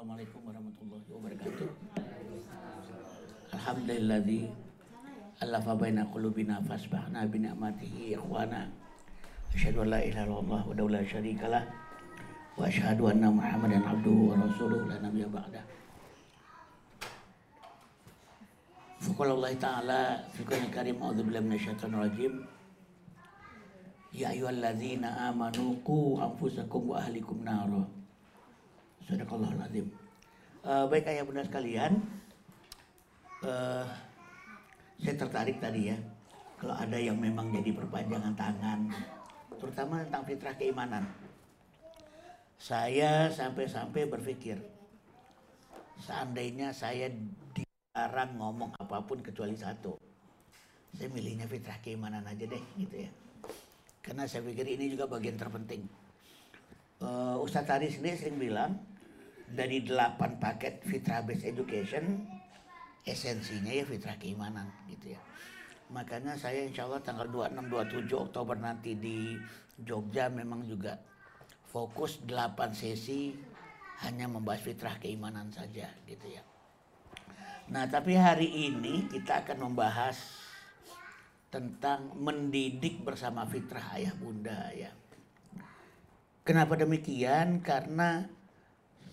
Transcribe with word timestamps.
Assalamualaikum 0.00 0.40
warahmatullahi 0.48 1.08
wabarakatuh. 1.12 1.68
Alhamdulilladzi 3.52 4.48
alafa 5.44 5.76
baina 5.76 6.08
qulubina 6.08 6.56
fasbahna 6.64 7.28
bi 7.28 7.44
ni'matihi 7.44 8.16
ikhwana. 8.16 8.64
Asyhadu 9.52 9.84
an 9.84 9.92
la 9.92 10.00
ilaha 10.00 10.24
illallah 10.24 10.62
wa 10.64 10.88
la 10.88 11.04
syarika 11.04 11.52
lah 11.52 11.68
wa 12.56 12.64
asyhadu 12.64 13.12
anna 13.12 13.28
Muhammadan 13.28 13.84
abduhu 13.84 14.32
wa 14.32 14.40
rasuluhu 14.40 14.88
la 14.88 14.96
nabiyya 15.04 15.28
ba'da. 15.28 15.60
Faqala 19.04 19.36
Allah 19.36 19.52
Ta'ala 19.60 20.00
fi 20.32 20.40
Qur'anil 20.48 20.72
Karim 20.72 20.96
a'udzu 20.96 21.28
billahi 21.28 21.44
minasyaitonir 21.44 22.00
rajim. 22.00 22.32
Ya 24.16 24.32
ayyuhalladzina 24.32 25.28
amanu 25.28 25.76
qu 25.84 26.16
anfusakum 26.24 26.88
wa 26.88 27.04
ahlikum 27.04 27.44
nara. 27.44 27.99
Sadaqallahul 29.10 29.62
azim. 29.66 29.86
Uh, 30.62 30.86
baik 30.86 31.10
ayah 31.10 31.26
bunda 31.26 31.42
sekalian, 31.42 31.98
uh, 33.42 33.82
saya 35.02 35.14
tertarik 35.18 35.58
tadi 35.58 35.90
ya, 35.90 35.98
kalau 36.62 36.78
ada 36.78 36.94
yang 36.94 37.18
memang 37.18 37.50
jadi 37.50 37.74
perpanjangan 37.74 38.38
tangan, 38.38 38.86
terutama 39.58 40.06
tentang 40.06 40.22
fitrah 40.22 40.54
keimanan. 40.54 41.04
Saya 42.60 43.32
sampai-sampai 43.32 44.06
berpikir, 44.06 44.62
seandainya 45.98 46.70
saya 46.70 47.10
dilarang 47.56 48.36
ngomong 48.36 48.70
apa 48.78 49.00
pun 49.02 49.24
kecuali 49.24 49.56
satu, 49.56 49.96
saya 50.94 51.08
milihnya 51.10 51.50
fitrah 51.50 51.80
keimanan 51.82 52.22
aja 52.28 52.46
deh 52.46 52.62
gitu 52.78 53.08
ya. 53.08 53.10
Karena 54.04 54.28
saya 54.28 54.44
pikir 54.44 54.70
ini 54.70 54.92
juga 54.92 55.08
bagian 55.08 55.40
terpenting. 55.40 55.82
Uh, 57.00 57.40
Ustadz 57.40 57.64
tadi 57.64 57.88
sendiri 57.88 58.16
sering 58.20 58.36
bilang, 58.36 58.76
dari 59.50 59.82
delapan 59.82 60.38
paket 60.38 60.86
fitrah 60.86 61.26
based 61.26 61.46
education 61.46 62.22
esensinya 63.02 63.72
ya 63.74 63.84
fitrah 63.84 64.16
keimanan 64.20 64.70
gitu 64.86 65.16
ya. 65.16 65.20
Makanya 65.90 66.38
saya 66.38 66.62
insya 66.62 66.86
Allah 66.86 67.02
tanggal 67.02 67.26
26 67.26 68.06
27 68.06 68.24
Oktober 68.30 68.54
nanti 68.54 68.94
di 68.94 69.34
Jogja 69.80 70.30
memang 70.30 70.62
juga 70.62 70.94
fokus 71.66 72.22
8 72.22 72.70
sesi 72.70 73.34
hanya 74.06 74.30
membahas 74.30 74.62
fitrah 74.62 74.96
keimanan 75.02 75.50
saja 75.50 75.90
gitu 76.06 76.26
ya. 76.30 76.42
Nah 77.74 77.90
tapi 77.90 78.14
hari 78.14 78.70
ini 78.70 79.10
kita 79.10 79.42
akan 79.42 79.70
membahas 79.70 80.16
tentang 81.50 82.14
mendidik 82.14 83.02
bersama 83.02 83.42
fitrah 83.42 83.98
ayah 83.98 84.14
bunda 84.14 84.70
ya. 84.70 84.94
Kenapa 86.46 86.78
demikian? 86.78 87.58
Karena 87.60 88.26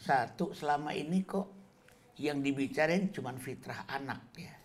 satu 0.08 0.56
selama 0.56 0.96
ini 0.96 1.28
kok 1.28 1.52
yang 2.16 2.40
dibicarain 2.40 3.12
cuma 3.12 3.36
fitrah 3.36 3.84
anak 3.92 4.24
ya. 4.40 4.56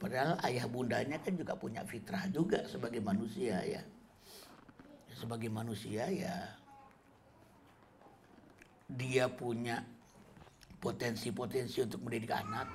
Padahal 0.00 0.40
ayah 0.48 0.64
bundanya 0.64 1.20
kan 1.20 1.36
juga 1.36 1.52
punya 1.52 1.84
fitrah 1.84 2.24
juga 2.32 2.64
sebagai 2.64 3.04
manusia 3.04 3.60
ya. 3.60 3.84
Sebagai 5.12 5.52
manusia 5.52 6.08
ya 6.08 6.36
dia 8.86 9.28
punya 9.28 9.84
potensi-potensi 10.80 11.84
untuk 11.84 12.00
mendidik 12.00 12.32
anak. 12.32 12.72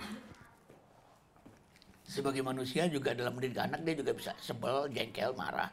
Sebagai 2.05 2.43
manusia 2.43 2.85
juga 2.91 3.17
dalam 3.17 3.33
mendidik 3.33 3.57
anak 3.57 3.81
dia 3.81 3.95
juga 3.97 4.11
bisa 4.13 4.31
sebel, 4.37 4.91
jengkel, 4.93 5.33
marah. 5.33 5.71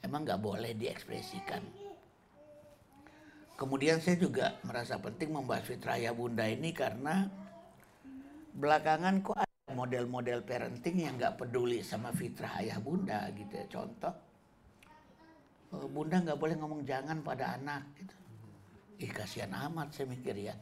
Emang 0.00 0.24
nggak 0.24 0.40
boleh 0.40 0.72
diekspresikan 0.72 1.89
Kemudian 3.60 4.00
saya 4.00 4.16
juga 4.16 4.56
merasa 4.64 4.96
penting 4.96 5.36
membahas 5.36 5.68
fitrah 5.68 6.00
ya 6.00 6.16
bunda 6.16 6.48
ini 6.48 6.72
karena 6.72 7.28
belakangan 8.56 9.20
kok 9.20 9.36
ada 9.36 9.76
model-model 9.76 10.40
parenting 10.48 11.04
yang 11.04 11.20
nggak 11.20 11.36
peduli 11.36 11.84
sama 11.84 12.08
fitrah 12.08 12.56
ayah 12.64 12.80
bunda 12.80 13.28
gitu 13.36 13.52
ya. 13.52 13.68
Contoh, 13.68 14.16
oh, 15.76 15.84
bunda 15.92 16.24
nggak 16.24 16.40
boleh 16.40 16.56
ngomong 16.56 16.88
jangan 16.88 17.20
pada 17.20 17.60
anak 17.60 17.84
gitu. 18.00 18.16
Ih 19.04 19.12
kasihan 19.12 19.52
amat 19.68 19.92
saya 19.92 20.08
mikir 20.08 20.40
ya. 20.40 20.56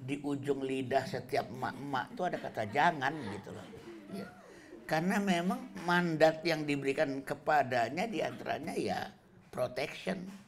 Di 0.00 0.16
ujung 0.24 0.64
lidah 0.64 1.04
setiap 1.04 1.44
emak-emak 1.52 2.06
tuh 2.16 2.24
ada 2.24 2.40
kata 2.40 2.64
jangan 2.72 3.12
gitu 3.36 3.52
loh. 3.52 3.68
Ya. 4.16 4.26
Karena 4.88 5.20
memang 5.20 5.76
mandat 5.84 6.40
yang 6.40 6.64
diberikan 6.64 7.20
kepadanya 7.20 8.08
di 8.08 8.24
antaranya 8.24 8.72
ya 8.72 9.12
protection 9.52 10.43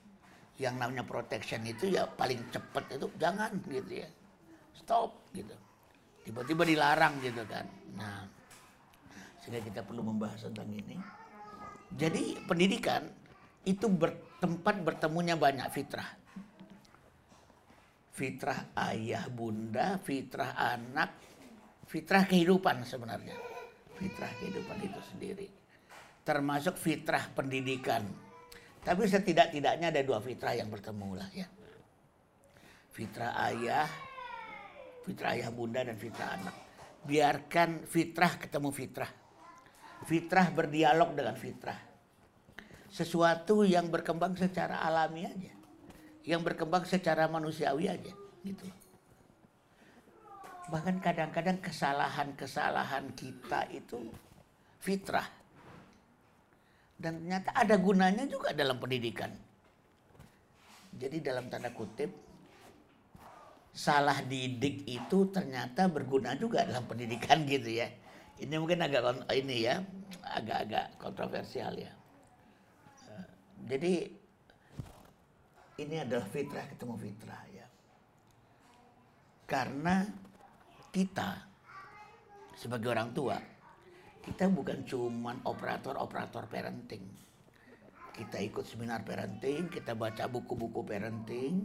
yang 0.56 0.80
namanya 0.80 1.04
protection 1.04 1.60
itu 1.68 1.92
ya 1.92 2.08
paling 2.08 2.40
cepat 2.48 2.96
itu 2.96 3.06
jangan 3.20 3.52
gitu 3.68 3.92
ya. 4.04 4.08
Stop 4.72 5.28
gitu. 5.36 5.52
Tiba-tiba 6.24 6.64
dilarang 6.64 7.20
gitu 7.20 7.44
kan. 7.44 7.68
Nah 7.96 8.24
sehingga 9.44 9.62
kita 9.62 9.80
perlu 9.86 10.02
membahas 10.02 10.42
tentang 10.48 10.66
ini. 10.74 10.98
Jadi 11.94 12.34
pendidikan 12.50 13.06
itu 13.62 13.86
bertempat 13.86 14.82
bertemunya 14.82 15.38
banyak 15.38 15.70
fitrah. 15.70 16.10
Fitrah 18.10 18.74
ayah 18.90 19.28
bunda 19.30 20.00
fitrah 20.02 20.56
anak 20.56 21.14
fitrah 21.86 22.26
kehidupan 22.26 22.82
sebenarnya. 22.82 23.36
Fitrah 23.94 24.32
kehidupan 24.40 24.76
itu 24.82 25.00
sendiri. 25.14 25.48
Termasuk 26.26 26.74
fitrah 26.74 27.30
pendidikan 27.30 28.02
tapi 28.86 29.02
setidak-tidaknya 29.10 29.90
ada 29.90 29.98
dua 30.06 30.22
fitrah 30.22 30.54
yang 30.54 30.70
bertemu 30.70 31.18
lah 31.18 31.26
ya. 31.34 31.50
Fitrah 32.94 33.34
ayah, 33.50 33.90
fitrah 35.02 35.34
ayah 35.34 35.50
bunda 35.50 35.82
dan 35.82 35.98
fitrah 35.98 36.38
anak. 36.38 36.54
Biarkan 37.02 37.82
fitrah 37.82 38.38
ketemu 38.38 38.70
fitrah. 38.70 39.10
Fitrah 40.06 40.46
berdialog 40.54 41.18
dengan 41.18 41.34
fitrah. 41.34 41.82
Sesuatu 42.86 43.66
yang 43.66 43.90
berkembang 43.90 44.38
secara 44.38 44.78
alami 44.78 45.26
aja. 45.26 45.52
Yang 46.22 46.54
berkembang 46.54 46.86
secara 46.86 47.26
manusiawi 47.26 47.90
aja 47.90 48.14
gitu. 48.46 48.70
Bahkan 50.70 51.02
kadang-kadang 51.02 51.58
kesalahan-kesalahan 51.58 53.10
kita 53.18 53.66
itu 53.74 53.98
fitrah 54.78 55.26
dan 56.96 57.20
ternyata 57.20 57.52
ada 57.52 57.76
gunanya 57.76 58.24
juga 58.24 58.56
dalam 58.56 58.80
pendidikan. 58.80 59.28
Jadi 60.96 61.20
dalam 61.20 61.52
tanda 61.52 61.68
kutip 61.76 62.08
salah 63.76 64.24
didik 64.24 64.88
itu 64.88 65.28
ternyata 65.28 65.92
berguna 65.92 66.32
juga 66.40 66.64
dalam 66.64 66.88
pendidikan 66.88 67.44
gitu 67.52 67.68
ya. 67.68 67.88
Ini 68.36 68.52
mungkin 68.60 68.84
agak 68.84 69.28
ini 69.32 69.64
ya, 69.64 69.80
agak-agak 70.24 71.00
kontroversial 71.00 71.72
ya. 71.76 71.92
Jadi 73.66 74.04
ini 75.80 75.96
adalah 76.00 76.28
fitrah 76.28 76.64
ketemu 76.68 76.94
fitrah 77.00 77.42
ya. 77.52 77.66
Karena 79.48 80.04
kita 80.92 81.44
sebagai 82.56 82.88
orang 82.92 83.12
tua 83.12 83.36
kita 84.26 84.50
bukan 84.50 84.82
cuman 84.82 85.38
operator-operator 85.46 86.50
parenting. 86.50 87.06
Kita 88.10 88.42
ikut 88.42 88.66
seminar 88.66 89.06
parenting, 89.06 89.70
kita 89.70 89.94
baca 89.94 90.26
buku-buku 90.26 90.82
parenting, 90.82 91.62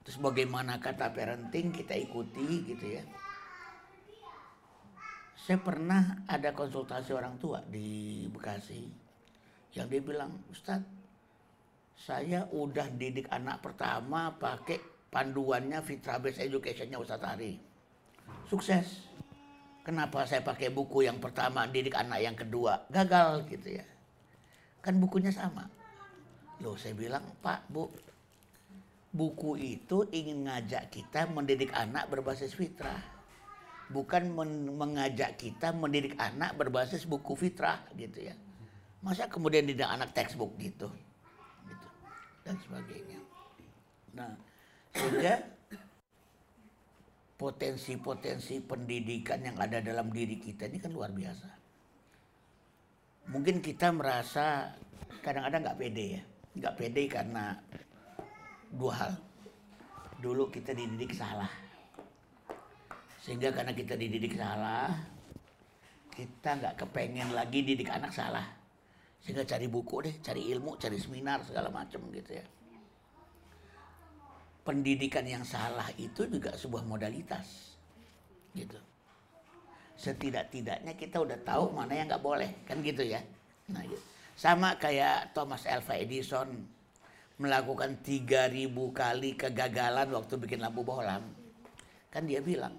terus 0.00 0.16
bagaimana 0.16 0.80
kata 0.80 1.12
parenting 1.12 1.76
kita 1.76 1.92
ikuti 1.92 2.64
gitu 2.72 2.86
ya. 2.88 3.04
Saya 5.36 5.60
pernah 5.60 6.24
ada 6.24 6.56
konsultasi 6.56 7.12
orang 7.12 7.36
tua 7.36 7.60
di 7.68 8.24
Bekasi 8.32 8.88
yang 9.76 9.84
dia 9.92 10.00
bilang, 10.00 10.32
Ustadz, 10.48 10.88
saya 11.92 12.48
udah 12.48 12.88
didik 12.96 13.28
anak 13.28 13.60
pertama 13.60 14.32
pakai 14.40 14.80
panduannya 15.12 15.84
Fitra 15.84 16.16
Based 16.16 16.40
Educationnya 16.40 16.96
Ustadz 16.96 17.28
Hari. 17.28 17.60
Sukses 18.48 19.04
Kenapa 19.84 20.24
saya 20.24 20.40
pakai 20.40 20.72
buku 20.72 21.04
yang 21.04 21.20
pertama 21.20 21.68
didik 21.68 21.92
anak 21.92 22.24
yang 22.24 22.32
kedua? 22.32 22.88
Gagal 22.88 23.44
gitu 23.52 23.76
ya. 23.76 23.84
Kan 24.80 24.96
bukunya 24.96 25.28
sama. 25.28 25.68
Loh 26.64 26.72
saya 26.80 26.96
bilang, 26.96 27.20
Pak, 27.44 27.68
Bu, 27.68 27.92
buku 29.12 29.60
itu 29.60 30.08
ingin 30.08 30.48
ngajak 30.48 30.88
kita 30.88 31.28
mendidik 31.28 31.68
anak 31.76 32.08
berbasis 32.08 32.56
fitrah. 32.56 32.98
Bukan 33.92 34.32
men 34.32 34.72
mengajak 34.72 35.36
kita 35.36 35.76
mendidik 35.76 36.16
anak 36.16 36.56
berbasis 36.56 37.04
buku 37.04 37.36
fitrah 37.36 37.84
gitu 37.92 38.24
ya. 38.24 38.34
Masa 39.04 39.28
kemudian 39.28 39.68
didik 39.68 39.84
anak 39.84 40.16
textbook 40.16 40.56
gitu. 40.56 40.88
gitu. 41.68 41.86
Dan 42.40 42.56
sebagainya. 42.64 43.20
Nah, 44.16 44.32
sehingga 44.96 45.44
potensi-potensi 47.34 48.62
pendidikan 48.62 49.42
yang 49.42 49.58
ada 49.58 49.82
dalam 49.82 50.10
diri 50.14 50.38
kita 50.38 50.70
ini 50.70 50.78
kan 50.78 50.94
luar 50.94 51.10
biasa. 51.10 51.48
Mungkin 53.34 53.58
kita 53.58 53.90
merasa 53.90 54.70
kadang-kadang 55.24 55.66
nggak 55.66 55.78
pede 55.80 56.04
ya, 56.20 56.22
nggak 56.60 56.74
pede 56.78 57.02
karena 57.10 57.44
dua 58.70 58.94
hal. 58.94 59.14
dulu 60.24 60.48
kita 60.48 60.72
dididik 60.72 61.12
salah. 61.12 61.52
Sehingga 63.20 63.52
karena 63.52 63.76
kita 63.76 63.92
dididik 63.92 64.40
salah, 64.40 64.88
kita 66.08 66.56
nggak 66.64 66.80
kepengen 66.80 67.36
lagi 67.36 67.60
didik 67.60 67.92
anak 67.92 68.08
salah. 68.08 68.46
Sehingga 69.20 69.44
cari 69.44 69.68
buku 69.68 69.96
deh, 70.00 70.14
cari 70.24 70.48
ilmu, 70.48 70.80
cari 70.80 70.96
seminar 70.96 71.44
segala 71.44 71.68
macam 71.68 72.08
gitu 72.08 72.40
ya. 72.40 72.44
Pendidikan 74.64 75.28
yang 75.28 75.44
salah 75.44 75.92
itu 76.00 76.24
juga 76.24 76.56
sebuah 76.56 76.88
modalitas, 76.88 77.76
gitu. 78.56 78.80
Setidak-tidaknya 80.00 80.96
kita 80.96 81.20
udah 81.20 81.36
tahu 81.44 81.76
mana 81.76 81.92
yang 81.92 82.08
nggak 82.08 82.24
boleh, 82.24 82.64
kan 82.64 82.80
gitu 82.80 83.04
ya. 83.04 83.20
Nah, 83.68 83.84
gitu. 83.84 84.00
sama 84.34 84.74
kayak 84.76 85.30
Thomas 85.32 85.62
Alva 85.64 85.94
Edison 85.96 86.48
melakukan 87.38 87.98
3000 88.02 88.70
kali 88.94 89.34
kegagalan 89.34 90.08
waktu 90.14 90.34
bikin 90.38 90.62
lampu 90.62 90.86
bohlam. 90.86 91.22
Kan 92.10 92.30
dia 92.30 92.38
bilang, 92.38 92.78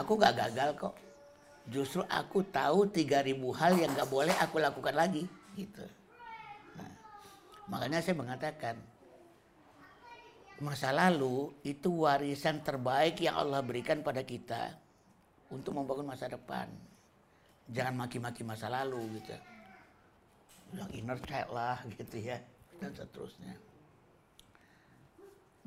aku 0.00 0.16
gak 0.16 0.36
gagal 0.36 0.72
kok. 0.80 0.94
Justru 1.68 2.00
aku 2.08 2.40
tahu 2.48 2.88
3000 2.88 3.36
hal 3.36 3.72
yang 3.76 3.92
gak 3.92 4.08
boleh 4.08 4.32
aku 4.40 4.56
lakukan 4.64 4.96
lagi. 4.96 5.28
Gitu. 5.52 5.84
Nah, 6.80 6.88
makanya 7.68 8.00
saya 8.00 8.16
mengatakan, 8.16 8.80
masa 10.60 10.92
lalu 10.92 11.56
itu 11.64 12.04
warisan 12.04 12.60
terbaik 12.60 13.24
yang 13.24 13.40
Allah 13.40 13.64
berikan 13.64 14.04
pada 14.04 14.20
kita 14.20 14.76
untuk 15.48 15.72
membangun 15.72 16.12
masa 16.12 16.28
depan. 16.28 16.68
Jangan 17.72 17.96
maki-maki 17.96 18.44
masa 18.44 18.68
lalu 18.68 19.20
gitu. 19.20 19.36
Yang 20.76 20.90
inner 21.00 21.18
child 21.24 21.50
lah 21.50 21.78
gitu 21.88 22.16
ya 22.20 22.38
dan 22.78 22.92
seterusnya. 22.92 23.54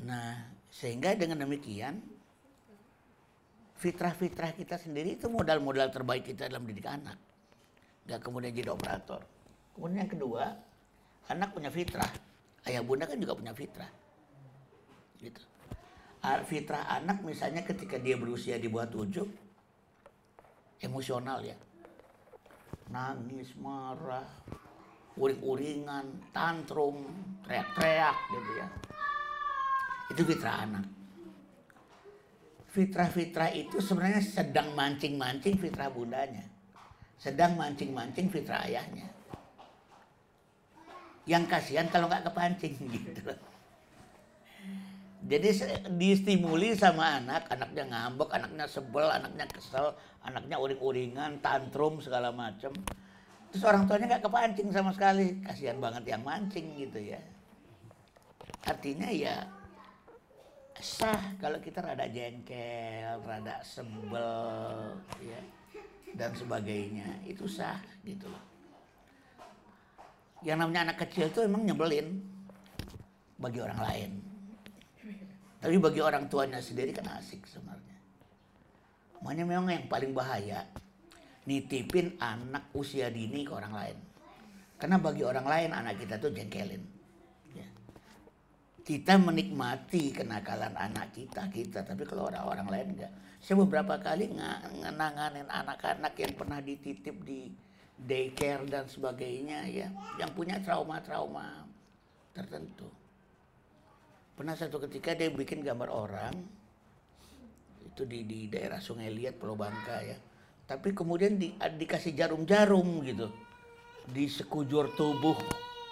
Nah, 0.06 0.50
sehingga 0.69 1.18
dengan 1.18 1.42
demikian 1.42 2.01
fitrah-fitrah 3.81 4.56
kita 4.56 4.80
sendiri 4.80 5.18
itu 5.18 5.28
modal-modal 5.28 5.90
terbaik 5.90 6.30
kita 6.30 6.48
dalam 6.48 6.63
didik 6.69 6.88
anak. 6.88 7.18
Gak 8.07 8.19
kemudian 8.22 8.54
jadi 8.54 8.69
operator. 8.72 9.25
Kemudian 9.74 10.06
yang 10.06 10.12
kedua, 10.12 10.44
anak 11.34 11.50
punya 11.56 11.72
fitrah. 11.74 12.10
Ayah 12.63 12.84
bunda 12.86 13.10
kan 13.10 13.19
juga 13.19 13.36
punya 13.36 13.51
fitrah. 13.51 14.02
Gitu. 15.23 15.41
Fitrah 16.23 16.87
anak 16.99 17.23
misalnya 17.23 17.63
ketika 17.63 17.95
dia 17.95 18.19
berusia 18.19 18.59
di 18.59 18.67
bawah 18.67 18.91
tujuh, 18.91 19.27
emosional 20.83 21.39
ya. 21.43 21.55
Nangis, 22.91 23.55
marah, 23.55 24.27
uring-uringan, 25.15 26.31
tantrum, 26.35 27.07
teriak-teriak 27.47 28.17
gitu 28.35 28.51
ya. 28.59 28.67
Itu 30.11 30.21
fitrah 30.27 30.57
anak. 30.67 30.85
Fitrah-fitrah 32.73 33.53
itu 33.53 33.77
sebenarnya 33.79 34.21
sedang 34.23 34.73
mancing-mancing 34.73 35.55
fitrah 35.61 35.93
bundanya. 35.93 36.43
Sedang 37.21 37.55
mancing-mancing 37.55 38.27
fitrah 38.33 38.65
ayahnya. 38.65 39.07
Yang 41.23 41.43
kasihan 41.47 41.87
kalau 41.87 42.11
nggak 42.11 42.27
kepancing 42.27 42.75
gitu. 42.95 43.31
Jadi 45.23 45.49
distimuli 45.95 46.75
sama 46.75 47.23
anak, 47.23 47.47
anaknya 47.47 47.87
ngambek, 47.87 48.29
anaknya 48.35 48.65
sebel, 48.67 49.07
anaknya 49.07 49.47
kesel, 49.47 49.95
anaknya 50.19 50.59
uring-uringan, 50.59 51.39
tantrum 51.39 52.03
segala 52.03 52.35
macam 52.35 52.75
Terus 53.53 53.69
orang 53.69 53.85
tuanya 53.85 54.17
nggak 54.17 54.25
kepancing 54.25 54.69
sama 54.73 54.89
sekali, 54.89 55.37
kasihan 55.45 55.77
banget 55.77 56.09
yang 56.09 56.25
mancing 56.25 56.73
gitu 56.73 56.97
ya. 56.97 57.21
Artinya 58.65 59.13
ya 59.13 59.45
sah 60.81 61.37
kalau 61.37 61.61
kita 61.61 61.85
rada 61.85 62.09
jengkel, 62.09 63.21
rada 63.21 63.61
sebel, 63.61 64.97
ya 65.21 65.37
dan 66.17 66.33
sebagainya 66.33 67.05
itu 67.29 67.45
sah 67.45 67.77
gitu 68.01 68.25
loh. 68.25 68.41
Yang 70.41 70.57
namanya 70.57 70.89
anak 70.89 71.05
kecil 71.05 71.29
itu 71.29 71.45
emang 71.45 71.61
nyebelin 71.61 72.25
bagi 73.37 73.61
orang 73.61 73.79
lain. 73.85 74.11
Tapi 75.63 75.80
bagi 75.80 76.04
orang 76.04 76.27
tuanya 76.27 76.60
sendiri 76.60 76.92
kan 76.92 77.07
asik 77.15 77.48
sebenarnya. 77.48 77.95
Makanya 79.24 79.45
memang 79.48 79.71
yang 79.71 79.88
paling 79.88 80.12
bahaya 80.12 80.68
nitipin 81.48 82.19
anak 82.19 82.68
usia 82.75 83.07
dini 83.07 83.48
ke 83.48 83.56
orang 83.56 83.71
lain. 83.71 83.98
Karena 84.75 85.00
bagi 85.00 85.24
orang 85.24 85.48
lain 85.48 85.71
anak 85.71 86.04
kita 86.04 86.19
tuh 86.19 86.36
jengkelin. 86.36 86.83
Ya. 87.56 87.68
Kita 88.83 89.15
menikmati 89.15 90.12
kenakalan 90.12 90.75
anak 90.75 91.15
kita, 91.15 91.48
kita. 91.48 91.88
Tapi 91.88 92.04
kalau 92.04 92.27
orang-orang 92.27 92.68
lain 92.68 92.88
enggak. 93.00 93.13
Saya 93.39 93.63
beberapa 93.63 93.95
kali 94.04 94.36
ngenanganin 94.83 95.48
anak-anak 95.48 96.12
yang 96.19 96.33
pernah 96.36 96.59
dititip 96.59 97.24
di 97.24 97.48
daycare 97.95 98.68
dan 98.68 98.92
sebagainya 98.92 99.63
ya. 99.71 99.88
Yang 100.19 100.31
punya 100.36 100.59
trauma-trauma 100.59 101.63
tertentu. 102.36 103.02
Pernah 104.33 104.57
satu 104.57 104.81
ketika 104.89 105.13
dia 105.13 105.30
bikin 105.30 105.62
gambar 105.62 105.94
orang 105.94 106.33
itu 107.85 108.01
di, 108.09 108.25
di 108.25 108.50
daerah 108.50 108.81
Sungai 108.81 109.13
Liat 109.13 109.38
Pulau 109.38 109.53
Bangka 109.53 110.01
ya. 110.01 110.18
Tapi 110.65 110.89
kemudian 110.97 111.38
di, 111.38 111.53
dikasih 111.53 112.18
jarum-jarum 112.18 113.06
gitu. 113.06 113.30
Di 114.09 114.25
sekujur 114.25 114.97
tubuh 114.97 115.38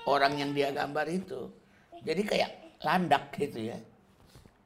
orang 0.10 0.42
yang 0.42 0.58
dia 0.58 0.74
gambar 0.74 1.06
itu. 1.14 1.54
Jadi 2.02 2.22
kayak 2.26 2.52
landak 2.82 3.30
gitu 3.38 3.62
ya. 3.62 3.78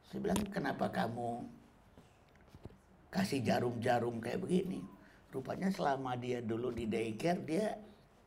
Saya 0.07 0.23
bilang 0.23 0.39
kenapa 0.47 0.87
kamu 0.87 1.43
kasih 3.11 3.43
jarum-jarum 3.43 4.23
kayak 4.23 4.39
begini? 4.39 4.79
Rupanya 5.35 5.67
selama 5.67 6.15
dia 6.15 6.39
dulu 6.39 6.71
di 6.71 6.87
daycare 6.87 7.43
dia 7.43 7.75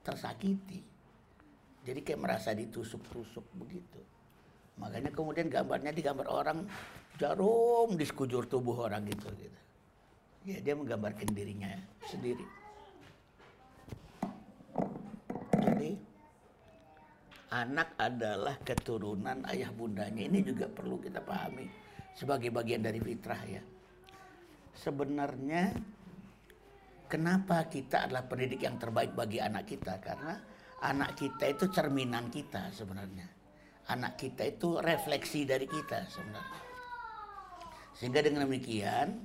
tersakiti. 0.04 0.84
Jadi 1.88 2.04
kayak 2.04 2.20
merasa 2.20 2.52
ditusuk-tusuk 2.52 3.48
begitu 3.56 4.07
makanya 4.78 5.10
kemudian 5.12 5.50
gambarnya 5.50 5.92
digambar 5.92 6.26
orang 6.30 6.64
jarum 7.18 7.98
di 7.98 8.06
sekujur 8.06 8.46
tubuh 8.46 8.86
orang 8.86 9.04
gitu 9.10 9.28
gitu 9.34 9.58
ya 10.48 10.58
dia 10.64 10.72
menggambarkan 10.72 11.28
dirinya 11.36 11.76
sendiri. 12.08 12.46
Jadi 15.60 15.92
anak 17.52 17.92
adalah 18.00 18.56
keturunan 18.64 19.44
ayah 19.52 19.68
bundanya. 19.68 20.24
Ini 20.24 20.40
juga 20.40 20.64
perlu 20.72 20.96
kita 20.96 21.20
pahami 21.20 21.68
sebagai 22.16 22.48
bagian 22.48 22.80
dari 22.80 22.96
fitrah 22.96 23.42
ya. 23.44 23.62
Sebenarnya 24.72 25.76
kenapa 27.12 27.68
kita 27.68 28.08
adalah 28.08 28.24
pendidik 28.24 28.64
yang 28.64 28.80
terbaik 28.80 29.12
bagi 29.12 29.44
anak 29.44 29.68
kita? 29.68 30.00
Karena 30.00 30.38
anak 30.80 31.18
kita 31.18 31.44
itu 31.44 31.68
cerminan 31.68 32.32
kita 32.32 32.72
sebenarnya. 32.72 33.37
Anak 33.88 34.20
kita 34.20 34.44
itu 34.44 34.76
refleksi 34.80 35.48
dari 35.48 35.64
kita 35.64 36.04
sebenarnya. 36.12 36.62
Sehingga 37.96 38.20
dengan 38.20 38.44
demikian 38.44 39.16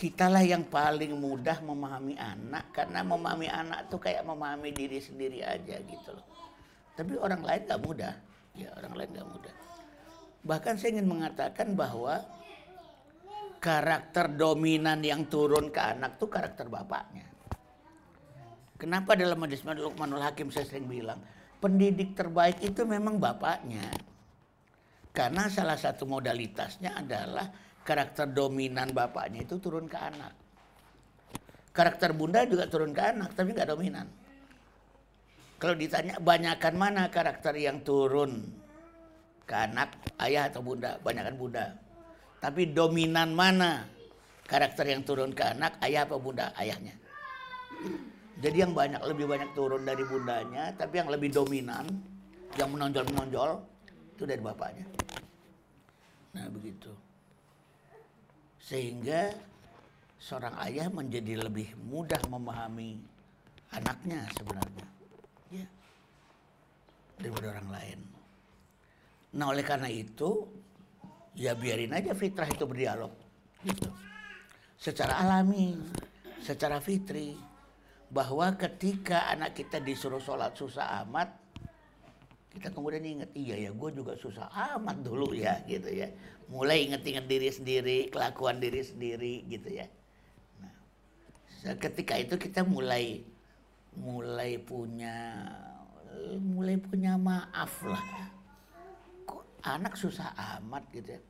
kitalah 0.00 0.42
yang 0.42 0.66
paling 0.66 1.14
mudah 1.14 1.62
memahami 1.62 2.18
anak 2.18 2.74
karena 2.74 3.06
memahami 3.06 3.46
anak 3.46 3.86
tuh 3.86 4.02
kayak 4.02 4.26
memahami 4.26 4.74
diri 4.74 4.98
sendiri 4.98 5.46
aja 5.46 5.78
gitu 5.78 6.10
loh. 6.10 6.26
Tapi 6.98 7.14
orang 7.16 7.46
lain 7.46 7.62
gak 7.70 7.82
mudah, 7.86 8.14
ya 8.58 8.68
orang 8.74 8.98
lain 8.98 9.10
gak 9.14 9.28
mudah. 9.30 9.54
Bahkan 10.42 10.74
saya 10.74 10.98
ingin 10.98 11.06
mengatakan 11.06 11.78
bahwa 11.78 12.18
karakter 13.62 14.26
dominan 14.34 14.98
yang 15.06 15.30
turun 15.30 15.70
ke 15.70 15.78
anak 15.78 16.18
tuh 16.18 16.26
karakter 16.26 16.66
bapaknya. 16.66 17.30
Kenapa 18.74 19.14
dalam 19.14 19.38
Majlis 19.38 19.62
Lukmanul 19.62 20.18
Hakim 20.18 20.50
saya 20.50 20.66
sering 20.66 20.90
bilang, 20.90 21.22
pendidik 21.62 22.18
terbaik 22.18 22.58
itu 22.58 22.82
memang 22.82 23.22
bapaknya. 23.22 23.86
Karena 25.14 25.46
salah 25.46 25.78
satu 25.78 26.02
modalitasnya 26.02 26.98
adalah 26.98 27.46
karakter 27.86 28.26
dominan 28.34 28.90
bapaknya 28.90 29.46
itu 29.46 29.62
turun 29.62 29.86
ke 29.86 29.94
anak. 29.94 30.34
Karakter 31.70 32.10
bunda 32.12 32.42
juga 32.44 32.66
turun 32.66 32.90
ke 32.90 33.00
anak, 33.00 33.32
tapi 33.38 33.54
nggak 33.54 33.70
dominan. 33.70 34.06
Kalau 35.62 35.78
ditanya 35.78 36.18
banyakkan 36.18 36.74
mana 36.74 37.06
karakter 37.06 37.54
yang 37.54 37.86
turun 37.86 38.50
ke 39.46 39.54
anak, 39.54 39.94
ayah 40.18 40.50
atau 40.50 40.60
bunda? 40.60 40.98
Banyakkan 40.98 41.38
bunda. 41.38 41.78
Tapi 42.42 42.74
dominan 42.74 43.30
mana 43.30 43.86
karakter 44.50 44.90
yang 44.90 45.06
turun 45.06 45.30
ke 45.30 45.46
anak, 45.46 45.78
ayah 45.86 46.02
atau 46.02 46.18
bunda? 46.18 46.50
Ayahnya. 46.58 46.98
Jadi 48.40 48.56
yang 48.64 48.72
banyak 48.72 49.02
lebih 49.04 49.28
banyak 49.28 49.50
turun 49.52 49.84
dari 49.84 50.02
bundanya, 50.06 50.72
tapi 50.72 51.02
yang 51.02 51.12
lebih 51.12 51.28
dominan, 51.34 51.84
yang 52.56 52.72
menonjol-menonjol 52.72 53.50
itu 54.16 54.24
dari 54.24 54.40
bapaknya. 54.40 54.86
Nah 56.32 56.48
begitu. 56.48 56.92
Sehingga 58.62 59.34
seorang 60.16 60.56
ayah 60.64 60.88
menjadi 60.88 61.44
lebih 61.44 61.76
mudah 61.84 62.22
memahami 62.30 62.96
anaknya 63.74 64.24
sebenarnya. 64.38 64.86
Ya. 65.52 65.66
Daripada 67.20 67.58
orang 67.58 67.68
lain. 67.68 68.00
Nah 69.36 69.52
oleh 69.52 69.64
karena 69.64 69.92
itu 69.92 70.48
ya 71.36 71.56
biarin 71.56 71.96
aja 71.96 72.12
fitrah 72.12 72.48
itu 72.48 72.64
berdialog 72.68 73.12
gitu 73.64 73.88
secara 74.76 75.22
alami 75.22 75.78
secara 76.42 76.82
fitri 76.82 77.38
bahwa 78.12 78.52
ketika 78.60 79.32
anak 79.32 79.56
kita 79.56 79.80
disuruh 79.80 80.20
sholat 80.20 80.52
susah 80.52 81.00
amat 81.08 81.32
kita 82.52 82.68
kemudian 82.68 83.00
ingat 83.00 83.32
iya 83.32 83.56
ya 83.56 83.70
gue 83.72 83.90
juga 83.96 84.12
susah 84.20 84.52
amat 84.76 85.00
dulu 85.00 85.32
ya 85.32 85.64
gitu 85.64 85.88
ya. 85.88 86.12
Mulai 86.52 86.84
inget-inget 86.84 87.24
diri 87.24 87.48
sendiri 87.48 87.98
kelakuan 88.12 88.60
diri 88.60 88.84
sendiri 88.84 89.48
gitu 89.48 89.72
ya. 89.72 89.88
Nah, 90.60 90.76
ketika 91.80 92.20
itu 92.20 92.36
kita 92.36 92.60
mulai 92.60 93.24
mulai 93.96 94.60
punya 94.60 95.48
mulai 96.36 96.76
punya 96.76 97.16
maaf 97.16 97.72
lah. 97.88 98.04
Kok 99.24 99.64
anak 99.64 99.96
susah 99.96 100.36
amat 100.60 100.84
gitu 100.92 101.16
ya? 101.16 101.20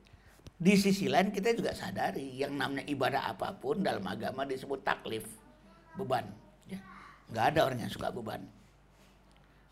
Di 0.58 0.74
sisi 0.74 1.06
lain 1.06 1.30
kita 1.30 1.54
juga 1.54 1.70
sadari 1.70 2.34
yang 2.34 2.58
namanya 2.58 2.82
ibadah 2.90 3.30
apa 3.30 3.54
pun 3.62 3.78
dalam 3.78 4.02
agama 4.10 4.42
disebut 4.42 4.82
taklif, 4.82 5.26
beban. 5.94 6.41
Nggak 7.32 7.56
ada 7.56 7.60
orang 7.64 7.80
yang 7.80 7.92
suka 7.92 8.12
beban. 8.12 8.44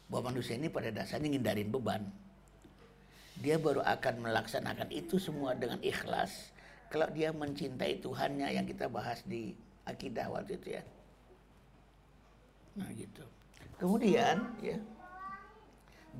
Bahwa 0.08 0.32
manusia 0.32 0.56
ini 0.56 0.72
pada 0.72 0.88
dasarnya 0.88 1.28
ngindarin 1.28 1.68
beban. 1.68 2.02
Dia 3.40 3.60
baru 3.60 3.84
akan 3.84 4.24
melaksanakan 4.24 4.88
itu 4.88 5.20
semua 5.20 5.52
dengan 5.52 5.80
ikhlas 5.84 6.52
kalau 6.90 7.06
dia 7.12 7.30
mencintai 7.30 8.02
Tuhannya 8.02 8.50
yang 8.50 8.66
kita 8.66 8.90
bahas 8.90 9.22
di 9.22 9.54
akidah 9.86 10.26
waktu 10.32 10.56
itu 10.56 10.68
ya. 10.80 10.82
Nah 12.80 12.88
gitu. 12.96 13.24
Kemudian 13.76 14.36
ya. 14.64 14.76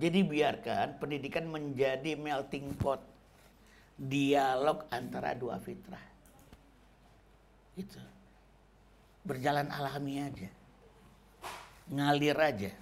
Jadi 0.01 0.23
biarkan 0.23 1.03
pendidikan 1.03 1.51
menjadi 1.51 2.15
melting 2.15 2.73
pot 2.79 3.03
dialog 3.99 4.87
antara 4.95 5.35
dua 5.35 5.59
fitrah. 5.59 6.05
Itu. 7.75 8.01
Berjalan 9.27 9.69
alami 9.69 10.25
aja. 10.25 10.60
Ngalir 11.91 12.39
aja. 12.39 12.73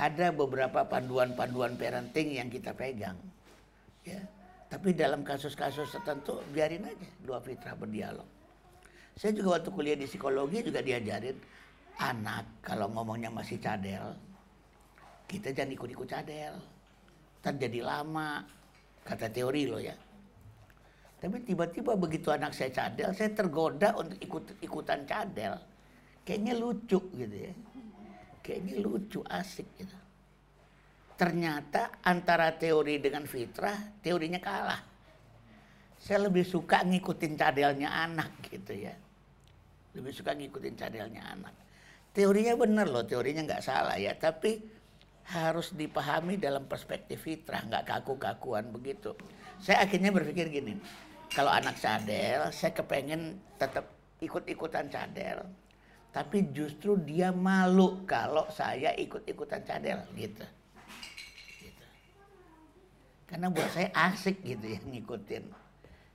Ada 0.00 0.32
beberapa 0.32 0.86
panduan-panduan 0.88 1.76
parenting 1.76 2.40
yang 2.40 2.48
kita 2.48 2.72
pegang. 2.72 3.16
Ya. 4.02 4.24
Tapi 4.70 4.94
dalam 4.94 5.26
kasus-kasus 5.26 5.90
tertentu 5.90 6.40
biarin 6.54 6.86
aja 6.86 7.08
dua 7.20 7.42
fitrah 7.42 7.74
berdialog. 7.74 8.24
Saya 9.18 9.34
juga 9.34 9.58
waktu 9.58 9.68
kuliah 9.74 9.98
di 9.98 10.06
psikologi 10.06 10.62
juga 10.62 10.80
diajarin 10.80 11.36
anak 12.00 12.64
kalau 12.64 12.88
ngomongnya 12.88 13.28
masih 13.28 13.60
cadel, 13.60 14.16
kita 15.28 15.52
jangan 15.52 15.76
ikut-ikut 15.76 16.08
cadel. 16.08 16.54
Terjadi 17.44 17.80
lama, 17.84 18.46
kata 19.04 19.28
teori 19.28 19.68
lo 19.68 19.76
ya. 19.82 19.96
Tapi 21.20 21.44
tiba-tiba 21.44 21.98
begitu 22.00 22.32
anak 22.32 22.56
saya 22.56 22.72
cadel, 22.72 23.12
saya 23.12 23.28
tergoda 23.36 23.92
untuk 23.92 24.16
ikut 24.22 24.44
ikutan 24.64 25.04
cadel. 25.04 25.60
Kayaknya 26.24 26.54
lucu 26.56 27.00
gitu 27.12 27.36
ya. 27.36 27.52
Kayaknya 28.40 28.74
lucu, 28.80 29.20
asik 29.24 29.68
gitu. 29.76 29.96
Ternyata 31.20 32.00
antara 32.00 32.56
teori 32.56 32.96
dengan 32.96 33.28
fitrah, 33.28 33.76
teorinya 34.00 34.40
kalah. 34.40 34.80
Saya 36.00 36.32
lebih 36.32 36.48
suka 36.48 36.80
ngikutin 36.80 37.36
cadelnya 37.36 37.92
anak 37.92 38.40
gitu 38.48 38.72
ya. 38.72 38.96
Lebih 39.92 40.12
suka 40.16 40.32
ngikutin 40.32 40.74
cadelnya 40.80 41.20
anak. 41.28 41.52
Teorinya 42.16 42.56
benar 42.56 42.88
loh, 42.88 43.04
teorinya 43.04 43.44
nggak 43.44 43.60
salah 43.60 44.00
ya. 44.00 44.16
Tapi 44.16 44.80
harus 45.30 45.76
dipahami 45.76 46.40
dalam 46.40 46.64
perspektif 46.64 47.28
fitrah, 47.28 47.62
nggak 47.68 47.84
kaku-kakuan 47.84 48.72
begitu. 48.72 49.12
Saya 49.60 49.84
akhirnya 49.84 50.10
berpikir 50.10 50.48
gini, 50.48 50.80
kalau 51.30 51.52
anak 51.52 51.78
cadel, 51.78 52.50
saya 52.50 52.72
kepengen 52.74 53.38
tetap 53.60 53.86
ikut-ikutan 54.18 54.88
cadel, 54.90 55.44
tapi 56.10 56.50
justru 56.50 56.98
dia 56.98 57.30
malu 57.30 58.02
kalau 58.06 58.46
saya 58.50 58.90
ikut-ikutan 58.98 59.62
cadel 59.62 60.02
gitu. 60.18 60.42
gitu. 61.62 61.86
Karena 63.30 63.46
buat 63.50 63.70
saya 63.70 63.94
asik 63.94 64.42
gitu 64.42 64.66
ya 64.66 64.80
ngikutin 64.82 65.44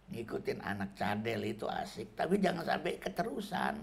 ngikutin 0.06 0.62
anak 0.62 0.94
cadel 0.94 1.42
itu 1.42 1.66
asik, 1.66 2.14
tapi 2.14 2.38
jangan 2.38 2.62
sampai 2.62 3.02
keterusan. 3.02 3.82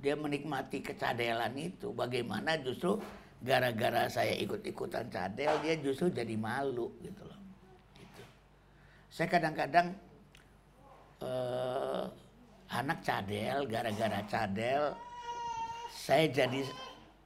Dia 0.00 0.16
menikmati 0.16 0.80
kecadelan 0.80 1.52
itu, 1.56 1.92
bagaimana 1.92 2.56
justru 2.60 2.96
gara-gara 3.42 4.08
saya 4.08 4.32
ikut-ikutan 4.40 5.12
cadel 5.12 5.52
dia 5.60 5.74
justru 5.76 6.08
jadi 6.08 6.34
malu 6.40 6.88
gitu 7.04 7.22
loh 7.22 7.40
gitu. 8.00 8.22
saya 9.12 9.28
kadang-kadang 9.28 9.92
uh, 11.20 12.08
anak 12.70 13.02
cadel 13.06 13.66
gara-gara 13.70 14.20
cadel 14.26 14.94
saya 15.92 16.30
jadi 16.30 16.62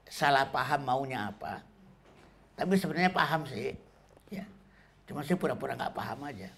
salah 0.08 0.48
paham 0.48 0.82
maunya 0.88 1.28
apa. 1.28 1.62
Tapi 2.56 2.76
sebenarnya 2.76 3.12
paham 3.12 3.44
sih 3.44 3.72
ya. 4.32 4.44
Cuma 5.04 5.20
saya 5.24 5.36
pura-pura 5.36 5.76
nggak 5.76 5.96
paham 5.96 6.28
aja. 6.28 6.50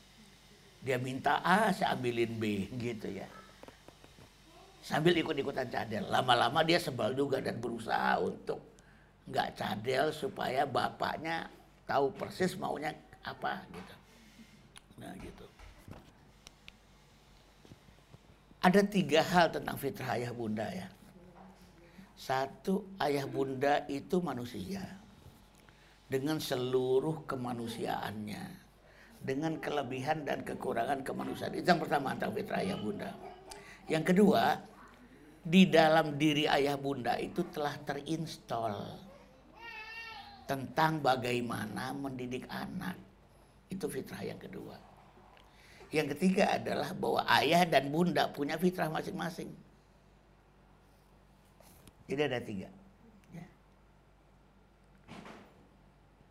Dia 0.82 0.98
minta 0.98 1.38
A 1.42 1.70
saya 1.70 1.94
ambilin 1.94 2.38
B 2.38 2.66
gitu 2.78 3.06
ya. 3.06 3.26
Sambil 4.82 5.14
ikut-ikutan 5.14 5.70
cadel. 5.70 6.10
Lama-lama 6.10 6.66
dia 6.66 6.82
sebal 6.82 7.14
juga 7.14 7.38
dan 7.38 7.62
berusaha 7.62 8.18
untuk 8.18 8.58
nggak 9.30 9.54
cadel 9.54 10.10
supaya 10.10 10.66
bapaknya 10.66 11.46
tahu 11.86 12.10
persis 12.18 12.58
maunya 12.58 12.90
apa 13.22 13.62
gitu. 13.70 13.94
Nah 14.98 15.14
gitu. 15.22 15.46
Ada 18.62 18.86
tiga 18.86 19.26
hal 19.26 19.50
tentang 19.50 19.74
fitrah 19.74 20.14
ayah 20.14 20.30
bunda 20.30 20.62
ya. 20.70 20.86
Satu, 22.14 22.86
ayah 23.02 23.26
bunda 23.26 23.82
itu 23.90 24.22
manusia. 24.22 25.02
Dengan 26.06 26.38
seluruh 26.38 27.26
kemanusiaannya. 27.26 28.44
Dengan 29.18 29.58
kelebihan 29.58 30.22
dan 30.22 30.46
kekurangan 30.46 31.02
kemanusiaan. 31.02 31.58
Itu 31.58 31.74
yang 31.74 31.82
pertama 31.82 32.14
tentang 32.14 32.38
fitrah 32.38 32.62
ayah 32.62 32.78
bunda. 32.78 33.10
Yang 33.90 34.14
kedua, 34.14 34.62
di 35.42 35.66
dalam 35.66 36.14
diri 36.14 36.46
ayah 36.46 36.78
bunda 36.78 37.18
itu 37.18 37.42
telah 37.50 37.74
terinstall 37.82 38.78
tentang 40.46 41.02
bagaimana 41.02 41.90
mendidik 41.90 42.46
anak. 42.46 42.94
Itu 43.66 43.90
fitrah 43.90 44.22
yang 44.22 44.38
kedua. 44.38 44.91
Yang 45.92 46.16
ketiga 46.16 46.56
adalah 46.56 46.96
bahwa 46.96 47.20
ayah 47.36 47.68
dan 47.68 47.92
bunda 47.92 48.24
punya 48.32 48.56
fitrah 48.56 48.88
masing-masing. 48.88 49.52
Jadi 52.08 52.22
ada 52.24 52.40
tiga. 52.40 52.68
Ya. 53.36 53.46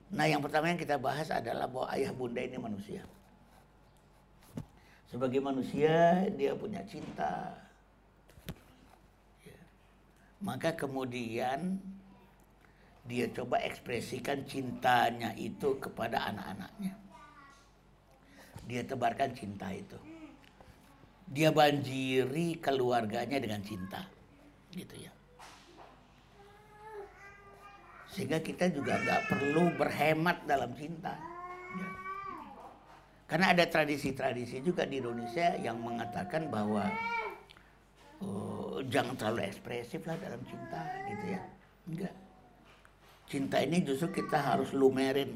Nah 0.09 0.25
yang 0.25 0.41
pertama 0.41 0.73
yang 0.73 0.81
kita 0.81 0.97
bahas 0.97 1.29
adalah 1.29 1.69
bahwa 1.69 1.93
ayah 1.93 2.09
bunda 2.09 2.41
ini 2.41 2.57
manusia. 2.57 3.05
Sebagai 5.13 5.37
manusia 5.37 6.25
dia 6.33 6.57
punya 6.57 6.81
cinta. 6.89 7.53
Ya. 9.45 9.61
Maka 10.41 10.73
kemudian 10.73 11.77
dia 13.05 13.29
coba 13.29 13.61
ekspresikan 13.61 14.41
cintanya 14.49 15.37
itu 15.37 15.77
kepada 15.77 16.33
anak-anaknya. 16.33 17.10
Dia 18.71 18.87
tebarkan 18.87 19.35
cinta 19.35 19.67
itu. 19.75 19.99
Dia 21.27 21.51
banjiri 21.51 22.55
keluarganya 22.63 23.35
dengan 23.43 23.59
cinta. 23.59 24.07
Gitu 24.71 24.95
ya. 24.95 25.11
Sehingga 28.15 28.39
kita 28.39 28.71
juga 28.71 28.95
nggak 29.03 29.21
perlu 29.27 29.75
berhemat 29.75 30.47
dalam 30.47 30.71
cinta. 30.79 31.19
Ya. 31.75 31.89
Karena 33.27 33.51
ada 33.51 33.67
tradisi-tradisi 33.67 34.63
juga 34.63 34.87
di 34.87 35.03
Indonesia 35.03 35.55
yang 35.59 35.83
mengatakan 35.83 36.47
bahwa 36.47 36.87
oh, 38.23 38.79
jangan 38.87 39.19
terlalu 39.19 39.51
ekspresif 39.51 40.07
lah 40.07 40.15
dalam 40.15 40.39
cinta 40.47 40.79
gitu 41.11 41.25
ya. 41.35 41.43
Enggak 41.91 42.15
cinta 43.31 43.63
ini 43.63 43.79
justru 43.79 44.11
kita 44.11 44.35
harus 44.35 44.75
lumerin 44.75 45.31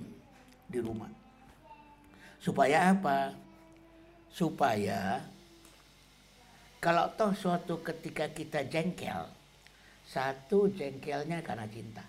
di 0.68 0.84
rumah. 0.84 1.08
Supaya 2.46 2.94
apa? 2.94 3.34
Supaya 4.30 5.18
kalau 6.78 7.10
toh 7.18 7.34
suatu 7.34 7.82
ketika 7.82 8.30
kita 8.30 8.70
jengkel, 8.70 9.25
satu 10.06 10.70
jengkelnya 10.70 11.42
karena 11.42 11.66
cinta. 11.66 12.06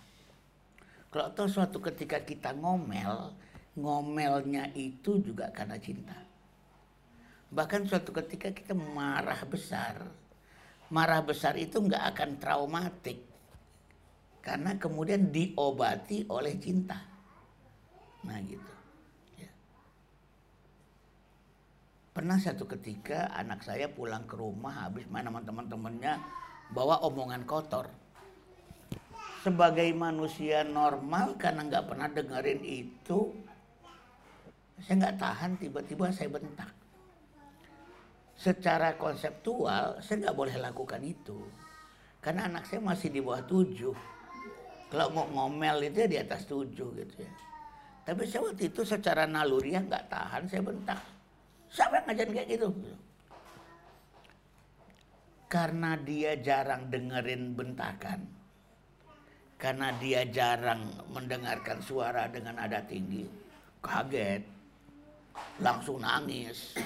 Kalau 1.08 1.32
toh 1.32 1.48
suatu 1.48 1.80
ketika 1.80 2.20
kita 2.20 2.52
ngomel, 2.52 3.32
ngomelnya 3.80 4.68
itu 4.76 5.24
juga 5.24 5.48
karena 5.48 5.80
cinta. 5.80 6.20
Bahkan 7.48 7.88
suatu 7.88 8.12
ketika 8.12 8.52
kita 8.52 8.76
marah 8.76 9.40
besar, 9.48 10.04
marah 10.92 11.24
besar 11.24 11.56
itu 11.56 11.80
nggak 11.80 12.04
akan 12.12 12.30
traumatik 12.36 13.24
karena 14.44 14.76
kemudian 14.76 15.32
diobati 15.32 16.28
oleh 16.28 16.54
cinta. 16.60 17.00
Nah 18.28 18.38
gitu. 18.44 18.72
Ya. 19.40 19.50
Pernah 22.16 22.40
satu 22.40 22.64
ketika 22.64 23.28
anak 23.36 23.60
saya 23.60 23.92
pulang 23.92 24.24
ke 24.24 24.40
rumah 24.40 24.88
habis 24.88 25.04
main 25.12 25.28
sama 25.28 25.44
teman-temannya 25.44 26.16
bawa 26.72 27.04
omongan 27.04 27.44
kotor. 27.44 27.92
Sebagai 29.44 29.84
manusia 29.92 30.64
normal 30.64 31.36
karena 31.36 31.68
nggak 31.68 31.84
pernah 31.84 32.08
dengerin 32.08 32.64
itu, 32.64 33.36
saya 34.80 34.96
nggak 34.96 35.18
tahan 35.20 35.60
tiba-tiba 35.60 36.08
saya 36.08 36.32
bentak. 36.32 36.72
Secara 38.32 38.96
konseptual 38.96 40.00
saya 40.00 40.24
nggak 40.24 40.38
boleh 40.40 40.56
lakukan 40.56 41.04
itu. 41.04 41.36
Karena 42.24 42.48
anak 42.48 42.64
saya 42.64 42.80
masih 42.80 43.12
di 43.12 43.20
bawah 43.20 43.44
tujuh. 43.44 43.92
Kalau 44.88 45.12
mau 45.12 45.28
ngomel 45.28 45.92
itu 45.92 46.00
ya 46.00 46.08
di 46.08 46.16
atas 46.16 46.48
tujuh 46.48 46.96
gitu 46.96 47.14
ya. 47.20 47.32
Tapi 48.08 48.24
saya 48.24 48.40
waktu 48.48 48.72
itu 48.72 48.88
secara 48.88 49.28
naluriah 49.28 49.84
nggak 49.84 50.08
tahan, 50.08 50.48
saya 50.48 50.64
bentak. 50.64 51.15
Siapa 51.76 52.00
yang 52.00 52.04
ngajarin 52.08 52.32
kayak 52.32 52.48
gitu? 52.56 52.68
Karena 55.52 55.92
dia 56.00 56.32
jarang 56.40 56.88
dengerin 56.88 57.52
bentakan. 57.52 58.24
Karena 59.60 59.92
dia 60.00 60.24
jarang 60.24 60.88
mendengarkan 61.12 61.84
suara 61.84 62.32
dengan 62.32 62.56
nada 62.56 62.80
tinggi. 62.80 63.28
Kaget. 63.84 64.40
Langsung 65.60 66.00
nangis. 66.00 66.80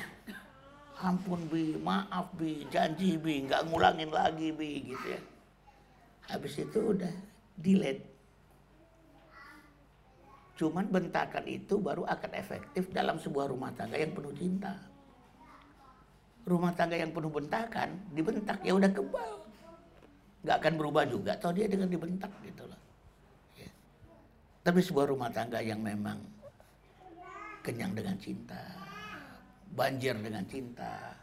Ampun 1.01 1.47
Bi, 1.47 1.79
maaf 1.79 2.35
Bi, 2.35 2.67
janji 2.69 3.15
Bi, 3.15 3.47
nggak 3.47 3.71
ngulangin 3.71 4.11
lagi 4.11 4.51
Bi 4.51 4.91
gitu 4.91 5.07
ya. 5.07 5.23
Habis 6.35 6.67
itu 6.67 6.99
udah 6.99 7.15
delete. 7.57 8.10
Cuman 10.61 10.93
bentakan 10.93 11.49
itu 11.49 11.81
baru 11.81 12.05
akan 12.05 12.37
efektif 12.37 12.93
dalam 12.93 13.17
sebuah 13.17 13.49
rumah 13.49 13.73
tangga 13.73 13.97
yang 13.97 14.13
penuh 14.13 14.29
cinta. 14.37 14.77
Rumah 16.45 16.77
tangga 16.77 17.01
yang 17.01 17.17
penuh 17.17 17.33
bentakan, 17.33 17.97
dibentak 18.13 18.61
ya 18.61 18.77
udah 18.77 18.93
kebal. 18.93 19.41
Nggak 20.45 20.57
akan 20.61 20.75
berubah 20.77 21.09
juga, 21.09 21.33
atau 21.41 21.57
dia 21.57 21.65
dengan 21.65 21.89
dibentak 21.89 22.29
gitu 22.45 22.69
loh. 22.69 22.77
Ya. 23.57 23.73
Tapi 24.61 24.85
sebuah 24.85 25.09
rumah 25.09 25.33
tangga 25.33 25.65
yang 25.65 25.81
memang 25.81 26.21
kenyang 27.65 27.97
dengan 27.97 28.21
cinta, 28.21 28.61
banjir 29.73 30.13
dengan 30.21 30.45
cinta, 30.45 31.17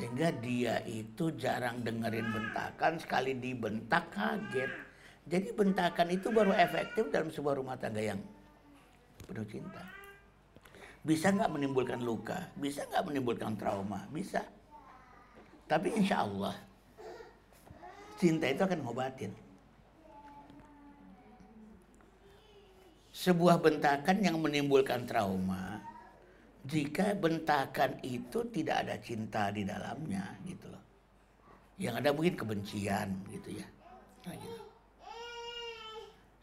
sehingga 0.00 0.32
dia 0.40 0.80
itu 0.88 1.28
jarang 1.36 1.84
dengerin 1.84 2.32
bentakan, 2.32 2.96
sekali 2.96 3.36
dibentak 3.36 4.08
kaget 4.16 4.85
jadi 5.26 5.50
bentakan 5.50 6.14
itu 6.14 6.30
baru 6.30 6.54
efektif 6.54 7.10
dalam 7.10 7.34
sebuah 7.34 7.58
rumah 7.58 7.74
tangga 7.74 7.98
yang 7.98 8.22
penuh 9.26 9.42
cinta. 9.50 9.82
Bisa 11.02 11.34
nggak 11.34 11.50
menimbulkan 11.50 11.98
luka? 11.98 12.46
Bisa 12.54 12.86
nggak 12.86 13.10
menimbulkan 13.10 13.58
trauma? 13.58 14.06
Bisa. 14.14 14.46
Tapi 15.66 15.98
insya 15.98 16.22
Allah 16.22 16.54
cinta 18.22 18.46
itu 18.46 18.62
akan 18.62 18.86
ngobatin. 18.86 19.34
Sebuah 23.10 23.58
bentakan 23.58 24.22
yang 24.22 24.38
menimbulkan 24.38 25.10
trauma, 25.10 25.82
jika 26.62 27.18
bentakan 27.18 27.98
itu 28.06 28.46
tidak 28.54 28.86
ada 28.86 28.94
cinta 29.02 29.50
di 29.50 29.66
dalamnya, 29.66 30.38
gitu 30.46 30.70
loh. 30.70 30.84
Yang 31.80 31.94
ada 31.98 32.10
mungkin 32.14 32.34
kebencian, 32.38 33.08
gitu 33.32 33.58
ya. 33.58 33.66
Nah, 34.28 34.36
gitu 34.36 34.65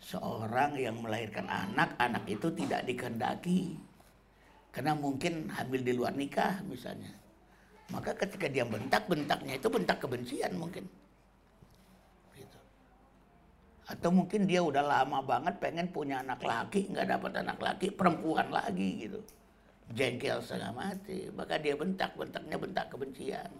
seorang 0.03 0.75
yang 0.75 0.99
melahirkan 0.99 1.47
anak, 1.47 1.95
anak 1.95 2.27
itu 2.27 2.51
tidak 2.51 2.83
dikehendaki. 2.83 3.79
Karena 4.75 4.91
mungkin 4.97 5.47
hamil 5.47 5.81
di 5.85 5.93
luar 5.95 6.11
nikah 6.11 6.59
misalnya. 6.67 7.13
Maka 7.93 8.11
ketika 8.17 8.51
dia 8.51 8.67
bentak, 8.67 9.07
bentaknya 9.07 9.55
itu 9.55 9.67
bentak 9.71 10.01
kebencian 10.03 10.51
mungkin. 10.59 10.83
Gitu. 12.35 12.59
Atau 13.87 14.09
mungkin 14.11 14.49
dia 14.49 14.59
udah 14.65 14.83
lama 14.83 15.21
banget 15.23 15.55
pengen 15.61 15.87
punya 15.93 16.19
anak 16.19 16.41
laki, 16.41 16.89
nggak 16.89 17.07
dapat 17.07 17.31
anak 17.39 17.59
laki, 17.61 17.93
perempuan 17.93 18.49
lagi 18.49 19.07
gitu. 19.07 19.19
Jengkel 19.93 20.41
setengah 20.41 20.73
mati. 20.73 21.29
Maka 21.31 21.61
dia 21.61 21.77
bentak, 21.77 22.11
bentaknya 22.17 22.57
bentak 22.57 22.85
kebencian. 22.89 23.51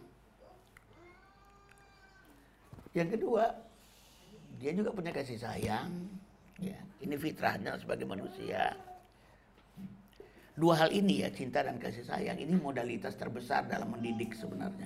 Yang 2.98 3.10
kedua, 3.20 3.54
dia 4.58 4.72
juga 4.74 4.90
punya 4.94 5.12
kasih 5.14 5.38
sayang, 5.38 5.90
Ya, 6.64 6.80
ini 7.04 7.16
fitrahnya 7.20 7.76
sebagai 7.76 8.08
manusia. 8.08 8.72
Dua 10.54 10.78
hal 10.78 10.94
ini 10.94 11.26
ya, 11.26 11.30
cinta 11.34 11.66
dan 11.66 11.82
kasih 11.82 12.06
sayang, 12.06 12.38
ini 12.38 12.54
modalitas 12.56 13.18
terbesar 13.18 13.66
dalam 13.66 13.90
mendidik 13.90 14.38
sebenarnya. 14.38 14.86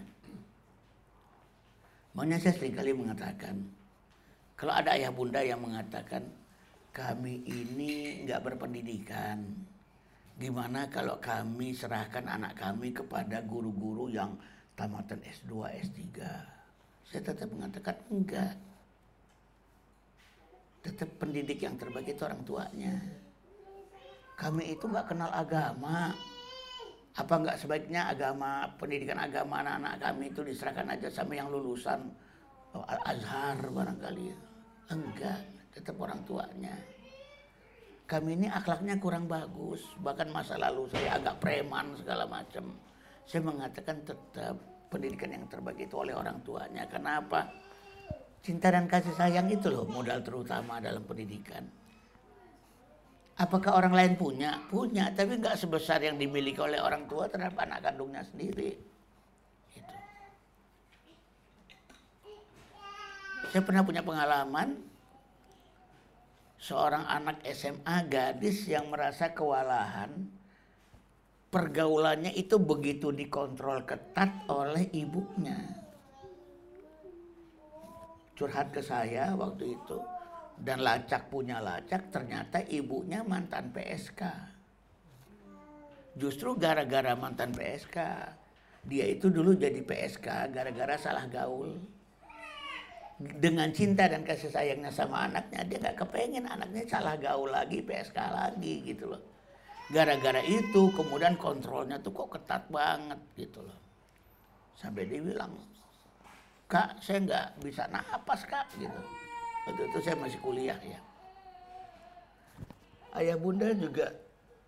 Makanya 2.15 2.39
saya 2.39 2.53
sering 2.55 2.73
kali 2.73 2.95
mengatakan, 2.95 3.61
kalau 4.57 4.73
ada 4.73 4.95
ayah 4.95 5.11
bunda 5.13 5.43
yang 5.43 5.61
mengatakan, 5.61 6.23
kami 6.95 7.45
ini 7.45 8.25
nggak 8.25 8.41
berpendidikan, 8.41 9.43
gimana 10.39 10.89
kalau 10.89 11.21
kami 11.21 11.77
serahkan 11.77 12.25
anak 12.25 12.57
kami 12.57 12.89
kepada 12.89 13.43
guru-guru 13.45 14.09
yang 14.09 14.33
tamatan 14.73 15.21
S2, 15.21 15.77
S3? 15.83 16.25
Saya 17.05 17.21
tetap 17.21 17.53
mengatakan 17.53 18.01
enggak 18.09 18.57
tetap 20.87 21.19
pendidik 21.19 21.59
yang 21.59 21.75
terbaik 21.75 22.15
itu 22.15 22.23
orang 22.23 22.41
tuanya. 22.47 22.95
Kami 24.39 24.71
itu 24.71 24.87
nggak 24.87 25.11
kenal 25.11 25.27
agama. 25.35 26.15
Apa 27.17 27.33
nggak 27.43 27.57
sebaiknya 27.59 28.13
agama, 28.13 28.69
pendidikan 28.77 29.17
agama 29.17 29.65
anak-anak 29.65 29.97
kami 29.97 30.29
itu 30.29 30.45
diserahkan 30.45 30.85
aja 30.93 31.09
sama 31.09 31.33
yang 31.33 31.49
lulusan 31.49 32.13
oh, 32.77 32.85
Al-Azhar 32.85 33.57
barangkali. 33.73 34.29
Enggak, 34.93 35.41
tetap 35.73 35.97
orang 35.97 36.21
tuanya. 36.29 36.77
Kami 38.07 38.37
ini 38.37 38.47
akhlaknya 38.47 39.01
kurang 39.01 39.25
bagus, 39.27 39.83
bahkan 39.99 40.29
masa 40.31 40.55
lalu 40.55 40.87
saya 40.93 41.17
agak 41.19 41.41
preman 41.41 41.97
segala 41.97 42.23
macam. 42.29 42.71
Saya 43.27 43.43
mengatakan 43.43 43.99
tetap 44.05 44.55
pendidikan 44.87 45.33
yang 45.35 45.43
terbaik 45.49 45.83
itu 45.83 45.97
oleh 45.97 46.15
orang 46.15 46.39
tuanya. 46.45 46.87
Kenapa? 46.87 47.49
Cinta 48.47 48.71
dan 48.71 48.87
kasih 48.87 49.11
sayang 49.11 49.51
itu 49.51 49.67
loh 49.67 49.83
modal 49.91 50.23
terutama 50.23 50.79
dalam 50.79 51.03
pendidikan. 51.03 51.67
Apakah 53.35 53.75
orang 53.75 53.91
lain 53.91 54.13
punya? 54.15 54.63
Punya, 54.71 55.11
tapi 55.11 55.35
nggak 55.35 55.59
sebesar 55.59 55.99
yang 55.99 56.15
dimiliki 56.15 56.55
oleh 56.63 56.79
orang 56.79 57.03
tua 57.11 57.27
terhadap 57.27 57.59
anak 57.59 57.83
kandungnya 57.83 58.23
sendiri. 58.23 58.71
Gitu. 59.75 59.95
Saya 63.51 63.61
pernah 63.67 63.83
punya 63.83 63.99
pengalaman 63.99 64.79
seorang 66.55 67.03
anak 67.03 67.43
SMA 67.51 67.97
gadis 68.07 68.63
yang 68.63 68.87
merasa 68.87 69.35
kewalahan 69.35 70.23
pergaulannya 71.51 72.31
itu 72.31 72.55
begitu 72.63 73.11
dikontrol 73.11 73.83
ketat 73.83 74.47
oleh 74.47 74.87
ibunya 74.95 75.76
curhat 78.37 78.69
ke 78.69 78.85
saya 78.85 79.33
waktu 79.33 79.73
itu. 79.73 79.97
Dan 80.57 80.81
lacak 80.85 81.29
punya 81.33 81.61
lacak 81.61 82.13
ternyata 82.13 82.61
ibunya 82.69 83.21
mantan 83.21 83.69
PSK 83.73 84.53
justru 86.17 86.57
gara-gara 86.57 87.13
mantan 87.13 87.53
PSK 87.53 87.97
dia 88.87 89.05
itu 89.05 89.29
dulu 89.29 89.53
jadi 89.53 89.79
PSK 89.85 90.27
gara-gara 90.49 90.97
salah 90.97 91.29
gaul. 91.29 91.77
Dengan 93.17 93.73
cinta 93.73 94.05
dan 94.05 94.21
kasih 94.21 94.53
sayangnya 94.53 94.93
sama 94.93 95.25
anaknya 95.25 95.65
dia 95.65 95.77
nggak 95.81 95.97
kepengen 96.05 96.45
anaknya 96.45 96.85
salah 96.85 97.17
gaul 97.17 97.49
lagi 97.49 97.81
PSK 97.81 98.17
lagi 98.17 98.85
gitu 98.85 99.09
loh. 99.09 99.21
Gara-gara 99.89 100.39
itu 100.45 100.93
kemudian 100.93 101.33
kontrolnya 101.39 101.97
tuh 101.97 102.13
kok 102.13 102.37
ketat 102.37 102.63
banget 102.69 103.17
gitu 103.33 103.65
loh. 103.65 103.79
Sampai 104.77 105.09
dia 105.09 105.19
bilang 105.19 105.57
kak 106.67 106.99
saya 106.99 107.23
nggak 107.23 107.47
bisa 107.63 107.87
napas 107.87 108.43
kak 108.43 108.67
gitu. 108.75 108.99
Waktu 109.67 109.81
itu 109.87 109.99
saya 110.03 110.15
masih 110.19 110.39
kuliah 110.43 110.79
ya. 110.83 110.99
Ayah 113.15 113.39
bunda 113.39 113.71
juga 113.73 114.11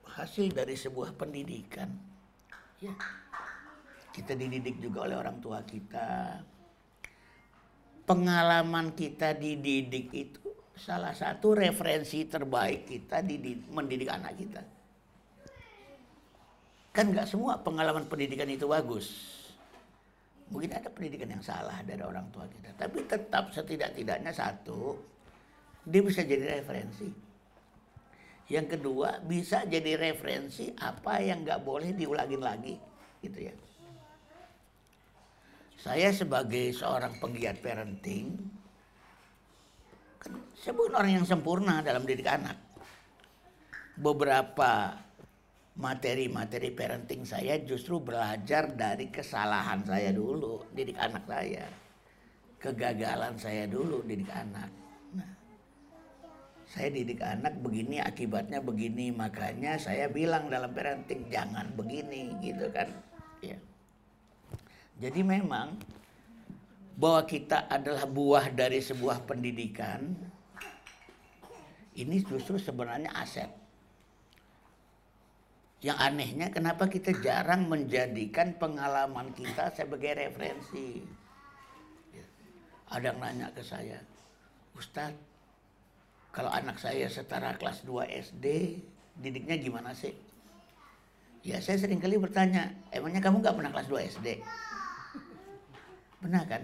hasil 0.08 0.56
dari 0.56 0.76
sebuah 0.80 1.14
pendidikan. 1.16 1.92
Ya. 2.80 2.96
Kita 4.16 4.34
dididik 4.34 4.80
juga 4.80 5.06
oleh 5.06 5.16
orang 5.20 5.38
tua 5.44 5.62
kita. 5.64 6.40
Pengalaman 8.08 8.98
kita 8.98 9.38
dididik 9.38 10.10
itu 10.16 10.42
salah 10.74 11.14
satu 11.14 11.54
referensi 11.54 12.26
terbaik 12.26 12.90
kita 12.90 13.22
dididik, 13.22 13.70
mendidik 13.70 14.10
anak 14.10 14.34
kita. 14.40 14.64
Kan 16.90 17.14
nggak 17.14 17.28
semua 17.30 17.62
pengalaman 17.62 18.10
pendidikan 18.10 18.50
itu 18.50 18.66
bagus 18.66 19.39
Mungkin 20.50 20.74
ada 20.74 20.90
pendidikan 20.90 21.30
yang 21.30 21.46
salah 21.46 21.78
dari 21.86 22.02
orang 22.02 22.26
tua 22.34 22.50
kita. 22.50 22.74
Tapi 22.74 23.06
tetap 23.06 23.54
setidak-tidaknya 23.54 24.34
satu, 24.34 24.98
dia 25.86 26.02
bisa 26.02 26.26
jadi 26.26 26.58
referensi. 26.58 27.10
Yang 28.50 28.78
kedua 28.82 29.22
bisa 29.22 29.62
jadi 29.70 29.94
referensi 29.94 30.74
apa 30.82 31.22
yang 31.22 31.46
nggak 31.46 31.62
boleh 31.62 31.94
diulangin 31.94 32.42
lagi, 32.42 32.74
gitu 33.22 33.46
ya. 33.46 33.54
Saya 35.78 36.10
sebagai 36.10 36.74
seorang 36.74 37.22
penggiat 37.22 37.62
parenting, 37.62 38.34
kan 40.18 40.34
saya 40.58 40.74
bukan 40.74 40.98
orang 40.98 41.22
yang 41.22 41.28
sempurna 41.30 41.86
dalam 41.86 42.10
didik 42.10 42.26
anak. 42.26 42.58
Beberapa 43.94 44.98
materi-materi 45.80 46.76
parenting 46.76 47.24
saya 47.24 47.56
justru 47.64 48.04
belajar 48.04 48.68
dari 48.76 49.08
kesalahan 49.08 49.80
saya 49.88 50.12
dulu 50.12 50.68
didik 50.76 51.00
anak 51.00 51.24
saya. 51.24 51.66
Kegagalan 52.60 53.40
saya 53.40 53.64
dulu 53.72 54.04
didik 54.04 54.28
anak. 54.36 54.68
Nah, 55.16 55.32
saya 56.68 56.92
didik 56.92 57.24
anak 57.24 57.56
begini 57.64 58.04
akibatnya 58.04 58.60
begini 58.60 59.16
makanya 59.16 59.80
saya 59.80 60.12
bilang 60.12 60.52
dalam 60.52 60.76
parenting 60.76 61.32
jangan 61.32 61.72
begini 61.80 62.36
gitu 62.44 62.68
kan. 62.76 62.92
Ya. 63.40 63.56
Jadi 65.00 65.24
memang 65.24 65.80
bahwa 67.00 67.24
kita 67.24 67.72
adalah 67.72 68.04
buah 68.04 68.52
dari 68.52 68.84
sebuah 68.84 69.24
pendidikan 69.24 70.12
ini 71.96 72.20
justru 72.28 72.60
sebenarnya 72.60 73.16
aset 73.16 73.59
yang 75.80 75.96
anehnya 75.96 76.52
kenapa 76.52 76.92
kita 76.92 77.16
jarang 77.24 77.72
menjadikan 77.72 78.52
pengalaman 78.60 79.32
kita 79.32 79.72
sebagai 79.72 80.12
referensi. 80.12 81.00
Ada 82.90 83.14
yang 83.14 83.22
nanya 83.22 83.48
ke 83.54 83.62
saya, 83.62 84.02
Ustadz, 84.76 85.22
kalau 86.34 86.50
anak 86.50 86.82
saya 86.82 87.06
setara 87.06 87.56
kelas 87.56 87.86
2 87.86 88.12
SD, 88.34 88.46
didiknya 89.22 89.56
gimana 89.62 89.94
sih? 89.94 90.12
Ya 91.46 91.64
saya 91.64 91.80
sering 91.80 92.04
kali 92.04 92.20
bertanya, 92.20 92.74
emangnya 92.92 93.24
kamu 93.24 93.40
gak 93.40 93.56
pernah 93.56 93.72
kelas 93.72 93.88
2 93.88 94.10
SD? 94.20 94.28
Benar 96.20 96.44
kan? 96.50 96.64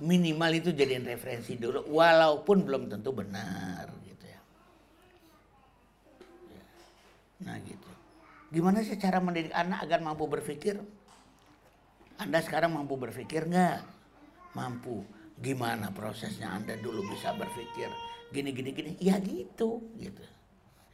Minimal 0.00 0.50
itu 0.56 0.70
jadiin 0.72 1.04
referensi 1.04 1.60
dulu, 1.60 1.84
walaupun 1.92 2.64
belum 2.64 2.88
tentu 2.88 3.12
benar. 3.12 4.01
Nah 7.42 7.58
gitu. 7.62 7.90
Gimana 8.52 8.84
sih 8.84 9.00
cara 9.00 9.18
mendidik 9.18 9.54
anak 9.56 9.88
agar 9.88 10.04
mampu 10.04 10.28
berpikir? 10.28 10.76
Anda 12.20 12.38
sekarang 12.44 12.76
mampu 12.76 13.00
berpikir 13.00 13.48
nggak? 13.48 13.80
Mampu. 14.52 15.02
Gimana 15.40 15.88
prosesnya 15.90 16.52
Anda 16.52 16.76
dulu 16.76 17.02
bisa 17.08 17.32
berpikir? 17.32 17.88
Gini 18.30 18.52
gini 18.52 18.70
gini. 18.76 18.90
Ya 19.00 19.16
gitu, 19.18 19.80
gitu. 19.96 20.22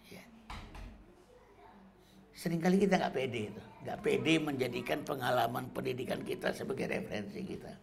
Ya. 0.08 0.22
Seringkali 2.38 2.86
kita 2.86 2.96
nggak 2.96 3.14
pede 3.14 3.50
itu, 3.50 3.62
nggak 3.82 3.98
pede 4.06 4.34
menjadikan 4.38 5.02
pengalaman 5.02 5.66
pendidikan 5.74 6.22
kita 6.22 6.54
sebagai 6.54 6.86
referensi 6.86 7.42
kita. 7.42 7.74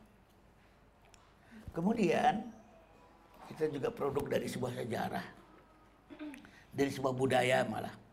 Kemudian 1.76 2.40
kita 3.52 3.68
juga 3.68 3.92
produk 3.92 4.40
dari 4.40 4.48
sebuah 4.48 4.80
sejarah, 4.80 5.26
dari 6.72 6.88
sebuah 6.88 7.12
budaya 7.12 7.68
malah 7.68 8.05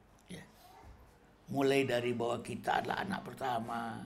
mulai 1.53 1.85
dari 1.85 2.17
bahwa 2.17 2.41
kita 2.41 2.81
adalah 2.81 3.05
anak 3.05 3.21
pertama 3.29 4.01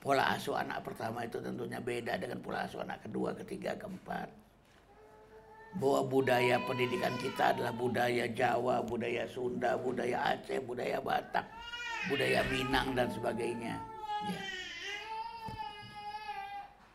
pola 0.00 0.32
asuh 0.32 0.56
anak 0.56 0.80
pertama 0.80 1.28
itu 1.28 1.36
tentunya 1.36 1.76
beda 1.76 2.16
dengan 2.16 2.40
pola 2.40 2.64
asuh 2.64 2.80
anak 2.80 3.04
kedua 3.04 3.36
ketiga 3.36 3.76
keempat 3.76 4.32
bahwa 5.76 6.00
budaya 6.08 6.56
pendidikan 6.64 7.12
kita 7.20 7.52
adalah 7.52 7.70
budaya 7.76 8.24
Jawa 8.32 8.80
budaya 8.80 9.28
Sunda 9.28 9.76
budaya 9.76 10.34
Aceh 10.34 10.56
budaya 10.64 11.04
Batak 11.04 11.44
budaya 12.08 12.40
Minang 12.48 12.96
dan 12.96 13.12
sebagainya 13.12 13.76
ya. 14.24 14.40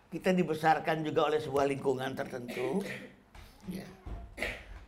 kita 0.09 0.33
dibesarkan 0.33 1.05
juga 1.05 1.29
oleh 1.29 1.37
sebuah 1.37 1.69
lingkungan 1.69 2.17
tertentu 2.17 2.81
ya. 3.69 3.85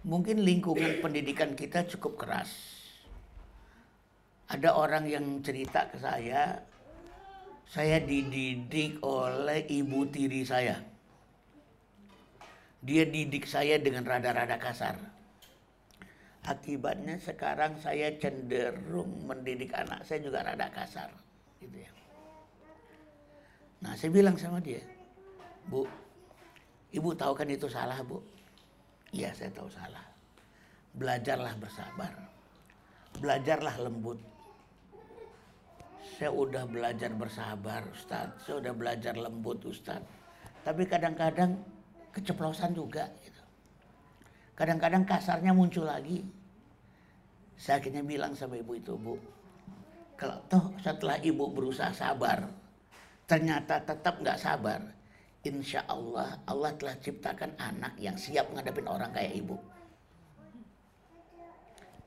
mungkin 0.01 0.41
lingkungan 0.41 1.05
pendidikan 1.05 1.53
kita 1.53 1.85
cukup 1.85 2.17
keras 2.17 2.76
ada 4.47 4.69
orang 4.79 5.03
yang 5.11 5.43
cerita 5.43 5.91
ke 5.91 5.99
saya, 5.99 6.55
saya 7.67 7.99
dididik 7.99 9.03
oleh 9.03 9.67
ibu 9.67 10.07
tiri 10.07 10.47
saya. 10.47 10.79
Dia 12.79 13.03
didik 13.03 13.43
saya 13.43 13.75
dengan 13.75 14.07
rada-rada 14.07 14.55
kasar. 14.55 14.95
Akibatnya 16.47 17.19
sekarang 17.19 17.75
saya 17.83 18.15
cenderung 18.15 19.27
mendidik 19.27 19.75
anak 19.75 20.07
saya 20.07 20.23
juga 20.23 20.47
rada 20.47 20.71
kasar. 20.71 21.11
Gitu 21.59 21.83
ya. 21.83 21.91
Nah 23.83 23.99
saya 23.99 24.15
bilang 24.15 24.39
sama 24.39 24.63
dia, 24.63 24.79
Bu, 25.67 25.83
Ibu 26.95 27.11
tahu 27.19 27.35
kan 27.35 27.51
itu 27.51 27.67
salah 27.67 27.99
Bu? 27.99 28.23
Iya 29.11 29.35
saya 29.35 29.51
tahu 29.51 29.67
salah. 29.67 30.07
Belajarlah 30.95 31.51
bersabar. 31.59 32.15
Belajarlah 33.19 33.75
lembut 33.83 34.36
saya 36.17 36.33
udah 36.33 36.65
belajar 36.65 37.13
bersabar 37.13 37.85
Ustaz, 37.93 38.33
saya 38.41 38.57
udah 38.57 38.73
belajar 38.73 39.13
lembut 39.13 39.61
Ustaz. 39.69 40.01
Tapi 40.65 40.89
kadang-kadang 40.89 41.61
keceplosan 42.09 42.73
juga 42.73 43.05
gitu. 43.21 43.43
Kadang-kadang 44.57 45.05
kasarnya 45.05 45.53
muncul 45.53 45.85
lagi. 45.85 46.25
Saya 47.53 47.77
akhirnya 47.77 48.01
bilang 48.01 48.33
sama 48.33 48.57
ibu 48.57 48.73
itu, 48.73 48.97
Bu, 48.97 49.13
kalau 50.17 50.41
toh 50.49 50.73
setelah 50.81 51.21
ibu 51.21 51.53
berusaha 51.53 51.93
sabar, 51.93 52.49
ternyata 53.29 53.77
tetap 53.85 54.17
nggak 54.17 54.41
sabar, 54.41 54.81
insya 55.45 55.85
Allah 55.85 56.41
Allah 56.49 56.73
telah 56.81 56.97
ciptakan 56.97 57.53
anak 57.61 57.93
yang 58.01 58.17
siap 58.17 58.49
ngadepin 58.57 58.89
orang 58.89 59.13
kayak 59.13 59.37
ibu. 59.37 59.57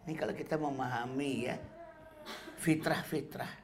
Ini 0.06 0.14
kalau 0.18 0.34
kita 0.34 0.58
memahami 0.58 1.46
ya 1.46 1.54
fitrah-fitrah 2.58 3.59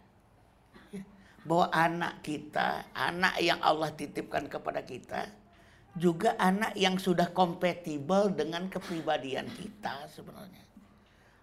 bahwa 1.47 1.71
anak 1.71 2.27
kita, 2.27 2.91
anak 2.91 3.39
yang 3.39 3.63
Allah 3.63 3.95
titipkan 3.95 4.51
kepada 4.51 4.83
kita, 4.83 5.31
juga 5.95 6.35
anak 6.37 6.75
yang 6.75 6.99
sudah 6.99 7.31
kompatibel 7.31 8.29
dengan 8.35 8.67
kepribadian 8.67 9.47
kita 9.55 10.11
sebenarnya. 10.11 10.67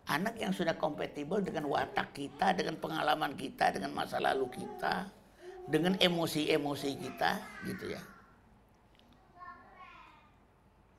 Anak 0.03 0.35
yang 0.35 0.51
sudah 0.51 0.75
kompatibel 0.75 1.39
dengan 1.39 1.71
watak 1.71 2.11
kita, 2.11 2.51
dengan 2.51 2.75
pengalaman 2.75 3.39
kita, 3.39 3.71
dengan 3.71 3.95
masa 3.95 4.19
lalu 4.19 4.51
kita, 4.51 5.07
dengan 5.71 5.95
emosi-emosi 5.95 6.89
kita, 6.99 7.31
gitu 7.63 7.95
ya. 7.95 8.03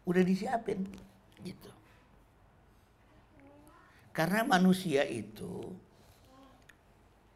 Udah 0.09 0.25
disiapin, 0.25 0.89
gitu. 1.45 1.69
Karena 4.17 4.41
manusia 4.49 5.05
itu, 5.05 5.69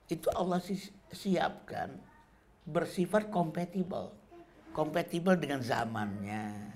itu 0.09 0.33
Allah 0.33 0.57
siapkan 1.13 1.93
bersifat 2.65 3.29
kompatibel. 3.29 4.17
Kompatibel 4.73 5.37
dengan 5.37 5.61
zamannya, 5.61 6.73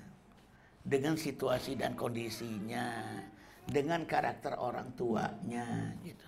dengan 0.83 1.15
situasi 1.17 1.79
dan 1.79 1.95
kondisinya, 1.97 3.23
dengan 3.65 4.05
karakter 4.05 4.59
orang 4.59 4.93
tuanya 4.99 5.95
gitu. 6.03 6.27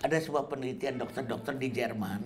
Ada 0.00 0.20
sebuah 0.20 0.48
penelitian 0.48 0.96
dokter-dokter 1.00 1.54
di 1.56 1.68
Jerman 1.72 2.20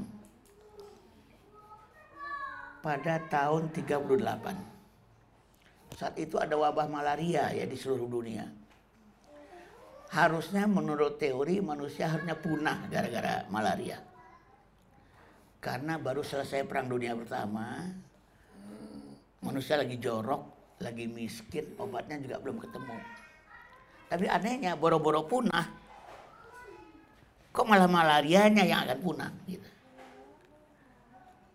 pada 2.83 3.19
tahun 3.31 3.71
38. 3.71 5.95
Saat 5.95 6.19
itu 6.19 6.39
ada 6.43 6.59
wabah 6.59 6.91
malaria 6.91 7.55
ya 7.55 7.67
di 7.67 7.77
seluruh 7.79 8.11
dunia 8.11 8.64
harusnya 10.13 10.69
menurut 10.69 11.17
teori 11.17 11.63
manusia 11.65 12.11
harusnya 12.11 12.37
punah 12.37 12.85
gara-gara 12.91 13.47
malaria. 13.49 13.99
Karena 15.65 15.97
baru 15.97 16.21
selesai 16.21 16.69
perang 16.69 16.93
dunia 16.93 17.17
pertama, 17.17 17.89
manusia 19.41 19.81
lagi 19.81 19.97
jorok, 19.97 20.77
lagi 20.85 21.09
miskin, 21.09 21.73
obatnya 21.81 22.21
juga 22.21 22.37
belum 22.37 22.61
ketemu. 22.61 22.97
Tapi 24.13 24.29
anehnya 24.29 24.77
boro-boro 24.77 25.25
punah, 25.25 25.65
kok 27.49 27.65
malah 27.65 27.89
malarianya 27.89 28.69
yang 28.69 28.85
akan 28.85 28.99
punah 29.01 29.33
gitu. 29.49 29.69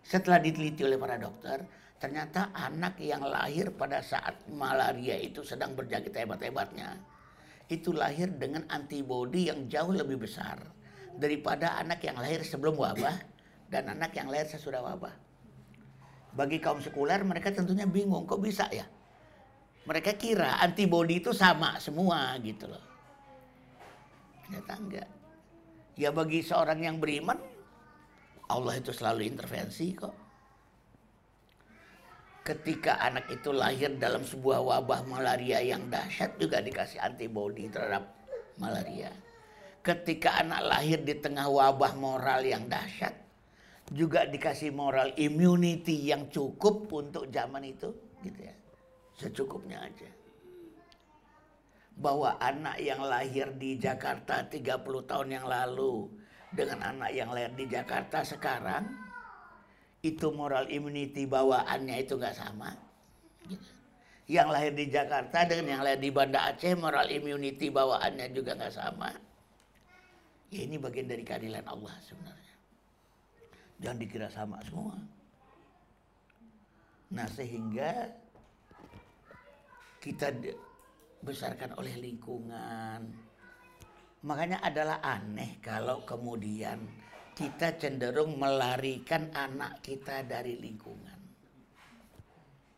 Setelah 0.02 0.42
diteliti 0.42 0.82
oleh 0.82 0.98
para 0.98 1.14
dokter, 1.14 1.62
ternyata 2.02 2.50
anak 2.50 2.98
yang 2.98 3.22
lahir 3.22 3.70
pada 3.70 4.02
saat 4.02 4.34
malaria 4.50 5.14
itu 5.14 5.46
sedang 5.46 5.78
berjangkit 5.78 6.10
hebat-hebatnya 6.10 6.98
itu 7.70 7.94
lahir 7.94 8.26
dengan 8.34 8.66
antibodi 8.66 9.46
yang 9.46 9.70
jauh 9.70 9.94
lebih 9.94 10.26
besar 10.26 10.58
daripada 11.14 11.78
anak 11.78 12.02
yang 12.02 12.18
lahir 12.18 12.42
sebelum 12.42 12.74
wabah 12.74 13.14
dan 13.70 13.94
anak 13.94 14.10
yang 14.18 14.26
lahir 14.26 14.50
sesudah 14.50 14.82
wabah. 14.82 15.14
Bagi 16.34 16.58
kaum 16.58 16.82
sekuler 16.82 17.22
mereka 17.22 17.54
tentunya 17.54 17.86
bingung 17.86 18.26
kok 18.26 18.42
bisa 18.42 18.66
ya. 18.74 18.86
Mereka 19.86 20.18
kira 20.18 20.58
antibody 20.58 21.22
itu 21.22 21.30
sama 21.30 21.78
semua 21.78 22.34
gitu 22.42 22.66
loh. 22.66 22.84
Ternyata 24.46 24.72
enggak. 24.74 25.08
Ya 25.94 26.10
bagi 26.10 26.42
seorang 26.42 26.82
yang 26.82 26.98
beriman, 26.98 27.38
Allah 28.50 28.74
itu 28.82 28.90
selalu 28.90 29.30
intervensi 29.30 29.94
kok. 29.94 30.29
Ketika 32.40 32.96
anak 32.98 33.28
itu 33.28 33.52
lahir 33.52 33.92
dalam 34.00 34.24
sebuah 34.24 34.64
wabah 34.64 35.04
malaria 35.04 35.60
yang 35.60 35.86
dahsyat 35.92 36.40
juga 36.40 36.64
dikasih 36.64 36.96
antibody 36.98 37.68
terhadap 37.68 38.08
malaria. 38.56 39.12
Ketika 39.84 40.40
anak 40.40 40.60
lahir 40.64 40.98
di 41.04 41.16
tengah 41.20 41.48
wabah 41.48 41.92
moral 42.00 42.40
yang 42.44 42.64
dahsyat, 42.68 43.12
juga 43.92 44.24
dikasih 44.24 44.72
moral 44.72 45.12
immunity 45.20 46.08
yang 46.08 46.28
cukup 46.32 46.88
untuk 46.88 47.28
zaman 47.28 47.64
itu, 47.64 47.92
gitu 48.24 48.40
ya 48.40 48.54
secukupnya 49.20 49.84
aja. 49.84 50.08
Bahwa 52.00 52.40
anak 52.40 52.80
yang 52.80 53.04
lahir 53.04 53.52
di 53.60 53.76
Jakarta 53.76 54.40
30 54.48 55.04
tahun 55.04 55.28
yang 55.36 55.44
lalu 55.44 56.08
dengan 56.56 56.96
anak 56.96 57.12
yang 57.12 57.28
lahir 57.28 57.52
di 57.52 57.68
Jakarta 57.68 58.24
sekarang 58.24 58.88
itu 60.00 60.26
moral 60.32 60.68
immunity 60.72 61.28
bawaannya 61.28 61.96
itu 62.00 62.16
nggak 62.16 62.36
sama. 62.36 62.72
Yang 64.30 64.48
lahir 64.48 64.72
di 64.72 64.86
Jakarta 64.88 65.44
dengan 65.44 65.66
yang 65.76 65.82
lahir 65.82 66.00
di 66.00 66.10
Banda 66.14 66.48
Aceh 66.48 66.72
moral 66.78 67.10
immunity 67.10 67.68
bawaannya 67.68 68.32
juga 68.32 68.56
nggak 68.56 68.74
sama. 68.74 69.10
Ya 70.50 70.66
ini 70.66 70.80
bagian 70.80 71.06
dari 71.10 71.22
keadilan 71.22 71.66
Allah 71.68 71.94
sebenarnya. 72.02 72.54
Jangan 73.80 73.98
dikira 73.98 74.28
sama 74.32 74.58
semua. 74.64 74.96
Nah 77.10 77.26
sehingga 77.26 78.06
kita 80.00 80.32
besarkan 81.20 81.76
oleh 81.76 81.94
lingkungan. 82.00 83.04
Makanya 84.20 84.64
adalah 84.64 85.00
aneh 85.00 85.60
kalau 85.60 86.04
kemudian 86.04 86.80
kita 87.40 87.72
cenderung 87.80 88.36
melarikan 88.36 89.32
anak 89.32 89.80
kita 89.80 90.28
dari 90.28 90.60
lingkungan. 90.60 91.16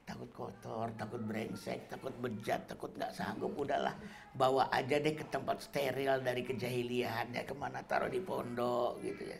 Takut 0.07 0.31
kotor, 0.31 0.95
takut 0.95 1.19
brengsek, 1.19 1.91
takut 1.91 2.15
bejat, 2.23 2.71
takut 2.71 2.95
nggak 2.95 3.11
sanggup. 3.11 3.51
Udahlah, 3.59 3.99
bawa 4.39 4.71
aja 4.71 5.03
deh 5.03 5.19
ke 5.19 5.27
tempat 5.27 5.67
steril 5.67 6.23
dari 6.23 6.47
kejahilian 6.47 7.35
ya 7.35 7.43
ke 7.43 7.55
mana 7.59 7.83
taruh 7.83 8.07
di 8.07 8.23
pondok 8.23 9.03
gitu 9.03 9.35
ya. 9.35 9.39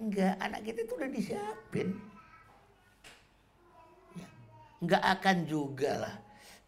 Enggak, 0.00 0.34
anak 0.40 0.60
kita 0.64 0.80
itu 0.80 0.92
udah 0.96 1.10
disiapin. 1.12 1.88
Ya. 4.16 4.28
Enggak 4.80 5.02
akan 5.12 5.36
juga 5.44 5.92
lah 6.08 6.14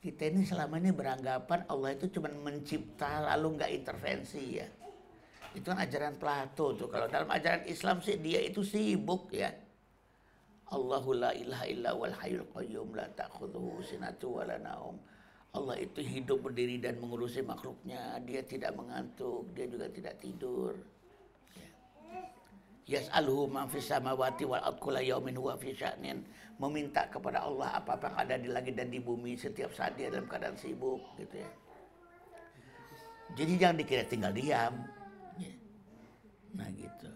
kita 0.00 0.32
ini 0.32 0.48
selama 0.48 0.80
ini 0.80 0.96
beranggapan 0.96 1.68
Allah 1.68 1.92
itu 1.92 2.08
cuma 2.12 2.32
mencipta 2.32 3.20
lalu 3.20 3.56
nggak 3.56 3.72
intervensi 3.72 4.60
ya. 4.60 4.68
Itu 5.54 5.66
kan 5.74 5.82
ajaran 5.82 6.14
Plato 6.14 6.78
tuh. 6.78 6.86
Kalau 6.86 7.10
dalam 7.10 7.26
ajaran 7.26 7.66
Islam 7.66 7.98
sih 7.98 8.18
dia 8.18 8.38
itu 8.46 8.62
sibuk 8.62 9.34
ya. 9.34 9.50
Allahu 10.70 11.18
la 11.18 11.34
ilaha 11.34 11.66
illa 11.66 11.90
wal 11.98 12.14
hayyul 12.14 12.46
qayyum 12.54 12.94
la 12.94 13.10
ta'khudhuhu 13.18 13.82
sinatu 13.82 14.38
wa 14.38 14.46
la 14.46 14.56
naum. 14.62 14.94
Allah 15.50 15.82
itu 15.82 15.98
hidup 15.98 16.46
berdiri 16.46 16.78
dan 16.78 17.02
mengurusi 17.02 17.42
makhluknya. 17.42 18.22
Dia 18.22 18.46
tidak 18.46 18.78
mengantuk, 18.78 19.50
dia 19.50 19.66
juga 19.66 19.90
tidak 19.90 20.14
tidur. 20.22 20.78
Yas'aluhu 22.86 23.50
man 23.50 23.66
fis 23.66 23.90
samawati 23.90 24.46
wal 24.46 24.62
ard 24.62 24.78
kulla 24.78 25.02
yaumin 25.02 25.34
huwa 25.34 25.58
fi 25.58 25.74
sya'nin. 25.74 26.22
Meminta 26.62 27.10
kepada 27.10 27.42
Allah 27.42 27.82
apa-apa 27.82 28.06
yang 28.06 28.18
ada 28.22 28.34
di 28.38 28.48
langit 28.50 28.74
dan 28.78 28.94
di 28.94 29.02
bumi 29.02 29.34
setiap 29.34 29.74
saat 29.74 29.98
dia 29.98 30.06
dalam 30.06 30.30
keadaan 30.30 30.54
sibuk 30.54 31.02
gitu 31.18 31.34
ya. 31.42 31.50
Jadi 33.34 33.52
jangan 33.58 33.76
dikira 33.78 34.04
tinggal 34.06 34.30
diam. 34.30 34.99
Nah 36.56 36.68
gitu. 36.74 37.10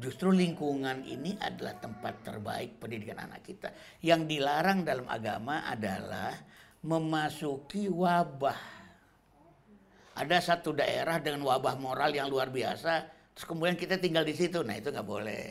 Justru 0.00 0.32
lingkungan 0.32 1.04
ini 1.04 1.36
adalah 1.36 1.76
tempat 1.76 2.24
terbaik 2.24 2.80
pendidikan 2.80 3.20
anak 3.20 3.44
kita. 3.44 3.68
Yang 4.00 4.32
dilarang 4.32 4.80
dalam 4.86 5.04
agama 5.04 5.68
adalah 5.68 6.32
memasuki 6.86 7.90
wabah. 7.92 8.80
Ada 10.16 10.38
satu 10.40 10.72
daerah 10.72 11.20
dengan 11.20 11.44
wabah 11.44 11.76
moral 11.76 12.16
yang 12.16 12.32
luar 12.32 12.48
biasa, 12.48 13.20
Terus 13.40 13.56
kemudian 13.56 13.72
kita 13.72 13.96
tinggal 13.96 14.20
di 14.20 14.36
situ, 14.36 14.60
nah 14.60 14.76
itu 14.76 14.92
nggak 14.92 15.08
boleh. 15.08 15.44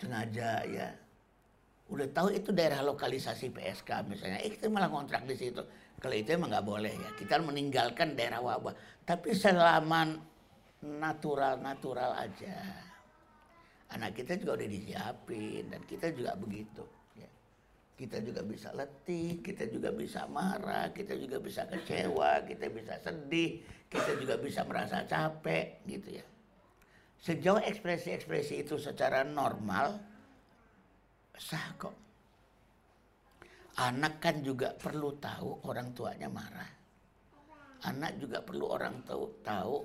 Sengaja 0.00 0.64
ya. 0.64 0.88
Udah 1.86 2.08
tahu 2.10 2.34
itu 2.34 2.50
daerah 2.50 2.82
lokalisasi 2.82 3.54
PSK 3.54 3.90
misalnya, 4.10 4.42
eh 4.42 4.50
kita 4.50 4.66
malah 4.66 4.90
kontrak 4.90 5.22
di 5.22 5.38
situ. 5.38 5.62
Kalau 6.02 6.16
itu 6.18 6.34
emang 6.34 6.50
nggak 6.50 6.66
boleh 6.66 6.92
ya. 6.92 7.10
Kita 7.14 7.38
meninggalkan 7.38 8.18
daerah 8.18 8.42
wabah. 8.42 8.74
Tapi 9.06 9.32
selama 9.32 10.18
natural-natural 10.82 12.10
aja. 12.20 12.58
Anak 13.94 14.18
kita 14.18 14.34
juga 14.34 14.58
udah 14.58 14.68
disiapin 14.68 15.70
dan 15.70 15.80
kita 15.86 16.10
juga 16.10 16.34
begitu. 16.34 16.82
Ya. 17.14 17.30
Kita 17.94 18.18
juga 18.18 18.42
bisa 18.42 18.74
letih, 18.74 19.38
kita 19.40 19.70
juga 19.70 19.94
bisa 19.94 20.26
marah, 20.26 20.90
kita 20.90 21.14
juga 21.14 21.38
bisa 21.38 21.64
kecewa, 21.70 22.42
kita 22.44 22.66
bisa 22.66 22.98
sedih, 22.98 23.62
kita 23.86 24.18
juga 24.18 24.34
bisa 24.42 24.66
merasa 24.66 25.06
capek 25.06 25.86
gitu 25.86 26.18
ya. 26.18 26.26
Sejauh 27.22 27.62
ekspresi-ekspresi 27.62 28.66
itu 28.66 28.76
secara 28.76 29.22
normal, 29.22 30.02
sah 31.36 31.66
kok. 31.76 31.94
Anak 33.76 34.24
kan 34.24 34.40
juga 34.40 34.72
perlu 34.72 35.12
tahu 35.20 35.68
orang 35.68 35.92
tuanya 35.92 36.28
marah. 36.32 36.70
Anak 37.84 38.16
juga 38.16 38.40
perlu 38.40 38.72
orang 38.72 39.04
tahu, 39.04 39.24
tahu 39.44 39.76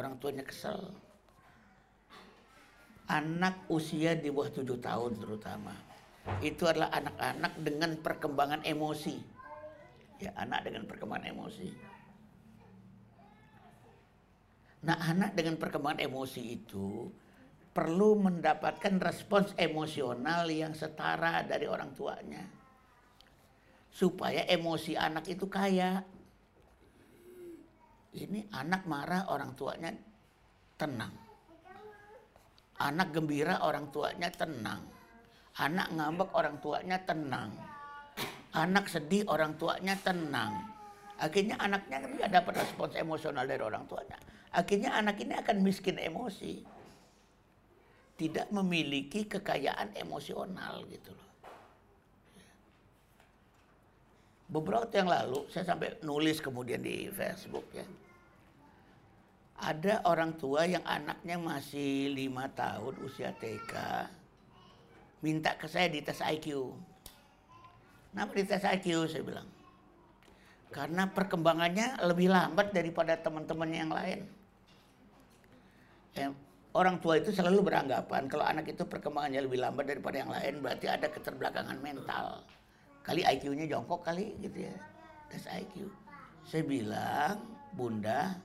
orang 0.00 0.16
tuanya 0.16 0.44
kesel. 0.48 0.80
Anak 3.08 3.68
usia 3.68 4.16
di 4.16 4.32
bawah 4.32 4.48
tujuh 4.48 4.80
tahun 4.80 5.20
terutama. 5.20 5.76
Itu 6.40 6.68
adalah 6.68 6.92
anak-anak 6.92 7.52
dengan 7.60 7.90
perkembangan 8.00 8.60
emosi. 8.64 9.16
Ya, 10.18 10.32
anak 10.34 10.66
dengan 10.66 10.82
perkembangan 10.88 11.30
emosi 11.30 11.68
Nah, 14.78 14.94
anak 14.94 15.34
dengan 15.34 15.58
perkembangan 15.58 15.98
emosi 16.06 16.42
itu 16.54 17.10
perlu 17.78 18.18
mendapatkan 18.18 18.98
respons 18.98 19.54
emosional 19.54 20.50
yang 20.50 20.74
setara 20.74 21.46
dari 21.46 21.70
orang 21.70 21.94
tuanya. 21.94 22.42
Supaya 23.94 24.42
emosi 24.50 24.98
anak 24.98 25.30
itu 25.30 25.46
kaya. 25.46 26.02
Ini 28.18 28.50
anak 28.50 28.82
marah 28.90 29.30
orang 29.30 29.54
tuanya 29.54 29.94
tenang. 30.74 31.14
Anak 32.82 33.14
gembira 33.14 33.62
orang 33.62 33.94
tuanya 33.94 34.26
tenang. 34.34 34.82
Anak 35.62 35.94
ngambek 35.94 36.34
orang 36.34 36.58
tuanya 36.58 36.98
tenang. 37.06 37.54
Anak 38.58 38.90
sedih 38.90 39.22
orang 39.30 39.54
tuanya 39.54 39.94
tenang. 40.02 40.66
Akhirnya 41.22 41.62
anaknya 41.62 42.02
nggak 42.02 42.42
dapat 42.42 42.58
respons 42.58 42.98
emosional 42.98 43.46
dari 43.46 43.62
orang 43.62 43.86
tuanya 43.90 44.18
Akhirnya 44.54 44.94
anak 44.98 45.18
ini 45.22 45.34
akan 45.38 45.62
miskin 45.62 45.98
emosi. 45.98 46.77
Tidak 48.18 48.50
memiliki 48.50 49.30
kekayaan 49.30 49.94
emosional 49.94 50.82
gitu 50.90 51.14
loh. 51.14 51.28
Beberapa 54.48 54.88
waktu 54.88 55.04
yang 55.04 55.12
lalu 55.12 55.44
saya 55.52 55.70
sampai 55.70 56.00
nulis 56.02 56.42
kemudian 56.42 56.82
di 56.82 57.06
Facebook 57.14 57.68
ya. 57.70 57.86
Ada 59.58 60.02
orang 60.08 60.34
tua 60.34 60.66
yang 60.66 60.82
anaknya 60.82 61.36
masih 61.38 62.10
lima 62.10 62.50
tahun 62.50 62.94
usia 63.06 63.30
TK 63.38 63.74
minta 65.22 65.54
ke 65.54 65.66
saya 65.70 65.86
di 65.86 66.02
tes 66.02 66.18
IQ. 66.18 66.74
Kenapa 68.10 68.32
di 68.34 68.44
tes 68.48 68.64
IQ 68.64 69.06
saya 69.06 69.22
bilang? 69.22 69.48
Karena 70.74 71.06
perkembangannya 71.06 72.02
lebih 72.02 72.32
lambat 72.32 72.74
daripada 72.74 73.14
teman-teman 73.14 73.70
yang 73.70 73.92
lain 73.94 74.26
orang 76.76 77.00
tua 77.00 77.16
itu 77.16 77.32
selalu 77.32 77.64
beranggapan 77.72 78.28
kalau 78.28 78.44
anak 78.44 78.68
itu 78.68 78.84
perkembangannya 78.84 79.40
lebih 79.48 79.60
lambat 79.62 79.88
daripada 79.88 80.16
yang 80.20 80.32
lain 80.32 80.60
berarti 80.60 80.86
ada 80.90 81.08
keterbelakangan 81.08 81.78
mental. 81.80 82.44
Kali 83.00 83.24
IQ-nya 83.24 83.64
jongkok 83.64 84.04
kali 84.04 84.36
gitu 84.44 84.68
ya. 84.68 84.74
Tes 85.32 85.48
IQ. 85.48 85.88
Saya 86.44 86.64
bilang, 86.64 87.40
Bunda, 87.72 88.36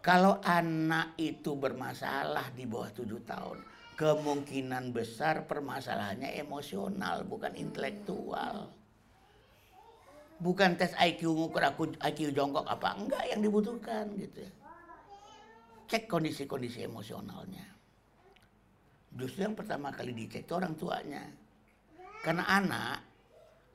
kalau 0.00 0.40
anak 0.40 1.12
itu 1.20 1.52
bermasalah 1.56 2.52
di 2.56 2.64
bawah 2.64 2.88
tujuh 2.92 3.20
tahun, 3.28 3.58
kemungkinan 4.00 4.96
besar 4.96 5.44
permasalahannya 5.44 6.40
emosional, 6.40 7.24
bukan 7.28 7.52
intelektual. 7.56 8.72
Bukan 10.36 10.76
tes 10.76 10.92
IQ 11.00 11.32
ngukur 11.32 11.64
aku 11.64 11.96
IQ 12.00 12.32
jongkok 12.36 12.68
apa 12.68 12.92
enggak 12.96 13.24
yang 13.24 13.40
dibutuhkan 13.40 14.04
gitu 14.20 14.44
ya 14.44 14.55
cek 15.86 16.10
kondisi-kondisi 16.10 16.82
emosionalnya. 16.84 17.66
Justru 19.16 19.48
yang 19.48 19.56
pertama 19.56 19.88
kali 19.94 20.12
dicek 20.12 20.44
itu 20.44 20.52
orang 20.52 20.76
tuanya. 20.76 21.24
Karena 22.20 22.44
anak, 22.44 22.98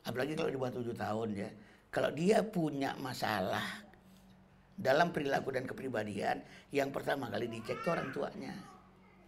apalagi 0.05 0.37
kalau 0.37 0.49
di 0.53 0.57
bawah 0.59 0.75
tujuh 0.75 0.95
tahun 0.95 1.29
ya, 1.33 1.49
kalau 1.89 2.11
dia 2.13 2.45
punya 2.45 2.93
masalah 2.99 3.63
dalam 4.77 5.09
perilaku 5.09 5.49
dan 5.55 5.65
kepribadian, 5.65 6.43
yang 6.69 6.93
pertama 6.93 7.27
kali 7.31 7.49
dicek 7.49 7.81
itu 7.81 7.89
orang 7.89 8.09
tuanya. 8.13 8.53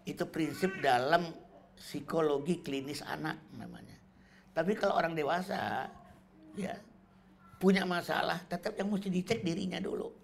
Itu 0.06 0.28
prinsip 0.30 0.78
dalam 0.84 1.34
psikologi 1.74 2.62
klinis 2.62 3.02
anak 3.02 3.50
namanya. 3.58 3.98
Tapi 4.54 4.78
kalau 4.78 5.00
orang 5.00 5.18
dewasa, 5.18 5.90
ya 6.54 6.78
punya 7.58 7.88
masalah, 7.88 8.44
tetap 8.46 8.78
yang 8.78 8.92
mesti 8.92 9.10
dicek 9.10 9.42
dirinya 9.42 9.82
dulu. 9.82 10.23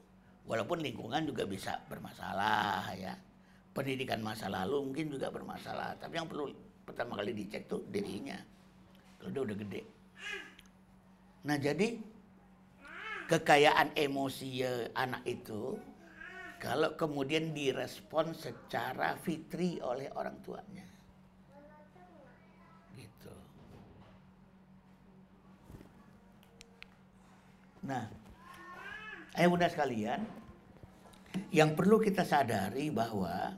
Walaupun 0.49 0.81
lingkungan 0.81 1.29
juga 1.29 1.45
bisa 1.45 1.77
bermasalah 1.85 2.89
ya. 2.97 3.13
Pendidikan 3.69 4.25
masa 4.25 4.49
lalu 4.49 4.81
mungkin 4.89 5.13
juga 5.13 5.29
bermasalah. 5.29 6.01
Tapi 6.01 6.17
yang 6.17 6.25
perlu 6.25 6.49
pertama 6.81 7.21
kali 7.21 7.38
dicek 7.38 7.69
tuh 7.69 7.85
dirinya. 7.93 8.41
Kalau 9.21 9.29
dia 9.29 9.41
udah 9.45 9.57
gede. 9.62 9.81
Nah 11.45 11.57
jadi 11.62 12.01
kekayaan 13.29 13.93
emosi 13.93 14.47
ya 14.65 14.89
anak 14.97 15.21
itu 15.29 15.77
kalau 16.57 16.97
kemudian 16.97 17.53
direspon 17.53 18.33
secara 18.33 19.15
fitri 19.21 19.77
oleh 19.85 20.09
orang 20.17 20.35
tuanya. 20.41 20.83
Gitu. 22.97 23.33
Nah, 27.88 28.03
eh 29.39 29.47
bunda 29.47 29.71
sekalian, 29.71 30.38
yang 31.50 31.74
perlu 31.74 31.98
kita 32.02 32.26
sadari 32.26 32.89
bahwa 32.94 33.54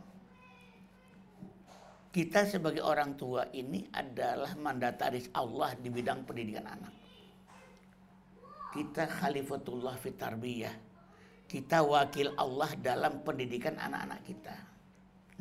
kita 2.11 2.43
sebagai 2.43 2.83
orang 2.83 3.15
tua 3.15 3.47
ini 3.55 3.87
adalah 3.95 4.51
mandataris 4.59 5.31
Allah 5.31 5.71
di 5.79 5.87
bidang 5.87 6.27
pendidikan 6.27 6.67
anak. 6.67 6.91
Kita 8.75 9.07
khalifatullah 9.07 9.95
fitarbiyah. 9.95 10.75
Kita 11.47 11.83
wakil 11.83 12.35
Allah 12.35 12.71
dalam 12.79 13.23
pendidikan 13.23 13.79
anak-anak 13.79 14.19
kita. 14.23 14.55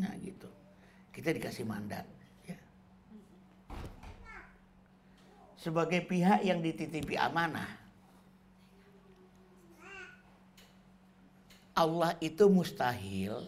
Nah 0.03 0.15
gitu. 0.23 0.51
Kita 1.11 1.35
dikasih 1.35 1.67
mandat. 1.67 2.07
Ya. 2.47 2.59
Sebagai 5.59 6.07
pihak 6.07 6.43
yang 6.47 6.63
dititipi 6.63 7.19
amanah. 7.19 7.80
Allah 11.81 12.13
itu 12.21 12.45
mustahil 12.53 13.41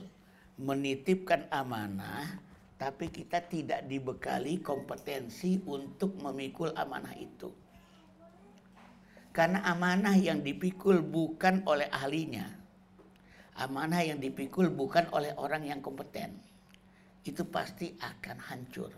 menitipkan 0.57 1.53
amanah 1.53 2.41
tapi 2.81 3.13
kita 3.13 3.45
tidak 3.45 3.85
dibekali 3.85 4.65
kompetensi 4.65 5.61
untuk 5.69 6.17
memikul 6.17 6.73
amanah 6.73 7.13
itu. 7.13 7.53
Karena 9.37 9.61
amanah 9.69 10.17
yang 10.17 10.41
dipikul 10.41 11.05
bukan 11.05 11.61
oleh 11.69 11.93
ahlinya. 11.93 12.49
Amanah 13.61 14.01
yang 14.01 14.17
dipikul 14.17 14.73
bukan 14.73 15.13
oleh 15.13 15.37
orang 15.37 15.69
yang 15.69 15.85
kompeten. 15.85 16.41
Itu 17.29 17.45
pasti 17.53 17.93
akan 18.01 18.37
hancur. 18.49 18.91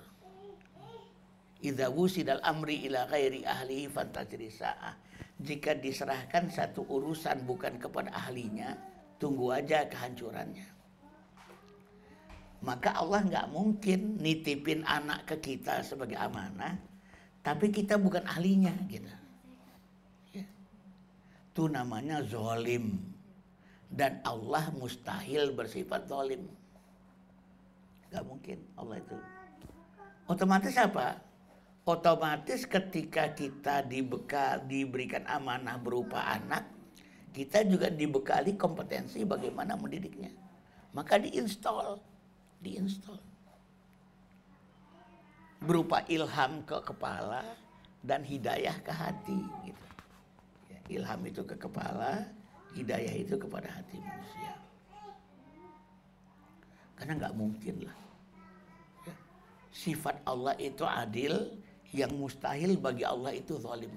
Idza 1.59 1.90
wusidal 1.90 2.38
amri 2.47 2.87
ila 2.87 3.11
ghairi 3.11 3.42
ahlihi 3.42 3.90
fantajri. 3.90 4.49
Jika 5.42 5.75
diserahkan 5.75 6.55
satu 6.55 6.87
urusan 6.87 7.42
bukan 7.42 7.83
kepada 7.83 8.14
ahlinya, 8.14 8.93
tunggu 9.18 9.55
aja 9.55 9.87
kehancurannya. 9.88 10.68
Maka 12.64 12.96
Allah 12.96 13.20
nggak 13.29 13.50
mungkin 13.53 14.16
nitipin 14.18 14.83
anak 14.88 15.29
ke 15.29 15.37
kita 15.37 15.85
sebagai 15.85 16.16
amanah, 16.16 16.81
tapi 17.44 17.68
kita 17.68 18.00
bukan 18.00 18.24
ahlinya 18.24 18.72
gitu 18.88 19.12
itu 21.55 21.70
namanya 21.70 22.18
zolim. 22.27 22.98
Dan 23.87 24.18
Allah 24.27 24.74
mustahil 24.74 25.55
bersifat 25.55 26.11
zolim. 26.11 26.50
Gak 28.11 28.27
mungkin 28.27 28.59
Allah 28.74 28.98
itu. 28.98 29.14
Otomatis 30.27 30.74
apa? 30.74 31.14
Otomatis 31.87 32.66
ketika 32.66 33.31
kita 33.38 33.87
dibekal, 33.87 34.66
diberikan 34.66 35.22
amanah 35.31 35.79
berupa 35.79 36.27
anak, 36.27 36.66
kita 37.35 37.66
juga 37.66 37.90
dibekali 37.90 38.55
kompetensi 38.55 39.27
bagaimana 39.27 39.75
mendidiknya. 39.75 40.31
Maka 40.94 41.18
diinstal, 41.18 41.99
diinstal. 42.62 43.18
Berupa 45.59 46.07
ilham 46.07 46.62
ke 46.62 46.79
kepala 46.87 47.42
dan 48.07 48.23
hidayah 48.23 48.79
ke 48.87 48.92
hati 48.94 49.40
gitu. 49.66 49.87
Ilham 50.94 51.20
itu 51.27 51.42
ke 51.42 51.59
kepala, 51.59 52.23
hidayah 52.79 53.14
itu 53.18 53.35
kepada 53.35 53.66
hati 53.66 53.99
manusia. 53.99 54.53
Karena 56.94 57.12
nggak 57.18 57.35
mungkin 57.35 57.75
lah. 57.90 57.99
Ya. 59.09 59.14
Sifat 59.75 60.23
Allah 60.23 60.55
itu 60.62 60.87
adil, 60.87 61.59
yang 61.90 62.14
mustahil 62.14 62.79
bagi 62.79 63.03
Allah 63.03 63.35
itu 63.35 63.59
zalim. 63.59 63.90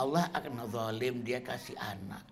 Allah 0.00 0.32
akan 0.32 0.64
zalim, 0.72 1.20
dia 1.20 1.44
kasih 1.44 1.76
anak. 1.76 2.24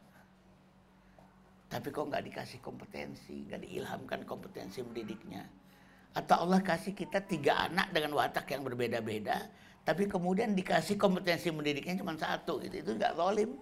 Tapi 1.68 1.92
kok 1.92 2.08
nggak 2.08 2.24
dikasih 2.32 2.64
kompetensi, 2.64 3.44
nggak 3.44 3.60
diilhamkan 3.60 4.24
kompetensi 4.24 4.80
mendidiknya. 4.80 5.44
Atau 6.16 6.48
Allah 6.48 6.64
kasih 6.64 6.96
kita 6.96 7.20
tiga 7.28 7.68
anak 7.68 7.92
dengan 7.92 8.16
watak 8.16 8.48
yang 8.48 8.64
berbeda-beda, 8.64 9.52
tapi 9.88 10.04
kemudian 10.04 10.52
dikasih 10.52 11.00
kompetensi 11.00 11.48
mendidiknya 11.48 12.04
cuma 12.04 12.12
satu 12.12 12.60
gitu 12.60 12.76
itu 12.84 12.92
nggak 12.92 13.16
zalim 13.16 13.56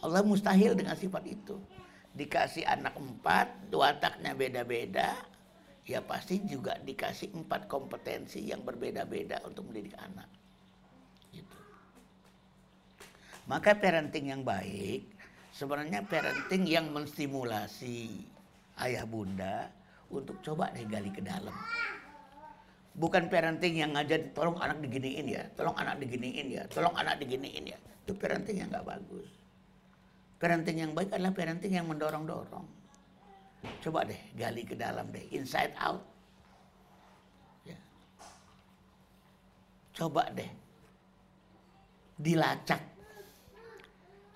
Allah 0.00 0.24
mustahil 0.24 0.72
dengan 0.72 0.96
sifat 0.96 1.28
itu 1.28 1.60
dikasih 2.16 2.64
anak 2.64 2.96
empat 2.96 3.52
wataknya 3.68 4.32
beda-beda 4.32 5.12
ya 5.84 6.00
pasti 6.00 6.40
juga 6.48 6.80
dikasih 6.80 7.36
empat 7.36 7.68
kompetensi 7.68 8.48
yang 8.48 8.64
berbeda-beda 8.64 9.44
untuk 9.44 9.68
mendidik 9.68 9.92
anak 10.00 10.24
maka 13.46 13.78
parenting 13.78 14.30
yang 14.30 14.42
baik 14.42 15.06
sebenarnya 15.54 16.02
parenting 16.06 16.66
yang 16.66 16.90
menstimulasi 16.90 18.26
ayah 18.82 19.06
bunda 19.08 19.70
untuk 20.10 20.38
coba 20.42 20.70
deh 20.74 20.86
gali 20.86 21.10
ke 21.10 21.22
dalam 21.22 21.54
bukan 22.96 23.28
parenting 23.28 23.76
yang 23.76 23.92
ngajak 23.92 24.32
tolong 24.32 24.56
anak 24.56 24.80
diginiin 24.80 25.26
ya, 25.28 25.44
tolong 25.52 25.76
anak 25.76 26.00
diginiin 26.00 26.48
ya, 26.48 26.62
tolong 26.72 26.96
anak 26.96 27.20
diginiin 27.20 27.64
ya. 27.76 27.78
Itu 28.02 28.16
parenting 28.16 28.64
yang 28.64 28.68
nggak 28.72 28.88
bagus. 28.88 29.28
Parenting 30.40 30.76
yang 30.80 30.92
baik 30.96 31.12
adalah 31.12 31.32
parenting 31.32 31.72
yang 31.76 31.86
mendorong-dorong. 31.88 32.66
Coba 33.84 34.04
deh 34.08 34.20
gali 34.36 34.64
ke 34.64 34.76
dalam 34.76 35.12
deh, 35.12 35.24
inside 35.32 35.76
out. 35.76 36.00
Ya. 37.68 37.76
Coba 39.92 40.28
deh 40.32 40.48
dilacak 42.16 42.80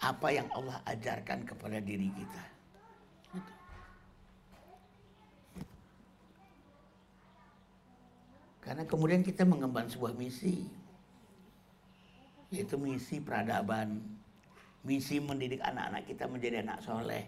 apa 0.00 0.32
yang 0.32 0.48
Allah 0.56 0.80
ajarkan 0.88 1.44
kepada 1.44 1.76
diri 1.80 2.08
kita. 2.08 2.44
Karena 8.60 8.84
kemudian 8.84 9.20
kita 9.20 9.44
mengemban 9.44 9.88
sebuah 9.88 10.16
misi. 10.16 10.68
Yaitu 12.52 12.76
misi 12.80 13.20
peradaban. 13.20 14.00
Misi 14.80 15.20
mendidik 15.20 15.60
anak-anak 15.60 16.08
kita 16.08 16.24
menjadi 16.28 16.64
anak 16.64 16.78
soleh. 16.80 17.24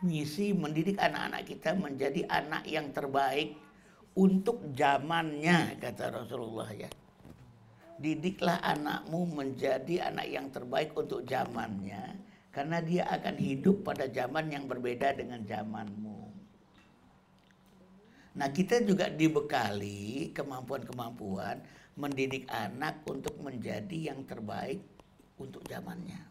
Misi 0.00 0.56
mendidik 0.56 0.96
anak-anak 0.96 1.44
kita 1.44 1.76
menjadi 1.76 2.24
anak 2.32 2.64
yang 2.64 2.88
terbaik 2.96 3.52
untuk 4.16 4.72
zamannya, 4.72 5.76
kata 5.76 6.08
Rasulullah 6.24 6.72
ya. 6.72 6.88
Didiklah 8.00 8.64
anakmu 8.64 9.28
menjadi 9.28 10.08
anak 10.08 10.26
yang 10.32 10.48
terbaik 10.48 10.96
untuk 10.96 11.28
zamannya. 11.28 12.16
Karena 12.50 12.80
dia 12.80 13.04
akan 13.06 13.36
hidup 13.36 13.84
pada 13.86 14.08
zaman 14.08 14.50
yang 14.50 14.64
berbeda 14.66 15.14
dengan 15.14 15.44
zamanmu. 15.44 16.20
Nah 18.40 18.48
kita 18.50 18.82
juga 18.86 19.10
dibekali 19.10 20.32
kemampuan-kemampuan 20.32 21.60
mendidik 21.98 22.46
anak 22.48 23.02
untuk 23.04 23.36
menjadi 23.42 24.14
yang 24.14 24.24
terbaik 24.24 24.80
untuk 25.36 25.60
zamannya. 25.66 26.22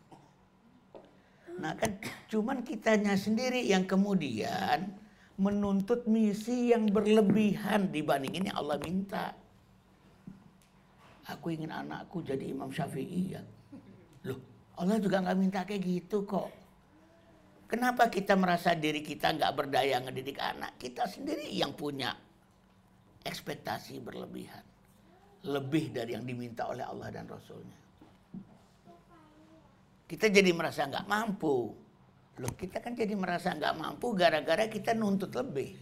Nah 1.59 1.76
kan 1.76 1.99
cuman 2.32 2.63
kitanya 2.63 3.20
sendiri 3.20 3.67
yang 3.67 3.84
kemudian 3.84 4.95
menuntut 5.36 6.07
misi 6.07 6.72
yang 6.72 6.88
berlebihan 6.88 7.91
dibandingin 7.91 8.47
yang 8.47 8.57
Allah 8.59 8.80
minta. 8.80 9.36
Aku 11.30 11.54
ingin 11.54 11.70
anakku 11.70 12.26
jadi 12.26 12.42
Imam 12.50 12.74
Syafi'i 12.74 13.38
ya. 13.38 13.42
Loh 14.26 14.40
Allah 14.80 14.98
juga 14.98 15.22
nggak 15.22 15.38
minta 15.38 15.62
kayak 15.68 15.84
gitu 15.86 16.26
kok. 16.26 16.50
Kenapa 17.70 18.10
kita 18.10 18.34
merasa 18.34 18.74
diri 18.74 19.06
kita 19.06 19.30
nggak 19.38 19.54
berdaya 19.54 20.02
ngedidik 20.02 20.42
anak? 20.42 20.82
Kita 20.82 21.06
sendiri 21.06 21.46
yang 21.54 21.78
punya 21.78 22.16
ekspektasi 23.22 24.02
berlebihan. 24.02 24.66
lebih 25.40 25.96
dari 25.96 26.20
yang 26.20 26.28
diminta 26.28 26.68
oleh 26.68 26.84
Allah 26.84 27.08
dan 27.16 27.24
Rasulnya. 27.24 27.80
Kita 30.04 30.28
jadi 30.28 30.52
merasa 30.52 30.84
nggak 30.84 31.08
mampu. 31.08 31.72
Loh 32.44 32.54
kita 32.60 32.84
kan 32.84 32.92
jadi 32.92 33.16
merasa 33.16 33.56
nggak 33.56 33.76
mampu 33.80 34.12
gara-gara 34.20 34.68
kita 34.68 34.92
nuntut 34.92 35.32
lebih. 35.32 35.80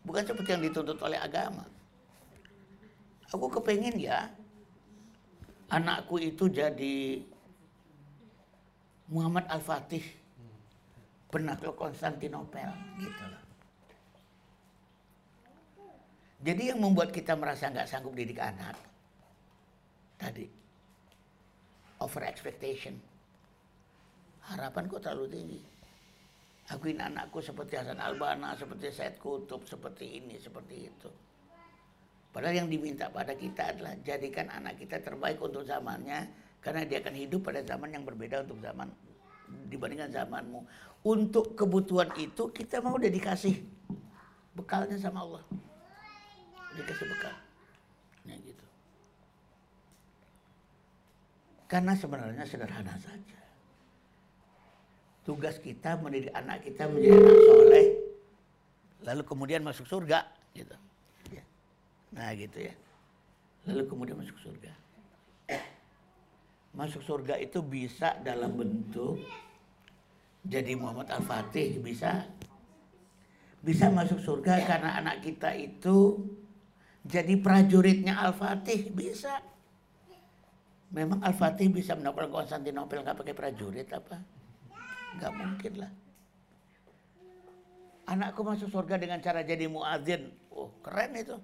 Bukan 0.00 0.24
seperti 0.24 0.48
yang 0.56 0.64
dituntut 0.64 0.96
oleh 1.04 1.20
agama. 1.20 1.68
Aku 3.32 3.48
kepengen 3.48 3.96
ya 3.96 4.28
anakku 5.72 6.20
itu 6.20 6.52
jadi 6.52 7.24
Muhammad 9.08 9.48
Al-Fatih 9.48 10.04
penakluk 11.32 11.80
Konstantinopel 11.80 12.68
gitu 13.00 13.24
loh. 13.24 13.42
Jadi 16.44 16.62
yang 16.74 16.80
membuat 16.84 17.08
kita 17.08 17.32
merasa 17.32 17.72
nggak 17.72 17.88
sanggup 17.88 18.12
didik 18.12 18.36
anak 18.36 18.76
tadi 20.20 20.44
over 22.04 22.28
expectation. 22.28 23.00
Harapan 24.44 24.90
kok 24.90 25.00
terlalu 25.06 25.26
tinggi. 25.32 25.60
Akuin 26.68 27.00
anakku 27.00 27.38
seperti 27.38 27.78
Hasan 27.78 28.02
Albana, 28.02 28.58
seperti 28.58 28.90
Said 28.90 29.16
Kutub, 29.22 29.64
seperti 29.64 30.18
ini, 30.18 30.34
seperti 30.36 30.90
itu. 30.90 31.10
Padahal 32.32 32.64
yang 32.64 32.68
diminta 32.72 33.12
pada 33.12 33.36
kita 33.36 33.76
adalah 33.76 33.92
jadikan 34.00 34.48
anak 34.48 34.80
kita 34.80 35.04
terbaik 35.04 35.36
untuk 35.38 35.68
zamannya, 35.68 36.32
karena 36.64 36.88
dia 36.88 37.04
akan 37.04 37.14
hidup 37.14 37.44
pada 37.44 37.60
zaman 37.60 37.92
yang 37.92 38.08
berbeda 38.08 38.48
untuk 38.48 38.56
zaman 38.64 38.88
dibandingkan 39.68 40.08
zamanmu. 40.08 40.64
Untuk 41.04 41.52
kebutuhan 41.52 42.08
itu 42.16 42.48
kita 42.48 42.80
mau 42.80 42.96
udah 42.96 43.12
dikasih 43.12 43.60
bekalnya 44.56 44.96
sama 44.96 45.28
Allah 45.28 45.44
dikasih 46.72 47.04
bekal. 47.04 47.34
Ya 48.24 48.36
gitu. 48.40 48.64
Karena 51.68 51.92
sebenarnya 51.96 52.44
sederhana 52.44 52.96
saja. 53.00 53.40
Tugas 55.22 55.56
kita 55.62 55.96
mendidik 56.00 56.34
anak 56.34 56.66
kita 56.66 56.90
menjadi 56.90 57.14
anak 57.14 57.38
soleh, 57.46 57.86
lalu 59.06 59.22
kemudian 59.22 59.62
masuk 59.62 59.86
surga, 59.86 60.26
gitu. 60.50 60.74
Nah 62.12 62.30
gitu 62.36 62.58
ya. 62.60 62.74
Lalu 63.68 63.82
kemudian 63.88 64.16
masuk 64.20 64.36
surga. 64.40 64.72
Masuk 66.72 67.04
surga 67.04 67.36
itu 67.36 67.60
bisa 67.60 68.16
dalam 68.24 68.56
bentuk 68.56 69.20
jadi 70.42 70.74
Muhammad 70.74 71.06
Al-Fatih 71.12 71.78
bisa 71.78 72.26
bisa 73.62 73.86
masuk 73.94 74.18
surga 74.18 74.58
karena 74.66 74.98
anak 74.98 75.22
kita 75.22 75.54
itu 75.54 76.18
jadi 77.06 77.38
prajuritnya 77.38 78.18
Al-Fatih 78.18 78.90
bisa. 78.90 79.38
Memang 80.92 81.22
Al-Fatih 81.24 81.70
bisa 81.72 81.96
menaklukkan 81.96 82.44
Konstantinopel 82.44 83.00
nggak 83.04 83.18
pakai 83.22 83.34
prajurit 83.36 83.88
apa? 83.92 84.16
Nggak 85.16 85.32
mungkin 85.32 85.72
lah. 85.78 85.92
Anakku 88.02 88.42
masuk 88.42 88.68
surga 88.68 88.98
dengan 88.98 89.22
cara 89.22 89.46
jadi 89.46 89.70
muadzin. 89.70 90.34
Oh, 90.50 90.74
keren 90.82 91.14
itu. 91.16 91.38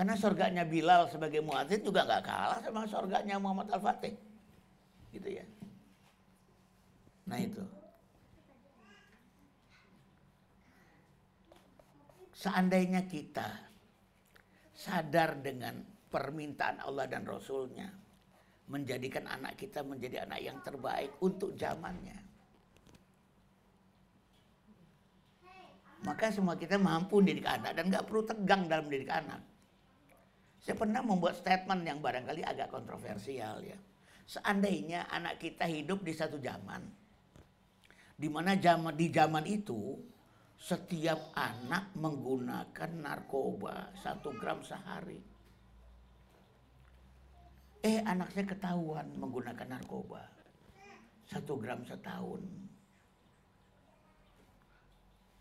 Karena 0.00 0.16
surganya 0.16 0.64
Bilal 0.64 1.12
sebagai 1.12 1.44
muadzin 1.44 1.84
juga 1.84 2.08
nggak 2.08 2.24
kalah 2.24 2.56
sama 2.64 2.88
surganya 2.88 3.36
Muhammad 3.36 3.68
Al-Fatih. 3.68 4.16
Gitu 5.12 5.28
ya. 5.28 5.44
Nah 7.28 7.36
itu. 7.36 7.60
Seandainya 12.32 13.04
kita 13.04 13.44
sadar 14.72 15.36
dengan 15.44 15.84
permintaan 16.08 16.80
Allah 16.80 17.04
dan 17.04 17.28
Rasulnya, 17.28 17.92
menjadikan 18.72 19.28
anak 19.28 19.60
kita 19.60 19.84
menjadi 19.84 20.24
anak 20.24 20.40
yang 20.40 20.56
terbaik 20.64 21.12
untuk 21.20 21.52
zamannya. 21.60 22.16
Maka 26.08 26.32
semua 26.32 26.56
kita 26.56 26.80
mampu 26.80 27.20
mendidik 27.20 27.44
anak 27.44 27.76
dan 27.76 27.92
nggak 27.92 28.08
perlu 28.08 28.24
tegang 28.24 28.64
dalam 28.64 28.88
mendidik 28.88 29.12
anak. 29.12 29.49
Saya 30.70 30.86
pernah 30.86 31.02
membuat 31.02 31.34
statement 31.34 31.82
yang 31.82 31.98
barangkali 31.98 32.46
agak 32.46 32.70
kontroversial 32.70 33.58
ya. 33.58 33.74
Seandainya 34.22 35.10
anak 35.10 35.42
kita 35.42 35.66
hidup 35.66 36.06
di 36.06 36.14
satu 36.14 36.38
zaman, 36.38 36.78
di 38.14 38.30
mana 38.30 38.54
zaman 38.54 38.94
di 38.94 39.10
zaman 39.10 39.50
itu 39.50 39.98
setiap 40.54 41.34
anak 41.34 41.90
menggunakan 41.98 42.86
narkoba 43.02 43.90
satu 43.98 44.30
gram 44.38 44.62
sehari. 44.62 45.18
Eh 47.82 48.06
anak 48.06 48.30
saya 48.30 48.46
ketahuan 48.54 49.10
menggunakan 49.18 49.74
narkoba 49.74 50.22
satu 51.26 51.58
gram 51.58 51.82
setahun. 51.82 52.46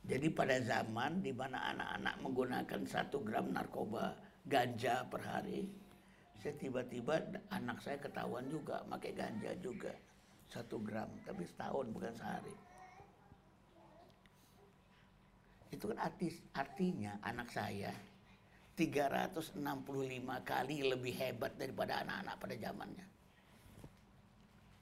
Jadi 0.09 0.25
pada 0.33 0.57
zaman 0.65 1.21
di 1.21 1.29
mana 1.29 1.69
anak-anak 1.69 2.15
menggunakan 2.17 2.81
satu 2.89 3.21
gram 3.21 3.53
narkoba 3.53 4.28
ganja 4.47 5.03
per 5.09 5.21
hari, 5.23 5.67
saya 6.39 6.55
tiba-tiba 6.55 7.19
anak 7.51 7.83
saya 7.83 7.99
ketahuan 7.99 8.47
juga 8.47 8.79
pakai 8.87 9.11
ganja 9.11 9.51
juga 9.59 9.91
satu 10.49 10.81
gram, 10.81 11.11
tapi 11.27 11.45
setahun 11.45 11.91
bukan 11.93 12.13
sehari. 12.15 12.55
Itu 15.69 15.93
kan 15.93 15.99
artis, 16.01 16.41
artinya 16.57 17.21
anak 17.21 17.53
saya 17.53 17.93
365 18.73 19.59
kali 20.41 20.77
lebih 20.81 21.13
hebat 21.19 21.53
daripada 21.59 22.01
anak-anak 22.01 22.35
pada 22.39 22.55
zamannya. 22.57 23.05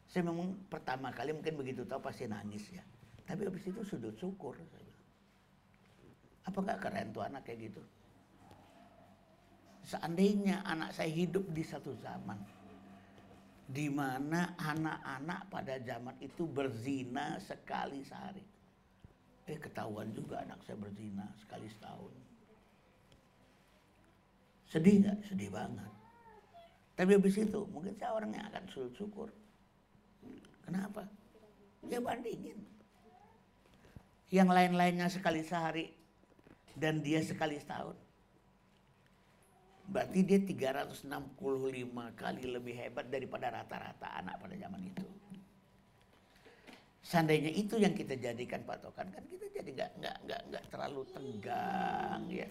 Saya 0.07 0.23
memang 0.23 0.55
pertama 0.71 1.11
kali 1.11 1.35
mungkin 1.35 1.59
begitu 1.59 1.83
tahu 1.83 1.99
pasti 1.99 2.29
nangis 2.29 2.63
ya. 2.71 2.85
Tapi 3.27 3.43
habis 3.43 3.65
itu 3.67 3.81
sudut 3.83 4.15
syukur. 4.15 4.55
Apa 6.47 6.57
nggak 6.63 6.79
keren 6.79 7.11
tuh 7.11 7.27
anak 7.27 7.43
kayak 7.43 7.73
gitu? 7.73 7.83
Seandainya 9.87 10.67
anak 10.67 10.91
saya 10.91 11.07
hidup 11.07 11.47
di 11.55 11.63
satu 11.63 11.95
zaman 12.03 12.35
di 13.67 13.87
mana 13.87 14.51
anak-anak 14.59 15.47
pada 15.47 15.79
zaman 15.79 16.15
itu 16.19 16.43
berzina 16.43 17.39
sekali 17.39 18.03
sehari 18.03 18.43
Eh 19.47 19.55
ketahuan 19.55 20.11
juga 20.11 20.43
anak 20.43 20.59
saya 20.67 20.75
berzina 20.75 21.23
sekali 21.39 21.71
setahun. 21.71 22.11
Sedih 24.67 25.07
nggak? 25.07 25.17
Sedih 25.23 25.47
banget. 25.47 25.91
Tapi 26.99 27.15
habis 27.15 27.39
itu 27.39 27.63
mungkin 27.71 27.95
saya 27.95 28.11
orang 28.11 28.35
yang 28.35 28.43
akan 28.51 28.63
sujud 28.67 28.91
syukur. 28.99 29.31
Kenapa? 30.67 31.07
Ya 31.87 32.03
bandingin. 32.03 32.59
Yang 34.27 34.49
lain-lainnya 34.51 35.07
sekali 35.07 35.39
sehari 35.47 35.95
dan 36.75 36.99
dia 36.99 37.23
sekali 37.23 37.55
setahun. 37.55 37.95
Berarti 39.87 40.19
dia 40.27 40.39
365 40.43 41.07
kali 42.19 42.43
lebih 42.43 42.75
hebat 42.75 43.07
daripada 43.07 43.47
rata-rata 43.47 44.19
anak 44.19 44.35
pada 44.43 44.55
zaman 44.59 44.83
itu. 44.83 45.05
Seandainya 47.07 47.47
itu 47.55 47.79
yang 47.79 47.95
kita 47.95 48.19
jadikan 48.19 48.67
patokan 48.67 49.07
kan 49.07 49.23
kita 49.31 49.47
jadi 49.55 49.69
nggak 49.79 49.91
nggak 49.95 50.17
nggak 50.27 50.41
nggak 50.51 50.63
terlalu 50.67 51.07
tegang 51.15 52.21
ya, 52.27 52.47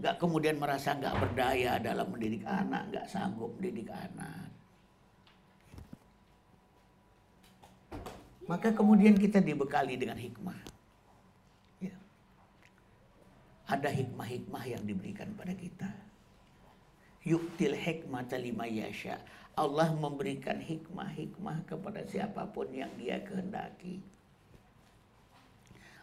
nggak 0.00 0.16
kemudian 0.16 0.56
merasa 0.56 0.96
nggak 0.96 1.12
berdaya 1.20 1.76
dalam 1.76 2.08
mendidik 2.08 2.40
anak, 2.48 2.88
nggak 2.88 3.04
sanggup 3.04 3.52
mendidik 3.60 3.92
anak. 3.92 4.48
Maka 8.48 8.72
kemudian 8.72 9.12
kita 9.16 9.44
dibekali 9.44 10.00
dengan 10.00 10.16
hikmah. 10.16 10.58
Ya. 11.84 11.96
Ada 13.68 13.92
hikmah-hikmah 13.92 14.64
yang 14.68 14.84
diberikan 14.88 15.32
pada 15.36 15.52
kita. 15.52 16.03
Yuktil 17.24 17.72
hikmah 17.72 18.28
lima 18.36 18.68
yasha. 18.68 19.16
Allah 19.54 19.94
memberikan 19.94 20.58
hikmah-hikmah 20.58 21.64
kepada 21.64 22.02
siapa 22.10 22.42
pun 22.50 22.66
yang 22.74 22.90
dia 22.98 23.22
kehendaki. 23.22 24.02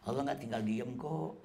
Allah 0.07 0.21
nggak 0.25 0.39
tinggal 0.41 0.63
diem 0.63 0.91
kok. 0.97 1.35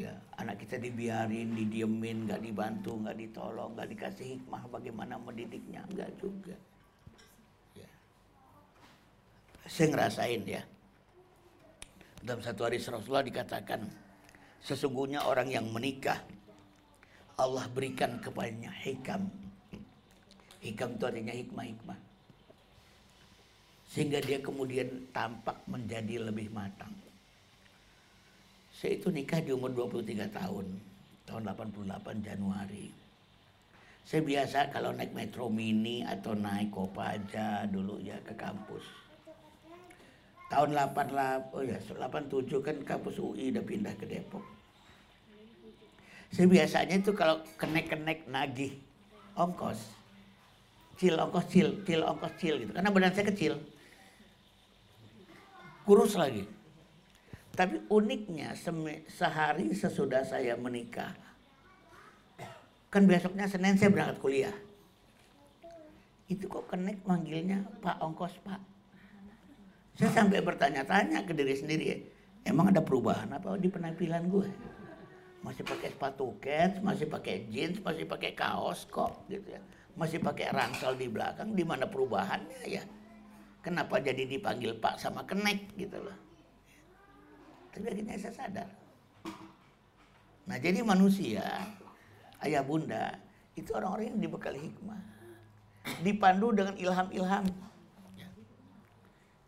Ya, 0.00 0.16
anak 0.40 0.64
kita 0.64 0.80
dibiarin, 0.80 1.52
didiemin, 1.52 2.24
nggak 2.24 2.40
dibantu, 2.40 2.96
nggak 3.04 3.18
ditolong, 3.20 3.76
nggak 3.76 3.88
dikasih 3.92 4.26
hikmah 4.40 4.62
bagaimana 4.72 5.20
mendidiknya, 5.20 5.84
nggak 5.92 6.08
juga. 6.16 6.56
Ya. 7.76 7.90
Saya 9.68 9.92
ngerasain 9.92 10.40
ya. 10.48 10.64
Dalam 12.24 12.40
satu 12.40 12.64
hari 12.64 12.80
Rasulullah 12.80 13.26
dikatakan, 13.26 13.84
sesungguhnya 14.64 15.28
orang 15.28 15.52
yang 15.52 15.68
menikah, 15.68 16.24
Allah 17.40 17.64
berikan 17.72 18.20
kepadanya 18.20 18.68
hikam 18.84 19.32
Hikam 20.60 21.00
itu 21.00 21.04
artinya 21.08 21.32
hikmah-hikmah. 21.32 22.00
Sehingga 23.90 24.20
dia 24.20 24.38
kemudian 24.44 25.08
tampak 25.10 25.56
menjadi 25.66 26.20
lebih 26.20 26.52
matang. 26.52 26.92
Saya 28.76 28.96
itu 29.00 29.08
nikah 29.08 29.40
di 29.40 29.56
umur 29.56 29.72
23 29.72 30.30
tahun. 30.30 30.68
tahun 31.24 31.46
88 31.46 32.26
Januari. 32.26 32.90
Saya 34.02 34.26
biasa 34.26 34.74
kalau 34.74 34.90
naik 34.90 35.14
metro 35.14 35.46
mini 35.46 36.02
atau 36.02 36.34
naik 36.34 36.74
Kopaja 36.74 37.70
dulu 37.70 38.02
ya 38.02 38.18
ke 38.26 38.34
kampus. 38.34 38.82
Tahun 40.50 40.74
88, 40.74 41.54
oh 41.54 41.62
ya 41.62 41.78
87 41.78 42.66
kan 42.66 42.76
kampus 42.82 43.22
UI 43.22 43.54
udah 43.54 43.62
pindah 43.62 43.94
ke 43.94 44.10
Depok. 44.10 44.42
Saya 46.30 46.46
biasanya 46.46 46.94
itu 47.02 47.10
kalau 47.10 47.42
kenek-kenek 47.58 48.30
nagih 48.30 48.78
ongkos, 49.34 49.82
cil 50.94 51.18
ongkos 51.18 51.46
cil, 51.50 51.82
cil 51.82 52.06
ongkos 52.06 52.32
cil 52.38 52.54
gitu. 52.62 52.70
Karena 52.70 52.94
badan 52.94 53.10
saya 53.10 53.26
kecil, 53.34 53.58
kurus 55.82 56.14
lagi. 56.14 56.46
Tapi 57.50 57.82
uniknya 57.90 58.54
sehari 59.10 59.74
sesudah 59.74 60.22
saya 60.22 60.54
menikah, 60.54 61.12
kan 62.88 63.02
besoknya 63.10 63.50
Senin 63.50 63.74
saya 63.74 63.90
berangkat 63.90 64.22
kuliah. 64.22 64.54
Itu 66.30 66.46
kok 66.46 66.70
kenek 66.70 67.02
manggilnya 67.02 67.66
Pak 67.82 67.98
Ongkos 68.06 68.38
Pak. 68.46 68.62
Saya 69.98 70.14
sampai 70.14 70.38
bertanya-tanya 70.38 71.26
ke 71.26 71.34
diri 71.34 71.58
sendiri 71.58 71.86
emang 72.46 72.70
ada 72.70 72.78
perubahan 72.80 73.26
apa 73.34 73.58
di 73.58 73.66
penampilan 73.66 74.30
gue? 74.30 74.48
Masih 75.40 75.64
pakai 75.64 75.88
sepatu 75.88 76.36
kets, 76.36 76.84
masih 76.84 77.08
pakai 77.08 77.48
jeans, 77.48 77.80
masih 77.80 78.04
pakai 78.04 78.36
kaos 78.36 78.84
kok 78.92 79.24
gitu 79.32 79.56
ya. 79.56 79.60
Masih 79.96 80.20
pakai 80.20 80.52
ransel 80.52 80.96
di 81.00 81.08
belakang, 81.08 81.56
di 81.56 81.64
mana 81.64 81.88
perubahannya 81.88 82.60
ya? 82.68 82.84
Kenapa 83.60 84.00
jadi 84.00 84.24
dipanggil 84.24 84.76
Pak 84.80 85.00
sama 85.00 85.24
kenek 85.24 85.76
gitu 85.76 86.00
loh. 86.00 86.16
Tapi 87.72 87.86
akhirnya 87.88 88.16
saya 88.16 88.34
sadar. 88.36 88.68
Nah 90.48 90.56
jadi 90.56 90.80
manusia, 90.80 91.44
ayah 92.44 92.64
bunda, 92.64 93.16
itu 93.56 93.70
orang-orang 93.76 94.16
yang 94.16 94.20
dibekali 94.24 94.60
hikmah. 94.60 95.00
Dipandu 96.04 96.52
dengan 96.52 96.74
ilham-ilham. 96.76 97.46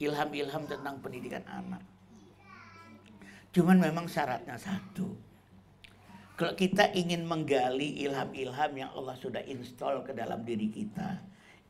Ilham-ilham 0.01 0.63
tentang 0.67 0.95
pendidikan 1.01 1.45
anak. 1.49 1.83
Cuman 3.53 3.81
memang 3.81 4.09
syaratnya 4.09 4.57
satu. 4.57 5.32
Kalau 6.37 6.55
kita 6.57 6.91
ingin 6.97 7.29
menggali 7.29 8.03
ilham-ilham 8.03 8.73
yang 8.75 8.91
Allah 8.97 9.15
sudah 9.21 9.45
install 9.45 10.03
ke 10.03 10.17
dalam 10.17 10.43
diri 10.43 10.73
kita. 10.73 11.21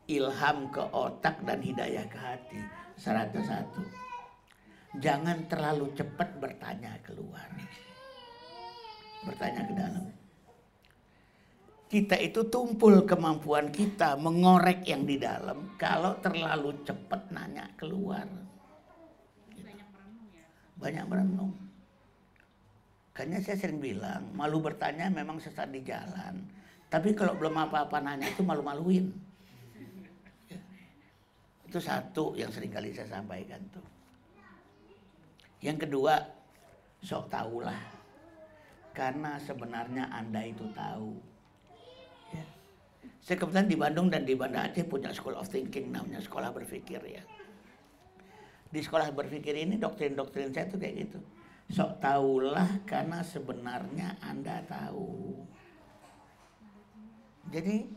Ilham 0.07 0.71
ke 0.71 0.83
otak 0.93 1.43
dan 1.47 1.63
hidayah 1.63 2.07
ke 2.11 2.19
hati. 2.19 2.61
Syaratnya 2.99 3.43
satu 3.43 3.83
jangan 5.01 5.49
terlalu 5.49 5.89
cepat 5.97 6.37
bertanya 6.37 6.93
keluar. 7.01 7.49
Bertanya 9.25 9.63
ke 9.65 9.75
dalam. 9.79 10.05
Kita 11.93 12.17
itu 12.17 12.49
tumpul 12.49 13.05
kemampuan 13.05 13.69
kita 13.69 14.17
mengorek 14.17 14.89
yang 14.89 15.05
di 15.05 15.21
dalam 15.21 15.77
kalau 15.77 16.17
terlalu 16.25 16.73
cepat 16.89 17.29
nanya 17.31 17.69
keluar. 17.77 18.25
Banyak 20.81 21.05
merenung. 21.07 21.53
Kayaknya 23.13 23.39
saya 23.45 23.57
sering 23.61 23.77
bilang, 23.77 24.33
malu 24.33 24.65
bertanya 24.65 25.13
memang 25.13 25.37
sesat 25.37 25.69
di 25.69 25.85
jalan. 25.85 26.41
Tapi 26.89 27.13
kalau 27.13 27.37
belum 27.37 27.57
apa-apa 27.69 28.01
nanya 28.01 28.29
itu 28.29 28.41
malu-maluin. 28.41 29.13
Itu 31.69 31.77
satu 31.81 32.33
yang 32.37 32.49
sering 32.49 32.73
kali 32.73 32.93
saya 32.93 33.21
sampaikan 33.21 33.61
tuh. 33.73 33.85
Yang 35.61 35.89
kedua, 35.89 36.21
sok 37.05 37.29
tahulah. 37.29 37.81
Karena 38.93 39.41
sebenarnya 39.41 40.09
Anda 40.13 40.49
itu 40.49 40.69
tahu. 40.73 41.17
Ya. 42.33 42.45
Saya 43.25 43.37
kebetulan 43.41 43.69
di 43.69 43.77
Bandung 43.77 44.09
dan 44.13 44.25
di 44.29 44.37
Banda 44.37 44.69
Aceh 44.69 44.85
punya 44.85 45.13
School 45.13 45.37
of 45.37 45.49
Thinking 45.49 45.93
namanya 45.93 46.21
sekolah 46.21 46.53
berpikir 46.53 47.01
ya. 47.05 47.25
Di 48.73 48.81
sekolah 48.81 49.13
berpikir 49.13 49.53
ini 49.53 49.77
doktrin-doktrin 49.77 50.53
saya 50.53 50.69
tuh 50.69 50.81
kayak 50.81 51.09
gitu. 51.09 51.21
Sok 51.73 52.05
tahulah 52.05 52.85
karena 52.85 53.25
sebenarnya 53.25 54.21
Anda 54.21 54.61
tahu. 54.69 55.41
Jadi 57.49 57.89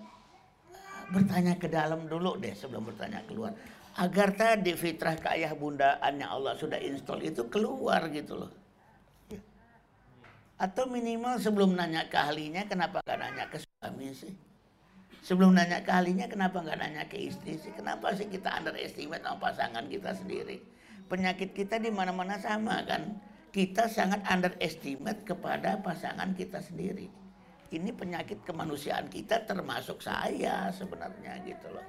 bertanya 1.12 1.60
ke 1.60 1.68
dalam 1.68 2.08
dulu 2.08 2.40
deh 2.40 2.56
sebelum 2.56 2.88
bertanya 2.88 3.22
keluar 3.28 3.54
agar 3.96 4.36
tadi 4.36 4.76
fitrah 4.76 5.16
ke 5.16 5.28
ayah 5.38 5.52
bundaannya 5.56 6.28
Allah 6.28 6.56
sudah 6.56 6.80
install 6.80 7.24
itu 7.24 7.48
keluar 7.52 8.08
gitu 8.12 8.48
loh. 8.48 8.52
Atau 10.56 10.88
minimal 10.88 11.36
sebelum 11.36 11.76
nanya 11.76 12.08
ke 12.08 12.16
ahlinya 12.16 12.64
kenapa 12.68 13.04
gak 13.04 13.20
nanya 13.20 13.44
ke 13.52 13.60
suami 13.60 14.08
sih? 14.16 14.32
Sebelum 15.20 15.52
nanya 15.52 15.84
ke 15.84 15.92
ahlinya 15.92 16.32
kenapa 16.32 16.64
gak 16.64 16.80
nanya 16.80 17.04
ke 17.12 17.20
istri 17.20 17.60
sih? 17.60 17.76
Kenapa 17.76 18.16
sih 18.16 18.32
kita 18.32 18.56
underestimate 18.64 19.20
sama 19.20 19.52
pasangan 19.52 19.84
kita 19.92 20.16
sendiri? 20.16 20.64
Penyakit 21.12 21.52
kita 21.52 21.76
di 21.76 21.92
mana-mana 21.92 22.40
sama 22.40 22.80
kan? 22.88 23.35
Kita 23.56 23.88
sangat 23.88 24.20
underestimate 24.28 25.24
kepada 25.24 25.80
pasangan 25.80 26.36
kita 26.36 26.60
sendiri. 26.60 27.08
Ini 27.72 27.96
penyakit 27.96 28.44
kemanusiaan 28.44 29.08
kita 29.08 29.48
termasuk 29.48 30.04
saya 30.04 30.68
sebenarnya 30.76 31.40
gitu 31.48 31.72
loh. 31.72 31.88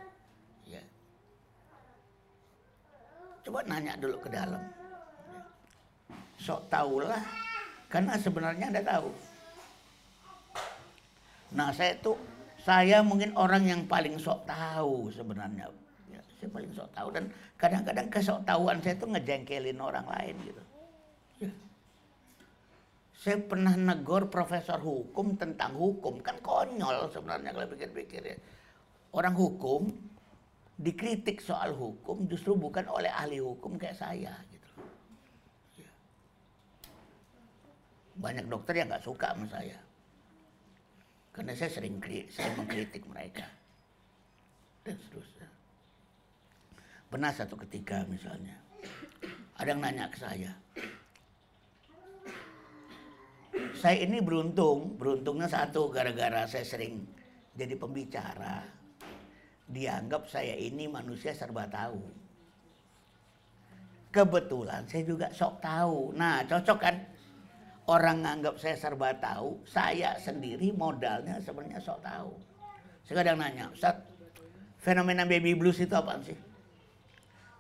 Coba 3.46 3.62
nanya 3.62 3.94
dulu 3.94 4.18
ke 4.18 4.26
dalam. 4.26 4.58
Sok 6.34 6.66
tahulah, 6.66 7.22
karena 7.86 8.18
sebenarnya 8.18 8.74
Anda 8.74 8.82
tahu. 8.82 9.08
Nah 11.54 11.70
saya 11.70 11.94
tuh, 12.02 12.18
saya 12.58 13.06
mungkin 13.06 13.30
orang 13.38 13.62
yang 13.62 13.86
paling 13.86 14.18
sok 14.18 14.50
tahu 14.50 15.14
sebenarnya. 15.14 15.70
Ya, 16.10 16.18
saya 16.42 16.50
paling 16.50 16.74
sok 16.74 16.90
tahu 16.90 17.08
dan 17.14 17.30
kadang-kadang 17.54 18.10
kesok 18.10 18.42
tahuan 18.42 18.82
saya 18.82 18.98
tuh 18.98 19.14
ngejengkelin 19.14 19.78
orang 19.78 20.06
lain 20.10 20.34
gitu. 20.42 20.62
Ya. 23.26 23.34
Saya 23.34 23.42
pernah 23.42 23.74
negor 23.74 24.30
profesor 24.30 24.78
hukum 24.78 25.34
tentang 25.34 25.74
hukum, 25.74 26.22
kan 26.22 26.38
konyol 26.38 27.10
sebenarnya 27.10 27.50
kalau 27.50 27.66
pikir-pikir 27.74 28.22
ya. 28.22 28.38
Orang 29.10 29.34
hukum 29.34 29.90
dikritik 30.78 31.42
soal 31.42 31.74
hukum 31.74 32.30
justru 32.30 32.54
bukan 32.54 32.86
oleh 32.86 33.10
ahli 33.10 33.42
hukum 33.42 33.74
kayak 33.74 33.98
saya 33.98 34.30
gitu. 34.54 34.70
Ya. 35.82 35.90
Banyak 38.14 38.46
dokter 38.46 38.78
yang 38.78 38.86
nggak 38.94 39.02
suka 39.02 39.34
sama 39.34 39.46
saya. 39.50 39.78
Karena 41.34 41.52
saya 41.58 41.70
sering 41.74 41.98
saya 42.30 42.54
mengkritik 42.54 43.02
mereka. 43.10 43.44
Dan 44.86 44.94
seterusnya. 45.02 45.50
Pernah 47.10 47.34
satu 47.34 47.58
ketika 47.58 48.06
misalnya, 48.06 48.54
ada 49.58 49.68
yang 49.74 49.82
nanya 49.82 50.06
ke 50.06 50.18
saya. 50.22 50.54
Saya 53.76 54.04
ini 54.04 54.20
beruntung, 54.20 54.96
beruntungnya 54.96 55.48
satu 55.48 55.88
gara-gara 55.92 56.48
saya 56.48 56.64
sering 56.64 57.04
jadi 57.56 57.76
pembicara 57.76 58.64
dianggap 59.66 60.30
saya 60.30 60.54
ini 60.54 60.86
manusia 60.86 61.34
serba 61.34 61.66
tahu. 61.66 61.98
Kebetulan 64.14 64.86
saya 64.88 65.02
juga 65.04 65.28
sok 65.34 65.60
tahu. 65.60 66.14
Nah, 66.16 66.46
cocok 66.46 66.78
kan? 66.80 66.96
Orang 67.86 68.26
nganggap 68.26 68.58
saya 68.58 68.74
serba 68.74 69.14
tahu, 69.14 69.62
saya 69.62 70.18
sendiri 70.18 70.74
modalnya 70.74 71.38
sebenarnya 71.38 71.78
sok 71.78 72.02
tahu. 72.02 72.34
Saya 73.06 73.22
kadang 73.22 73.38
nanya, 73.38 73.70
Ustaz, 73.70 73.94
fenomena 74.82 75.22
baby 75.22 75.54
blues 75.54 75.78
itu 75.78 75.94
apa 75.94 76.18
sih? 76.26 76.34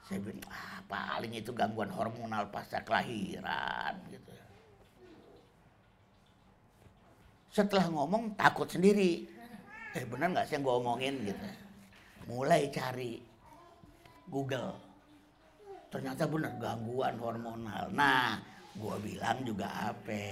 Saya 0.02 0.18
bilang, 0.18 0.42
ah, 0.50 0.82
paling 0.90 1.30
itu 1.30 1.54
gangguan 1.54 1.94
hormonal 1.94 2.50
pasca 2.50 2.82
kelahiran 2.82 3.94
gitu. 4.10 4.34
Setelah 7.56 7.88
ngomong 7.88 8.36
takut 8.36 8.68
sendiri. 8.68 9.24
Eh 9.96 10.04
benar 10.04 10.28
nggak 10.28 10.44
sih 10.44 10.60
yang 10.60 10.68
gue 10.68 10.76
omongin 10.76 11.14
gitu 11.24 11.48
mulai 12.28 12.68
cari 12.68 13.22
Google. 14.28 14.76
Ternyata 15.88 16.28
benar 16.28 16.52
gangguan 16.60 17.16
hormonal. 17.16 17.88
Nah, 17.94 18.36
gue 18.76 18.96
bilang 19.00 19.40
juga 19.46 19.70
apa. 19.88 20.26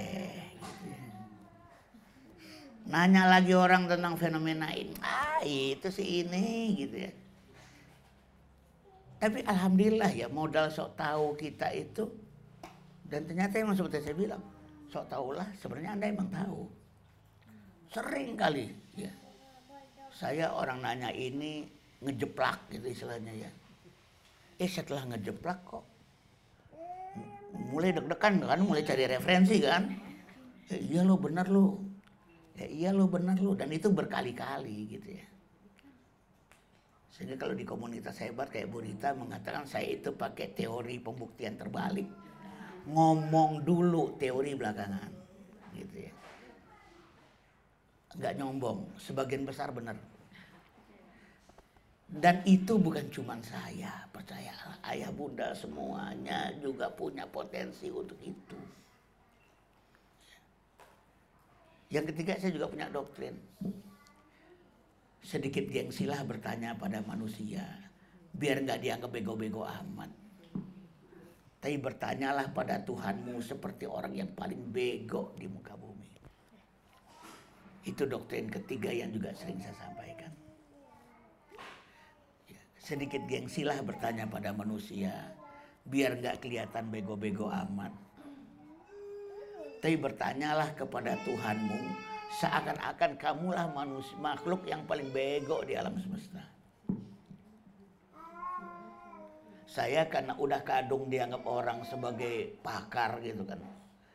Nanya 2.85 3.25
lagi 3.25 3.57
orang 3.57 3.89
tentang 3.89 4.21
fenomena 4.21 4.69
ini. 4.77 4.93
Ah 5.01 5.41
itu 5.41 5.89
sih 5.89 6.27
ini 6.27 6.77
gitu 6.77 7.09
ya. 7.09 7.13
Tapi 9.25 9.41
alhamdulillah 9.49 10.13
ya 10.13 10.29
modal 10.29 10.69
sok 10.69 11.01
tahu 11.01 11.33
kita 11.41 11.73
itu. 11.73 12.05
Dan 13.09 13.25
ternyata 13.25 13.57
emang 13.57 13.79
seperti 13.79 14.05
saya 14.05 14.13
bilang. 14.13 14.43
Sok 14.93 15.09
tahulah 15.09 15.49
sebenarnya 15.57 15.97
anda 15.97 16.07
emang 16.13 16.29
tahu. 16.29 16.84
Sering 17.95 18.35
kali 18.35 18.67
ya. 18.99 19.13
Saya 20.11 20.51
orang 20.51 20.83
nanya 20.83 21.15
ini 21.15 21.63
ngejeplak 22.03 22.75
gitu 22.75 22.91
istilahnya 22.91 23.47
ya. 23.47 23.51
Eh 24.59 24.67
setelah 24.67 25.07
ngejeplak 25.15 25.63
kok 25.63 25.85
mulai 27.71 27.95
deg-degan 27.95 28.43
kan, 28.43 28.61
mulai 28.67 28.83
cari 28.83 29.07
referensi 29.07 29.63
kan. 29.63 29.83
Eh, 30.75 30.81
iya 30.91 31.07
lo 31.07 31.15
bener 31.23 31.47
lo. 31.47 31.79
Ya 32.59 32.67
iya 32.67 32.91
lo 32.91 33.07
benar 33.07 33.39
lo 33.39 33.55
dan 33.55 33.71
itu 33.71 33.91
berkali-kali 33.91 34.79
gitu 34.91 35.09
ya. 35.15 35.27
Sehingga 37.15 37.39
kalau 37.39 37.55
di 37.55 37.63
komunitas 37.63 38.19
hebat 38.19 38.51
kayak 38.51 38.75
Burita 38.75 39.15
mengatakan 39.15 39.71
saya 39.71 39.87
itu 39.87 40.11
pakai 40.15 40.51
teori 40.51 40.99
pembuktian 40.99 41.55
terbalik. 41.55 42.11
Ngomong 42.91 43.63
dulu 43.63 44.19
teori 44.19 44.59
belakangan. 44.59 45.11
Gitu 45.79 46.11
ya. 46.11 46.14
Nggak 48.15 48.35
nyombong, 48.39 48.79
sebagian 48.99 49.43
besar 49.43 49.75
benar. 49.75 49.99
Dan 52.15 52.47
itu 52.47 52.79
bukan 52.79 53.11
cuma 53.11 53.35
saya, 53.43 54.07
percayalah. 54.15 54.79
Ayah 54.87 55.11
bunda 55.11 55.51
semuanya 55.57 56.55
juga 56.63 56.87
punya 56.93 57.27
potensi 57.27 57.91
untuk 57.91 58.21
itu. 58.23 58.59
Yang 61.91 62.15
ketiga 62.15 62.39
saya 62.39 62.53
juga 62.55 62.67
punya 62.71 62.87
doktrin. 62.91 63.39
Sedikit 65.23 65.67
gengsilah 65.71 66.23
bertanya 66.27 66.75
pada 66.75 67.03
manusia. 67.07 67.63
Biar 68.35 68.63
nggak 68.63 68.83
dianggap 68.83 69.11
bego-bego 69.15 69.63
amat. 69.63 70.11
Tapi 71.63 71.81
bertanyalah 71.81 72.53
pada 72.53 72.83
Tuhanmu 72.83 73.41
seperti 73.41 73.89
orang 73.89 74.13
yang 74.13 74.31
paling 74.37 74.69
bego 74.69 75.33
di 75.39 75.47
muka 75.49 75.79
bumi. 75.79 75.94
Itu 77.85 78.09
doktrin 78.09 78.49
ketiga 78.49 78.89
yang 78.89 79.13
juga 79.13 79.37
sering 79.37 79.61
saya 79.61 79.77
sampaikan. 79.77 80.33
Ya, 82.49 82.61
sedikit 82.81 83.23
gengsilah 83.29 83.81
bertanya 83.85 84.25
pada 84.25 84.51
manusia. 84.57 85.13
Biar 85.85 86.17
nggak 86.17 86.41
kelihatan 86.41 86.89
bego-bego 86.89 87.53
amat 87.53 87.93
tapi 89.85 90.01
bertanyalah 90.01 90.73
kepada 90.73 91.13
Tuhanmu 91.29 91.77
seakan-akan 92.41 93.21
kamulah 93.21 93.69
manusia 93.69 94.17
makhluk 94.17 94.65
yang 94.65 94.81
paling 94.89 95.13
bego 95.13 95.61
di 95.61 95.77
alam 95.77 96.01
semesta. 96.01 96.41
Saya 99.69 100.09
karena 100.09 100.33
udah 100.41 100.65
kadung 100.65 101.13
dianggap 101.13 101.45
orang 101.45 101.85
sebagai 101.85 102.57
pakar 102.65 103.21
gitu 103.21 103.45
kan. 103.45 103.61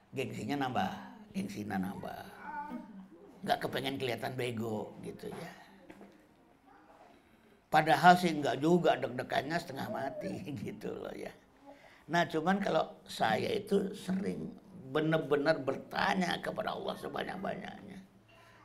Gengsinya 0.09 0.65
nambah, 0.65 0.89
gengsinya 1.38 1.78
nambah. 1.78 2.39
Gak 3.46 3.64
kepengen 3.64 3.96
kelihatan 3.96 4.36
bego 4.36 4.96
gitu 5.04 5.32
ya. 5.32 5.52
Padahal 7.70 8.18
sih 8.18 8.34
nggak 8.34 8.66
juga 8.66 8.98
deg-degannya 8.98 9.58
setengah 9.62 9.88
mati 9.94 10.42
gitu 10.66 10.90
loh 10.90 11.14
ya. 11.14 11.30
Nah 12.10 12.26
cuman 12.26 12.58
kalau 12.58 12.90
saya 13.06 13.54
itu 13.54 13.94
sering 13.94 14.50
benar-benar 14.90 15.62
bertanya 15.62 16.42
kepada 16.42 16.74
Allah 16.74 16.98
sebanyak-banyaknya. 16.98 17.98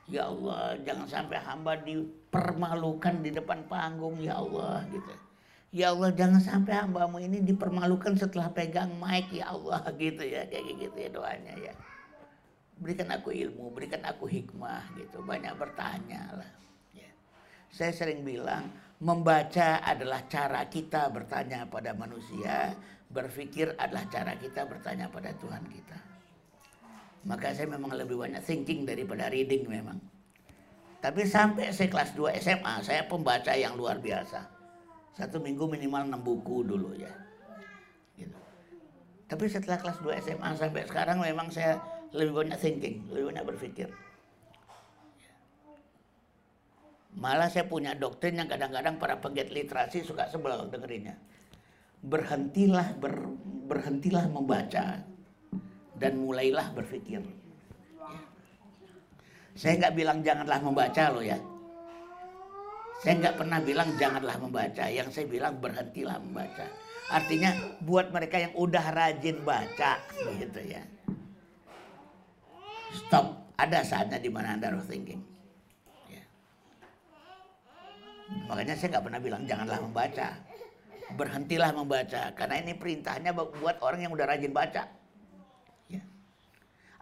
Ya 0.04 0.28
Allah, 0.28 0.76
jangan 0.84 1.08
sampai 1.08 1.38
hamba 1.40 1.80
dipermalukan 1.80 3.24
di 3.24 3.32
depan 3.32 3.64
panggung, 3.68 4.20
ya 4.20 4.36
Allah 4.36 4.84
gitu. 4.92 5.12
Ya 5.74 5.96
Allah, 5.96 6.12
jangan 6.12 6.40
sampai 6.40 6.76
hambamu 6.76 7.18
ini 7.24 7.40
dipermalukan 7.40 8.12
setelah 8.14 8.52
pegang 8.52 8.92
mic, 9.00 9.32
ya 9.32 9.52
Allah 9.52 9.80
gitu 10.00 10.24
ya, 10.24 10.44
kayak 10.44 10.76
gitu 10.76 10.96
ya 10.96 11.08
doanya 11.08 11.52
ya. 11.56 11.72
Berikan 12.74 13.08
aku 13.14 13.30
ilmu, 13.30 13.70
berikan 13.70 14.02
aku 14.02 14.26
hikmah 14.26 14.98
gitu, 14.98 15.22
banyak 15.22 15.54
bertanya 15.54 16.42
lah. 16.42 16.50
Ya. 16.90 17.10
Saya 17.70 17.94
sering 17.94 18.26
bilang, 18.26 18.66
membaca 18.98 19.78
adalah 19.82 20.26
cara 20.26 20.66
kita 20.66 21.06
bertanya 21.14 21.66
pada 21.70 21.94
manusia, 21.94 22.74
berpikir 23.10 23.78
adalah 23.78 24.04
cara 24.10 24.34
kita 24.34 24.66
bertanya 24.66 25.06
pada 25.06 25.30
Tuhan 25.38 25.62
kita. 25.70 25.98
Maka 27.24 27.56
saya 27.56 27.70
memang 27.70 27.94
lebih 27.94 28.20
banyak 28.20 28.42
thinking 28.44 28.84
daripada 28.84 29.30
reading 29.32 29.64
memang. 29.70 29.96
Tapi 31.00 31.24
sampai 31.28 31.68
saya 31.72 31.88
kelas 31.88 32.16
2 32.16 32.40
SMA, 32.40 32.74
saya 32.80 33.04
pembaca 33.04 33.52
yang 33.52 33.76
luar 33.76 34.00
biasa. 34.00 34.40
Satu 35.14 35.38
minggu 35.38 35.68
minimal 35.68 36.10
6 36.10 36.26
buku 36.26 36.66
dulu 36.66 36.96
ya. 36.96 37.12
Gitu. 38.18 38.36
Tapi 39.30 39.44
setelah 39.46 39.78
kelas 39.78 40.00
2 40.00 40.24
SMA 40.24 40.48
sampai 40.56 40.82
sekarang 40.88 41.20
memang 41.20 41.52
saya 41.52 41.76
lebih 42.14 42.32
banyak 42.32 42.58
thinking, 42.62 43.02
lebih 43.10 43.34
banyak 43.34 43.44
berpikir. 43.44 43.88
Malah 47.14 47.50
saya 47.50 47.66
punya 47.66 47.94
doktrin 47.94 48.38
yang 48.38 48.50
kadang-kadang 48.50 48.98
para 48.98 49.18
penggiat 49.18 49.50
literasi 49.50 50.02
suka 50.06 50.30
sebel 50.30 50.66
dengerinnya. 50.70 51.18
Berhentilah 52.02 52.94
ber, 52.98 53.34
berhentilah 53.66 54.26
membaca 54.30 55.02
dan 55.98 56.12
mulailah 56.18 56.74
berpikir. 56.74 57.22
Saya 59.54 59.78
nggak 59.78 59.94
bilang 59.94 60.18
janganlah 60.26 60.58
membaca 60.58 61.04
loh 61.14 61.22
ya. 61.22 61.38
Saya 63.02 63.14
nggak 63.22 63.36
pernah 63.38 63.58
bilang 63.62 63.88
janganlah 63.94 64.36
membaca. 64.38 64.84
Yang 64.90 65.08
saya 65.14 65.26
bilang 65.30 65.54
berhentilah 65.62 66.18
membaca. 66.18 66.66
Artinya 67.14 67.54
buat 67.86 68.10
mereka 68.10 68.42
yang 68.42 68.52
udah 68.58 68.84
rajin 68.90 69.38
baca 69.46 70.02
gitu 70.34 70.60
ya. 70.66 70.82
Stop. 72.94 73.26
Ada 73.54 73.82
saatnya 73.86 74.18
di 74.18 74.30
mana 74.30 74.54
anda 74.54 74.70
harus 74.70 74.86
thinking. 74.86 75.22
Ya. 76.10 76.22
Makanya 78.50 78.74
saya 78.74 78.98
nggak 78.98 79.04
pernah 79.10 79.20
bilang 79.22 79.42
janganlah 79.46 79.78
membaca. 79.82 80.28
Berhentilah 81.14 81.70
membaca. 81.70 82.22
Karena 82.34 82.54
ini 82.58 82.74
perintahnya 82.74 83.34
buat 83.34 83.78
orang 83.82 84.06
yang 84.06 84.12
udah 84.14 84.26
rajin 84.26 84.54
baca. 84.54 84.86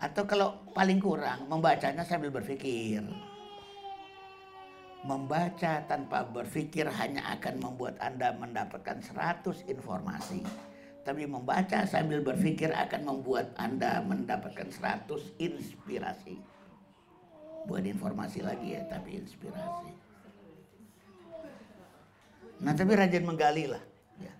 Atau 0.03 0.27
kalau 0.27 0.59
paling 0.75 0.99
kurang 0.99 1.47
membacanya 1.47 2.03
sambil 2.03 2.35
berpikir. 2.35 3.07
Membaca 5.07 5.79
tanpa 5.87 6.27
berpikir 6.27 6.91
hanya 6.91 7.39
akan 7.39 7.63
membuat 7.63 8.03
Anda 8.03 8.35
mendapatkan 8.35 8.99
100 8.99 9.63
informasi. 9.71 10.43
Tapi 11.03 11.27
membaca 11.27 11.83
sambil 11.83 12.23
berpikir 12.23 12.71
akan 12.71 13.03
membuat 13.03 13.51
Anda 13.59 14.03
mendapatkan 14.07 14.71
100 14.71 15.11
inspirasi. 15.43 16.39
Buat 17.67 17.87
informasi 17.87 18.43
lagi 18.43 18.79
ya, 18.79 18.83
tapi 18.87 19.19
inspirasi. 19.19 19.91
Nah 22.63 22.73
tapi 22.79 22.95
rajin 22.95 23.27
menggali 23.27 23.67
lah. 23.67 23.83
Ya. 24.23 24.35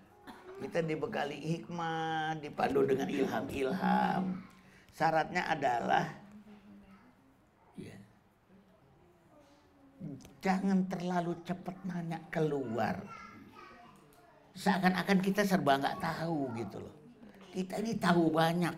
Kita 0.63 0.79
dibekali 0.79 1.35
hikmah, 1.35 2.39
dipandu 2.39 2.87
dengan 2.87 3.11
ilham-ilham 3.11 4.53
Syaratnya 4.93 5.49
adalah 5.49 6.05
ya, 7.73 7.97
jangan 10.37 10.85
terlalu 10.85 11.33
cepat 11.41 11.73
nanya 11.89 12.21
keluar. 12.29 13.01
Seakan-akan 14.53 15.19
kita 15.21 15.41
serba 15.41 15.81
nggak 15.81 15.97
tahu 15.97 16.53
gitu 16.57 16.77
loh. 16.77 16.95
Kita 17.49 17.81
ini 17.81 17.97
tahu 17.97 18.29
banyak. 18.29 18.75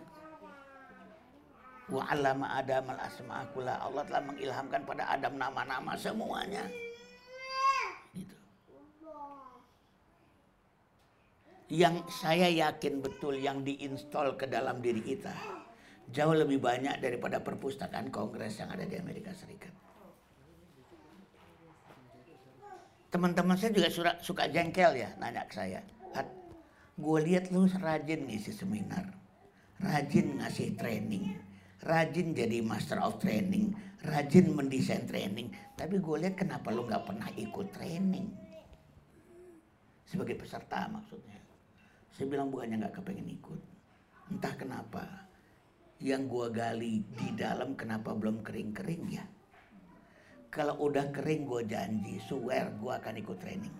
Wa 1.92 2.02
alama 2.10 2.56
Adam 2.56 2.92
al 2.92 3.00
asma'akula. 3.06 3.78
Allah 3.84 4.02
telah 4.08 4.22
mengilhamkan 4.24 4.82
pada 4.88 5.04
Adam 5.12 5.36
nama-nama 5.36 5.92
semuanya. 5.94 6.64
Gitu. 8.16 8.36
Yang 11.70 12.08
saya 12.10 12.48
yakin 12.48 13.04
betul 13.04 13.36
yang 13.36 13.60
diinstal 13.60 14.34
ke 14.34 14.48
dalam 14.48 14.80
diri 14.80 15.04
kita 15.04 15.34
jauh 16.10 16.34
lebih 16.34 16.62
banyak 16.62 17.02
daripada 17.02 17.42
perpustakaan 17.42 18.14
kongres 18.14 18.62
yang 18.62 18.70
ada 18.70 18.86
di 18.86 18.94
Amerika 18.98 19.34
Serikat. 19.34 19.85
Teman-teman 23.16 23.56
saya 23.56 23.72
juga 23.72 23.88
suka, 23.88 24.12
suka 24.20 24.44
jengkel 24.52 25.00
ya 25.00 25.08
nanya 25.16 25.48
ke 25.48 25.56
saya. 25.56 25.80
Gue 27.00 27.18
lihat 27.24 27.48
lu 27.48 27.64
rajin 27.64 28.28
ngisi 28.28 28.52
seminar, 28.52 29.08
rajin 29.80 30.36
ngasih 30.36 30.76
training, 30.76 31.32
rajin 31.80 32.36
jadi 32.36 32.60
master 32.60 33.00
of 33.00 33.16
training, 33.16 33.72
rajin 34.04 34.52
mendesain 34.52 35.08
training. 35.08 35.48
Tapi 35.80 35.96
gue 35.96 36.16
lihat 36.28 36.36
kenapa 36.36 36.68
lu 36.68 36.84
nggak 36.84 37.08
pernah 37.08 37.32
ikut 37.40 37.72
training 37.72 38.28
sebagai 40.04 40.36
peserta 40.36 40.84
maksudnya. 40.84 41.40
Saya 42.12 42.28
bilang 42.28 42.52
bukannya 42.52 42.84
nggak 42.84 43.00
kepengen 43.00 43.32
ikut, 43.32 43.60
entah 44.28 44.52
kenapa 44.60 45.04
yang 46.04 46.28
gua 46.28 46.52
gali 46.52 47.00
di 47.16 47.32
dalam 47.32 47.80
kenapa 47.80 48.12
belum 48.12 48.44
kering-kering 48.44 49.04
ya? 49.08 49.24
Kalau 50.48 50.78
udah 50.80 51.12
kering 51.12 51.44
gua 51.44 51.62
janji, 51.66 52.16
swear 52.22 52.72
gua 52.80 52.98
akan 53.02 53.14
ikut 53.20 53.36
training. 53.38 53.76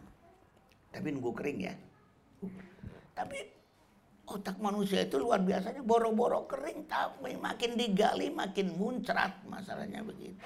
Tapi 0.92 1.06
nunggu 1.12 1.32
kering 1.32 1.58
ya. 1.60 1.74
Tapi 3.16 3.38
otak 4.26 4.58
manusia 4.58 5.06
itu 5.06 5.22
luar 5.22 5.40
biasanya 5.40 5.86
boro-boro 5.86 6.50
kering 6.50 6.90
tapi 6.90 7.38
makin 7.38 7.78
digali 7.78 8.28
makin 8.34 8.74
muncrat 8.74 9.46
masalahnya 9.46 10.02
begitu. 10.02 10.42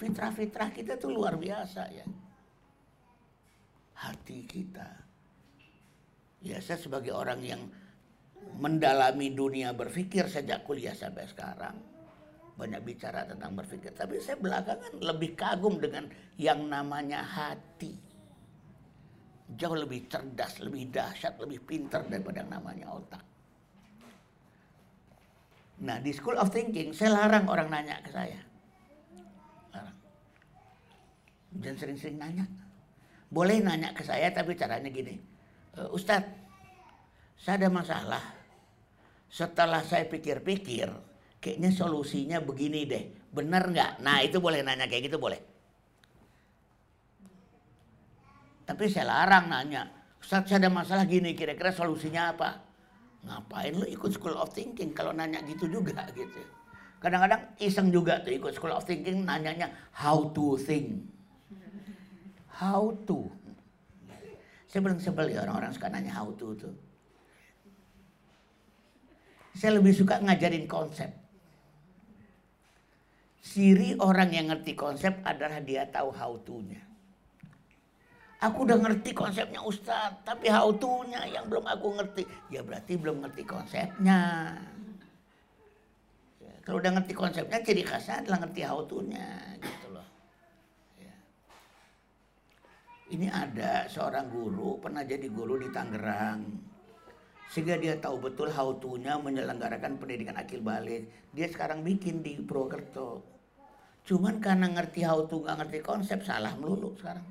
Fitrah-fitrah 0.00 0.72
kita 0.72 0.96
tuh 0.96 1.12
luar 1.12 1.36
biasa 1.36 1.82
ya. 1.92 2.06
Hati 4.00 4.48
kita. 4.48 4.88
Ya 6.40 6.56
saya 6.64 6.80
sebagai 6.80 7.12
orang 7.12 7.44
yang 7.44 7.62
mendalami 8.56 9.28
dunia 9.36 9.76
berpikir 9.76 10.24
sejak 10.24 10.64
kuliah 10.64 10.96
sampai 10.96 11.28
sekarang. 11.28 11.89
Banyak 12.60 12.84
bicara 12.84 13.24
tentang 13.24 13.56
berpikir. 13.56 13.96
Tapi 13.96 14.20
saya 14.20 14.36
belakangan 14.36 15.00
lebih 15.00 15.32
kagum 15.32 15.80
dengan 15.80 16.04
yang 16.36 16.68
namanya 16.68 17.24
hati. 17.24 17.96
Jauh 19.56 19.74
lebih 19.80 20.06
cerdas, 20.06 20.60
lebih 20.60 20.92
dahsyat, 20.92 21.40
lebih 21.40 21.64
pintar 21.64 22.04
daripada 22.04 22.44
yang 22.44 22.52
namanya 22.52 22.86
otak. 22.92 23.24
Nah 25.80 25.96
di 25.96 26.12
School 26.12 26.36
of 26.36 26.52
Thinking 26.52 26.92
saya 26.92 27.16
larang 27.16 27.48
orang 27.48 27.72
nanya 27.72 27.96
ke 28.04 28.12
saya. 28.12 28.40
Larang. 29.72 29.98
Jangan 31.64 31.76
sering-sering 31.80 32.20
nanya. 32.20 32.44
Boleh 33.32 33.64
nanya 33.64 33.96
ke 33.96 34.04
saya 34.04 34.28
tapi 34.30 34.52
caranya 34.54 34.92
gini. 34.92 35.16
E, 35.72 35.80
Ustadz, 35.88 36.30
saya 37.40 37.64
ada 37.64 37.68
masalah. 37.72 38.24
Setelah 39.30 39.80
saya 39.86 40.04
pikir-pikir, 40.10 41.09
kayaknya 41.40 41.72
solusinya 41.72 42.38
begini 42.44 42.84
deh. 42.84 43.04
Benar 43.32 43.72
nggak? 43.72 43.92
Nah 44.04 44.20
itu 44.20 44.38
boleh 44.38 44.60
nanya 44.60 44.86
kayak 44.86 45.10
gitu 45.10 45.16
boleh. 45.16 45.40
Tapi 48.68 48.86
saya 48.86 49.10
larang 49.10 49.50
nanya. 49.50 49.88
Ustaz 50.20 50.46
saya 50.46 50.62
ada 50.62 50.70
masalah 50.70 51.08
gini, 51.08 51.34
kira-kira 51.34 51.74
solusinya 51.74 52.36
apa? 52.36 52.60
Ngapain 53.26 53.74
lo 53.74 53.88
ikut 53.88 54.14
school 54.14 54.36
of 54.36 54.52
thinking 54.52 54.92
kalau 54.94 55.10
nanya 55.10 55.42
gitu 55.48 55.66
juga 55.66 56.06
gitu. 56.14 56.38
Kadang-kadang 57.00 57.56
iseng 57.56 57.88
juga 57.88 58.20
tuh 58.20 58.36
ikut 58.36 58.52
school 58.52 58.70
of 58.76 58.84
thinking 58.84 59.24
nanyanya 59.24 59.72
how 59.96 60.28
to 60.36 60.60
think. 60.60 61.08
How 62.52 62.92
to. 63.08 63.32
Saya 64.68 64.80
belum 64.86 65.00
sebel 65.00 65.32
ya 65.34 65.42
orang-orang 65.48 65.72
suka 65.72 65.88
nanya 65.88 66.12
how 66.14 66.28
to 66.36 66.54
tuh. 66.54 66.76
Saya 69.56 69.80
lebih 69.80 69.92
suka 69.92 70.20
ngajarin 70.22 70.64
konsep. 70.70 71.19
Siri 73.40 73.96
orang 73.96 74.30
yang 74.36 74.52
ngerti 74.52 74.76
konsep 74.76 75.24
adalah 75.24 75.64
dia 75.64 75.88
tahu 75.88 76.12
how 76.12 76.36
to-nya. 76.44 76.80
Aku 78.40 78.64
udah 78.64 78.76
ngerti 78.80 79.12
konsepnya 79.12 79.60
Ustadz, 79.60 80.24
tapi 80.24 80.48
how 80.48 80.68
to-nya 80.72 81.24
yang 81.28 81.48
belum 81.48 81.64
aku 81.64 81.92
ngerti. 81.96 82.24
Ya 82.52 82.64
berarti 82.64 82.96
belum 82.96 83.24
ngerti 83.24 83.44
konsepnya. 83.44 84.20
Ya, 86.40 86.52
kalau 86.64 86.80
udah 86.80 87.00
ngerti 87.00 87.12
konsepnya, 87.12 87.60
ciri 87.60 87.84
khasnya 87.84 88.24
adalah 88.24 88.44
ngerti 88.44 88.60
how 88.64 88.80
to-nya. 88.84 89.28
Gitu 89.60 89.88
loh. 89.92 90.08
Ya. 91.00 91.16
Ini 93.12 93.28
ada 93.28 93.88
seorang 93.92 94.32
guru, 94.32 94.80
pernah 94.80 95.04
jadi 95.04 95.28
guru 95.28 95.60
di 95.60 95.68
Tangerang. 95.68 96.69
Sehingga 97.50 97.74
dia 97.74 97.98
tahu 97.98 98.30
betul 98.30 98.46
how 98.54 98.70
to-nya 98.78 99.18
menyelenggarakan 99.18 99.98
pendidikan 99.98 100.38
akil 100.38 100.62
balik. 100.62 101.10
Dia 101.34 101.50
sekarang 101.50 101.82
bikin 101.82 102.22
di 102.22 102.38
Purwokerto. 102.38 103.26
Cuman 104.06 104.38
karena 104.38 104.70
ngerti 104.70 105.02
how 105.02 105.26
to 105.26 105.42
nggak 105.42 105.66
ngerti 105.66 105.78
konsep 105.82 106.22
salah 106.22 106.54
melulu 106.54 106.94
sekarang. 106.94 107.26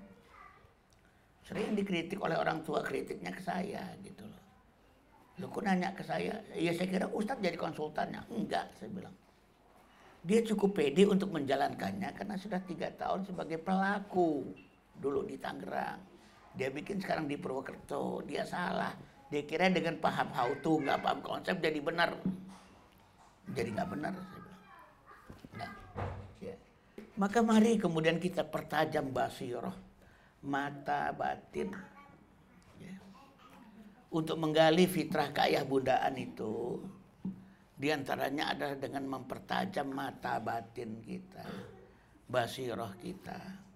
Sering 1.47 1.71
dikritik 1.71 2.19
oleh 2.19 2.35
orang 2.35 2.61
tua 2.67 2.83
kritiknya 2.83 3.31
ke 3.31 3.41
saya 3.41 3.95
gitu 4.03 4.27
loh. 4.27 4.43
Lu 5.39 5.47
kok 5.47 5.63
nanya 5.63 5.95
ke 5.95 6.03
saya? 6.03 6.35
Ya 6.51 6.75
saya 6.75 6.87
kira 6.91 7.07
Ustadz 7.09 7.39
jadi 7.39 7.55
konsultannya. 7.55 8.19
Enggak, 8.27 8.75
saya 8.75 8.91
bilang. 8.91 9.15
Dia 10.19 10.43
cukup 10.43 10.75
pede 10.75 11.07
untuk 11.07 11.31
menjalankannya 11.31 12.11
karena 12.11 12.35
sudah 12.35 12.59
tiga 12.67 12.91
tahun 12.91 13.23
sebagai 13.23 13.55
pelaku 13.63 14.51
dulu 14.99 15.23
di 15.23 15.39
Tangerang. 15.39 16.03
Dia 16.59 16.67
bikin 16.69 16.99
sekarang 16.99 17.25
di 17.25 17.39
Purwokerto. 17.39 18.19
Dia 18.27 18.43
salah. 18.43 18.91
Dia 19.29 19.45
kira 19.45 19.69
dengan 19.69 20.01
paham 20.01 20.33
how 20.33 20.49
to, 20.65 20.81
nggak 20.81 21.05
paham 21.05 21.21
konsep 21.21 21.61
jadi 21.61 21.77
benar. 21.77 22.17
Jadi 23.53 23.69
nggak 23.77 23.89
benar. 23.93 24.13
Nah, 25.53 25.71
ya. 26.41 26.57
Maka 27.13 27.45
mari 27.45 27.77
kemudian 27.77 28.17
kita 28.17 28.41
pertajam 28.41 29.13
basiroh, 29.13 29.77
mata 30.49 31.13
batin. 31.13 31.69
Ya. 32.81 32.97
Untuk 34.09 34.41
menggali 34.41 34.89
fitrah 34.89 35.29
keayah 35.29 35.61
bundaan 35.61 36.17
itu, 36.17 36.81
di 37.77 37.93
antaranya 37.93 38.57
adalah 38.57 38.81
dengan 38.81 39.05
mempertajam 39.13 39.93
mata 39.93 40.41
batin 40.41 41.05
kita, 41.05 41.45
basiroh 42.25 42.97
kita. 42.97 43.68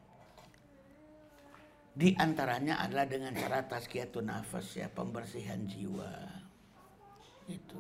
Di 1.94 2.18
antaranya 2.18 2.82
adalah 2.82 3.06
dengan 3.06 3.38
cara 3.38 3.62
tazkiyatun 3.70 4.26
nafas 4.26 4.74
ya, 4.74 4.90
pembersihan 4.90 5.62
jiwa. 5.70 6.10
Itu 7.46 7.78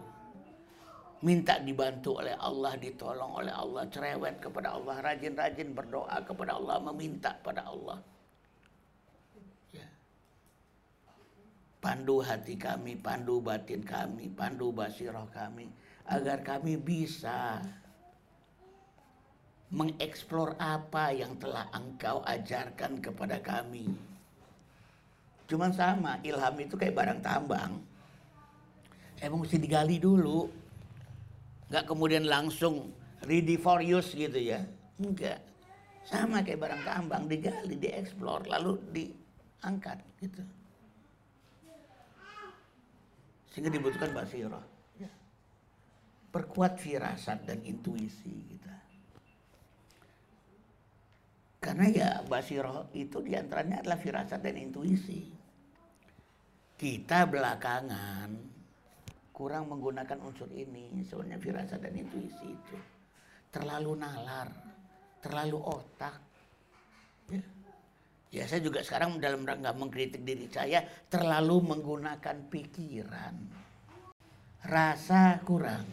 minta 1.24 1.55
dibantu 1.57 2.20
oleh 2.20 2.36
Allah, 2.36 2.76
ditolong 2.76 3.39
oleh 3.39 3.55
Allah, 3.55 3.88
cerewet 3.88 4.43
kepada 4.43 4.76
Allah, 4.76 4.99
rajin-rajin 4.99 5.72
berdoa 5.72 6.20
kepada 6.28 6.59
Allah, 6.59 6.78
meminta 6.91 7.32
pada 7.39 7.64
Allah. 7.64 8.03
Ya. 9.72 9.88
Pandu 11.80 12.20
hati 12.20 12.59
kami, 12.59 12.99
pandu 12.99 13.39
batin 13.39 13.82
kami, 13.88 14.28
pandu 14.36 14.76
basiroh 14.76 15.32
kami, 15.32 15.72
agar 16.11 16.43
kami 16.43 16.76
bisa 16.76 17.64
mengeksplor 19.74 20.53
apa 20.61 21.09
yang 21.09 21.34
telah 21.41 21.65
engkau 21.74 22.21
ajarkan 22.21 23.01
kepada 23.01 23.41
kami. 23.41 23.89
Cuman 25.49 25.74
sama, 25.74 26.21
ilham 26.21 26.55
itu 26.61 26.78
kayak 26.78 26.93
barang 26.93 27.19
tambang. 27.26 27.82
Emang 29.17 29.41
mesti 29.41 29.57
digali 29.57 29.97
dulu 29.97 30.63
nggak 31.74 31.89
kemudian 31.89 32.30
langsung 32.30 32.93
ready 33.26 33.57
for 33.57 33.82
use 33.82 34.13
gitu 34.13 34.38
ya 34.38 34.61
enggak 35.01 35.41
sama 36.05 36.45
kayak 36.45 36.61
barang 36.61 36.86
tambang 36.86 37.26
digali 37.26 37.74
dieksplor 37.82 38.45
lalu 38.45 38.78
diangkat 38.93 39.97
gitu 40.21 40.45
sehingga 43.49 43.74
dibutuhkan 43.74 44.13
basirah 44.13 44.61
ya. 45.01 45.09
perkuat 46.30 46.78
firasat 46.78 47.41
dan 47.49 47.57
intuisi 47.65 48.38
kita 48.53 48.72
karena 51.64 51.88
ya 51.88 52.09
basirah 52.28 52.91
itu 52.91 53.24
di 53.24 53.39
antaranya 53.39 53.80
adalah 53.80 53.95
firasat 53.95 54.43
dan 54.43 54.59
intuisi. 54.59 55.32
Kita 56.76 57.24
belakangan 57.24 58.28
kurang 59.32 59.72
menggunakan 59.72 60.20
unsur 60.28 60.51
ini 60.51 61.07
sebenarnya 61.07 61.39
firasat 61.39 61.80
dan 61.80 61.95
intuisi 61.95 62.51
itu. 62.51 62.78
Terlalu 63.47 63.95
nalar 63.95 64.51
terlalu 65.24 65.55
otak. 65.55 66.20
Ya. 67.32 67.39
ya 68.28 68.43
saya 68.43 68.59
juga 68.59 68.84
sekarang 68.84 69.24
dalam 69.24 69.47
rangka 69.47 69.72
mengkritik 69.72 70.20
diri 70.28 70.51
saya 70.51 70.84
terlalu 71.07 71.64
menggunakan 71.64 72.51
pikiran. 72.51 73.36
Rasa 74.68 75.39
kurang. 75.47 75.88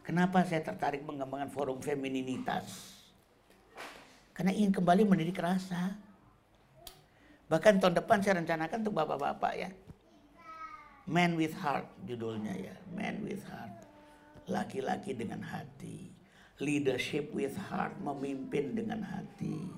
Kenapa 0.00 0.40
saya 0.48 0.64
tertarik 0.64 1.04
mengembangkan 1.04 1.52
forum 1.52 1.84
femininitas 1.84 2.95
karena 4.36 4.52
ingin 4.52 4.76
kembali 4.76 5.08
mendidik 5.08 5.40
rasa 5.40 5.96
bahkan 7.48 7.80
tahun 7.80 7.96
depan 7.96 8.20
saya 8.20 8.38
rencanakan 8.38 8.84
untuk 8.84 8.94
bapak-bapak 9.00 9.52
ya 9.56 9.70
Man 11.06 11.38
with 11.38 11.54
Heart 11.54 11.86
judulnya 12.02 12.50
ya. 12.58 12.74
Man 12.90 13.22
with 13.22 13.46
Heart. 13.46 13.86
Laki-laki 14.50 15.14
dengan 15.14 15.38
hati. 15.38 16.10
Leadership 16.58 17.30
with 17.30 17.54
Heart. 17.54 18.02
Memimpin 18.02 18.74
dengan 18.74 19.06
hati. 19.06 19.70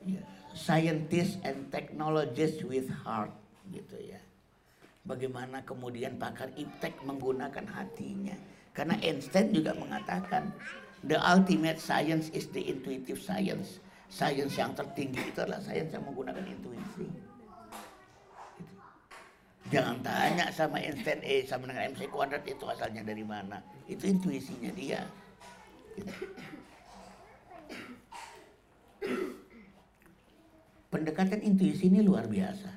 Ya. 0.00 0.24
Scientist 0.56 1.44
and 1.44 1.68
technologists 1.68 2.64
with 2.64 2.88
heart 3.04 3.30
gitu 3.70 4.00
ya. 4.00 4.18
Bagaimana 5.04 5.62
kemudian 5.62 6.16
pakar 6.16 6.50
iptek 6.56 6.96
menggunakan 7.04 7.68
hatinya. 7.68 8.34
Karena 8.72 8.96
Einstein 9.04 9.52
juga 9.52 9.76
mengatakan 9.76 10.50
the 11.04 11.18
ultimate 11.20 11.80
science 11.80 12.28
is 12.36 12.48
the 12.52 12.60
intuitive 12.60 13.20
science. 13.20 13.80
Science 14.10 14.58
yang 14.58 14.74
tertinggi 14.74 15.22
itu 15.22 15.38
adalah 15.38 15.62
science 15.62 15.94
yang 15.94 16.02
menggunakan 16.02 16.42
intuisi. 16.42 17.06
Jangan 19.70 20.02
tanya 20.02 20.50
sama 20.50 20.82
Einstein 20.82 21.22
E 21.22 21.46
sama 21.46 21.70
dengan 21.70 21.94
MC 21.94 22.10
kuadrat 22.10 22.42
itu 22.42 22.66
asalnya 22.66 23.06
dari 23.06 23.22
mana. 23.22 23.62
Itu 23.86 24.02
intuisinya 24.10 24.74
dia. 24.74 25.06
Pendekatan 30.90 31.38
intuisi 31.46 31.86
ini 31.86 32.02
luar 32.02 32.26
biasa. 32.26 32.70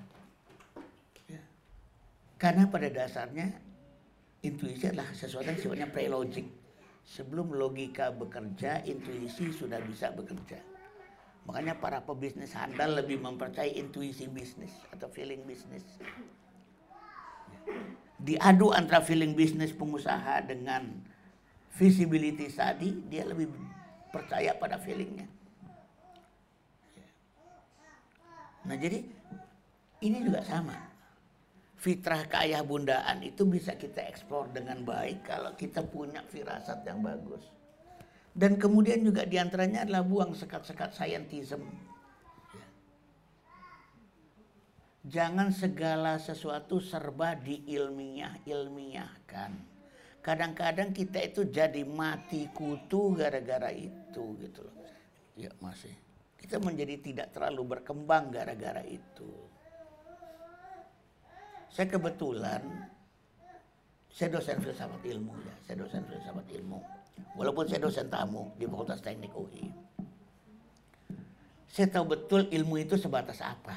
Ya. 1.33 1.41
Karena 2.37 2.69
pada 2.69 2.85
dasarnya 2.93 3.49
intuisi 4.45 4.85
adalah 4.85 5.09
sesuatu 5.17 5.49
yang 5.49 5.57
sifatnya 5.57 5.89
pre-logic. 5.89 6.45
Sebelum 7.03 7.51
logika 7.51 8.15
bekerja, 8.15 8.81
intuisi 8.87 9.51
sudah 9.51 9.83
bisa 9.83 10.09
bekerja. 10.15 10.63
Makanya 11.43 11.75
para 11.75 11.99
pebisnis 11.99 12.55
handal 12.55 12.95
lebih 12.95 13.19
mempercayai 13.19 13.75
intuisi 13.75 14.31
bisnis 14.31 14.71
atau 14.95 15.11
feeling 15.11 15.43
bisnis 15.43 15.83
diadu 18.23 18.71
antara 18.71 19.03
feeling 19.03 19.35
bisnis 19.35 19.75
pengusaha 19.75 20.47
dengan 20.47 20.87
visibility 21.75 22.47
tadi, 22.47 22.95
dia 23.11 23.27
lebih 23.27 23.51
percaya 24.15 24.55
pada 24.55 24.79
feelingnya. 24.79 25.27
Nah 28.63 28.79
jadi 28.79 29.03
ini 29.99 30.17
juga 30.23 30.39
sama. 30.47 30.92
Fitrah 31.83 32.23
keayah 32.31 32.63
bundaan 32.63 33.19
itu 33.27 33.43
bisa 33.43 33.75
kita 33.75 34.07
eksplor 34.07 34.55
dengan 34.55 34.87
baik 34.87 35.27
kalau 35.27 35.51
kita 35.51 35.83
punya 35.83 36.23
firasat 36.23 36.79
yang 36.87 37.03
bagus. 37.03 37.43
Dan 38.31 38.55
kemudian 38.55 39.03
juga 39.03 39.27
di 39.27 39.35
antaranya 39.35 39.83
adalah 39.83 40.07
buang 40.07 40.31
sekat-sekat 40.31 40.95
scientism 40.95 41.59
Jangan 45.03 45.51
segala 45.51 46.15
sesuatu 46.15 46.79
serba 46.79 47.35
diilmiah-ilmiahkan. 47.35 49.51
Kadang-kadang 50.23 50.95
kita 50.95 51.19
itu 51.19 51.43
jadi 51.51 51.83
mati 51.83 52.47
kutu 52.55 53.11
gara-gara 53.11 53.67
itu 53.75 54.39
gitu 54.39 54.63
loh. 54.63 54.87
Ya 55.35 55.51
masih. 55.59 55.91
Kita 56.39 56.55
menjadi 56.63 56.95
tidak 57.03 57.35
terlalu 57.35 57.75
berkembang 57.75 58.31
gara-gara 58.31 58.79
itu. 58.87 59.27
Saya 61.73 61.89
kebetulan 61.89 62.61
saya 64.13 64.29
dosen 64.29 64.61
filsafat 64.61 65.01
ilmu 65.09 65.33
ya, 65.41 65.55
saya 65.65 65.75
dosen 65.81 66.05
filsafat 66.05 66.45
ilmu. 66.53 66.77
Walaupun 67.33 67.65
saya 67.65 67.81
dosen 67.81 68.13
tamu 68.13 68.53
di 68.61 68.69
Fakultas 68.69 69.01
Teknik 69.01 69.33
UI. 69.33 69.73
Saya 71.65 71.89
tahu 71.89 72.13
betul 72.13 72.45
ilmu 72.53 72.77
itu 72.77 72.93
sebatas 72.93 73.41
apa 73.41 73.73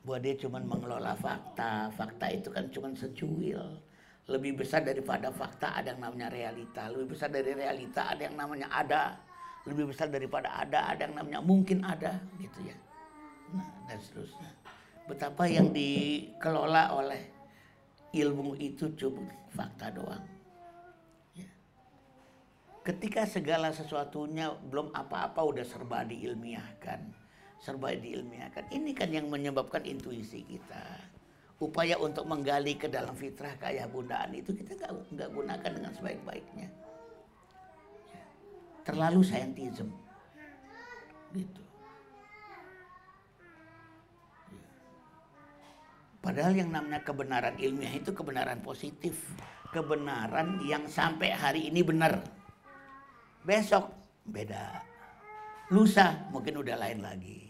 bahwa 0.00 0.18
dia 0.24 0.32
cuma 0.40 0.56
mengelola 0.64 1.12
fakta. 1.12 1.92
Fakta 1.92 2.32
itu 2.32 2.48
kan 2.48 2.72
cuma 2.72 2.88
secuil. 2.96 3.60
Lebih 4.24 4.64
besar 4.64 4.80
daripada 4.80 5.28
fakta 5.28 5.76
ada 5.76 5.92
yang 5.92 6.00
namanya 6.00 6.32
realita. 6.32 6.88
Lebih 6.88 7.12
besar 7.12 7.28
dari 7.28 7.52
realita 7.52 8.16
ada 8.16 8.22
yang 8.24 8.32
namanya 8.32 8.72
ada. 8.72 9.20
Lebih 9.68 9.92
besar 9.92 10.08
daripada 10.08 10.48
ada 10.56 10.88
ada 10.88 11.04
yang 11.04 11.20
namanya 11.20 11.44
mungkin 11.44 11.84
ada 11.84 12.16
gitu 12.40 12.64
ya. 12.64 12.76
Nah, 13.52 13.68
dan 13.92 14.00
seterusnya. 14.00 14.65
Betapa 15.06 15.46
yang 15.46 15.70
dikelola 15.70 16.94
oleh 16.98 17.22
ilmu 18.10 18.58
itu 18.58 18.90
cuma 18.98 19.22
fakta 19.54 19.94
doang. 19.94 20.26
Ya. 21.38 21.46
Ketika 22.82 23.22
segala 23.26 23.70
sesuatunya 23.70 24.50
belum 24.66 24.90
apa-apa 24.90 25.42
udah 25.46 25.62
serba 25.62 26.02
diilmiahkan 26.02 27.26
serba 27.60 27.98
diilmiahkan. 27.98 28.70
Ini 28.70 28.90
kan 28.94 29.10
yang 29.10 29.26
menyebabkan 29.26 29.82
intuisi 29.82 30.46
kita. 30.46 31.02
Upaya 31.58 31.96
untuk 31.96 32.28
menggali 32.28 32.76
ke 32.76 32.86
dalam 32.86 33.16
fitrah 33.16 33.56
kaya 33.56 33.88
bundaan 33.88 34.30
itu 34.36 34.52
kita 34.52 34.76
nggak 34.86 35.30
gunakan 35.34 35.70
dengan 35.72 35.92
sebaik-baiknya. 35.96 36.68
Terlalu 38.84 39.20
saintism. 39.26 39.90
Gitu. 41.34 41.65
Padahal 46.26 46.58
yang 46.58 46.74
namanya 46.74 47.06
kebenaran 47.06 47.54
ilmiah 47.54 47.94
itu 47.94 48.10
kebenaran 48.10 48.58
positif. 48.66 49.14
Kebenaran 49.70 50.58
yang 50.66 50.90
sampai 50.90 51.30
hari 51.30 51.70
ini 51.70 51.86
benar. 51.86 52.18
Besok 53.46 53.94
beda. 54.26 54.82
Lusa 55.70 56.26
mungkin 56.34 56.58
udah 56.58 56.74
lain 56.74 56.98
lagi. 56.98 57.46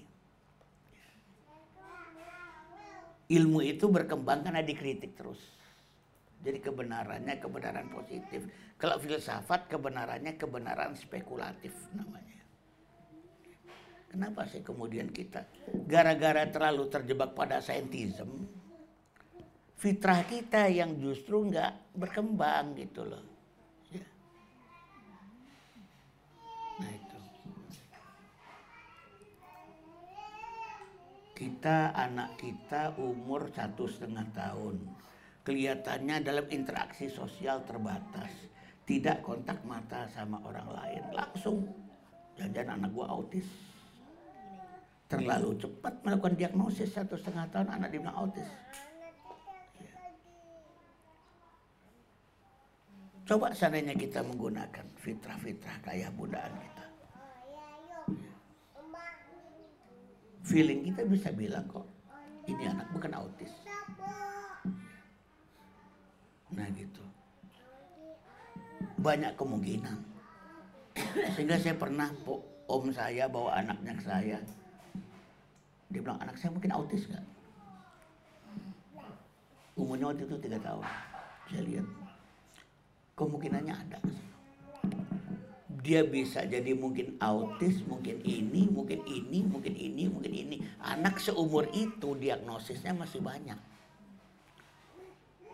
ilmu 3.26 3.58
itu 3.62 3.90
berkembang 3.90 4.46
karena 4.46 4.62
dikritik 4.62 5.18
terus. 5.18 5.40
Jadi 6.46 6.62
kebenarannya 6.62 7.42
kebenaran 7.42 7.90
positif. 7.90 8.46
Kalau 8.78 9.02
filsafat 9.02 9.66
kebenarannya 9.66 10.38
kebenaran 10.38 10.94
spekulatif 10.94 11.74
namanya. 11.96 12.38
Kenapa 14.06 14.46
sih 14.46 14.62
kemudian 14.62 15.10
kita 15.10 15.42
gara-gara 15.90 16.46
terlalu 16.46 16.86
terjebak 16.86 17.34
pada 17.34 17.58
saintism, 17.58 18.46
fitrah 19.76 20.24
kita 20.24 20.72
yang 20.72 20.96
justru 20.96 21.52
nggak 21.52 21.96
berkembang 21.96 22.72
gitu 22.80 23.04
loh. 23.04 23.24
Ya. 23.92 24.04
Nah 26.80 26.90
itu. 26.92 27.16
kita 31.36 31.92
anak 31.92 32.40
kita 32.40 32.96
umur 32.96 33.52
satu 33.52 33.84
setengah 33.84 34.24
tahun 34.32 34.80
kelihatannya 35.44 36.24
dalam 36.24 36.48
interaksi 36.48 37.12
sosial 37.12 37.60
terbatas 37.68 38.32
tidak 38.88 39.20
kontak 39.20 39.60
mata 39.68 40.08
sama 40.16 40.40
orang 40.48 40.64
lain 40.72 41.02
langsung 41.12 41.68
jangan 42.40 42.80
anak 42.80 42.90
gua 42.96 43.12
autis 43.12 43.44
terlalu 45.12 45.60
cepat 45.60 46.00
melakukan 46.08 46.34
diagnosis 46.40 46.96
satu 46.96 47.20
setengah 47.20 47.52
tahun 47.52 47.68
anak 47.68 47.92
dibilang 47.92 48.16
autis 48.16 48.48
Coba 53.26 53.50
seandainya 53.50 53.98
kita 53.98 54.22
menggunakan 54.22 54.86
fitrah-fitrah 55.02 55.82
kayak 55.82 56.14
budaan 56.14 56.54
kita. 56.54 56.76
feeling 60.46 60.86
kita 60.86 61.02
bisa 61.10 61.28
bilang 61.34 61.66
kok 61.66 61.82
ini 62.46 62.70
anak 62.70 62.86
bukan 62.94 63.10
autis. 63.18 63.50
Nah 66.54 66.66
gitu. 66.78 67.02
Banyak 69.02 69.34
kemungkinan. 69.34 69.98
Sehingga 71.34 71.58
saya 71.58 71.74
pernah 71.74 72.08
om 72.70 72.84
saya 72.94 73.26
bawa 73.26 73.58
anaknya 73.58 73.92
ke 73.98 74.04
saya. 74.06 74.38
Dia 75.90 76.00
bilang 76.00 76.22
anak 76.22 76.38
saya 76.38 76.54
mungkin 76.54 76.70
autis 76.70 77.10
nggak? 77.10 77.26
Umurnya 79.76 80.14
waktu 80.14 80.24
itu 80.24 80.36
tiga 80.38 80.62
tahun. 80.62 80.86
Saya 81.50 81.62
lihat 81.66 81.86
kemungkinannya 83.16 83.74
ada 83.74 84.00
dia 85.86 86.02
bisa 86.02 86.42
jadi 86.42 86.74
mungkin 86.74 87.14
autis, 87.22 87.78
mungkin 87.86 88.18
ini, 88.26 88.66
mungkin 88.66 89.06
ini, 89.06 89.46
mungkin 89.46 89.70
ini, 89.78 90.10
mungkin 90.10 90.34
ini. 90.34 90.56
Anak 90.82 91.22
seumur 91.22 91.70
itu 91.70 92.18
diagnosisnya 92.18 92.90
masih 92.90 93.22
banyak. 93.22 93.54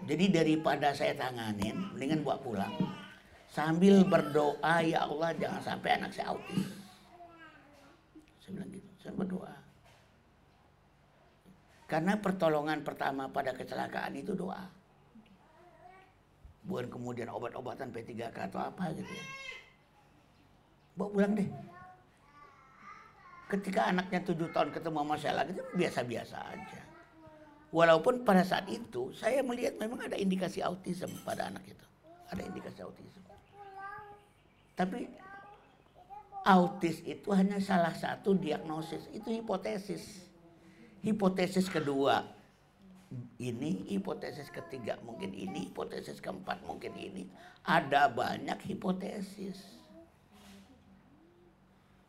Jadi 0.08 0.24
daripada 0.32 0.96
saya 0.96 1.12
tanganin, 1.12 1.92
mendingan 1.92 2.24
buat 2.24 2.40
pulang. 2.40 2.72
Sambil 3.52 4.08
berdoa, 4.08 4.80
ya 4.80 5.04
Allah 5.04 5.36
jangan 5.36 5.60
sampai 5.60 6.00
anak 6.00 6.16
saya 6.16 6.32
autis. 6.32 6.64
Saya 8.40 8.56
bilang 8.56 8.72
gitu, 8.72 8.90
saya 9.04 9.12
berdoa. 9.12 9.54
Karena 11.92 12.16
pertolongan 12.16 12.80
pertama 12.80 13.28
pada 13.28 13.52
kecelakaan 13.52 14.16
itu 14.16 14.32
doa. 14.32 14.64
Bukan 16.62 16.86
kemudian 16.86 17.26
obat-obatan 17.26 17.90
P3K 17.90 18.50
atau 18.50 18.62
apa 18.62 18.94
gitu 18.94 19.10
ya. 19.10 19.24
Bawa 20.94 21.08
pulang 21.10 21.32
deh. 21.34 21.48
Ketika 23.50 23.90
anaknya 23.90 24.20
tujuh 24.24 24.48
tahun 24.54 24.70
ketemu 24.72 24.98
sama 25.04 25.16
saya 25.18 25.34
lagi 25.42 25.52
itu 25.52 25.64
biasa-biasa 25.76 26.36
aja. 26.40 26.80
Walaupun 27.72 28.22
pada 28.22 28.44
saat 28.44 28.68
itu 28.68 29.12
saya 29.16 29.40
melihat 29.40 29.76
memang 29.80 30.04
ada 30.04 30.16
indikasi 30.16 30.62
autism 30.62 31.10
pada 31.24 31.48
anak 31.48 31.64
itu. 31.66 31.86
Ada 32.30 32.42
indikasi 32.48 32.80
autism. 32.84 33.20
Tapi 34.72 35.04
autis 36.48 37.04
itu 37.04 37.28
hanya 37.32 37.60
salah 37.60 37.92
satu 37.92 38.32
diagnosis. 38.36 39.08
Itu 39.12 39.28
hipotesis. 39.32 40.24
Hipotesis 41.02 41.66
kedua 41.66 42.41
ini 43.40 43.84
hipotesis 43.92 44.48
ketiga 44.48 44.96
mungkin 45.04 45.32
ini 45.36 45.68
hipotesis 45.68 46.20
keempat 46.20 46.64
mungkin 46.64 46.92
ini 46.96 47.28
ada 47.64 48.08
banyak 48.08 48.58
hipotesis 48.64 49.82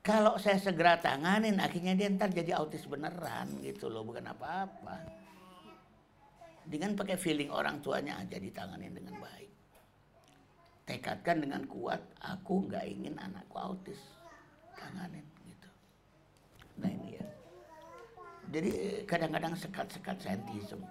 kalau 0.04 0.36
saya 0.36 0.60
segera 0.60 1.00
tanganin, 1.00 1.64
akhirnya 1.64 1.96
dia 1.96 2.12
ntar 2.12 2.28
jadi 2.28 2.60
autis 2.60 2.84
beneran 2.84 3.48
gitu 3.64 3.88
loh, 3.88 4.04
bukan 4.04 4.36
apa-apa. 4.36 5.00
Dengan 6.68 6.92
pakai 7.00 7.16
feeling 7.16 7.48
orang 7.48 7.80
tuanya 7.80 8.20
aja 8.20 8.36
ditanganin 8.36 8.92
dengan 8.92 9.16
baik. 9.16 9.52
Tekadkan 10.84 11.48
dengan 11.48 11.64
kuat, 11.72 12.04
aku 12.20 12.68
nggak 12.68 12.84
ingin 12.84 13.16
anakku 13.16 13.56
autis. 13.56 14.00
Tanganin 14.76 15.24
gitu. 15.48 15.70
Nah 16.84 16.92
ini 16.92 17.16
ya. 17.16 17.28
Jadi 18.54 19.02
kadang-kadang 19.10 19.58
sekat-sekat 19.58 20.22
saintism. 20.22 20.86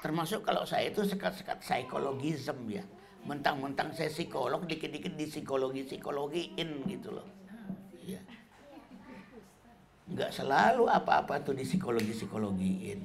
Termasuk 0.00 0.48
kalau 0.48 0.64
saya 0.64 0.88
itu 0.88 1.04
sekat-sekat 1.04 1.60
psikologism 1.60 2.56
ya. 2.72 2.80
Mentang-mentang 3.28 3.92
saya 3.92 4.08
psikolog, 4.08 4.64
dikit-dikit 4.64 5.12
di 5.12 5.28
psikologi-psikologiin 5.28 6.88
gitu 6.88 7.12
loh 7.12 7.28
ya. 8.00 8.20
Nggak 10.10 10.32
selalu 10.32 10.88
apa-apa 10.88 11.44
tuh 11.44 11.52
di 11.52 11.68
psikologi-psikologiin. 11.68 13.00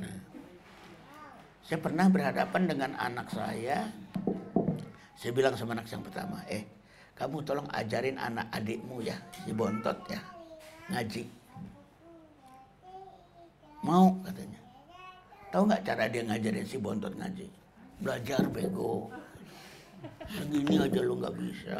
Nah, 0.00 0.16
saya 1.60 1.78
pernah 1.80 2.06
berhadapan 2.08 2.62
dengan 2.64 2.90
anak 2.96 3.28
saya. 3.30 3.84
Saya 5.16 5.32
bilang 5.32 5.56
sama 5.56 5.72
anak 5.76 5.88
yang 5.88 6.04
pertama, 6.04 6.40
eh 6.48 6.64
kamu 7.16 7.40
tolong 7.44 7.68
ajarin 7.72 8.20
anak 8.20 8.52
adikmu 8.52 9.00
ya, 9.00 9.16
si 9.32 9.52
bontot 9.56 9.96
ya, 10.12 10.20
ngaji. 10.90 11.22
Mau 13.82 14.14
katanya. 14.26 14.60
Tahu 15.54 15.62
nggak 15.70 15.82
cara 15.86 16.04
dia 16.10 16.22
ngajarin 16.26 16.66
si 16.66 16.76
bontot 16.76 17.14
ngaji? 17.14 17.46
Belajar 18.02 18.42
bego. 18.50 19.08
Segini 20.26 20.76
aja 20.76 21.00
lu 21.00 21.16
nggak 21.16 21.36
bisa. 21.38 21.78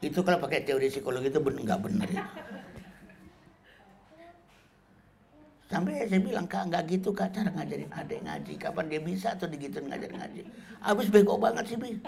Itu 0.00 0.20
kalau 0.22 0.38
pakai 0.40 0.64
teori 0.64 0.88
psikologi 0.92 1.28
itu 1.28 1.40
nggak 1.40 1.80
benar 1.82 2.08
itu. 2.08 2.26
Sampai 5.64 6.06
saya 6.06 6.22
bilang, 6.22 6.46
kak 6.46 6.70
nggak 6.70 6.84
gitu 6.86 7.10
kak 7.10 7.34
cara 7.34 7.50
ngajarin 7.50 7.90
adik 7.90 8.20
ngaji. 8.22 8.52
Kapan 8.60 8.86
dia 8.86 9.00
bisa 9.02 9.34
atau 9.34 9.50
digituin 9.50 9.90
ngajarin 9.90 10.16
ngaji. 10.22 10.40
Abis 10.84 11.08
bego 11.10 11.34
banget 11.40 11.64
sih, 11.66 11.78
Bi. 11.80 11.98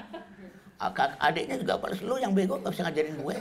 Adiknya 1.18 1.56
juga 1.58 1.74
balas, 1.80 1.98
lu 2.04 2.20
yang 2.20 2.36
bego 2.36 2.60
nggak 2.62 2.70
bisa 2.70 2.84
ngajarin 2.86 3.16
gue. 3.18 3.36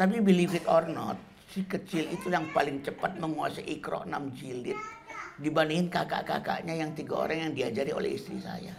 Tapi 0.00 0.16
believe 0.24 0.56
it 0.56 0.64
or 0.64 0.88
not, 0.88 1.20
si 1.52 1.60
kecil 1.68 2.08
itu 2.08 2.32
yang 2.32 2.48
paling 2.56 2.80
cepat 2.80 3.20
menguasai 3.20 3.68
ikro 3.68 4.00
6 4.08 4.32
jilid. 4.32 4.80
Dibandingin 5.36 5.92
kakak-kakaknya 5.92 6.80
yang 6.80 6.96
tiga 6.96 7.28
orang 7.28 7.48
yang 7.48 7.52
diajari 7.52 7.92
oleh 7.92 8.16
istri 8.16 8.40
saya. 8.40 8.72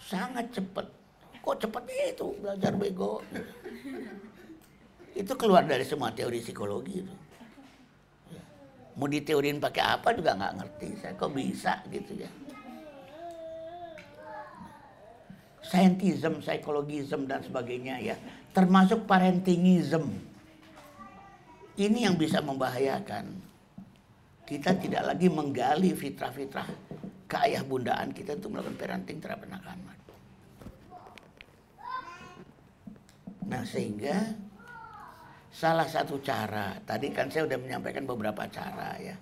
Sangat 0.00 0.48
cepat. 0.48 0.88
Kok 1.44 1.56
cepatnya 1.60 2.16
itu 2.16 2.32
belajar 2.40 2.72
bego? 2.72 3.20
Itu 5.12 5.36
keluar 5.36 5.68
dari 5.68 5.84
semua 5.84 6.08
teori 6.16 6.40
psikologi 6.40 7.04
itu 7.04 7.14
mau 8.98 9.06
diteorin 9.06 9.62
pakai 9.62 9.84
apa 9.94 10.10
juga 10.10 10.34
nggak 10.34 10.54
ngerti 10.58 10.88
saya 10.98 11.14
kok 11.14 11.30
bisa 11.30 11.78
gitu 11.94 12.18
ya 12.18 12.30
scientism, 15.62 16.42
psikologism 16.42 17.30
dan 17.30 17.38
sebagainya 17.46 17.94
ya 18.02 18.16
termasuk 18.52 19.04
parentingism 19.04 20.08
ini 21.78 22.04
yang 22.04 22.18
bisa 22.18 22.42
membahayakan 22.42 23.30
kita 24.48 24.76
tidak 24.80 25.14
lagi 25.14 25.28
menggali 25.28 25.92
fitrah-fitrah 25.92 26.68
keayah 27.28 27.62
bundaan 27.62 28.10
kita 28.10 28.36
untuk 28.40 28.56
melakukan 28.56 28.76
parenting 28.80 29.18
terhadap 29.20 29.46
anak-anak 29.46 29.98
nah 33.48 33.64
sehingga 33.64 34.48
salah 35.58 35.90
satu 35.90 36.22
cara. 36.22 36.78
Tadi 36.86 37.10
kan 37.10 37.26
saya 37.26 37.50
sudah 37.50 37.58
menyampaikan 37.58 38.06
beberapa 38.06 38.46
cara 38.46 38.94
ya. 39.02 39.16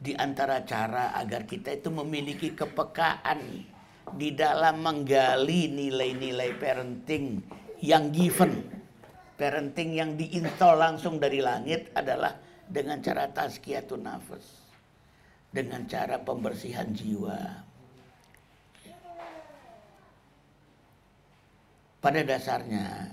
Di 0.00 0.16
antara 0.16 0.64
cara 0.64 1.12
agar 1.16 1.44
kita 1.44 1.76
itu 1.76 1.92
memiliki 1.92 2.56
kepekaan 2.56 3.68
di 4.12 4.36
dalam 4.36 4.84
menggali 4.84 5.72
nilai-nilai 5.72 6.52
parenting 6.60 7.40
yang 7.80 8.12
given. 8.12 8.60
Parenting 9.34 9.98
yang 9.98 10.14
diinstal 10.14 10.78
langsung 10.78 11.18
dari 11.18 11.42
langit 11.42 11.90
adalah 11.96 12.38
dengan 12.68 13.02
cara 13.02 13.26
tazkiyatun 13.32 14.02
nafas. 14.04 14.46
Dengan 15.50 15.86
cara 15.88 16.20
pembersihan 16.22 16.90
jiwa. 16.94 17.38
Pada 22.04 22.20
dasarnya 22.20 23.08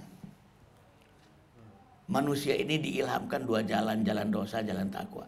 manusia 2.12 2.60
ini 2.60 2.76
diilhamkan 2.76 3.48
dua 3.48 3.64
jalan, 3.64 4.04
jalan 4.04 4.28
dosa, 4.28 4.60
jalan 4.60 4.92
takwa. 4.92 5.24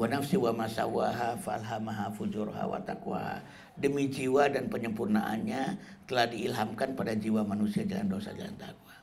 Wa 0.00 0.06
nafsi 0.08 0.40
wa 0.40 0.52
masawaha 0.56 1.36
falhamaha 1.36 2.08
fujurha 2.16 2.64
wa 2.64 2.80
taqwa. 2.80 3.40
Demi 3.76 4.08
jiwa 4.08 4.48
dan 4.48 4.68
penyempurnaannya 4.68 5.62
telah 6.08 6.26
diilhamkan 6.28 6.96
pada 6.96 7.12
jiwa 7.16 7.44
manusia 7.44 7.84
jalan 7.84 8.08
dosa, 8.08 8.32
jalan 8.32 8.56
takwa. 8.56 8.94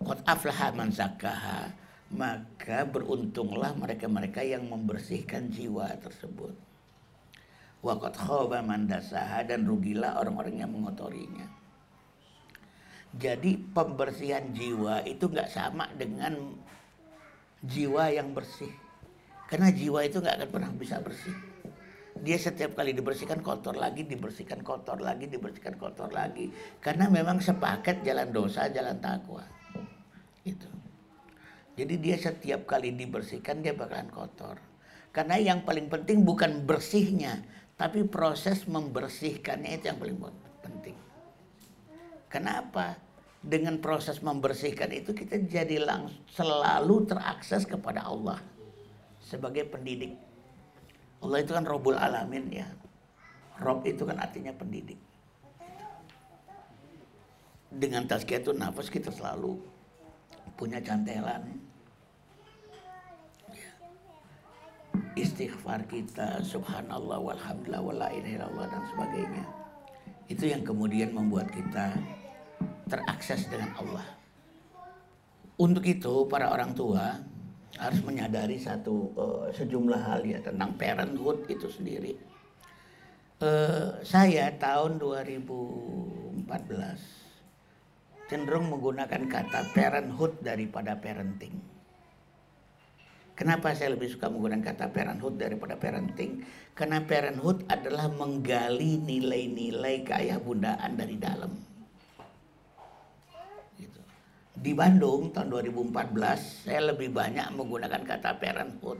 Qad 0.00 0.18
aflaha 0.24 0.68
man 0.74 0.88
zakkaha. 0.94 1.70
Maka 2.10 2.82
beruntunglah 2.90 3.70
mereka-mereka 3.78 4.42
yang 4.42 4.66
membersihkan 4.66 5.46
jiwa 5.54 5.94
tersebut. 6.02 6.50
Wa 7.86 7.94
qad 8.02 8.18
khaba 8.18 8.66
man 8.66 8.90
dasaha 8.90 9.46
dan 9.46 9.62
rugilah 9.62 10.18
orang-orang 10.18 10.58
yang 10.58 10.74
mengotorinya. 10.74 11.46
Jadi 13.10 13.58
pembersihan 13.74 14.54
jiwa 14.54 15.02
itu 15.02 15.26
nggak 15.26 15.50
sama 15.50 15.86
dengan 15.98 16.54
jiwa 17.64 18.12
yang 18.12 18.32
bersih. 18.32 18.72
Karena 19.50 19.68
jiwa 19.74 20.06
itu 20.06 20.22
nggak 20.22 20.36
akan 20.40 20.50
pernah 20.50 20.70
bisa 20.72 21.02
bersih. 21.02 21.34
Dia 22.20 22.36
setiap 22.36 22.76
kali 22.76 22.92
dibersihkan 22.92 23.40
kotor 23.40 23.74
lagi, 23.80 24.04
dibersihkan 24.04 24.60
kotor 24.60 25.00
lagi, 25.00 25.24
dibersihkan 25.24 25.80
kotor 25.80 26.12
lagi. 26.12 26.52
Karena 26.78 27.08
memang 27.08 27.40
sepaket 27.40 28.04
jalan 28.04 28.28
dosa, 28.28 28.68
jalan 28.68 29.00
takwa. 29.00 29.40
Itu. 30.44 30.68
Jadi 31.80 31.94
dia 31.96 32.20
setiap 32.20 32.68
kali 32.68 32.92
dibersihkan 32.92 33.64
dia 33.64 33.72
bakalan 33.72 34.12
kotor. 34.12 34.60
Karena 35.10 35.40
yang 35.40 35.64
paling 35.64 35.88
penting 35.88 36.22
bukan 36.22 36.68
bersihnya, 36.68 37.40
tapi 37.74 38.04
proses 38.04 38.68
membersihkannya 38.68 39.80
itu 39.80 39.88
yang 39.88 39.98
paling 39.98 40.18
penting. 40.60 40.96
Kenapa? 42.28 43.00
Dengan 43.40 43.80
proses 43.80 44.20
membersihkan 44.20 44.92
itu 44.92 45.16
kita 45.16 45.40
jadi 45.40 45.80
langsung 45.80 46.20
selalu 46.28 47.08
terakses 47.08 47.64
kepada 47.64 48.04
Allah 48.04 48.36
sebagai 49.24 49.64
pendidik. 49.64 50.12
Allah 51.24 51.40
itu 51.40 51.56
kan 51.56 51.64
Robul 51.64 51.96
Alamin 51.96 52.52
ya. 52.52 52.68
Rob 53.60 53.84
itu 53.88 54.04
kan 54.04 54.20
artinya 54.20 54.52
pendidik. 54.52 55.00
Dengan 57.70 58.04
tazkiyatun 58.04 58.60
nafas 58.60 58.92
kita 58.92 59.08
selalu 59.08 59.56
punya 60.60 60.80
cantelan. 60.84 61.44
Istighfar 65.16 65.84
kita, 65.88 66.44
subhanallah, 66.44 67.20
walhamdulillah, 67.20 67.80
wala 67.80 68.08
ilaha 68.12 68.68
dan 68.68 68.82
sebagainya. 68.90 69.44
Itu 70.28 70.44
yang 70.48 70.64
kemudian 70.64 71.12
membuat 71.12 71.52
kita 71.52 71.94
terakses 72.90 73.46
dengan 73.46 73.70
Allah. 73.78 74.02
Untuk 75.60 75.86
itu 75.86 76.26
para 76.26 76.50
orang 76.50 76.74
tua 76.74 77.22
harus 77.78 78.02
menyadari 78.02 78.58
satu 78.58 79.14
uh, 79.14 79.46
sejumlah 79.54 80.02
hal 80.02 80.26
ya 80.26 80.42
tentang 80.42 80.74
parenthood 80.74 81.46
itu 81.46 81.70
sendiri. 81.70 82.18
Uh, 83.40 83.96
saya 84.04 84.52
tahun 84.58 85.00
2014 85.00 86.50
cenderung 88.28 88.68
menggunakan 88.68 89.22
kata 89.30 89.70
parenthood 89.72 90.36
daripada 90.42 90.98
parenting. 90.98 91.56
Kenapa 93.32 93.72
saya 93.72 93.96
lebih 93.96 94.12
suka 94.12 94.28
menggunakan 94.28 94.60
kata 94.60 94.92
parenthood 94.92 95.40
daripada 95.40 95.80
parenting? 95.80 96.44
Karena 96.76 97.00
parenthood 97.00 97.64
adalah 97.72 98.12
menggali 98.12 99.00
nilai-nilai 99.00 100.04
keayah 100.04 100.36
bundaan 100.36 101.00
dari 101.00 101.16
dalam 101.16 101.69
di 104.56 104.72
Bandung 104.74 105.30
tahun 105.30 105.48
2014 105.70 106.66
saya 106.66 106.90
lebih 106.90 107.14
banyak 107.14 107.54
menggunakan 107.54 108.02
kata 108.02 108.36
parenthood. 108.42 108.98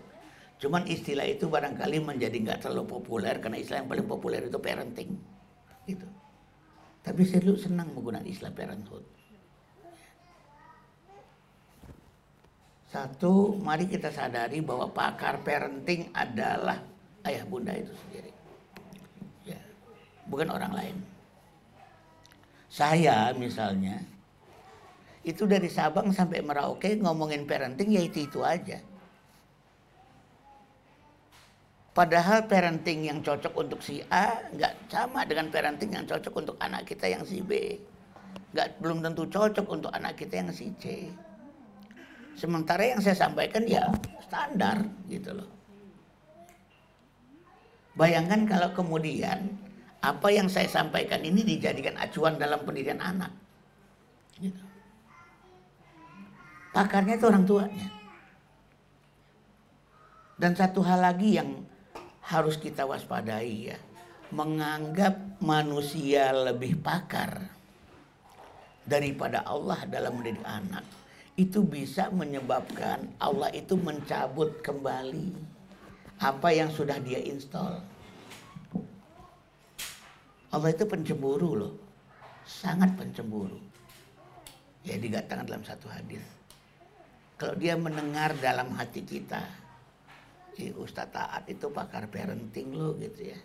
Cuman 0.61 0.85
istilah 0.85 1.25
itu 1.25 1.49
barangkali 1.49 2.05
menjadi 2.05 2.37
nggak 2.37 2.69
terlalu 2.69 3.01
populer 3.01 3.41
karena 3.41 3.57
istilah 3.59 3.81
yang 3.83 3.91
paling 3.91 4.07
populer 4.07 4.41
itu 4.47 4.59
parenting. 4.61 5.11
Gitu. 5.89 6.07
Tapi 7.01 7.23
saya 7.25 7.41
dulu 7.41 7.57
senang 7.57 7.89
menggunakan 7.97 8.29
istilah 8.29 8.53
parenthood. 8.53 9.05
Satu, 12.91 13.55
mari 13.63 13.87
kita 13.87 14.11
sadari 14.11 14.59
bahwa 14.61 14.91
pakar 14.91 15.41
parenting 15.47 16.11
adalah 16.11 16.83
ayah 17.23 17.47
bunda 17.47 17.71
itu 17.71 17.95
sendiri. 17.95 18.35
Ya, 19.47 19.61
bukan 20.27 20.51
orang 20.51 20.75
lain. 20.75 20.97
Saya 22.67 23.31
misalnya, 23.39 24.03
itu 25.21 25.45
dari 25.45 25.69
Sabang 25.69 26.13
sampai 26.17 26.41
Merauke 26.41 26.97
ngomongin 26.97 27.45
parenting 27.45 27.93
ya 27.93 28.01
itu 28.01 28.25
itu 28.25 28.41
aja. 28.41 28.81
Padahal 31.91 32.47
parenting 32.47 33.05
yang 33.11 33.19
cocok 33.21 33.53
untuk 33.53 33.83
si 33.85 34.01
A 34.09 34.41
nggak 34.55 34.89
sama 34.89 35.27
dengan 35.27 35.53
parenting 35.53 35.93
yang 35.93 36.07
cocok 36.09 36.33
untuk 36.33 36.57
anak 36.63 36.89
kita 36.89 37.11
yang 37.11 37.27
si 37.27 37.45
B. 37.45 37.77
Nggak 38.57 38.81
belum 38.81 39.05
tentu 39.05 39.29
cocok 39.29 39.67
untuk 39.69 39.93
anak 39.93 40.17
kita 40.17 40.41
yang 40.41 40.49
si 40.55 40.73
C. 40.81 41.11
Sementara 42.39 42.89
yang 42.89 43.05
saya 43.05 43.19
sampaikan 43.19 43.67
ya 43.69 43.85
standar 44.25 44.87
gitu 45.11 45.37
loh. 45.37 45.51
Bayangkan 47.99 48.49
kalau 48.49 48.73
kemudian 48.73 49.51
apa 50.01 50.33
yang 50.33 50.49
saya 50.49 50.71
sampaikan 50.71 51.21
ini 51.21 51.45
dijadikan 51.45 51.99
acuan 52.01 52.41
dalam 52.41 52.65
pendidikan 52.65 53.03
anak. 53.03 53.35
Pakarnya 56.71 57.19
itu 57.19 57.27
orang 57.27 57.45
tuanya. 57.47 57.89
Dan 60.41 60.57
satu 60.57 60.81
hal 60.87 61.03
lagi 61.03 61.37
yang 61.37 61.67
harus 62.25 62.57
kita 62.57 62.87
waspadai 62.87 63.75
ya. 63.75 63.79
Menganggap 64.31 65.43
manusia 65.43 66.31
lebih 66.31 66.79
pakar 66.79 67.51
daripada 68.87 69.43
Allah 69.43 69.83
dalam 69.91 70.23
mendidik 70.23 70.47
anak. 70.47 70.87
Itu 71.35 71.67
bisa 71.67 72.09
menyebabkan 72.15 73.11
Allah 73.19 73.51
itu 73.51 73.75
mencabut 73.75 74.63
kembali 74.63 75.35
apa 76.23 76.49
yang 76.55 76.71
sudah 76.71 77.03
dia 77.03 77.19
install. 77.19 77.83
Allah 80.51 80.71
itu 80.71 80.85
pencemburu 80.87 81.51
loh. 81.67 81.75
Sangat 82.47 82.95
pencemburu. 82.95 83.59
Ya 84.87 84.97
dikatakan 84.97 85.47
dalam 85.47 85.63
satu 85.67 85.91
hadis. 85.91 86.40
Kalau 87.41 87.57
dia 87.57 87.73
mendengar 87.73 88.37
dalam 88.37 88.69
hati 88.77 89.01
kita, 89.01 89.41
eh, 90.61 90.77
Ustadz 90.77 91.17
Taat 91.17 91.49
itu 91.49 91.73
pakar 91.73 92.05
parenting 92.13 92.77
loh 92.77 92.93
gitu 93.01 93.33
ya. 93.33 93.39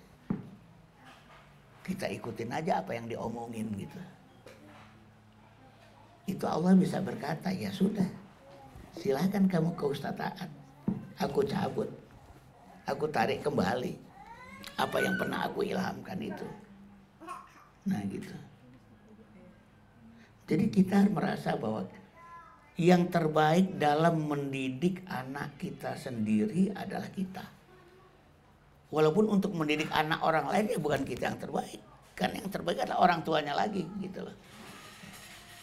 Kita 1.80 2.12
ikutin 2.12 2.52
aja 2.52 2.84
apa 2.84 2.92
yang 2.92 3.08
diomongin 3.08 3.72
gitu. 3.80 4.02
Itu 6.28 6.44
Allah 6.44 6.76
bisa 6.76 7.00
berkata, 7.00 7.56
ya 7.56 7.72
sudah. 7.72 8.04
Silahkan 9.00 9.48
kamu 9.48 9.72
ke 9.80 9.88
Ustadz 9.88 10.20
Taat. 10.20 10.52
Aku 11.24 11.48
cabut. 11.48 11.88
Aku 12.92 13.08
tarik 13.08 13.48
kembali. 13.48 13.96
Apa 14.76 15.00
yang 15.00 15.16
pernah 15.16 15.48
aku 15.48 15.64
ilhamkan 15.64 16.20
itu. 16.20 16.48
Nah 17.88 18.04
gitu. 18.12 18.36
Jadi 20.52 20.68
kita 20.68 21.08
merasa 21.08 21.56
bahwa 21.56 21.88
yang 22.76 23.08
terbaik 23.08 23.80
dalam 23.80 24.28
mendidik 24.28 25.08
anak 25.08 25.56
kita 25.56 25.96
sendiri 25.96 26.76
adalah 26.76 27.08
kita. 27.08 27.46
Walaupun 28.92 29.32
untuk 29.32 29.56
mendidik 29.56 29.88
anak 29.96 30.20
orang 30.24 30.52
lain 30.52 30.76
ya 30.76 30.80
bukan 30.80 31.08
kita 31.08 31.32
yang 31.32 31.40
terbaik. 31.40 31.80
Kan 32.16 32.36
yang 32.36 32.48
terbaik 32.52 32.84
adalah 32.84 33.04
orang 33.04 33.24
tuanya 33.24 33.56
lagi 33.56 33.84
gitu 34.04 34.24
loh. 34.24 34.36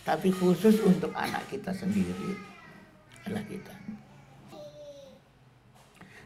Tapi 0.02 0.32
khusus 0.34 0.80
untuk 0.82 1.12
anak 1.14 1.46
kita 1.52 1.72
sendiri 1.72 2.36
adalah 3.24 3.44
kita. 3.46 3.74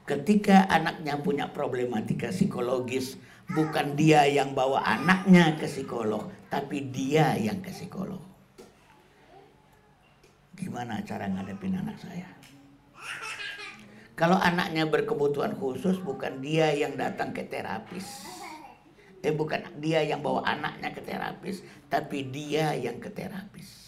Ketika 0.07 0.71
anaknya 0.71 1.19
punya 1.19 1.51
problematika 1.51 2.31
psikologis, 2.31 3.19
bukan 3.51 3.99
dia 3.99 4.23
yang 4.31 4.55
bawa 4.55 4.87
anaknya 4.87 5.59
ke 5.59 5.67
psikolog, 5.67 6.31
tapi 6.47 6.95
dia 6.95 7.35
yang 7.35 7.59
ke 7.59 7.75
psikolog. 7.75 8.36
Gimana 10.57 11.05
cara 11.05 11.29
ngadepin 11.29 11.77
anak 11.77 12.01
saya? 12.01 12.29
Kalau 14.17 14.41
anaknya 14.41 14.89
berkebutuhan 14.89 15.55
khusus, 15.61 16.01
bukan 16.01 16.41
dia 16.41 16.73
yang 16.73 16.97
datang 16.97 17.37
ke 17.37 17.45
terapis. 17.45 18.25
Eh 19.21 19.33
bukan 19.33 19.61
dia 19.77 20.01
yang 20.01 20.25
bawa 20.25 20.41
anaknya 20.49 20.97
ke 20.97 21.05
terapis, 21.05 21.61
tapi 21.93 22.25
dia 22.33 22.73
yang 22.73 22.97
ke 22.97 23.13
terapis. 23.13 23.85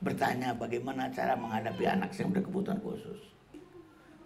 Bertanya 0.00 0.56
bagaimana 0.56 1.12
cara 1.12 1.36
menghadapi 1.36 1.84
anak 1.84 2.16
yang 2.16 2.32
berkebutuhan 2.32 2.80
khusus 2.80 3.34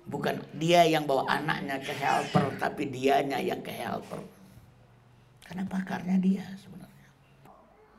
bukan 0.08 0.40
dia 0.56 0.88
yang 0.88 1.04
bawa 1.04 1.28
anaknya 1.28 1.76
ke 1.84 1.92
helper 1.92 2.56
tapi 2.56 2.88
dianya 2.88 3.36
yang 3.44 3.60
ke 3.60 3.68
helper 3.68 4.24
karena 5.44 5.68
pakarnya 5.68 6.16
dia 6.16 6.44
sebenarnya 6.56 6.77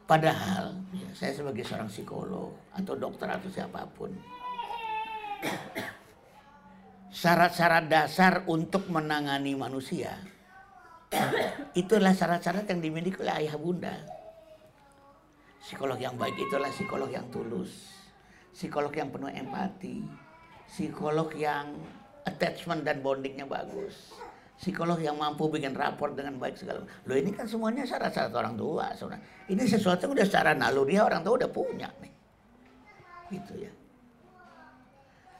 padahal 0.10 0.74
ya, 0.89 1.10
saya 1.14 1.38
sebagai 1.38 1.62
seorang 1.62 1.86
psikolog 1.86 2.49
atau 2.74 2.97
dokter 2.97 3.30
atau 3.30 3.45
siapa 3.53 3.86
pun 3.93 4.10
syarat-syarat 7.14 7.86
dasar 7.86 8.41
untuk 8.49 8.89
menangani 8.89 9.53
manusia 9.53 10.18
itulah 11.78 12.18
syarat-syarat 12.18 12.66
yang 12.66 12.82
dimiliki 12.82 13.22
oleh 13.22 13.45
ayah 13.45 13.53
bunda 13.62 13.93
psikolog 15.62 16.01
yang 16.01 16.18
baik 16.18 16.34
itulah 16.41 16.74
psikolog 16.74 17.14
yang 17.14 17.30
tulus 17.30 17.93
psikolog 18.49 18.89
yang 18.97 19.14
penuh 19.14 19.30
empati 19.30 20.01
psikolog 20.66 21.30
yang 21.38 21.78
attachment 22.30 22.86
dan 22.86 23.01
bondingnya 23.01 23.49
bagus. 23.49 24.14
Psikolog 24.60 24.99
yang 24.99 25.16
mampu 25.16 25.47
bikin 25.47 25.72
raport 25.72 26.20
dengan 26.20 26.36
baik 26.36 26.60
segala 26.60 26.84
Loh 26.84 27.16
ini 27.16 27.32
kan 27.32 27.47
semuanya 27.47 27.88
syarat-syarat 27.88 28.36
orang 28.36 28.60
tua. 28.60 28.91
Sebenarnya. 28.91 29.24
Ini 29.47 29.64
sesuatu 29.64 30.03
yang 30.03 30.20
udah 30.20 30.26
secara 30.28 30.51
naluri 30.51 30.99
orang 30.99 31.24
tua 31.24 31.39
udah 31.39 31.47
punya 31.47 31.88
nih. 32.03 32.14
Gitu 33.32 33.53
ya. 33.64 33.72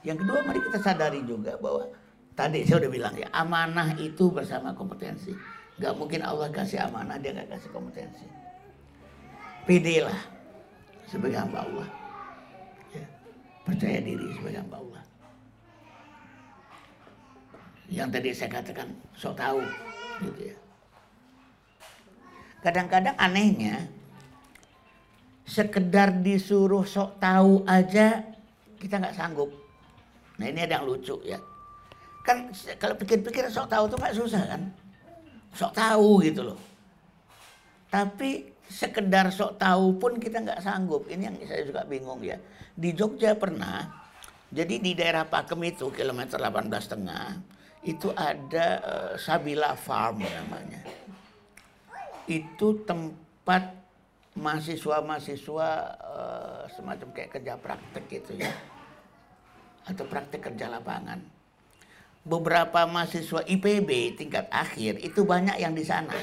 Yang 0.08 0.24
kedua 0.24 0.40
mari 0.40 0.64
kita 0.64 0.80
sadari 0.80 1.20
juga 1.28 1.52
bahwa 1.60 1.84
tadi 2.32 2.64
saya 2.64 2.80
udah 2.80 2.90
bilang 2.96 3.12
ya 3.12 3.28
amanah 3.36 3.92
itu 4.00 4.32
bersama 4.32 4.72
kompetensi. 4.72 5.36
Gak 5.76 6.00
mungkin 6.00 6.24
Allah 6.24 6.48
kasih 6.48 6.80
amanah 6.80 7.20
dia 7.20 7.36
gak 7.36 7.52
kasih 7.60 7.68
kompetensi. 7.76 8.24
Pede 9.68 10.00
lah 10.00 10.20
sebagai 11.04 11.36
hamba 11.36 11.68
Allah. 11.68 11.88
Ya. 12.96 13.04
Percaya 13.68 14.00
diri 14.00 14.32
sebagai 14.32 14.64
hamba 14.64 14.80
Allah 14.80 15.09
yang 17.90 18.08
tadi 18.08 18.30
saya 18.30 18.62
katakan 18.62 18.88
sok 19.18 19.34
tahu 19.34 19.60
gitu 20.22 20.54
ya. 20.54 20.56
Kadang-kadang 22.62 23.16
anehnya 23.18 23.90
sekedar 25.42 26.14
disuruh 26.22 26.86
sok 26.86 27.18
tahu 27.18 27.66
aja 27.66 28.22
kita 28.78 29.02
nggak 29.02 29.18
sanggup. 29.18 29.50
Nah 30.38 30.46
ini 30.46 30.62
ada 30.62 30.78
yang 30.78 30.86
lucu 30.86 31.18
ya. 31.26 31.42
Kan 32.22 32.54
kalau 32.78 32.94
pikir-pikir 32.94 33.50
sok 33.50 33.66
tahu 33.66 33.90
tuh 33.90 33.98
nggak 33.98 34.16
susah 34.16 34.42
kan. 34.46 34.62
Sok 35.50 35.74
tahu 35.74 36.22
gitu 36.22 36.46
loh. 36.46 36.60
Tapi 37.90 38.54
sekedar 38.70 39.34
sok 39.34 39.58
tahu 39.58 39.98
pun 39.98 40.22
kita 40.22 40.38
nggak 40.38 40.62
sanggup. 40.62 41.10
Ini 41.10 41.26
yang 41.26 41.36
saya 41.42 41.66
juga 41.66 41.82
bingung 41.82 42.22
ya. 42.22 42.38
Di 42.78 42.94
Jogja 42.94 43.34
pernah, 43.34 44.06
jadi 44.54 44.78
di 44.78 44.94
daerah 44.94 45.26
Pakem 45.26 45.58
itu 45.66 45.90
kilometer 45.90 46.38
18 46.38 46.70
setengah, 46.78 47.42
itu 47.80 48.12
ada 48.12 48.66
uh, 48.84 49.12
Sabila 49.16 49.72
Farm 49.72 50.20
namanya. 50.20 50.84
Itu 52.28 52.84
tempat 52.84 53.72
mahasiswa-mahasiswa 54.36 55.68
uh, 55.98 56.62
semacam 56.68 57.08
kayak 57.16 57.30
kerja 57.40 57.54
praktek 57.56 58.04
gitu 58.12 58.32
ya. 58.36 58.52
Atau 59.88 60.04
praktek 60.04 60.52
kerja 60.52 60.68
lapangan. 60.68 61.24
Beberapa 62.20 62.84
mahasiswa 62.84 63.40
IPB 63.48 64.20
tingkat 64.20 64.52
akhir 64.52 65.00
itu 65.00 65.24
banyak 65.24 65.56
yang 65.56 65.72
di 65.72 65.82
sana. 65.82 66.20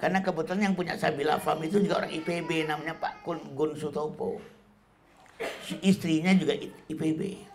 Karena 0.00 0.24
kebetulan 0.24 0.72
yang 0.72 0.74
punya 0.74 0.96
Sabila 0.96 1.36
Farm 1.36 1.60
itu 1.68 1.84
juga 1.84 2.00
orang 2.00 2.12
IPB 2.16 2.64
namanya 2.64 2.96
Pak 2.96 3.20
Gun 3.52 3.76
Sutopo. 3.76 4.40
Istrinya 5.84 6.32
juga 6.32 6.56
IPB. 6.88 7.53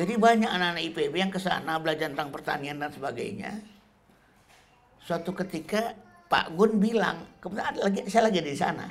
Jadi 0.00 0.16
banyak 0.16 0.48
anak-anak 0.48 0.80
IPB 0.80 1.12
yang 1.12 1.28
ke 1.28 1.36
sana 1.36 1.76
belajar 1.76 2.08
tentang 2.08 2.32
pertanian 2.32 2.80
dan 2.80 2.88
sebagainya. 2.88 3.52
Suatu 5.04 5.36
ketika 5.36 5.92
Pak 6.24 6.56
Gun 6.56 6.80
bilang, 6.80 7.28
kebetulan 7.36 7.76
lagi 7.76 8.00
saya 8.08 8.32
lagi 8.32 8.40
di 8.40 8.56
sana. 8.56 8.88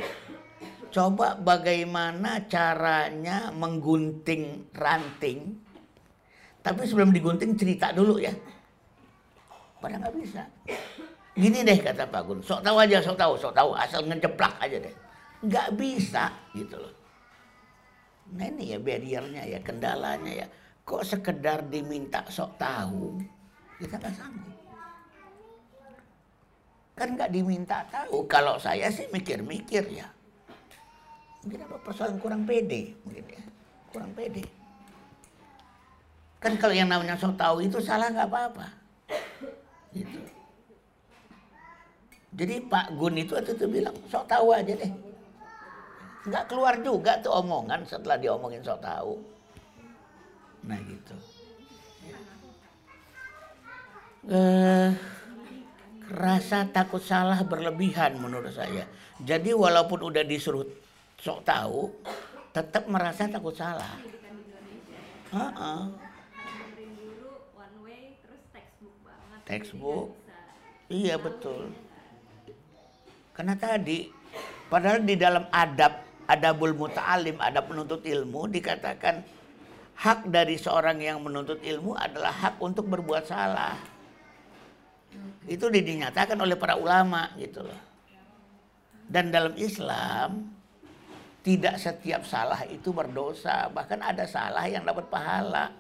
Coba 0.94 1.34
bagaimana 1.34 2.45
caranya 2.45 3.49
menggunting 3.49 4.69
ranting. 4.77 5.57
Tapi 6.61 6.86
sebelum 6.86 7.10
digunting 7.10 7.57
cerita 7.57 7.90
dulu 7.90 8.22
ya. 8.22 8.34
Padahal 9.81 10.06
nggak 10.06 10.15
bisa. 10.22 10.45
Gini 11.34 11.65
deh 11.65 11.81
kata 11.81 12.06
Pak 12.06 12.22
Gun, 12.22 12.40
sok 12.45 12.61
tahu 12.61 12.77
aja, 12.77 13.02
sok 13.02 13.18
tahu, 13.18 13.34
sok 13.34 13.57
tahu, 13.57 13.73
asal 13.73 14.06
ngejeplak 14.06 14.61
aja 14.61 14.77
deh. 14.77 14.94
Nggak 15.41 15.73
bisa 15.73 16.30
gitu 16.53 16.77
loh. 16.77 16.94
Nah 18.30 18.45
ini 18.45 18.76
ya 18.76 18.77
barriernya 18.77 19.41
ya, 19.49 19.57
kendalanya 19.65 20.45
ya 20.45 20.48
kok 20.90 21.06
sekedar 21.06 21.61
diminta 21.70 22.26
sok 22.34 22.57
tahu? 22.57 23.22
Kita 23.78 24.02
nggak 24.02 24.16
sanggup 24.18 24.60
kan 26.99 27.16
nggak 27.16 27.32
diminta 27.32 27.88
tahu. 27.88 28.28
Kalau 28.28 28.60
saya 28.60 28.91
sih 28.91 29.07
mikir-mikir 29.07 29.88
ya. 29.88 30.07
Mungkin 31.48 31.64
apa 31.64 31.80
persoalan 31.80 32.20
kurang 32.20 32.44
pede 32.44 32.91
mungkin 33.07 33.24
ya. 33.24 33.44
Kurang 33.95 34.11
pede. 34.11 34.44
Kan 36.44 36.60
kalau 36.60 36.76
yang 36.76 36.91
namanya 36.91 37.16
sok 37.16 37.40
tahu 37.40 37.64
itu 37.64 37.80
salah 37.80 38.11
nggak 38.11 38.28
apa-apa. 38.28 38.68
Gitu. 39.95 40.20
Jadi 42.36 42.56
Pak 42.68 42.94
Gun 42.99 43.16
itu 43.16 43.32
waktu 43.34 43.56
itu 43.56 43.66
bilang 43.72 43.95
sok 44.11 44.28
tahu 44.28 44.52
aja 44.52 44.76
deh. 44.76 44.91
Nggak 46.28 46.52
keluar 46.52 46.76
juga 46.84 47.16
tuh 47.24 47.32
omongan 47.32 47.88
setelah 47.88 48.20
diomongin 48.20 48.60
sok 48.60 48.84
tahu 48.84 49.39
Nah 50.65 50.80
gitu. 50.84 51.15
Eh, 54.30 54.90
rasa 56.11 56.68
takut 56.69 56.99
salah 56.99 57.40
berlebihan 57.45 58.19
menurut 58.19 58.52
saya. 58.52 58.84
Jadi 59.23 59.56
walaupun 59.56 60.11
udah 60.11 60.23
disuruh 60.27 60.68
sok 61.19 61.44
tahu, 61.48 61.91
tetap 62.52 62.84
merasa 62.91 63.30
takut 63.31 63.56
salah. 63.56 63.95
way 67.86 68.18
terus 68.18 68.41
textbook 69.45 70.18
Iya 70.90 71.22
betul. 71.22 71.69
Karena 73.38 73.53
tadi, 73.53 74.10
padahal 74.68 75.06
di 75.06 75.14
dalam 75.14 75.45
adab, 75.53 76.02
adabul 76.26 76.73
muta'alim, 76.73 77.38
adab 77.38 77.69
penuntut 77.69 78.02
ilmu, 78.02 78.49
dikatakan 78.49 79.22
hak 80.00 80.32
dari 80.32 80.56
seorang 80.56 81.04
yang 81.04 81.20
menuntut 81.20 81.60
ilmu 81.60 81.92
adalah 82.00 82.32
hak 82.32 82.56
untuk 82.64 82.88
berbuat 82.88 83.28
salah. 83.28 83.76
Itu 85.44 85.68
dinyatakan 85.68 86.40
oleh 86.40 86.56
para 86.56 86.80
ulama 86.80 87.36
gitu 87.36 87.68
loh. 87.68 87.82
Dan 89.10 89.34
dalam 89.34 89.58
Islam, 89.58 90.54
tidak 91.42 91.82
setiap 91.82 92.22
salah 92.24 92.62
itu 92.70 92.94
berdosa. 92.94 93.68
Bahkan 93.74 94.00
ada 94.00 94.30
salah 94.30 94.70
yang 94.70 94.86
dapat 94.86 95.10
pahala. 95.10 95.74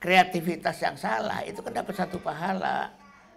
Kreativitas 0.00 0.80
yang 0.80 0.96
salah 0.96 1.44
itu 1.44 1.60
kan 1.60 1.76
dapat 1.76 1.92
satu 1.92 2.16
pahala. 2.16 2.90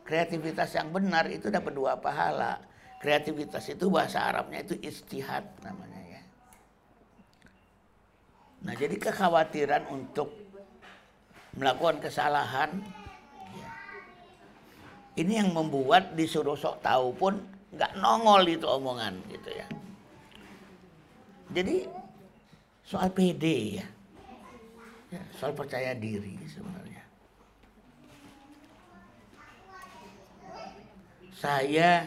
Kreativitas 0.07 0.71
yang 0.73 0.89
benar 0.89 1.27
itu 1.27 1.51
dapat 1.51 1.75
dua 1.75 1.99
pahala. 1.99 2.63
Kreativitas 3.03 3.67
itu 3.67 3.91
bahasa 3.91 4.23
Arabnya 4.23 4.63
itu 4.63 4.79
istihad 4.79 5.43
namanya 5.59 5.98
ya. 5.98 5.98
Nah 8.59 8.73
jadi 8.75 8.95
kekhawatiran 8.99 9.87
untuk 9.87 10.35
melakukan 11.55 12.03
kesalahan 12.03 12.83
ya, 13.55 13.71
ini 15.15 15.39
yang 15.39 15.55
membuat 15.55 16.13
disuruh 16.13 16.59
sok 16.59 16.83
tahu 16.83 17.15
pun 17.15 17.33
nggak 17.71 17.95
nongol 17.97 18.43
itu 18.45 18.67
omongan 18.67 19.15
gitu 19.31 19.49
ya. 19.55 19.67
Jadi 21.49 21.87
soal 22.85 23.09
PD 23.09 23.79
ya, 23.81 23.87
ya 25.09 25.21
soal 25.39 25.55
percaya 25.55 25.95
diri 25.97 26.37
sebenarnya. 26.45 27.03
Saya 31.39 32.03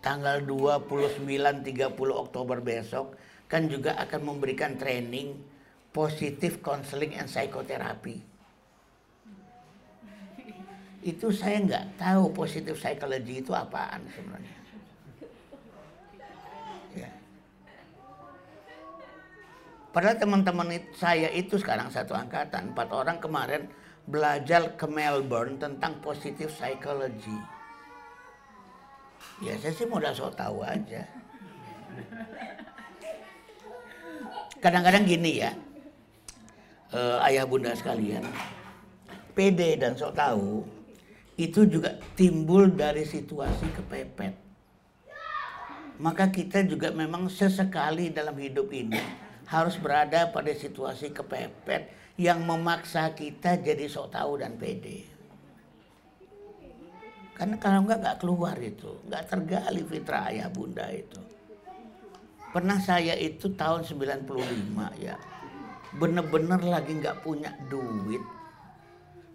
tanggal 0.00 0.40
29 0.40 1.28
30 1.28 1.92
Oktober 2.16 2.58
besok 2.64 3.19
kan 3.50 3.66
juga 3.66 3.98
akan 3.98 4.20
memberikan 4.30 4.78
training 4.78 5.34
positif 5.90 6.62
counseling 6.62 7.18
and 7.18 7.26
psychotherapy. 7.26 8.22
Itu 11.02 11.34
saya 11.34 11.58
nggak 11.66 11.98
tahu 11.98 12.30
positif 12.30 12.78
psychology 12.78 13.42
itu 13.42 13.50
apaan 13.50 14.06
sebenarnya. 14.14 14.58
Ya. 16.94 17.10
Padahal 19.90 20.16
teman-teman 20.22 20.70
saya 20.94 21.26
itu 21.34 21.58
sekarang 21.58 21.90
satu 21.90 22.14
angkatan, 22.14 22.70
empat 22.70 22.88
orang 22.94 23.18
kemarin 23.18 23.66
belajar 24.06 24.78
ke 24.78 24.86
Melbourne 24.86 25.58
tentang 25.58 25.98
positif 25.98 26.54
psychology. 26.54 27.34
Ya 29.42 29.58
saya 29.58 29.74
sih 29.74 29.88
modal 29.90 30.14
so 30.14 30.30
tahu 30.30 30.62
aja. 30.62 31.02
Kadang-kadang 34.60 35.08
gini 35.08 35.40
ya, 35.40 35.56
eh, 36.92 37.26
ayah 37.32 37.48
bunda 37.48 37.72
sekalian, 37.72 38.28
PD 39.32 39.80
dan 39.80 39.96
so 39.96 40.12
tahu 40.12 40.68
itu 41.40 41.64
juga 41.64 41.96
timbul 42.12 42.68
dari 42.68 43.08
situasi 43.08 43.72
kepepet. 43.72 44.36
Maka 45.96 46.28
kita 46.28 46.60
juga 46.68 46.92
memang 46.92 47.32
sesekali 47.32 48.12
dalam 48.12 48.36
hidup 48.36 48.68
ini 48.72 49.00
harus 49.48 49.80
berada 49.80 50.28
pada 50.28 50.52
situasi 50.52 51.08
kepepet 51.08 51.88
yang 52.20 52.44
memaksa 52.44 53.16
kita 53.16 53.56
jadi 53.56 53.88
sok 53.88 54.12
tahu 54.12 54.44
dan 54.44 54.60
pede. 54.60 55.08
Karena 57.32 57.56
kalau 57.56 57.88
enggak 57.88 58.04
nggak 58.04 58.18
keluar 58.20 58.56
itu, 58.60 59.00
nggak 59.08 59.24
tergali 59.24 59.80
fitrah 59.88 60.28
ayah 60.28 60.52
bunda 60.52 60.84
itu. 60.92 61.29
Pernah 62.50 62.82
saya 62.82 63.14
itu 63.14 63.54
tahun 63.54 63.86
95 63.86 64.26
ya, 64.98 65.14
bener-bener 65.94 66.58
lagi 66.66 66.98
nggak 66.98 67.22
punya 67.22 67.54
duit. 67.70 68.22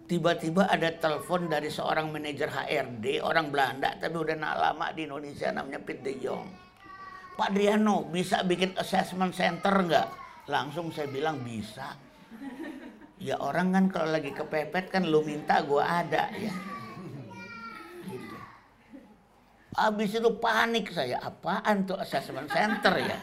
Tiba-tiba 0.06 0.70
ada 0.70 0.92
telepon 0.94 1.50
dari 1.50 1.66
seorang 1.66 2.12
manajer 2.12 2.46
HRD, 2.46 3.18
orang 3.24 3.50
Belanda, 3.50 3.96
tapi 3.98 4.14
udah 4.14 4.36
nak 4.38 4.54
lama 4.54 4.86
di 4.94 5.08
Indonesia 5.08 5.50
namanya 5.50 5.82
Pete 5.82 6.04
de 6.04 6.12
Jong. 6.22 6.46
Pak 7.36 7.52
Driano, 7.52 8.06
bisa 8.08 8.46
bikin 8.46 8.72
assessment 8.78 9.34
center 9.34 9.74
nggak? 9.74 10.08
Langsung 10.46 10.94
saya 10.94 11.10
bilang 11.10 11.42
bisa. 11.42 11.98
Ya 13.16 13.40
orang 13.40 13.72
kan 13.72 13.84
kalau 13.88 14.08
lagi 14.12 14.30
kepepet 14.30 14.92
kan 14.92 15.08
lu 15.08 15.24
minta 15.24 15.64
gua 15.64 16.04
ada 16.04 16.28
ya. 16.36 16.52
Gitu. 18.06 18.36
Habis 19.76 20.16
itu 20.16 20.30
panik 20.40 20.88
saya, 20.88 21.20
apaan 21.20 21.84
tuh 21.84 22.00
assessment 22.00 22.48
center 22.48 22.96
ya? 22.96 23.20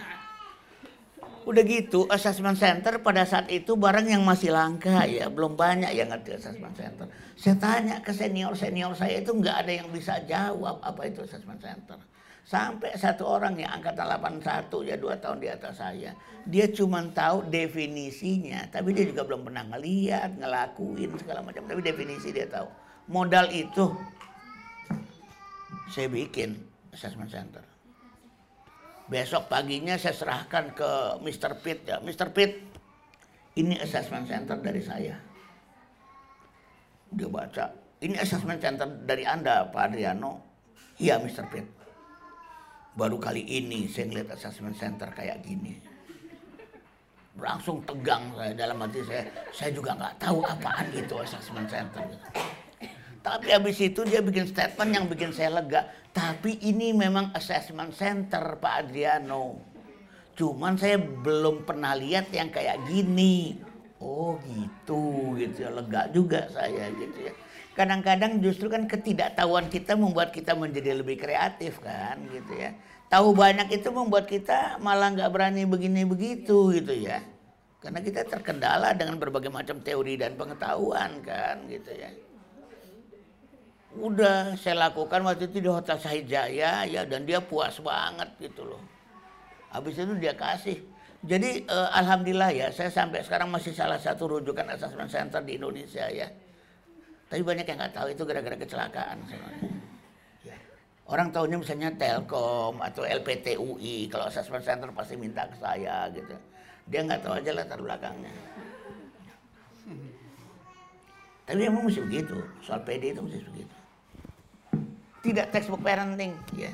Udah 1.49 1.65
gitu, 1.65 2.05
assessment 2.07 2.55
center 2.55 3.01
pada 3.01 3.25
saat 3.27 3.49
itu 3.51 3.75
barang 3.75 4.07
yang 4.07 4.23
masih 4.23 4.53
langka 4.53 5.03
ya, 5.09 5.27
belum 5.27 5.59
banyak 5.59 5.91
yang 5.91 6.13
ngerti 6.13 6.37
assessment 6.37 6.77
center. 6.77 7.09
Saya 7.35 7.57
tanya 7.57 7.99
ke 7.99 8.13
senior-senior 8.13 8.93
saya 8.95 9.19
itu 9.19 9.33
nggak 9.33 9.65
ada 9.65 9.71
yang 9.83 9.89
bisa 9.89 10.21
jawab 10.29 10.79
apa 10.79 11.09
itu 11.09 11.25
assessment 11.25 11.59
center. 11.59 11.97
Sampai 12.45 12.93
satu 13.01 13.25
orang 13.27 13.57
yang 13.57 13.73
angkatan 13.73 14.03
81 14.03 14.69
ya 14.87 14.95
dua 14.99 15.15
tahun 15.17 15.41
di 15.41 15.49
atas 15.49 15.81
saya, 15.81 16.13
dia 16.45 16.69
cuma 16.69 17.01
tahu 17.11 17.49
definisinya, 17.49 18.69
tapi 18.69 18.93
dia 18.93 19.09
juga 19.09 19.25
belum 19.25 19.47
pernah 19.47 19.63
ngeliat, 19.73 20.37
ngelakuin 20.37 21.17
segala 21.17 21.41
macam, 21.41 21.65
tapi 21.65 21.81
definisi 21.81 22.29
dia 22.29 22.45
tahu. 22.45 22.67
Modal 23.09 23.51
itu 23.51 23.91
saya 25.91 26.07
bikin 26.07 26.55
assessment 26.93 27.31
center. 27.31 27.63
Besok 29.09 29.51
paginya 29.51 29.99
saya 29.99 30.15
serahkan 30.15 30.71
ke 30.71 31.19
Mr. 31.19 31.59
Pitt 31.59 31.83
ya. 31.83 31.99
Mr. 31.99 32.31
Pitt, 32.31 32.63
ini 33.59 33.75
assessment 33.81 34.25
center 34.29 34.55
dari 34.63 34.79
saya. 34.79 35.15
Dia 37.13 37.29
baca, 37.29 37.65
ini 37.99 38.15
assessment 38.17 38.63
center 38.63 38.87
dari 39.03 39.27
Anda 39.27 39.67
Pak 39.69 39.91
Adriano. 39.91 40.41
Iya 40.97 41.19
Mr. 41.19 41.45
Pitt. 41.51 41.67
Baru 42.93 43.17
kali 43.17 43.41
ini 43.43 43.89
saya 43.89 44.07
ngeliat 44.07 44.37
assessment 44.37 44.77
center 44.77 45.09
kayak 45.11 45.41
gini. 45.43 45.77
Langsung 47.41 47.81
tegang 47.81 48.29
saya 48.37 48.53
dalam 48.53 48.77
hati 48.77 49.01
saya. 49.01 49.25
Saya 49.49 49.73
juga 49.73 49.97
nggak 49.97 50.21
tahu 50.21 50.45
apaan 50.45 50.87
itu 50.93 51.15
assessment 51.17 51.65
center. 51.65 52.05
Tapi 53.23 53.55
habis 53.55 53.79
itu 53.79 54.03
dia 54.03 54.19
bikin 54.19 54.51
statement 54.51 54.91
yang 54.91 55.05
bikin 55.07 55.31
saya 55.31 55.63
lega. 55.63 55.87
Tapi 56.11 56.59
ini 56.67 56.91
memang 56.91 57.31
assessment 57.31 57.95
center 57.95 58.59
Pak 58.59 58.73
Adriano. 58.83 59.63
Cuman 60.35 60.75
saya 60.75 60.99
belum 60.99 61.63
pernah 61.63 61.95
lihat 61.95 62.27
yang 62.35 62.51
kayak 62.51 62.83
gini. 62.91 63.55
Oh 64.03 64.35
gitu, 64.43 65.33
gitu 65.39 65.63
ya. 65.63 65.71
Lega 65.71 66.11
juga 66.11 66.51
saya 66.51 66.91
gitu 66.91 67.31
ya. 67.31 67.33
Kadang-kadang 67.73 68.43
justru 68.43 68.67
kan 68.67 68.91
ketidaktahuan 68.91 69.71
kita 69.71 69.95
membuat 69.95 70.35
kita 70.35 70.53
menjadi 70.53 70.99
lebih 70.99 71.15
kreatif 71.15 71.79
kan 71.79 72.19
gitu 72.27 72.59
ya. 72.59 72.75
Tahu 73.07 73.31
banyak 73.31 73.71
itu 73.71 73.87
membuat 73.87 74.27
kita 74.27 74.83
malah 74.83 75.15
nggak 75.15 75.31
berani 75.31 75.63
begini 75.63 76.03
begitu 76.03 76.75
gitu 76.75 76.91
ya. 76.91 77.23
Karena 77.79 78.03
kita 78.03 78.27
terkendala 78.27 78.91
dengan 78.91 79.15
berbagai 79.15 79.49
macam 79.49 79.79
teori 79.79 80.19
dan 80.19 80.35
pengetahuan 80.35 81.23
kan 81.23 81.63
gitu 81.71 81.91
ya 81.95 82.11
udah 83.93 84.57
saya 84.57 84.89
lakukan 84.89 85.21
waktu 85.21 85.45
itu 85.53 85.61
di 85.61 85.69
Hotel 85.69 85.97
Sahid 86.01 86.25
Jaya 86.25 86.81
ya 86.89 87.05
dan 87.05 87.29
dia 87.29 87.37
puas 87.37 87.77
banget 87.77 88.29
gitu 88.41 88.65
loh. 88.65 88.81
Habis 89.69 90.01
itu 90.01 90.13
dia 90.17 90.33
kasih. 90.33 90.81
Jadi 91.23 91.63
eh, 91.63 91.89
alhamdulillah 91.93 92.51
ya 92.51 92.67
saya 92.73 92.89
sampai 92.89 93.21
sekarang 93.21 93.53
masih 93.53 93.71
salah 93.71 94.01
satu 94.01 94.27
rujukan 94.27 94.65
assessment 94.73 95.13
center 95.13 95.45
di 95.45 95.61
Indonesia 95.61 96.09
ya. 96.09 96.27
Tapi 97.29 97.41
banyak 97.41 97.65
yang 97.65 97.77
nggak 97.79 97.93
tahu 97.93 98.07
itu 98.13 98.23
gara-gara 98.25 98.57
kecelakaan 98.57 99.17
sebenarnya. 99.29 99.71
Ya. 100.45 100.57
Orang 101.09 101.29
tahunya 101.29 101.57
misalnya 101.61 101.89
Telkom 101.93 102.81
atau 102.81 103.05
LPT 103.05 103.57
UI 103.57 104.09
kalau 104.09 104.29
assessment 104.29 104.65
center 104.65 104.89
pasti 104.93 105.17
minta 105.17 105.45
ke 105.45 105.57
saya 105.57 106.09
gitu. 106.13 106.33
Dia 106.89 107.05
nggak 107.05 107.21
tahu 107.23 107.33
aja 107.39 107.49
latar 107.55 107.79
belakangnya. 107.79 108.33
Tapi 111.43 111.59
emang 111.59 111.83
mesti 111.83 111.99
begitu, 112.07 112.39
soal 112.63 112.79
PD 112.87 113.11
itu 113.11 113.19
mesti 113.19 113.43
begitu 113.51 113.82
tidak 115.23 115.55
textbook 115.55 115.79
parenting 115.81 116.35
ya. 116.53 116.69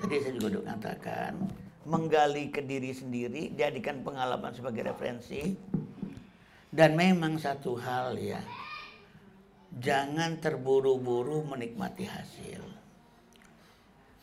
Tadi 0.00 0.16
saya 0.22 0.32
juga 0.38 0.56
udah 0.56 0.64
katakan 0.78 1.34
menggali 1.84 2.48
ke 2.54 2.62
diri 2.64 2.94
sendiri, 2.94 3.52
jadikan 3.58 4.00
pengalaman 4.06 4.54
sebagai 4.54 4.88
referensi. 4.94 5.58
Dan 6.70 6.94
memang 6.94 7.34
satu 7.34 7.74
hal 7.82 8.14
ya, 8.14 8.38
jangan 9.82 10.38
terburu-buru 10.38 11.42
menikmati 11.42 12.06
hasil. 12.06 12.62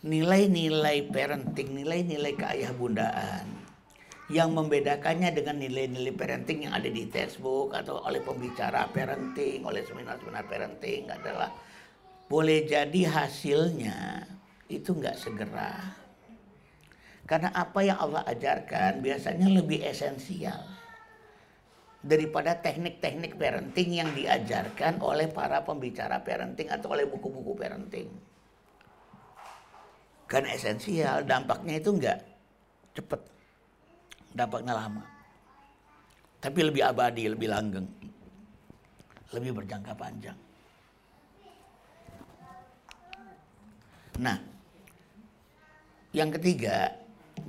nilai-nilai 0.08 1.10
parenting, 1.12 1.74
nilai-nilai 1.74 2.38
keayah 2.38 2.72
bundaan 2.72 3.50
yang 4.32 4.54
membedakannya 4.56 5.34
dengan 5.36 5.60
nilai-nilai 5.60 6.14
parenting 6.16 6.70
yang 6.70 6.78
ada 6.78 6.88
di 6.88 7.10
textbook 7.10 7.76
atau 7.76 8.00
oleh 8.06 8.22
pembicara 8.24 8.88
parenting, 8.94 9.66
oleh 9.66 9.84
seminar-seminar 9.84 10.46
parenting 10.48 11.12
adalah 11.12 11.52
boleh 12.28 12.68
jadi 12.68 13.02
hasilnya 13.08 14.28
itu 14.68 14.92
nggak 14.92 15.16
segera. 15.16 15.96
Karena 17.28 17.52
apa 17.52 17.84
yang 17.84 18.00
Allah 18.00 18.24
ajarkan 18.24 19.04
biasanya 19.04 19.52
lebih 19.52 19.84
esensial 19.84 20.64
daripada 22.00 22.56
teknik-teknik 22.56 23.36
parenting 23.36 24.00
yang 24.00 24.10
diajarkan 24.16 25.04
oleh 25.04 25.28
para 25.28 25.60
pembicara 25.68 26.24
parenting 26.24 26.72
atau 26.72 26.96
oleh 26.96 27.04
buku-buku 27.04 27.52
parenting. 27.52 28.08
Karena 30.28 30.56
esensial, 30.56 31.24
dampaknya 31.24 31.80
itu 31.80 31.90
enggak 31.96 32.20
cepat. 32.96 33.22
Dampaknya 34.36 34.76
lama. 34.76 35.04
Tapi 36.44 36.60
lebih 36.64 36.84
abadi, 36.84 37.32
lebih 37.32 37.48
langgeng. 37.48 37.88
Lebih 39.32 39.52
berjangka 39.56 39.96
panjang. 39.96 40.47
Nah, 44.18 44.38
yang 46.10 46.34
ketiga, 46.34 46.90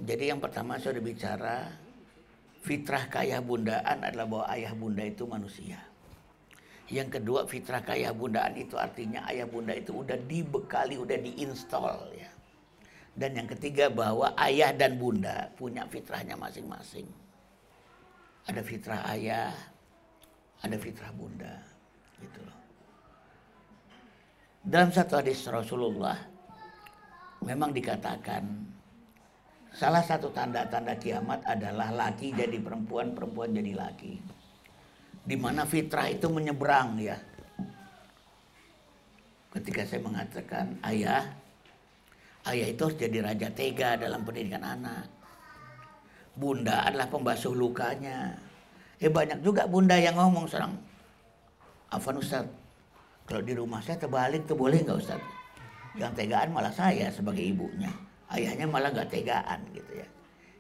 jadi 0.04 0.36
yang 0.36 0.40
pertama 0.44 0.76
saya 0.76 0.92
sudah 0.92 1.04
bicara 1.04 1.56
fitrah 2.60 3.08
kaya 3.08 3.40
bundaan 3.40 4.04
adalah 4.04 4.28
bahwa 4.28 4.46
ayah 4.52 4.72
bunda 4.76 5.00
itu 5.08 5.24
manusia. 5.24 5.80
Yang 6.92 7.20
kedua 7.20 7.48
fitrah 7.48 7.80
kaya 7.80 8.12
bundaan 8.12 8.52
itu 8.56 8.76
artinya 8.76 9.24
ayah 9.32 9.48
bunda 9.48 9.72
itu 9.72 9.96
udah 9.96 10.20
dibekali, 10.28 11.00
udah 11.00 11.16
diinstal 11.16 12.12
ya. 12.12 12.28
Dan 13.16 13.34
yang 13.34 13.48
ketiga 13.48 13.88
bahwa 13.88 14.36
ayah 14.36 14.72
dan 14.76 15.00
bunda 15.00 15.48
punya 15.56 15.88
fitrahnya 15.88 16.36
masing-masing. 16.36 17.08
Ada 18.44 18.60
fitrah 18.60 19.04
ayah, 19.12 19.52
ada 20.60 20.76
fitrah 20.76 21.12
bunda, 21.12 21.60
gitu 22.20 22.40
loh. 22.40 22.58
Dalam 24.64 24.92
satu 24.92 25.20
hadis 25.20 25.44
Rasulullah 25.48 26.37
memang 27.42 27.70
dikatakan 27.70 28.42
salah 29.74 30.02
satu 30.02 30.32
tanda-tanda 30.34 30.96
kiamat 30.98 31.44
adalah 31.46 31.92
laki 31.94 32.34
jadi 32.34 32.58
perempuan, 32.58 33.14
perempuan 33.14 33.54
jadi 33.54 33.72
laki. 33.78 34.18
Di 35.28 35.36
mana 35.36 35.68
fitrah 35.68 36.08
itu 36.08 36.26
menyeberang 36.32 36.96
ya. 36.98 37.16
Ketika 39.52 39.84
saya 39.84 40.00
mengatakan 40.00 40.76
ayah, 40.88 41.24
ayah 42.48 42.68
itu 42.68 42.80
harus 42.88 42.96
jadi 42.96 43.18
raja 43.20 43.48
tega 43.52 44.00
dalam 44.00 44.24
pendidikan 44.24 44.64
anak. 44.64 45.04
Bunda 46.38 46.86
adalah 46.86 47.10
pembasuh 47.10 47.52
lukanya. 47.52 48.34
Eh 48.98 49.10
banyak 49.10 49.42
juga 49.44 49.66
bunda 49.68 49.94
yang 49.98 50.16
ngomong 50.16 50.46
serang. 50.48 50.74
Afan 51.88 52.20
Ustaz, 52.20 52.46
kalau 53.24 53.40
di 53.44 53.52
rumah 53.56 53.80
saya 53.84 54.00
terbalik 54.00 54.44
tuh 54.44 54.56
boleh 54.56 54.80
nggak 54.84 54.98
Ustaz? 55.00 55.20
Yang 55.96 56.12
tegaan 56.24 56.50
malah 56.52 56.74
saya 56.74 57.08
sebagai 57.08 57.40
ibunya. 57.40 57.88
Ayahnya 58.28 58.68
malah 58.68 58.92
nggak 58.92 59.08
tegaan 59.08 59.64
gitu 59.72 59.92
ya. 60.04 60.08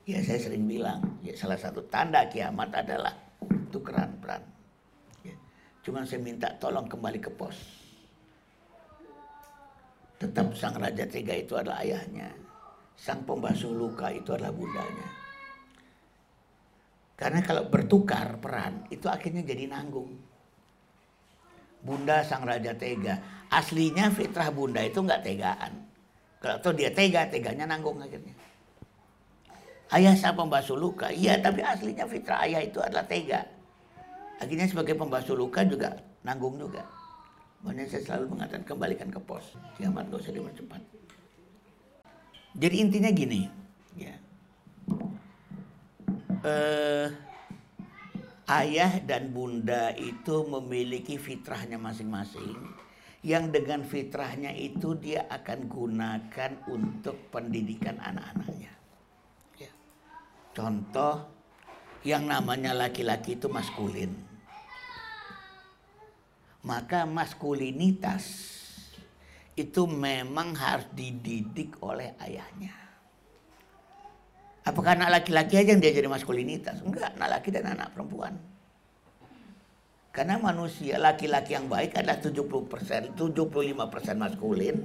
Ya 0.08 0.18
saya 0.24 0.40
sering 0.40 0.64
bilang, 0.64 1.04
ya 1.20 1.36
salah 1.36 1.60
satu 1.60 1.84
tanda 1.92 2.24
kiamat 2.32 2.72
adalah 2.72 3.12
tukeran 3.68 4.16
peran. 4.24 4.40
Ya. 5.20 5.36
Cuman 5.84 6.08
saya 6.08 6.24
minta 6.24 6.48
tolong 6.56 6.88
kembali 6.88 7.20
ke 7.20 7.28
pos. 7.28 7.58
Tetap 10.16 10.56
sang 10.56 10.80
raja 10.80 11.04
tega 11.04 11.36
itu 11.36 11.54
adalah 11.54 11.84
ayahnya. 11.84 12.32
Sang 12.96 13.22
pembasuh 13.22 13.70
luka 13.70 14.10
itu 14.10 14.32
adalah 14.32 14.50
bundanya. 14.50 15.08
Karena 17.18 17.42
kalau 17.42 17.66
bertukar 17.66 18.38
peran 18.38 18.86
itu 18.94 19.06
akhirnya 19.10 19.42
jadi 19.42 19.66
nanggung. 19.70 20.14
Bunda 21.82 22.26
sang 22.26 22.42
raja 22.42 22.74
tega. 22.74 23.18
Aslinya 23.48 24.12
fitrah 24.12 24.52
bunda 24.52 24.84
itu 24.84 25.00
nggak 25.00 25.24
tegaan. 25.24 25.72
Kalau 26.38 26.56
tuh 26.62 26.74
dia 26.76 26.92
tega, 26.92 27.26
teganya 27.26 27.64
nanggung 27.66 27.98
akhirnya. 27.98 28.34
Ayah 29.88 30.12
sang 30.14 30.36
pembasuh 30.36 30.76
luka, 30.76 31.08
iya 31.08 31.40
tapi 31.40 31.64
aslinya 31.64 32.04
fitrah 32.04 32.44
ayah 32.44 32.60
itu 32.60 32.76
adalah 32.78 33.08
tega. 33.08 33.40
Akhirnya 34.38 34.68
sebagai 34.68 34.94
pembasuh 34.94 35.34
luka 35.34 35.64
juga 35.64 35.96
nanggung 36.22 36.60
juga. 36.60 36.84
Makanya 37.64 37.90
saya 37.90 38.02
selalu 38.04 38.38
mengatakan 38.38 38.62
kembalikan 38.68 39.08
ke 39.10 39.18
pos. 39.18 39.56
Kiamat 39.74 40.06
gak 40.12 40.22
usah 40.22 40.34
dipercepat. 40.36 40.82
Jadi 42.58 42.76
intinya 42.78 43.10
gini, 43.10 43.50
ya. 43.98 44.14
Eh, 46.46 47.06
ayah 48.48 49.00
dan 49.04 49.30
bunda 49.30 49.92
itu 49.92 50.48
memiliki 50.48 51.20
fitrahnya 51.20 51.76
masing-masing 51.76 52.56
yang 53.26 53.50
dengan 53.50 53.82
fitrahnya 53.82 54.54
itu 54.54 54.94
dia 54.94 55.26
akan 55.26 55.66
gunakan 55.66 56.50
untuk 56.70 57.28
pendidikan 57.34 57.98
anak-anaknya. 57.98 58.72
Ya. 59.58 59.72
Contoh 60.54 61.26
yang 62.06 62.30
namanya 62.30 62.70
laki-laki 62.72 63.34
itu 63.34 63.50
maskulin. 63.50 64.14
Maka 66.62 67.06
maskulinitas 67.10 68.54
itu 69.58 69.82
memang 69.90 70.54
harus 70.54 70.86
dididik 70.94 71.74
oleh 71.82 72.14
ayahnya. 72.22 72.77
Apakah 74.68 75.00
anak 75.00 75.24
laki-laki 75.24 75.56
aja 75.56 75.72
yang 75.72 75.80
diajari 75.80 76.12
maskulinitas? 76.12 76.84
Enggak, 76.84 77.16
anak 77.16 77.40
laki 77.40 77.48
dan 77.56 77.72
anak 77.72 77.96
perempuan. 77.96 78.36
Karena 80.12 80.36
manusia 80.36 81.00
laki-laki 81.00 81.56
yang 81.56 81.72
baik 81.72 81.96
adalah 81.96 82.20
70 82.20 82.44
persen, 82.68 83.16
75 83.16 83.88
persen 83.88 84.16
maskulin, 84.20 84.76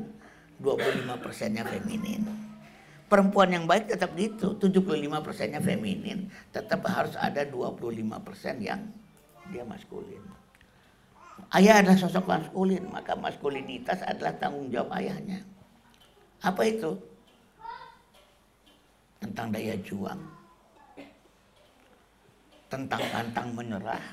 25 0.64 1.20
persennya 1.20 1.68
feminin. 1.68 2.24
Perempuan 3.12 3.52
yang 3.52 3.66
baik 3.68 3.92
tetap 3.92 4.16
gitu, 4.16 4.56
75 4.56 5.20
persennya 5.20 5.60
feminin, 5.60 6.32
tetap 6.56 6.80
harus 6.88 7.20
ada 7.20 7.44
25 7.44 8.24
persen 8.24 8.64
yang 8.64 8.80
dia 9.52 9.68
maskulin. 9.68 10.24
Ayah 11.52 11.84
adalah 11.84 12.00
sosok 12.00 12.24
maskulin, 12.24 12.88
maka 12.88 13.20
maskulinitas 13.20 14.00
adalah 14.08 14.32
tanggung 14.40 14.72
jawab 14.72 14.96
ayahnya. 14.96 15.44
Apa 16.40 16.72
itu? 16.72 17.12
Tentang 19.24 19.56
daya 19.56 19.76
juang, 19.80 20.20
tentang 22.68 23.02
pantang 23.08 23.50
menyerah, 23.56 24.04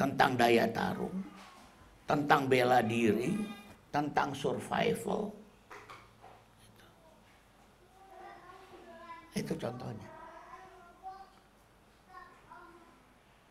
tentang 0.00 0.32
daya 0.40 0.64
tarung, 0.72 1.20
tentang 2.08 2.48
bela 2.48 2.80
diri, 2.80 3.36
tentang 3.92 4.32
survival. 4.32 5.28
Itu 9.36 9.52
contohnya. 9.52 10.08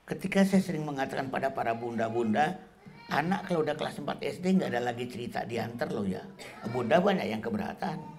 Ketika 0.09 0.41
saya 0.49 0.65
sering 0.65 0.81
mengatakan 0.81 1.29
pada 1.29 1.53
para 1.53 1.77
bunda-bunda, 1.77 2.57
anak 3.13 3.45
kalau 3.45 3.61
udah 3.61 3.77
kelas 3.77 4.01
4 4.01 4.17
SD 4.17 4.59
nggak 4.59 4.71
ada 4.73 4.81
lagi 4.81 5.05
cerita 5.05 5.45
diantar 5.45 5.93
loh 5.93 6.09
ya. 6.09 6.25
Bunda 6.73 6.97
banyak 6.97 7.27
yang 7.29 7.39
keberatan. 7.39 8.16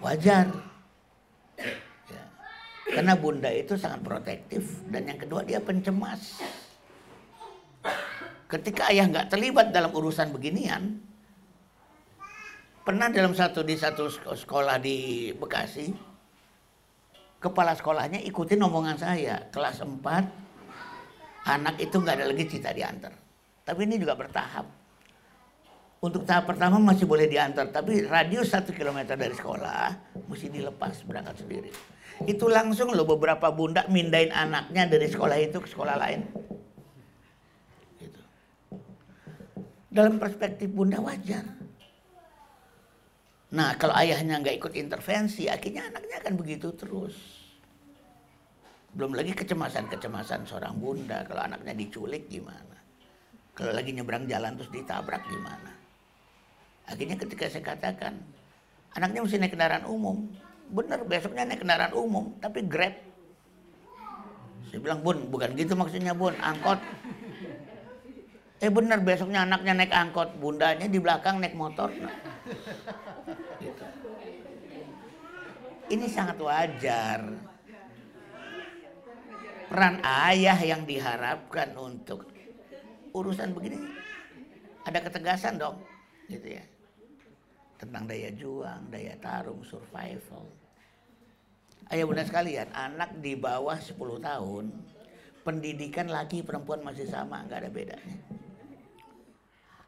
Wajar. 0.00 0.46
Ya. 2.10 2.24
Karena 2.92 3.14
bunda 3.18 3.50
itu 3.50 3.74
sangat 3.74 4.04
protektif 4.04 4.86
dan 4.92 5.08
yang 5.10 5.18
kedua 5.18 5.42
dia 5.42 5.58
pencemas. 5.58 6.40
Ketika 8.46 8.94
ayah 8.94 9.10
nggak 9.10 9.30
terlibat 9.32 9.74
dalam 9.74 9.90
urusan 9.90 10.30
beginian, 10.30 11.02
pernah 12.86 13.10
dalam 13.10 13.34
satu 13.34 13.66
di 13.66 13.74
satu 13.74 14.06
sekolah 14.38 14.78
di 14.78 15.30
Bekasi, 15.34 15.90
kepala 17.42 17.74
sekolahnya 17.74 18.22
ikutin 18.22 18.62
omongan 18.62 18.96
saya, 19.02 19.50
kelas 19.50 19.82
4, 19.82 21.50
anak 21.50 21.74
itu 21.82 21.98
nggak 21.98 22.22
ada 22.22 22.26
lagi 22.30 22.44
cita 22.46 22.70
diantar. 22.70 23.10
Tapi 23.66 23.82
ini 23.82 23.98
juga 23.98 24.14
bertahap. 24.14 24.85
Untuk 25.96 26.28
tahap 26.28 26.44
pertama 26.44 26.76
masih 26.76 27.08
boleh 27.08 27.24
diantar, 27.24 27.72
tapi 27.72 28.04
radius 28.04 28.52
satu 28.52 28.70
kilometer 28.70 29.16
dari 29.16 29.32
sekolah 29.32 29.96
mesti 30.28 30.46
dilepas 30.52 31.00
berangkat 31.08 31.40
sendiri. 31.40 31.72
Itu 32.28 32.48
langsung 32.52 32.92
loh 32.92 33.08
beberapa 33.08 33.48
bunda 33.52 33.88
mindain 33.88 34.28
anaknya 34.32 34.88
dari 34.88 35.08
sekolah 35.08 35.36
itu 35.40 35.56
ke 35.60 35.68
sekolah 35.68 35.96
lain. 35.96 36.20
Gitu. 37.96 38.20
Dalam 39.88 40.20
perspektif 40.20 40.68
bunda 40.68 41.00
wajar. 41.00 41.44
Nah 43.56 43.76
kalau 43.80 43.96
ayahnya 43.96 44.40
nggak 44.40 44.56
ikut 44.60 44.72
intervensi, 44.76 45.48
akhirnya 45.48 45.88
anaknya 45.92 46.24
akan 46.24 46.34
begitu 46.36 46.72
terus. 46.76 47.16
Belum 48.96 49.12
lagi 49.12 49.36
kecemasan-kecemasan 49.36 50.48
seorang 50.48 50.76
bunda 50.80 51.20
kalau 51.28 51.44
anaknya 51.44 51.76
diculik 51.76 52.32
gimana. 52.32 52.80
Kalau 53.52 53.72
lagi 53.76 53.92
nyebrang 53.92 54.24
jalan 54.24 54.56
terus 54.56 54.72
ditabrak 54.72 55.24
gimana. 55.28 55.75
Akhirnya 56.86 57.18
ketika 57.18 57.50
saya 57.50 57.64
katakan, 57.66 58.14
Anaknya 58.96 59.20
mesti 59.20 59.36
naik 59.36 59.52
kendaraan 59.52 59.84
umum. 59.84 60.24
Bener, 60.72 61.04
besoknya 61.04 61.44
naik 61.44 61.60
kendaraan 61.60 61.92
umum, 61.92 62.32
tapi 62.40 62.64
grab. 62.64 62.96
Saya 64.72 64.80
bilang, 64.80 65.04
bun, 65.04 65.28
bukan 65.28 65.52
gitu 65.52 65.76
maksudnya 65.76 66.16
bun, 66.16 66.32
angkot. 66.40 66.80
Eh 68.56 68.72
bener, 68.72 69.04
besoknya 69.04 69.44
anaknya 69.44 69.76
naik 69.76 69.92
angkot, 69.92 70.40
bundanya 70.40 70.88
di 70.88 70.96
belakang 70.96 71.44
naik 71.44 71.52
motor. 71.52 71.92
Nah, 71.92 72.16
gitu. 73.60 73.84
Ini 75.92 76.06
sangat 76.08 76.40
wajar. 76.40 77.20
Peran 79.68 80.00
ayah 80.02 80.56
yang 80.64 80.88
diharapkan 80.88 81.76
untuk 81.76 82.32
urusan 83.12 83.52
begini 83.52 83.76
ada 84.86 84.98
ketegasan 85.02 85.58
dong, 85.58 85.82
gitu 86.30 86.54
ya 86.54 86.64
tentang 87.76 88.08
daya 88.08 88.32
juang, 88.32 88.88
daya 88.88 89.14
tarung, 89.20 89.60
survival. 89.64 90.48
Ayo 91.92 92.10
bunda 92.10 92.26
sekalian, 92.26 92.66
anak 92.74 93.22
di 93.22 93.38
bawah 93.38 93.78
10 93.78 93.94
tahun, 94.18 94.64
pendidikan 95.46 96.10
laki 96.10 96.42
perempuan 96.42 96.82
masih 96.82 97.06
sama, 97.06 97.46
nggak 97.46 97.62
ada 97.62 97.70
bedanya. 97.70 98.16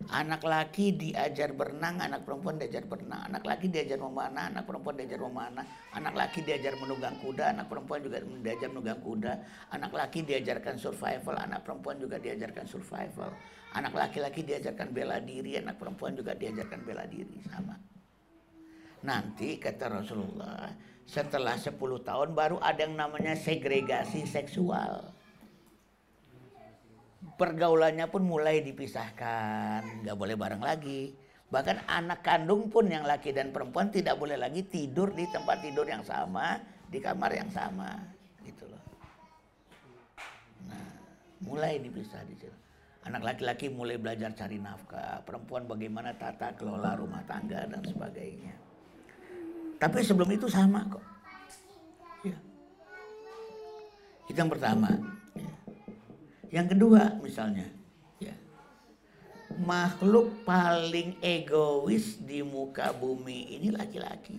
Anak 0.08 0.40
laki 0.40 0.96
diajar 0.96 1.52
berenang, 1.52 2.00
anak 2.00 2.24
perempuan 2.24 2.56
diajar 2.56 2.86
berenang. 2.88 3.28
Anak 3.28 3.44
laki 3.44 3.68
diajar 3.68 4.00
memanah, 4.00 4.48
anak 4.48 4.64
perempuan 4.64 4.96
diajar 4.96 5.20
memanah. 5.20 5.66
Anak 5.92 6.14
laki 6.16 6.40
diajar 6.48 6.80
menunggang 6.80 7.18
kuda, 7.20 7.52
anak 7.52 7.66
perempuan 7.68 8.00
juga 8.00 8.24
diajar 8.24 8.72
menunggang 8.72 9.02
kuda. 9.04 9.32
Anak 9.74 9.92
laki 9.92 10.24
diajarkan 10.24 10.80
survival, 10.80 11.36
anak 11.36 11.60
perempuan 11.60 12.00
juga 12.00 12.16
diajarkan 12.16 12.64
survival. 12.64 13.36
Anak 13.76 13.92
laki-laki 13.92 14.46
diajarkan 14.46 14.94
bela 14.94 15.20
diri, 15.20 15.60
anak 15.60 15.76
perempuan 15.76 16.16
juga 16.16 16.32
diajarkan 16.32 16.80
bela 16.86 17.04
diri, 17.04 17.36
sama. 17.44 17.76
Nanti 19.04 19.60
kata 19.60 20.00
Rasulullah, 20.00 20.72
setelah 21.04 21.54
10 21.54 21.76
tahun 21.78 22.32
baru 22.32 22.56
ada 22.58 22.82
yang 22.82 22.96
namanya 22.96 23.36
segregasi 23.36 24.24
seksual 24.24 25.18
pergaulannya 27.38 28.06
pun 28.10 28.26
mulai 28.26 28.60
dipisahkan, 28.66 30.02
nggak 30.02 30.18
boleh 30.18 30.34
bareng 30.34 30.62
lagi. 30.62 31.14
Bahkan 31.48 31.88
anak 31.88 32.20
kandung 32.20 32.68
pun 32.68 32.90
yang 32.92 33.08
laki 33.08 33.32
dan 33.32 33.54
perempuan 33.54 33.88
tidak 33.88 34.20
boleh 34.20 34.36
lagi 34.36 34.66
tidur 34.68 35.14
di 35.16 35.24
tempat 35.32 35.64
tidur 35.64 35.88
yang 35.88 36.04
sama, 36.04 36.60
di 36.90 37.00
kamar 37.00 37.32
yang 37.32 37.48
sama, 37.48 37.96
gitu 38.44 38.68
loh. 38.68 38.84
Nah, 40.68 40.92
mulai 41.40 41.80
dipisah 41.80 42.20
di 42.28 42.36
situ. 42.36 42.52
Anak 43.08 43.24
laki-laki 43.24 43.72
mulai 43.72 43.96
belajar 43.96 44.36
cari 44.36 44.60
nafkah, 44.60 45.24
perempuan 45.24 45.64
bagaimana 45.64 46.12
tata 46.12 46.52
kelola 46.52 46.92
rumah 46.92 47.24
tangga 47.24 47.64
dan 47.64 47.80
sebagainya. 47.80 48.52
Tapi 49.80 50.04
sebelum 50.04 50.28
itu 50.28 50.44
sama 50.44 50.84
kok. 50.84 51.00
Ya. 52.20 52.36
Itu 54.28 54.36
yang 54.36 54.52
pertama. 54.52 54.92
Yang 56.52 56.76
kedua 56.76 57.16
misalnya, 57.24 57.64
ya, 58.20 58.36
makhluk 59.56 60.44
paling 60.44 61.16
egois 61.24 62.20
di 62.20 62.44
muka 62.44 62.92
bumi 62.92 63.56
ini 63.56 63.72
laki-laki. 63.72 64.36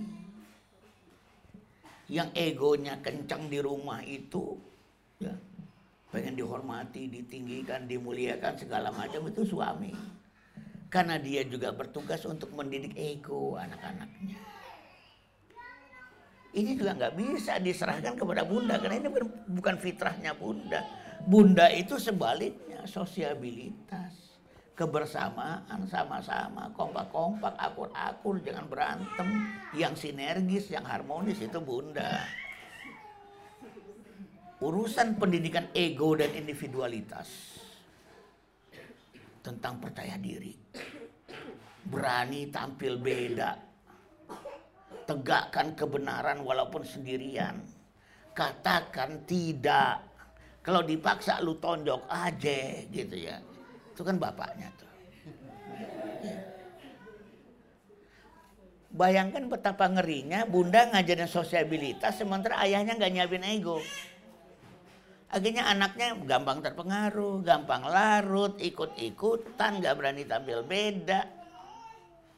Yang 2.06 2.30
egonya 2.38 3.02
kencang 3.02 3.50
di 3.50 3.58
rumah 3.58 4.06
itu, 4.06 4.62
ya, 5.18 5.34
pengen 6.10 6.38
dihormati, 6.38 7.08
ditinggikan, 7.10 7.86
dimuliakan 7.86 8.58
segala 8.58 8.90
macam 8.90 9.30
itu 9.30 9.46
suami. 9.46 9.94
Karena 10.90 11.22
dia 11.22 11.46
juga 11.46 11.70
bertugas 11.70 12.26
untuk 12.26 12.50
mendidik 12.58 12.98
ego 12.98 13.58
anak-anaknya. 13.58 14.38
Ini 16.50 16.72
juga 16.74 16.98
nggak 16.98 17.14
bisa 17.14 17.62
diserahkan 17.62 18.18
kepada 18.18 18.42
bunda 18.42 18.82
karena 18.82 18.98
ini 18.98 19.10
bukan 19.54 19.78
fitrahnya 19.78 20.34
bunda 20.34 20.82
Bunda 21.28 21.68
itu 21.68 22.00
sebaliknya 22.00 22.88
sosiabilitas, 22.88 24.40
kebersamaan 24.72 25.84
sama-sama, 25.92 26.72
kompak-kompak, 26.72 27.60
akur-akur, 27.60 28.40
jangan 28.40 28.66
berantem, 28.72 29.28
yang 29.76 29.92
sinergis, 30.00 30.72
yang 30.72 30.88
harmonis 30.88 31.44
itu 31.44 31.60
Bunda. 31.60 32.24
Urusan 34.60 35.16
pendidikan 35.16 35.72
ego 35.72 36.20
dan 36.20 36.36
individualitas 36.36 37.32
tentang 39.40 39.80
percaya 39.80 40.20
diri, 40.20 40.52
berani 41.88 42.52
tampil 42.52 43.00
beda, 43.00 43.56
tegakkan 45.08 45.80
kebenaran 45.80 46.44
walaupun 46.44 46.84
sendirian, 46.84 47.64
katakan 48.36 49.24
tidak 49.24 50.04
kalau 50.60 50.84
dipaksa 50.84 51.40
lu 51.40 51.56
tonjok 51.56 52.04
aja 52.12 52.84
gitu 52.92 53.16
ya. 53.16 53.40
Itu 53.96 54.04
kan 54.04 54.20
bapaknya 54.20 54.68
tuh. 54.76 54.92
Ya. 56.20 56.38
Bayangkan 58.92 59.48
betapa 59.48 59.88
ngerinya 59.88 60.44
bunda 60.44 60.92
ngajarin 60.92 61.32
sosiabilitas 61.32 62.20
sementara 62.20 62.60
ayahnya 62.60 63.00
nggak 63.00 63.12
nyiapin 63.16 63.48
ego. 63.48 63.80
Akhirnya 65.30 65.70
anaknya 65.70 66.18
gampang 66.26 66.66
terpengaruh, 66.66 67.46
gampang 67.46 67.86
larut, 67.86 68.58
ikut-ikutan, 68.58 69.78
nggak 69.78 69.94
berani 69.94 70.26
tampil 70.26 70.66
beda, 70.66 71.30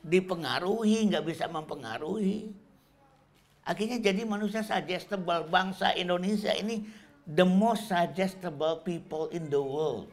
dipengaruhi, 0.03 1.07
nggak 1.07 1.23
bisa 1.23 1.47
mempengaruhi. 1.47 2.51
Akhirnya 3.63 3.95
jadi 4.03 4.27
manusia 4.27 4.59
suggestible 4.59 5.47
bangsa 5.47 5.95
Indonesia 5.95 6.51
ini 6.51 6.84
the 7.23 7.47
most 7.47 7.88
suggestible 7.88 8.84
people 8.84 9.31
in 9.31 9.47
the 9.47 9.61
world. 9.61 10.11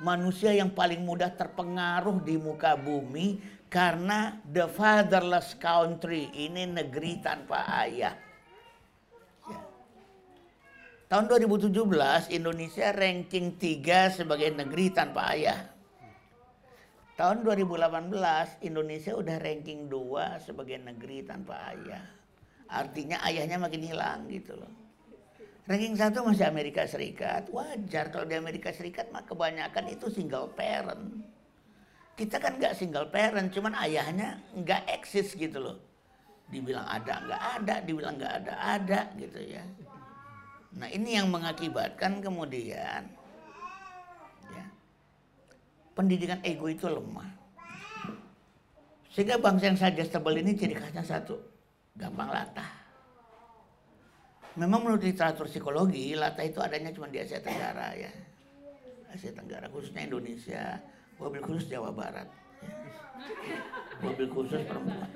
Manusia 0.00 0.56
yang 0.56 0.72
paling 0.72 1.04
mudah 1.04 1.28
terpengaruh 1.36 2.24
di 2.24 2.40
muka 2.40 2.72
bumi 2.72 3.36
karena 3.68 4.40
the 4.48 4.64
fatherless 4.64 5.52
country 5.60 6.32
ini 6.32 6.64
negeri 6.72 7.20
tanpa 7.20 7.68
ayah. 7.84 8.16
Tahun 11.12 11.28
2017 11.28 11.76
Indonesia 12.32 12.88
ranking 12.88 13.60
3 13.60 14.16
sebagai 14.16 14.48
negeri 14.48 14.96
tanpa 14.96 15.36
ayah. 15.36 15.68
Tahun 17.20 17.44
2018 17.44 18.64
Indonesia 18.64 19.12
udah 19.12 19.36
ranking 19.36 19.92
2 19.92 20.40
sebagai 20.40 20.80
negeri 20.80 21.20
tanpa 21.20 21.68
ayah. 21.68 22.00
Artinya 22.64 23.20
ayahnya 23.28 23.60
makin 23.60 23.84
hilang 23.84 24.24
gitu 24.32 24.56
loh. 24.56 24.72
Ranking 25.68 26.00
satu 26.00 26.24
masih 26.24 26.48
Amerika 26.48 26.88
Serikat. 26.88 27.52
Wajar 27.52 28.08
kalau 28.08 28.24
di 28.24 28.40
Amerika 28.40 28.72
Serikat 28.72 29.12
mah 29.12 29.28
kebanyakan 29.28 29.92
itu 29.92 30.08
single 30.08 30.48
parent. 30.56 31.28
Kita 32.16 32.40
kan 32.40 32.56
nggak 32.56 32.72
single 32.72 33.12
parent, 33.12 33.52
cuman 33.52 33.76
ayahnya 33.84 34.40
nggak 34.56 34.88
eksis 34.88 35.36
gitu 35.36 35.60
loh. 35.60 35.76
Dibilang 36.48 36.88
ada 36.88 37.20
nggak 37.20 37.42
ada, 37.60 37.74
dibilang 37.84 38.16
nggak 38.16 38.34
ada 38.48 38.54
ada 38.80 39.00
gitu 39.20 39.44
ya. 39.44 39.60
Nah 40.76 40.88
ini 40.88 41.16
yang 41.20 41.28
mengakibatkan 41.28 42.24
kemudian 42.24 43.04
ya, 44.48 44.64
pendidikan 45.92 46.40
ego 46.40 46.68
itu 46.68 46.88
lemah. 46.88 47.28
Sehingga 49.12 49.36
bangsa 49.36 49.68
yang 49.68 49.76
suggestible 49.76 50.40
ini 50.40 50.56
ciri 50.56 50.72
khasnya 50.72 51.04
satu, 51.04 51.36
gampang 51.92 52.32
latah 52.32 52.82
memang 54.56 54.84
menurut 54.84 55.00
literatur 55.04 55.48
psikologi 55.48 56.12
latah 56.12 56.44
itu 56.44 56.60
adanya 56.60 56.92
cuma 56.92 57.08
di 57.08 57.20
Asia 57.20 57.40
Tenggara 57.40 57.96
ya 57.96 58.12
Asia 59.08 59.32
Tenggara 59.32 59.68
khususnya 59.72 60.04
Indonesia 60.04 60.76
mobil 61.16 61.40
khusus 61.40 61.72
Jawa 61.72 61.88
Barat 61.92 62.28
ya. 62.60 63.56
mobil 64.04 64.28
khusus 64.28 64.60
perempuan 64.68 65.08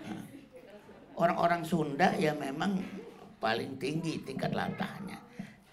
orang-orang 1.17 1.63
Sunda 1.69 2.17
ya 2.17 2.33
memang 2.33 2.81
paling 3.37 3.77
tinggi 3.77 4.25
tingkat 4.25 4.57
latahnya 4.57 5.21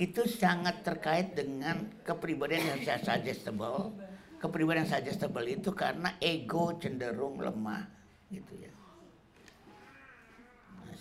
itu 0.03 0.27
sangat 0.27 0.83
terkait 0.83 1.31
dengan 1.31 1.87
kepribadian 2.03 2.75
yang 2.75 2.99
suggestible 2.99 3.95
kepribadian 4.43 4.83
suggestible 4.83 5.47
itu 5.47 5.71
karena 5.71 6.19
ego 6.19 6.75
cenderung 6.75 7.39
lemah 7.39 7.87
gitu 8.27 8.59
ya 8.59 8.73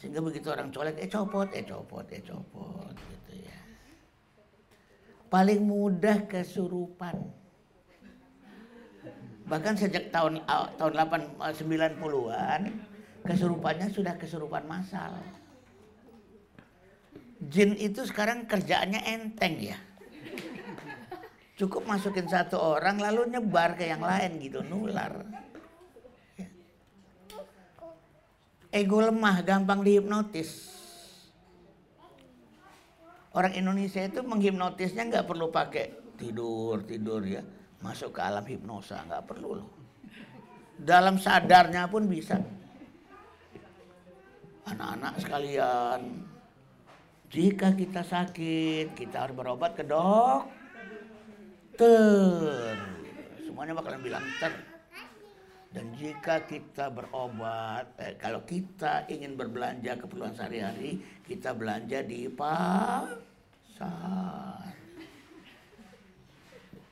sehingga 0.02 0.18
begitu 0.18 0.50
orang 0.50 0.74
colek, 0.74 0.98
eh 0.98 1.06
copot, 1.06 1.46
eh 1.54 1.62
copot, 1.62 2.02
eh 2.10 2.18
copot 2.26 2.90
gitu 2.90 3.46
ya. 3.46 3.58
Paling 5.30 5.62
mudah 5.62 6.26
kesurupan. 6.26 7.22
Bahkan 9.46 9.74
sejak 9.78 10.10
tahun 10.10 10.42
tahun 10.74 10.92
8 11.06 11.38
90-an 11.38 12.62
kesurupannya 13.22 13.94
sudah 13.94 14.18
kesurupan 14.18 14.66
massal. 14.66 15.14
Jin 17.42 17.74
itu 17.74 18.06
sekarang 18.06 18.46
kerjaannya 18.46 19.02
enteng 19.02 19.58
ya. 19.58 19.78
Cukup 21.58 21.86
masukin 21.86 22.30
satu 22.30 22.58
orang 22.58 23.02
lalu 23.02 23.34
nyebar 23.34 23.74
ke 23.74 23.90
yang 23.90 24.02
lain 24.02 24.38
gitu, 24.38 24.62
nular. 24.62 25.26
ego 28.72 29.04
lemah, 29.04 29.44
gampang 29.44 29.84
dihipnotis. 29.84 30.72
Orang 33.36 33.52
Indonesia 33.52 34.00
itu 34.00 34.24
menghipnotisnya 34.24 35.08
nggak 35.08 35.28
perlu 35.28 35.52
pakai 35.52 36.16
tidur 36.16 36.84
tidur 36.84 37.20
ya, 37.24 37.40
masuk 37.80 38.16
ke 38.16 38.20
alam 38.20 38.44
hipnosa 38.44 39.04
nggak 39.08 39.24
perlu 39.28 39.60
loh. 39.60 39.68
Dalam 40.76 41.20
sadarnya 41.20 41.88
pun 41.88 42.08
bisa. 42.08 42.40
Anak-anak 44.62 45.14
sekalian, 45.20 46.00
jika 47.32 47.72
kita 47.72 48.04
sakit, 48.04 48.92
kita 48.92 49.24
harus 49.24 49.32
berobat 49.32 49.72
ke 49.72 49.88
dokter. 49.88 50.52
Semuanya 53.40 53.72
bakalan 53.72 54.04
bilang 54.04 54.20
ter. 54.36 54.52
Dan 55.72 55.96
jika 55.96 56.44
kita 56.44 56.92
berobat, 56.92 57.96
eh, 57.96 58.20
kalau 58.20 58.44
kita 58.44 59.08
ingin 59.08 59.40
berbelanja 59.40 59.96
keperluan 59.96 60.36
sehari-hari, 60.36 61.00
kita 61.24 61.56
belanja 61.56 62.04
di 62.04 62.28
pasar. 62.28 63.80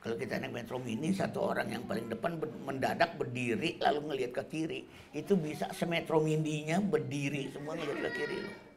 Kalau 0.01 0.17
kita 0.17 0.41
naik 0.41 0.57
metro 0.57 0.81
mini, 0.81 1.13
satu 1.13 1.53
orang 1.53 1.69
yang 1.69 1.85
paling 1.85 2.09
depan 2.09 2.41
mendadak 2.65 3.21
berdiri 3.21 3.77
lalu 3.85 4.09
ngelihat 4.09 4.33
ke 4.41 4.49
kiri, 4.49 4.89
itu 5.13 5.37
bisa 5.37 5.69
semetro 5.77 6.25
mininya 6.25 6.81
berdiri 6.81 7.53
semua 7.53 7.77
ngelihat 7.77 8.09
ke 8.09 8.13
kiri 8.17 8.41
loh. 8.41 8.70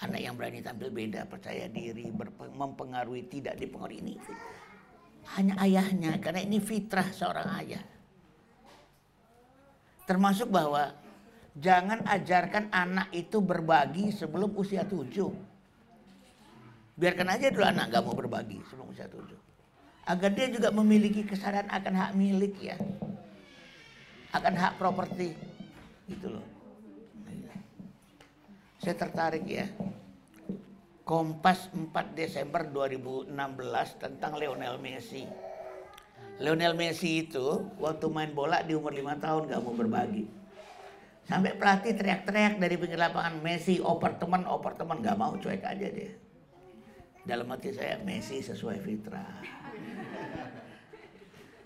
Anak 0.00 0.20
yang 0.20 0.32
berani 0.32 0.64
tampil 0.64 0.88
beda, 0.88 1.28
percaya 1.28 1.68
diri, 1.68 2.08
mempengaruhi, 2.56 3.28
tidak 3.28 3.60
dipengaruhi 3.60 4.00
ini. 4.00 4.14
Hanya 5.36 5.60
ayahnya, 5.60 6.16
karena 6.16 6.40
ini 6.40 6.56
fitrah 6.56 7.12
seorang 7.12 7.48
ayah. 7.60 7.84
Termasuk 10.08 10.48
bahwa 10.48 10.96
jangan 11.52 12.00
ajarkan 12.08 12.72
anak 12.72 13.12
itu 13.12 13.44
berbagi 13.44 14.08
sebelum 14.08 14.56
usia 14.56 14.88
tujuh. 14.88 15.30
Biarkan 16.96 17.28
aja 17.36 17.52
dulu 17.52 17.64
anak 17.68 17.92
gak 17.92 18.04
mau 18.04 18.16
berbagi 18.16 18.60
sebelum 18.72 18.92
usia 18.92 19.04
tujuh. 19.04 19.38
Agar 20.08 20.32
dia 20.32 20.48
juga 20.48 20.72
memiliki 20.72 21.28
kesadaran 21.28 21.68
akan 21.68 21.94
hak 21.94 22.12
milik 22.16 22.56
ya. 22.56 22.76
Akan 24.32 24.56
hak 24.56 24.80
properti. 24.80 25.36
Gitu 26.08 26.26
loh. 26.40 26.59
Saya 28.80 28.96
tertarik 28.96 29.44
ya. 29.44 29.68
Kompas 31.04 31.68
4 31.68 32.16
Desember 32.16 32.64
2016 32.64 33.28
tentang 34.00 34.40
Lionel 34.40 34.80
Messi. 34.80 35.28
Lionel 36.40 36.72
Messi 36.72 37.28
itu 37.28 37.68
waktu 37.76 38.08
main 38.08 38.32
bola 38.32 38.64
di 38.64 38.72
umur 38.72 38.96
5 38.96 39.20
tahun 39.20 39.42
gak 39.52 39.60
mau 39.60 39.76
berbagi. 39.76 40.24
Sampai 41.28 41.60
pelatih 41.60 41.92
teriak-teriak 41.92 42.56
dari 42.56 42.74
pinggir 42.80 42.96
lapangan 42.96 43.36
Messi 43.44 43.84
oper 43.84 44.16
teman, 44.16 44.48
oper 44.48 44.72
teman 44.80 45.04
gak 45.04 45.18
mau 45.20 45.36
cuek 45.36 45.60
aja 45.60 45.88
dia. 45.92 46.16
Dalam 47.28 47.52
hati 47.52 47.76
saya 47.76 48.00
Messi 48.00 48.40
sesuai 48.40 48.80
fitrah. 48.80 49.44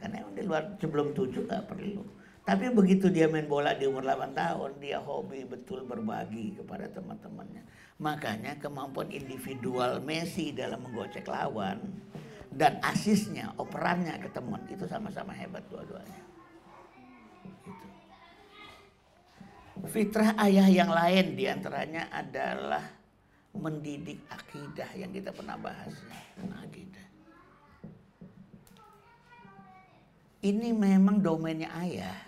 Karena 0.02 0.18
emang 0.18 0.34
di 0.34 0.42
luar 0.42 0.74
sebelum 0.82 1.14
tujuh 1.14 1.46
gak 1.46 1.70
perlu. 1.70 2.23
Tapi 2.44 2.68
begitu 2.68 3.08
dia 3.08 3.24
main 3.24 3.48
bola 3.48 3.72
di 3.72 3.88
umur 3.88 4.04
8 4.04 4.36
tahun, 4.36 4.76
dia 4.76 5.00
hobi 5.00 5.48
betul 5.48 5.80
berbagi 5.88 6.60
kepada 6.60 6.92
teman-temannya. 6.92 7.64
Makanya 7.96 8.60
kemampuan 8.60 9.08
individual 9.08 10.04
Messi 10.04 10.52
dalam 10.52 10.84
menggocek 10.84 11.24
lawan 11.24 11.80
dan 12.54 12.78
asisnya, 12.84 13.50
operannya 13.58 14.20
ke 14.20 14.28
teman 14.30 14.62
itu 14.70 14.86
sama-sama 14.86 15.34
hebat 15.34 15.64
dua-duanya. 15.72 16.22
Gitu. 17.66 17.86
Fitrah 19.90 20.38
ayah 20.44 20.70
yang 20.70 20.92
lain 20.92 21.34
di 21.34 21.50
antaranya 21.50 22.12
adalah 22.14 22.84
mendidik 23.58 24.22
akidah 24.30 24.86
yang 24.94 25.10
kita 25.10 25.34
pernah 25.34 25.58
bahas. 25.58 25.96
Akidah. 26.38 27.06
Ini 30.44 30.76
memang 30.76 31.24
domainnya 31.24 31.72
ayah. 31.80 32.23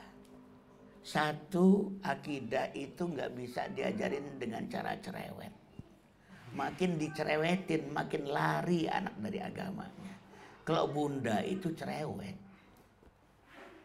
Satu, 1.06 1.94
akidah 2.02 2.74
itu 2.74 3.06
nggak 3.06 3.30
bisa 3.38 3.70
diajarin 3.70 4.42
dengan 4.42 4.66
cara 4.66 4.98
cerewet. 4.98 5.54
Makin 6.50 6.98
dicerewetin, 6.98 7.94
makin 7.94 8.26
lari 8.26 8.90
anak 8.90 9.14
dari 9.22 9.38
agamanya. 9.38 10.14
Kalau 10.66 10.90
bunda 10.90 11.46
itu 11.46 11.70
cerewet. 11.78 12.34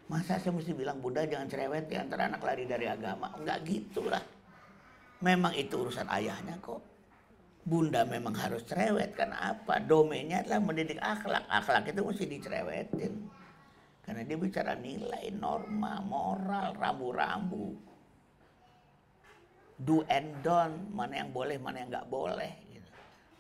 Masa 0.10 0.42
saya 0.42 0.50
mesti 0.50 0.74
bilang 0.74 0.98
bunda 0.98 1.22
jangan 1.22 1.46
cerewet 1.46 1.86
ya 1.94 2.02
antara 2.02 2.26
anak 2.26 2.42
lari 2.42 2.66
dari 2.66 2.90
agama. 2.90 3.30
Enggak 3.38 3.70
gitulah. 3.70 4.26
Memang 5.22 5.54
itu 5.54 5.78
urusan 5.78 6.10
ayahnya 6.10 6.58
kok. 6.58 6.82
Bunda 7.62 8.02
memang 8.02 8.34
harus 8.34 8.66
cerewet. 8.66 9.14
Karena 9.14 9.54
apa? 9.54 9.78
Domainnya 9.78 10.42
adalah 10.42 10.58
mendidik 10.58 10.98
akhlak. 10.98 11.46
Akhlak 11.46 11.86
itu 11.86 12.02
mesti 12.02 12.26
dicerewetin. 12.26 13.14
Karena 14.12 14.28
dia 14.28 14.36
bicara 14.36 14.76
nilai, 14.76 15.32
norma, 15.32 16.04
moral, 16.04 16.76
rambu-rambu. 16.76 17.80
Do 19.80 20.04
and 20.12 20.36
don't, 20.44 20.92
mana 20.92 21.24
yang 21.24 21.32
boleh, 21.32 21.56
mana 21.56 21.80
yang 21.80 21.96
nggak 21.96 22.12
boleh. 22.12 22.52
Gitu. 22.76 22.92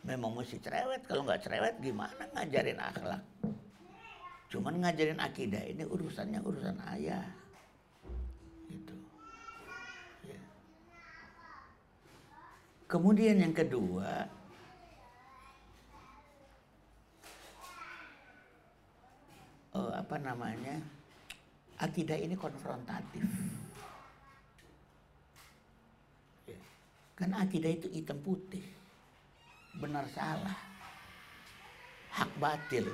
Memang 0.07 0.31
mesti 0.31 0.63
cerewet, 0.63 1.03
kalau 1.03 1.27
nggak 1.27 1.43
cerewet 1.43 1.75
gimana 1.83 2.23
ngajarin 2.31 2.79
akhlak. 2.79 3.19
Cuman 4.47 4.79
ngajarin 4.79 5.19
akidah 5.19 5.59
ini 5.59 5.83
urusannya 5.83 6.39
urusan 6.39 6.79
ayah. 6.95 7.27
Gitu. 8.71 8.95
Ya. 10.23 10.39
Kemudian 12.87 13.43
yang 13.43 13.51
kedua, 13.51 14.23
uh, 19.75 19.93
apa 19.95 20.15
namanya 20.19 20.79
akidah 21.81 22.17
ini 22.19 22.35
konfrontatif. 22.37 23.25
Karena 27.17 27.45
akidah 27.45 27.69
itu 27.69 27.85
hitam 27.93 28.17
putih, 28.25 28.65
benar 29.77 30.09
salah, 30.09 30.57
hak 32.09 32.31
batil, 32.41 32.89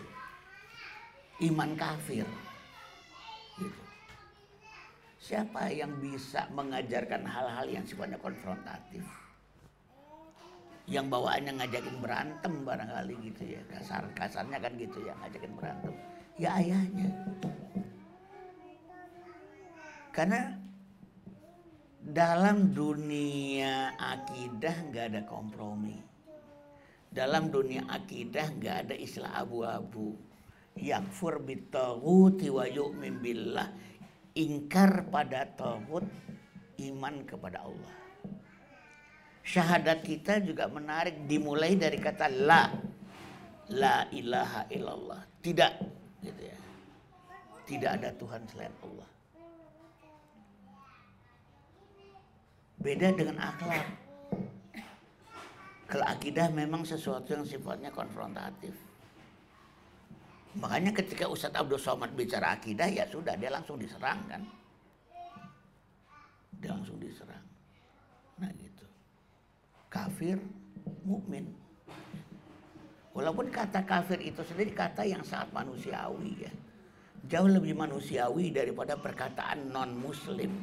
iman 1.47 1.71
kafir. 1.79 2.27
Gitu. 3.55 3.83
Siapa 5.31 5.71
yang 5.71 5.95
bisa 6.03 6.43
mengajarkan 6.51 7.23
hal-hal 7.23 7.71
yang 7.71 7.87
sifatnya 7.87 8.19
konfrontatif? 8.19 8.99
Yang 10.91 11.07
bawaannya 11.07 11.63
ngajakin 11.63 11.97
berantem 12.03 12.53
barangkali 12.67 13.15
gitu 13.31 13.43
ya. 13.47 13.63
Kasar 13.71 14.11
kasarnya 14.11 14.59
kan 14.59 14.75
gitu 14.75 15.07
ya 15.07 15.15
ngajakin 15.23 15.55
berantem 15.55 15.95
ya 16.37 16.53
ayahnya. 16.61 17.09
Karena 20.13 20.57
dalam 22.01 22.73
dunia 22.73 23.93
akidah 23.97 24.89
nggak 24.89 25.05
ada 25.13 25.21
kompromi. 25.29 25.97
Dalam 27.09 27.49
dunia 27.49 27.85
akidah 27.89 28.53
nggak 28.57 28.75
ada 28.87 28.95
istilah 28.97 29.33
abu-abu. 29.37 30.17
Yang 30.77 31.09
furbitahuti 31.17 32.53
wa 32.53 32.65
yu'min 32.69 33.17
billah. 33.21 33.69
Ingkar 34.37 35.09
pada 35.09 35.49
tauhid, 35.57 36.05
iman 36.93 37.25
kepada 37.25 37.65
Allah. 37.65 37.95
Syahadat 39.41 40.05
kita 40.05 40.37
juga 40.45 40.69
menarik 40.69 41.25
dimulai 41.25 41.73
dari 41.73 41.97
kata 41.97 42.29
la. 42.29 42.69
La 43.73 44.05
ilaha 44.13 44.69
illallah. 44.69 45.21
Tidak 45.41 45.71
gitu 46.23 46.41
ya. 46.41 46.57
Tidak 47.67 47.91
ada 47.99 48.09
Tuhan 48.15 48.41
selain 48.47 48.73
Allah. 48.79 49.09
Beda 52.77 53.07
dengan 53.11 53.37
akhlak. 53.41 53.87
Kalau 55.87 56.05
akidah 56.07 56.47
memang 56.51 56.83
sesuatu 56.83 57.31
yang 57.31 57.43
sifatnya 57.47 57.91
konfrontatif. 57.91 58.75
Makanya 60.57 60.91
ketika 60.91 61.29
Ustadz 61.29 61.59
Abdul 61.59 61.79
Somad 61.79 62.11
bicara 62.17 62.57
akidah 62.57 62.89
ya 62.89 63.05
sudah 63.07 63.37
dia 63.37 63.51
langsung 63.51 63.77
diserang 63.77 64.19
kan. 64.27 64.41
Dia 66.57 66.73
langsung 66.73 66.97
diserang. 66.97 67.45
Nah 68.41 68.51
gitu. 68.57 68.85
Kafir, 69.87 70.41
mukmin. 71.05 71.66
Walaupun 73.17 73.49
kata 73.49 73.81
kafir 73.81 74.21
itu 74.21 74.45
sendiri 74.45 74.77
kata 74.77 75.01
yang 75.01 75.25
sangat 75.25 75.49
manusiawi 75.49 76.45
ya. 76.45 76.53
Jauh 77.25 77.49
lebih 77.49 77.73
manusiawi 77.73 78.53
daripada 78.53 78.93
perkataan 78.93 79.73
non 79.73 79.97
muslim. 79.97 80.53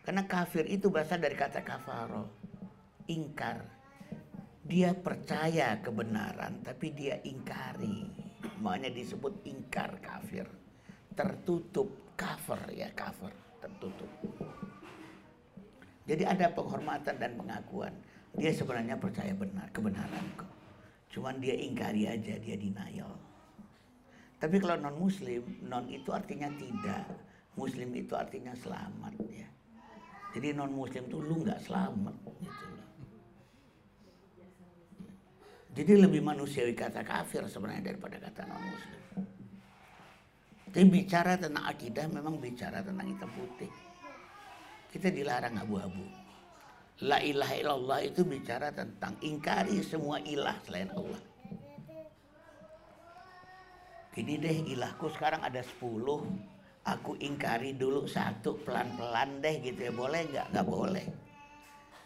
Karena 0.00 0.24
kafir 0.24 0.64
itu 0.64 0.88
berasal 0.88 1.20
dari 1.20 1.36
kata 1.36 1.60
kafaro. 1.60 2.32
Ingkar. 3.12 3.60
Dia 4.64 4.96
percaya 4.96 5.76
kebenaran 5.84 6.64
tapi 6.64 6.96
dia 6.96 7.20
ingkari. 7.28 8.08
Makanya 8.64 8.88
disebut 8.88 9.44
ingkar 9.44 10.00
kafir. 10.00 10.48
Tertutup 11.12 12.16
cover 12.16 12.72
ya 12.72 12.88
cover. 12.96 13.36
tertutup. 13.60 14.08
Jadi 16.08 16.24
ada 16.24 16.48
penghormatan 16.48 17.20
dan 17.20 17.36
pengakuan. 17.36 17.92
Dia 18.32 18.56
sebenarnya 18.56 18.96
percaya 18.96 19.36
benar, 19.36 19.68
kebenaran 19.68 20.24
kok. 20.40 20.59
Cuman 21.10 21.42
dia 21.42 21.58
ingkari 21.58 22.06
aja, 22.06 22.38
dia 22.38 22.54
denial. 22.54 23.10
Tapi 24.40 24.56
kalau 24.56 24.78
non 24.80 24.96
muslim, 24.96 25.42
non 25.66 25.84
itu 25.90 26.14
artinya 26.14 26.48
tidak. 26.56 27.04
Muslim 27.58 27.92
itu 27.92 28.14
artinya 28.16 28.54
selamat 28.54 29.12
ya. 29.28 29.48
Jadi 30.32 30.54
non 30.54 30.70
muslim 30.70 31.10
itu 31.10 31.18
lu 31.18 31.42
nggak 31.42 31.60
selamat 31.66 32.16
gitu. 32.24 32.68
Jadi 35.70 35.92
lebih 36.02 36.22
manusiawi 36.22 36.74
kata 36.74 37.02
kafir 37.02 37.46
sebenarnya 37.50 37.92
daripada 37.92 38.16
kata 38.22 38.46
non 38.46 38.62
muslim. 38.62 39.00
Tapi 40.70 40.86
bicara 40.86 41.34
tentang 41.34 41.66
akidah 41.66 42.06
memang 42.06 42.38
bicara 42.38 42.78
tentang 42.78 43.10
hitam 43.10 43.30
putih. 43.34 43.72
Kita 44.86 45.10
dilarang 45.10 45.58
abu-abu. 45.58 46.19
La 47.00 47.16
ilaha 47.24 47.56
illallah 47.56 48.00
itu 48.04 48.28
bicara 48.28 48.68
tentang 48.76 49.16
ingkari 49.24 49.80
semua 49.80 50.20
ilah 50.20 50.56
selain 50.68 50.92
Allah. 50.92 51.22
Gini 54.12 54.36
deh 54.36 54.76
ilahku 54.76 55.08
sekarang 55.08 55.40
ada 55.40 55.64
10 55.64 55.80
Aku 56.80 57.12
ingkari 57.20 57.76
dulu 57.76 58.08
satu 58.08 58.56
pelan-pelan 58.64 59.44
deh 59.44 59.60
gitu 59.60 59.80
ya. 59.88 59.92
Boleh 59.92 60.20
nggak? 60.32 60.46
Nggak 60.52 60.66
boleh. 60.66 61.06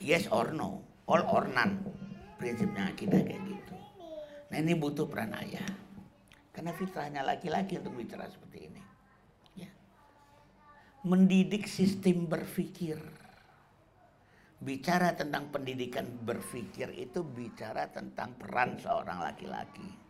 Yes 0.03 0.27
or 0.35 0.51
no? 0.51 0.83
All 1.07 1.23
or 1.31 1.47
none. 1.47 1.79
Prinsipnya 2.39 2.91
akidah 2.91 3.23
kayak 3.23 3.43
gitu. 3.47 3.75
Nah 4.51 4.59
ini 4.59 4.75
butuh 4.75 5.07
peran 5.07 5.33
ayah 5.39 5.65
Karena 6.51 6.75
fitrahnya 6.75 7.23
laki-laki 7.23 7.79
untuk 7.79 7.95
bicara 7.99 8.27
seperti 8.27 8.59
ini. 8.67 8.83
Ya. 9.59 9.71
Mendidik 11.07 11.71
sistem 11.71 12.27
berpikir 12.27 12.99
Bicara 14.65 15.13
tentang 15.13 15.53
pendidikan 15.53 16.09
berpikir 16.25 16.89
itu 16.97 17.21
bicara 17.21 17.85
tentang 17.93 18.33
peran 18.41 18.81
seorang 18.81 19.21
laki-laki 19.21 20.05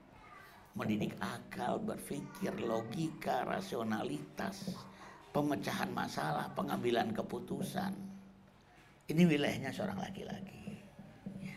mendidik 0.75 1.15
akal, 1.23 1.79
berpikir, 1.79 2.51
logika, 2.59 3.47
rasionalitas, 3.47 4.75
pemecahan 5.31 5.91
masalah, 5.95 6.51
pengambilan 6.59 7.15
keputusan. 7.15 7.95
Ini 9.07 9.23
wilayahnya 9.23 9.71
seorang 9.71 10.03
laki-laki. 10.03 10.83
Ya. 11.39 11.57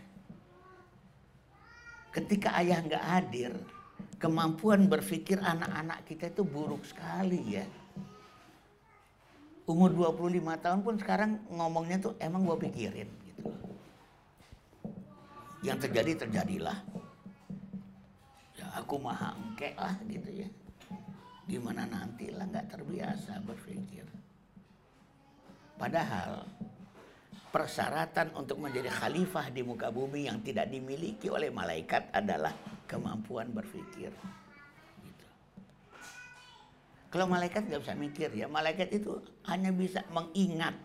Ketika 2.13 2.61
ayah 2.61 2.77
nggak 2.85 3.05
hadir, 3.05 3.51
kemampuan 4.21 4.85
berpikir 4.85 5.41
anak-anak 5.41 6.05
kita 6.05 6.29
itu 6.29 6.45
buruk 6.45 6.85
sekali 6.85 7.57
ya. 7.57 7.65
Umur 9.67 9.91
25 9.91 10.63
tahun 10.63 10.79
pun 10.79 10.95
sekarang 10.95 11.43
ngomongnya 11.51 11.99
tuh 11.99 12.15
emang 12.23 12.47
gue 12.47 12.57
pikirin 12.67 13.09
gitu. 13.27 13.51
Yang 15.59 15.91
terjadi 15.91 16.23
terjadilah 16.23 16.79
aku 18.77 19.01
maha 19.01 19.33
engke 19.33 19.73
lah 19.73 19.97
gitu 20.05 20.45
ya 20.45 20.49
gimana 21.49 21.89
nanti 21.89 22.29
lah 22.29 22.45
nggak 22.45 22.77
terbiasa 22.77 23.41
berpikir 23.41 24.05
padahal 25.81 26.45
persyaratan 27.49 28.37
untuk 28.37 28.61
menjadi 28.61 28.91
khalifah 28.93 29.49
di 29.49 29.65
muka 29.65 29.89
bumi 29.89 30.29
yang 30.29 30.39
tidak 30.45 30.69
dimiliki 30.69 31.31
oleh 31.31 31.49
malaikat 31.49 32.11
adalah 32.11 32.51
kemampuan 32.85 33.49
berpikir. 33.55 34.11
Kalau 37.07 37.25
malaikat 37.25 37.67
nggak 37.67 37.81
bisa 37.83 37.95
mikir 37.95 38.29
ya 38.35 38.47
malaikat 38.51 38.91
itu 38.91 39.19
hanya 39.47 39.71
bisa 39.71 40.03
mengingat 40.11 40.75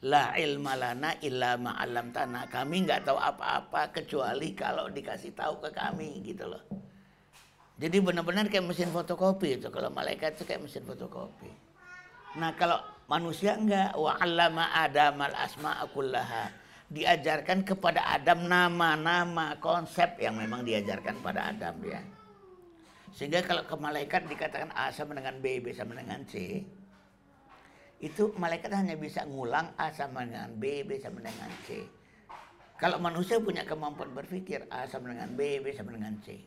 La 0.00 0.32
ilma 0.40 0.80
lana 0.80 1.12
illa 1.20 1.60
ma'alam 1.60 2.08
tanah. 2.08 2.48
Kami 2.48 2.88
nggak 2.88 3.04
tahu 3.04 3.20
apa-apa 3.20 3.92
kecuali 3.92 4.56
kalau 4.56 4.88
dikasih 4.88 5.36
tahu 5.36 5.60
ke 5.60 5.76
kami 5.76 6.24
gitu 6.24 6.48
loh. 6.48 6.64
Jadi 7.76 8.00
benar-benar 8.00 8.48
kayak 8.48 8.64
mesin 8.64 8.88
fotokopi 8.88 9.60
itu. 9.60 9.68
Kalau 9.68 9.92
malaikat 9.92 10.40
itu 10.40 10.48
kayak 10.48 10.64
mesin 10.64 10.88
fotokopi. 10.88 11.52
Nah 12.40 12.56
kalau 12.56 12.80
manusia 13.12 13.60
enggak. 13.60 13.92
Wa 13.92 14.16
allama 14.24 14.72
adam 14.72 15.20
al 15.20 15.36
asma 15.36 15.84
akullaha. 15.84 16.48
Diajarkan 16.90 17.62
kepada 17.62 18.02
Adam 18.02 18.50
nama-nama 18.50 19.54
konsep 19.62 20.18
yang 20.18 20.34
memang 20.34 20.66
diajarkan 20.66 21.22
pada 21.22 21.54
Adam 21.54 21.78
ya. 21.86 22.02
Sehingga 23.20 23.44
kalau 23.44 23.60
ke 23.68 23.76
malaikat 23.76 24.32
dikatakan 24.32 24.72
A 24.72 24.88
sama 24.88 25.12
dengan 25.12 25.36
B, 25.44 25.60
B 25.60 25.76
sama 25.76 25.92
dengan 25.92 26.24
C 26.24 26.64
itu 28.00 28.32
malaikat 28.40 28.72
hanya 28.72 28.96
bisa 28.96 29.28
ngulang 29.28 29.76
A 29.76 29.92
sama 29.92 30.24
dengan 30.24 30.48
B, 30.56 30.88
B 30.88 30.96
sama 30.96 31.20
dengan 31.20 31.52
C. 31.68 31.84
Kalau 32.80 32.96
manusia 32.96 33.36
punya 33.36 33.60
kemampuan 33.68 34.16
berpikir 34.16 34.64
A 34.72 34.88
sama 34.88 35.12
dengan 35.12 35.36
B, 35.36 35.60
B 35.60 35.68
sama 35.76 35.92
dengan 35.92 36.16
C. 36.24 36.40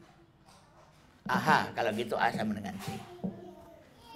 Aha, 1.29 1.69
kalau 1.77 1.93
gitu 1.93 2.17
A 2.17 2.33
sama 2.33 2.57
dengan 2.57 2.73
C. 2.81 2.97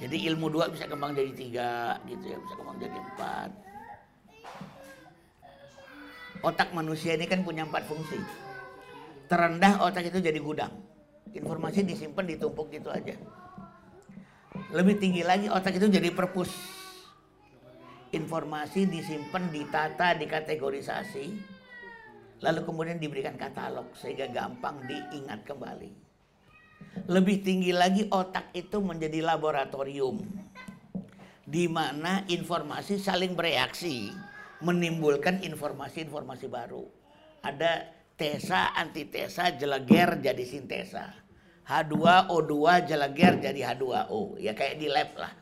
Jadi 0.02 0.26
ilmu 0.26 0.50
dua 0.50 0.66
bisa 0.66 0.90
kembang 0.90 1.14
jadi 1.14 1.30
tiga, 1.38 2.02
gitu 2.10 2.26
ya, 2.26 2.42
bisa 2.42 2.54
kembang 2.58 2.82
jadi 2.82 2.98
empat. 2.98 3.50
Otak 6.42 6.74
manusia 6.74 7.14
ini 7.14 7.30
kan 7.30 7.46
punya 7.46 7.70
empat 7.70 7.86
fungsi. 7.86 8.18
Terendah 9.30 9.78
otak 9.86 10.10
itu 10.10 10.18
jadi 10.26 10.42
gudang. 10.42 10.97
Informasi 11.36 11.84
disimpan 11.84 12.24
ditumpuk 12.28 12.72
gitu 12.72 12.92
aja. 12.94 13.16
Lebih 14.72 15.00
tinggi 15.00 15.24
lagi 15.24 15.48
otak 15.48 15.80
itu 15.80 15.88
jadi 15.88 16.12
perpus 16.12 16.52
informasi 18.16 18.88
disimpan, 18.88 19.52
ditata, 19.52 20.16
dikategorisasi, 20.16 21.26
lalu 22.40 22.60
kemudian 22.64 22.98
diberikan 23.02 23.36
katalog 23.36 23.92
sehingga 23.98 24.32
gampang 24.32 24.80
diingat 24.88 25.44
kembali. 25.44 25.92
Lebih 27.10 27.38
tinggi 27.42 27.74
lagi 27.74 28.06
otak 28.08 28.54
itu 28.54 28.80
menjadi 28.80 29.26
laboratorium 29.26 30.22
di 31.48 31.66
mana 31.66 32.28
informasi 32.28 33.00
saling 33.00 33.34
bereaksi 33.34 34.14
menimbulkan 34.62 35.42
informasi-informasi 35.42 36.46
baru. 36.50 36.86
Ada 37.42 37.97
tesa, 38.18 38.74
antitesa, 38.74 39.54
jeleger 39.54 40.18
jadi 40.20 40.44
sintesa. 40.44 41.14
H2O2 41.70 42.54
jeleger 42.90 43.34
jadi 43.38 43.62
H2O. 43.78 44.42
Ya 44.42 44.58
kayak 44.58 44.82
di 44.82 44.90
lab 44.90 45.14
lah. 45.16 45.34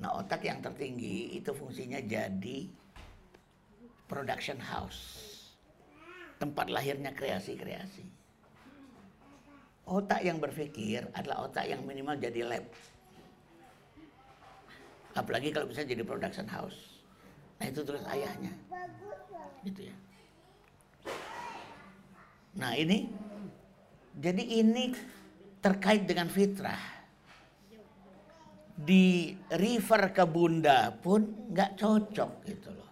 Nah 0.00 0.16
otak 0.16 0.46
yang 0.48 0.64
tertinggi 0.64 1.36
itu 1.36 1.52
fungsinya 1.52 2.00
jadi 2.00 2.70
production 4.08 4.56
house. 4.58 5.28
Tempat 6.40 6.72
lahirnya 6.72 7.12
kreasi-kreasi. 7.12 8.06
Otak 9.88 10.24
yang 10.24 10.38
berpikir 10.40 11.04
adalah 11.12 11.50
otak 11.50 11.68
yang 11.68 11.84
minimal 11.84 12.16
jadi 12.16 12.46
lab. 12.46 12.64
Apalagi 15.18 15.50
kalau 15.50 15.66
bisa 15.66 15.82
jadi 15.82 16.06
production 16.06 16.46
house. 16.46 17.02
Nah 17.58 17.66
itu 17.66 17.82
terus 17.82 18.06
ayahnya. 18.06 18.54
Gitu 19.66 19.90
ya. 19.90 19.96
Nah 22.58 22.74
ini, 22.74 23.06
jadi 24.18 24.42
ini 24.42 24.90
terkait 25.62 26.06
dengan 26.06 26.26
fitrah 26.26 26.98
di 28.78 29.34
refer 29.50 30.14
ke 30.14 30.22
bunda 30.26 30.94
pun 30.94 31.50
nggak 31.50 31.78
cocok 31.78 32.30
gitu 32.46 32.70
loh. 32.74 32.90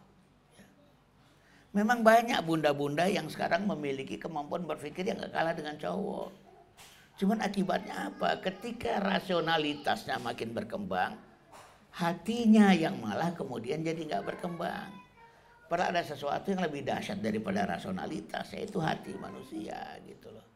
Memang 1.76 2.00
banyak 2.00 2.40
bunda-bunda 2.40 3.04
yang 3.04 3.28
sekarang 3.28 3.68
memiliki 3.68 4.16
kemampuan 4.16 4.64
berpikir 4.64 5.04
yang 5.04 5.20
gak 5.20 5.36
kalah 5.36 5.52
dengan 5.52 5.76
cowok. 5.76 6.32
Cuman 7.20 7.44
akibatnya 7.44 8.08
apa? 8.08 8.40
Ketika 8.40 8.96
rasionalitasnya 8.96 10.16
makin 10.16 10.56
berkembang, 10.56 11.20
hatinya 11.92 12.72
yang 12.72 12.96
malah 12.96 13.28
kemudian 13.36 13.84
jadi 13.84 13.96
nggak 14.08 14.24
berkembang. 14.24 14.88
Padahal 15.66 15.98
ada 15.98 16.02
sesuatu 16.06 16.54
yang 16.54 16.62
lebih 16.62 16.86
dahsyat 16.86 17.18
daripada 17.18 17.66
rasionalitas, 17.66 18.54
yaitu 18.54 18.78
hati 18.78 19.18
manusia 19.18 19.98
gitu 20.06 20.30
loh. 20.30 20.46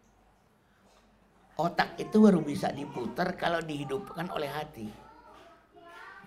Otak 1.59 1.99
itu 1.99 2.23
baru 2.23 2.39
bisa 2.41 2.71
diputar 2.71 3.35
kalau 3.35 3.59
dihidupkan 3.59 4.31
oleh 4.31 4.47
hati. 4.47 4.87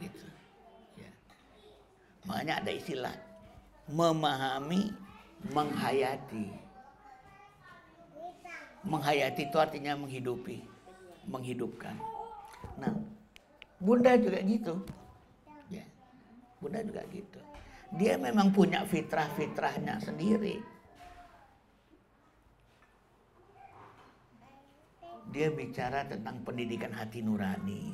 Gitu. 0.03 0.27
Ya. 0.99 1.11
Makanya 2.27 2.59
ada 2.59 2.71
istilah 2.75 3.15
memahami, 3.87 4.91
menghayati. 5.55 6.47
Menghayati 8.83 9.47
itu 9.47 9.57
artinya 9.63 9.95
menghidupi, 9.95 10.59
menghidupkan. 11.31 11.95
Nah, 12.75 12.91
Bunda 13.79 14.15
juga 14.19 14.39
gitu. 14.43 14.75
Ya. 15.71 15.83
Bunda 16.59 16.79
juga 16.83 17.03
gitu. 17.11 17.42
Dia 17.93 18.17
memang 18.17 18.49
punya 18.49 18.81
fitrah-fitrahnya 18.89 20.01
sendiri. 20.01 20.57
Dia 25.33 25.49
bicara 25.49 26.05
tentang 26.05 26.45
pendidikan 26.45 26.93
hati 26.93 27.25
nurani 27.25 27.89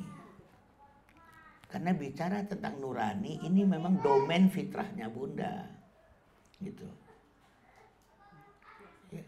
Karena 1.72 1.96
bicara 1.96 2.44
tentang 2.44 2.76
nurani 2.84 3.40
ini 3.46 3.64
memang 3.64 4.02
domain 4.04 4.50
fitrahnya 4.50 5.06
Bunda. 5.08 5.70
Gitu. 6.60 6.84
Ya. 9.14 9.24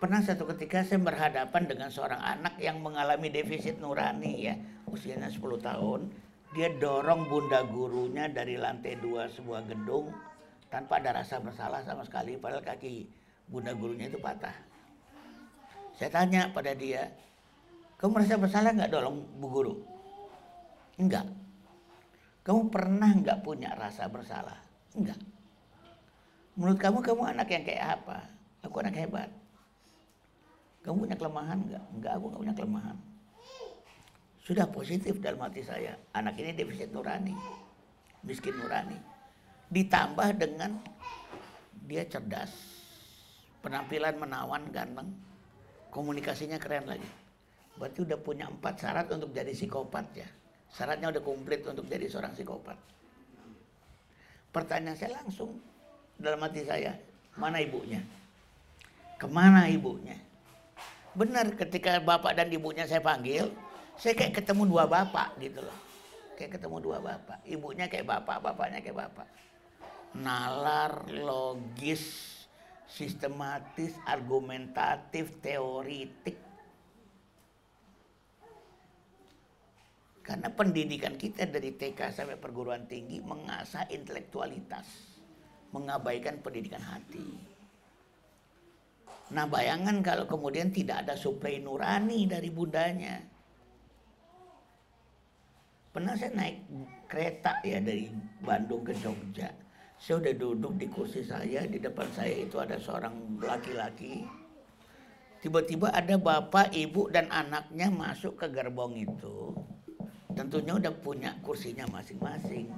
Pernah 0.00 0.24
satu 0.24 0.48
ketika 0.56 0.80
saya 0.82 0.98
berhadapan 0.98 1.68
dengan 1.68 1.92
seorang 1.92 2.18
anak 2.18 2.56
yang 2.56 2.80
mengalami 2.80 3.28
defisit 3.28 3.78
nurani 3.78 4.48
ya, 4.48 4.56
usianya 4.88 5.28
10 5.28 5.60
tahun. 5.60 6.08
Dia 6.52 6.68
dorong 6.68 7.32
bunda 7.32 7.64
gurunya 7.64 8.28
dari 8.28 8.60
lantai 8.60 9.00
dua 9.00 9.24
sebuah 9.32 9.64
gedung 9.72 10.12
tanpa 10.68 11.00
ada 11.00 11.24
rasa 11.24 11.40
bersalah 11.40 11.80
sama 11.80 12.04
sekali, 12.04 12.36
padahal 12.36 12.60
kaki 12.60 13.08
bunda 13.48 13.72
gurunya 13.72 14.12
itu 14.12 14.20
patah. 14.20 14.52
Saya 15.96 16.12
tanya 16.12 16.52
pada 16.52 16.76
dia, 16.76 17.08
kamu 17.96 18.20
merasa 18.20 18.36
bersalah 18.36 18.76
nggak 18.76 18.92
dorong 18.92 19.16
bu 19.40 19.46
guru? 19.48 19.74
Enggak. 21.00 21.24
Kamu 22.44 22.68
pernah 22.68 23.10
nggak 23.16 23.40
punya 23.40 23.72
rasa 23.72 24.12
bersalah? 24.12 24.60
Enggak. 24.92 25.16
Menurut 26.52 26.76
kamu, 26.76 27.00
kamu 27.00 27.22
anak 27.32 27.48
yang 27.48 27.64
kayak 27.64 27.86
apa? 27.96 28.28
Aku 28.60 28.84
anak 28.84 29.00
hebat. 29.00 29.32
Kamu 30.84 31.08
punya 31.08 31.16
kelemahan 31.16 31.64
enggak? 31.64 31.84
Enggak, 31.96 32.12
aku 32.20 32.24
nggak 32.28 32.42
punya 32.44 32.56
kelemahan. 32.60 32.96
Sudah 34.42 34.66
positif 34.66 35.22
dalam 35.22 35.38
hati 35.46 35.62
saya. 35.62 35.94
Anak 36.18 36.34
ini 36.42 36.50
defisit 36.50 36.90
nurani. 36.90 37.30
Miskin 38.26 38.58
nurani. 38.58 38.98
Ditambah 39.70 40.28
dengan 40.34 40.82
dia 41.86 42.02
cerdas. 42.10 42.50
Penampilan 43.62 44.18
menawan, 44.18 44.66
ganteng. 44.74 45.14
Komunikasinya 45.94 46.58
keren 46.58 46.90
lagi. 46.90 47.06
Berarti 47.78 48.02
udah 48.02 48.18
punya 48.18 48.50
empat 48.50 48.82
syarat 48.82 49.06
untuk 49.14 49.30
jadi 49.30 49.54
psikopat 49.54 50.06
ya. 50.18 50.28
Syaratnya 50.74 51.14
udah 51.14 51.22
komplit 51.22 51.62
untuk 51.62 51.86
jadi 51.86 52.10
seorang 52.10 52.34
psikopat. 52.34 52.74
Pertanyaan 54.50 54.98
saya 54.98 55.22
langsung 55.22 55.56
dalam 56.18 56.42
hati 56.42 56.66
saya, 56.66 56.92
mana 57.38 57.62
ibunya? 57.62 58.02
Ke 59.16 59.24
mana 59.30 59.70
ibunya? 59.70 60.18
Benar 61.14 61.54
ketika 61.56 62.00
bapak 62.00 62.36
dan 62.36 62.48
ibunya 62.52 62.84
saya 62.88 63.00
panggil, 63.00 63.52
saya 63.96 64.14
kayak 64.16 64.42
ketemu 64.42 64.68
dua 64.68 64.84
bapak 64.88 65.36
gitu 65.40 65.60
loh. 65.60 65.78
Kayak 66.38 66.58
ketemu 66.58 66.76
dua 66.80 66.98
bapak. 66.98 67.38
Ibunya 67.44 67.86
kayak 67.86 68.06
bapak, 68.08 68.38
bapaknya 68.40 68.80
kayak 68.80 68.98
bapak. 69.08 69.28
Nalar, 70.16 71.08
logis, 71.08 72.04
sistematis, 72.88 73.96
argumentatif, 74.04 75.40
teoritik, 75.40 76.36
Karena 80.22 80.54
pendidikan 80.54 81.18
kita 81.18 81.50
dari 81.50 81.74
TK 81.74 82.14
sampai 82.14 82.38
perguruan 82.38 82.86
tinggi 82.86 83.18
mengasah 83.18 83.90
intelektualitas, 83.90 84.86
mengabaikan 85.74 86.38
pendidikan 86.38 86.78
hati. 86.78 87.26
Nah 89.34 89.50
bayangan 89.50 89.98
kalau 90.06 90.30
kemudian 90.30 90.70
tidak 90.70 91.02
ada 91.04 91.18
suplai 91.18 91.58
nurani 91.58 92.30
dari 92.30 92.54
bundanya. 92.54 93.18
Pernah 95.92 96.16
saya 96.16 96.32
naik 96.32 96.56
kereta 97.04 97.60
ya 97.60 97.76
dari 97.76 98.08
Bandung 98.40 98.80
ke 98.80 98.96
Jogja. 98.96 99.52
Saya 100.00 100.24
udah 100.24 100.34
duduk 100.34 100.74
di 100.80 100.88
kursi 100.88 101.20
saya, 101.20 101.68
di 101.68 101.78
depan 101.78 102.08
saya 102.16 102.32
itu 102.32 102.56
ada 102.56 102.80
seorang 102.80 103.38
laki-laki. 103.38 104.24
Tiba-tiba 105.44 105.92
ada 105.92 106.16
bapak, 106.16 106.72
ibu, 106.72 107.12
dan 107.12 107.28
anaknya 107.28 107.92
masuk 107.92 108.40
ke 108.40 108.46
gerbong 108.50 108.98
itu 108.98 109.52
tentunya 110.32 110.80
udah 110.80 110.92
punya 110.96 111.36
kursinya 111.44 111.84
masing-masing. 111.92 112.72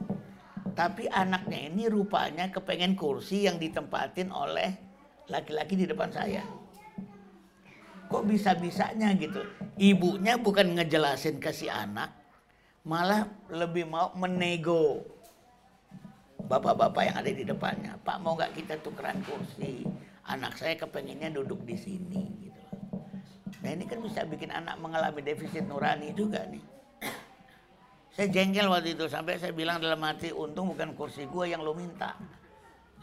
Tapi 0.75 1.07
anaknya 1.07 1.71
ini 1.71 1.87
rupanya 1.87 2.51
kepengen 2.51 2.99
kursi 2.99 3.47
yang 3.47 3.63
ditempatin 3.63 4.35
oleh 4.35 4.75
laki-laki 5.31 5.79
di 5.79 5.87
depan 5.87 6.11
saya. 6.11 6.43
Kok 8.11 8.27
bisa-bisanya 8.27 9.15
gitu? 9.15 9.39
Ibunya 9.79 10.35
bukan 10.35 10.75
ngejelasin 10.75 11.39
ke 11.39 11.55
si 11.55 11.71
anak, 11.71 12.11
malah 12.85 13.25
lebih 13.49 13.89
mau 13.89 14.13
menego 14.13 15.01
bapak-bapak 16.45 17.03
yang 17.09 17.17
ada 17.17 17.31
di 17.33 17.45
depannya. 17.45 17.97
Pak 18.05 18.17
mau 18.21 18.37
nggak 18.37 18.53
kita 18.53 18.77
tukeran 18.85 19.25
kursi? 19.25 19.89
Anak 20.25 20.57
saya 20.57 20.77
kepengennya 20.77 21.33
duduk 21.33 21.65
di 21.65 21.77
sini 21.77 22.23
gitu. 22.45 22.63
Nah 23.65 23.71
ini 23.73 23.85
kan 23.89 24.01
bisa 24.05 24.25
bikin 24.29 24.53
anak 24.53 24.77
mengalami 24.77 25.25
defisit 25.25 25.65
nurani 25.65 26.13
juga 26.13 26.45
nih. 26.49 26.65
Saya 28.15 28.31
jengkel 28.31 28.71
waktu 28.71 28.95
itu 28.95 29.11
sampai 29.11 29.43
saya 29.43 29.51
bilang 29.51 29.83
dalam 29.83 29.99
hati 30.05 30.31
untung 30.31 30.71
bukan 30.71 30.95
kursi 30.95 31.27
gua 31.27 31.51
yang 31.51 31.67
lo 31.67 31.75
minta. 31.75 32.15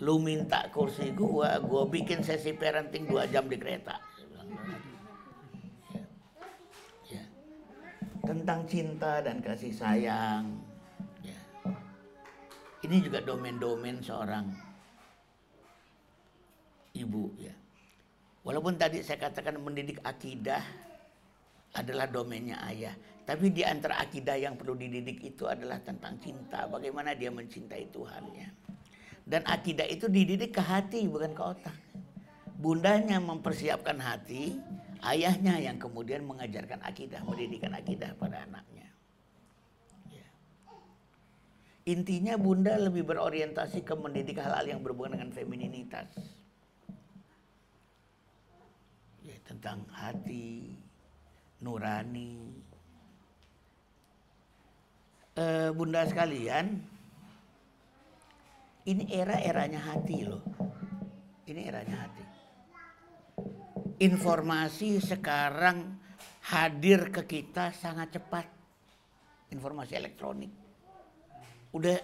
Lu 0.02 0.18
minta 0.18 0.66
kursi 0.72 1.12
gua, 1.12 1.60
gua 1.60 1.84
bikin 1.86 2.24
sesi 2.24 2.56
parenting 2.56 3.06
dua 3.12 3.28
jam 3.28 3.46
di 3.46 3.60
kereta. 3.60 4.00
Ya. 5.92 6.02
Ya. 7.12 7.24
Tentang 8.22 8.64
cinta 8.70 9.20
dan 9.20 9.42
kasih 9.42 9.74
sayang. 9.74 10.46
Ya. 11.26 11.40
Ini 12.86 13.02
juga 13.02 13.22
domain-domain 13.26 14.02
seorang 14.02 14.46
ibu 16.94 17.34
ya. 17.38 17.54
Walaupun 18.42 18.78
tadi 18.78 19.06
saya 19.06 19.22
katakan 19.30 19.62
mendidik 19.62 20.02
akidah 20.02 20.62
adalah 21.78 22.10
domainnya 22.10 22.58
ayah. 22.68 22.94
Tapi 23.22 23.54
di 23.54 23.62
antara 23.62 24.02
akidah 24.02 24.36
yang 24.36 24.58
perlu 24.58 24.74
dididik 24.74 25.22
itu 25.22 25.46
adalah 25.46 25.78
tentang 25.80 26.18
cinta. 26.18 26.66
Bagaimana 26.66 27.14
dia 27.14 27.30
mencintai 27.30 27.94
Tuhannya. 27.94 28.50
Dan 29.22 29.46
akidah 29.46 29.86
itu 29.86 30.10
dididik 30.10 30.58
ke 30.58 30.62
hati 30.62 31.06
bukan 31.06 31.32
ke 31.32 31.44
otak. 31.46 31.78
Bundanya 32.58 33.22
mempersiapkan 33.22 33.98
hati, 34.02 34.58
ayahnya 35.02 35.58
yang 35.58 35.78
kemudian 35.82 36.26
mengajarkan 36.26 36.82
akidah, 36.86 37.22
mendidikan 37.26 37.74
akidah 37.74 38.14
pada 38.18 38.46
anaknya. 38.46 38.88
Ya. 40.14 40.28
Intinya 41.90 42.38
bunda 42.38 42.78
lebih 42.78 43.06
berorientasi 43.10 43.82
ke 43.82 43.94
mendidik 43.98 44.38
hal-hal 44.38 44.78
yang 44.78 44.82
berhubungan 44.86 45.18
dengan 45.18 45.34
femininitas. 45.34 46.10
Ya, 49.26 49.38
tentang 49.46 49.86
hati, 49.90 50.78
nurani. 51.62 52.38
E, 55.38 55.74
bunda 55.74 56.06
sekalian, 56.06 56.82
ini 58.86 59.04
era-eranya 59.10 59.82
hati 59.82 60.26
loh. 60.26 60.42
Ini 61.46 61.62
eranya 61.70 62.06
hati. 62.06 62.31
Informasi 64.02 64.98
sekarang 64.98 65.98
hadir 66.52 67.14
ke 67.14 67.24
kita 67.26 67.72
sangat 67.76 68.18
cepat. 68.18 68.46
Informasi 69.52 69.94
elektronik. 70.00 70.52
Udah 71.76 71.98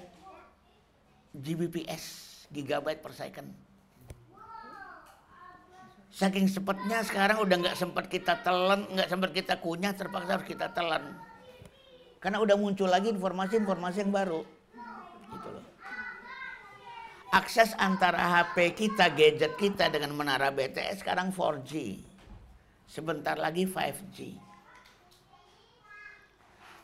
GBPS, 1.33 2.03
gigabyte 2.49 3.01
per 3.03 3.13
second 3.13 3.67
Saking 6.17 6.49
cepatnya 6.49 7.05
sekarang 7.05 7.45
udah 7.45 7.55
nggak 7.61 7.77
sempat 7.77 8.09
kita 8.09 8.41
telan, 8.41 8.89
nggak 8.89 9.05
sempat 9.05 9.29
kita 9.37 9.61
kunyah, 9.61 9.93
terpaksa 9.93 10.41
harus 10.41 10.49
kita 10.49 10.73
telan. 10.73 11.13
Karena 12.17 12.41
udah 12.41 12.57
muncul 12.57 12.89
lagi 12.89 13.13
informasi-informasi 13.13 14.01
yang 14.01 14.09
baru. 14.09 14.41
Akses 17.27 17.75
antara 17.75 18.39
HP 18.39 18.71
kita, 18.71 19.11
gadget 19.11 19.59
kita 19.59 19.91
dengan 19.91 20.15
menara 20.15 20.47
BTS 20.47 21.03
sekarang 21.03 21.35
4G. 21.35 21.99
Sebentar 22.87 23.35
lagi 23.35 23.67
5G. 23.67 24.39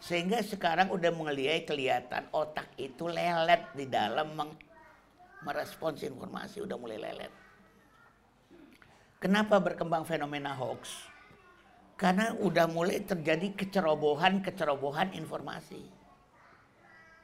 Sehingga 0.03 0.43
sekarang 0.43 0.91
udah 0.91 1.15
mulai 1.15 1.63
kelihatan 1.63 2.27
otak 2.35 2.67
itu 2.75 3.07
lelet 3.07 3.71
di 3.71 3.87
dalam 3.87 4.35
merespons 5.47 6.03
informasi, 6.03 6.59
udah 6.59 6.75
mulai 6.75 6.99
lelet. 6.99 7.31
Kenapa 9.23 9.63
berkembang 9.63 10.03
fenomena 10.03 10.51
hoax? 10.51 11.07
Karena 11.95 12.35
udah 12.35 12.67
mulai 12.67 12.99
terjadi 12.99 13.55
kecerobohan-kecerobohan 13.55 15.15
informasi. 15.15 15.92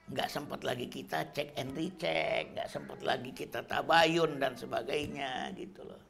Nggak 0.09 0.29
sempat 0.29 0.61
lagi 0.65 0.89
kita 0.89 1.29
cek 1.29 1.53
and 1.53 1.73
recheck, 1.77 2.53
nggak 2.57 2.69
sempat 2.69 2.99
lagi 3.05 3.29
kita 3.29 3.61
tabayun 3.61 4.41
dan 4.41 4.57
sebagainya 4.57 5.53
gitu 5.53 5.85
loh. 5.85 6.01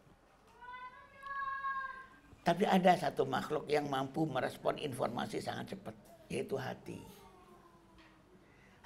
Tapi 2.43 2.63
ada 2.63 2.95
satu 2.95 3.27
makhluk 3.27 3.67
yang 3.67 3.91
mampu 3.91 4.23
merespon 4.23 4.79
informasi 4.79 5.43
sangat 5.43 5.75
cepat, 5.75 5.95
yaitu 6.31 6.55
hati. 6.55 6.99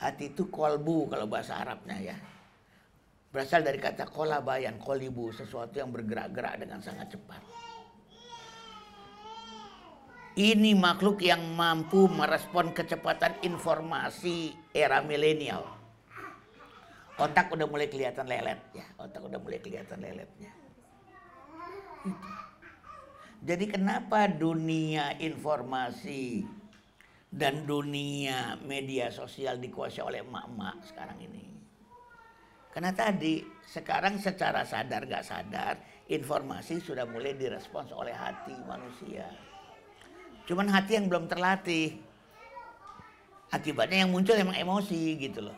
Hati 0.01 0.33
itu 0.33 0.49
kolbu 0.49 1.13
kalau 1.13 1.29
bahasa 1.29 1.61
Arabnya 1.61 1.95
ya 2.01 2.17
berasal 3.33 3.65
dari 3.65 3.81
kata 3.81 4.05
kolabayan, 4.05 4.77
kolibu, 4.77 5.33
sesuatu 5.33 5.81
yang 5.81 5.89
bergerak-gerak 5.89 6.61
dengan 6.61 6.77
sangat 6.77 7.17
cepat. 7.17 7.41
Ini 10.33 10.73
makhluk 10.73 11.21
yang 11.21 11.53
mampu 11.53 12.09
merespon 12.09 12.73
kecepatan 12.73 13.37
informasi 13.45 14.57
era 14.73 14.97
milenial. 15.05 15.61
Otak 17.21 17.53
udah 17.53 17.69
mulai 17.69 17.85
kelihatan 17.85 18.25
lelet 18.25 18.57
ya, 18.73 18.81
otak 18.97 19.21
udah 19.21 19.37
mulai 19.37 19.61
kelihatan 19.61 20.01
leletnya. 20.01 20.49
Jadi 23.45 23.65
kenapa 23.69 24.25
dunia 24.25 25.13
informasi 25.21 26.41
dan 27.29 27.69
dunia 27.69 28.57
media 28.65 29.13
sosial 29.13 29.61
dikuasai 29.61 30.01
oleh 30.01 30.25
emak-emak 30.25 30.81
sekarang 30.89 31.21
ini? 31.21 31.45
Karena 32.73 32.89
tadi 32.89 33.45
sekarang 33.69 34.17
secara 34.17 34.65
sadar 34.65 35.05
gak 35.05 35.29
sadar 35.29 35.77
informasi 36.09 36.81
sudah 36.81 37.05
mulai 37.05 37.37
direspons 37.37 37.93
oleh 37.93 38.17
hati 38.17 38.57
manusia. 38.65 39.52
Cuman 40.43 40.67
hati 40.67 40.99
yang 40.99 41.07
belum 41.07 41.31
terlatih. 41.31 41.95
Akibatnya 43.53 44.03
yang 44.03 44.11
muncul 44.11 44.33
emang 44.33 44.57
emosi 44.57 45.13
gitu 45.21 45.45
loh. 45.45 45.57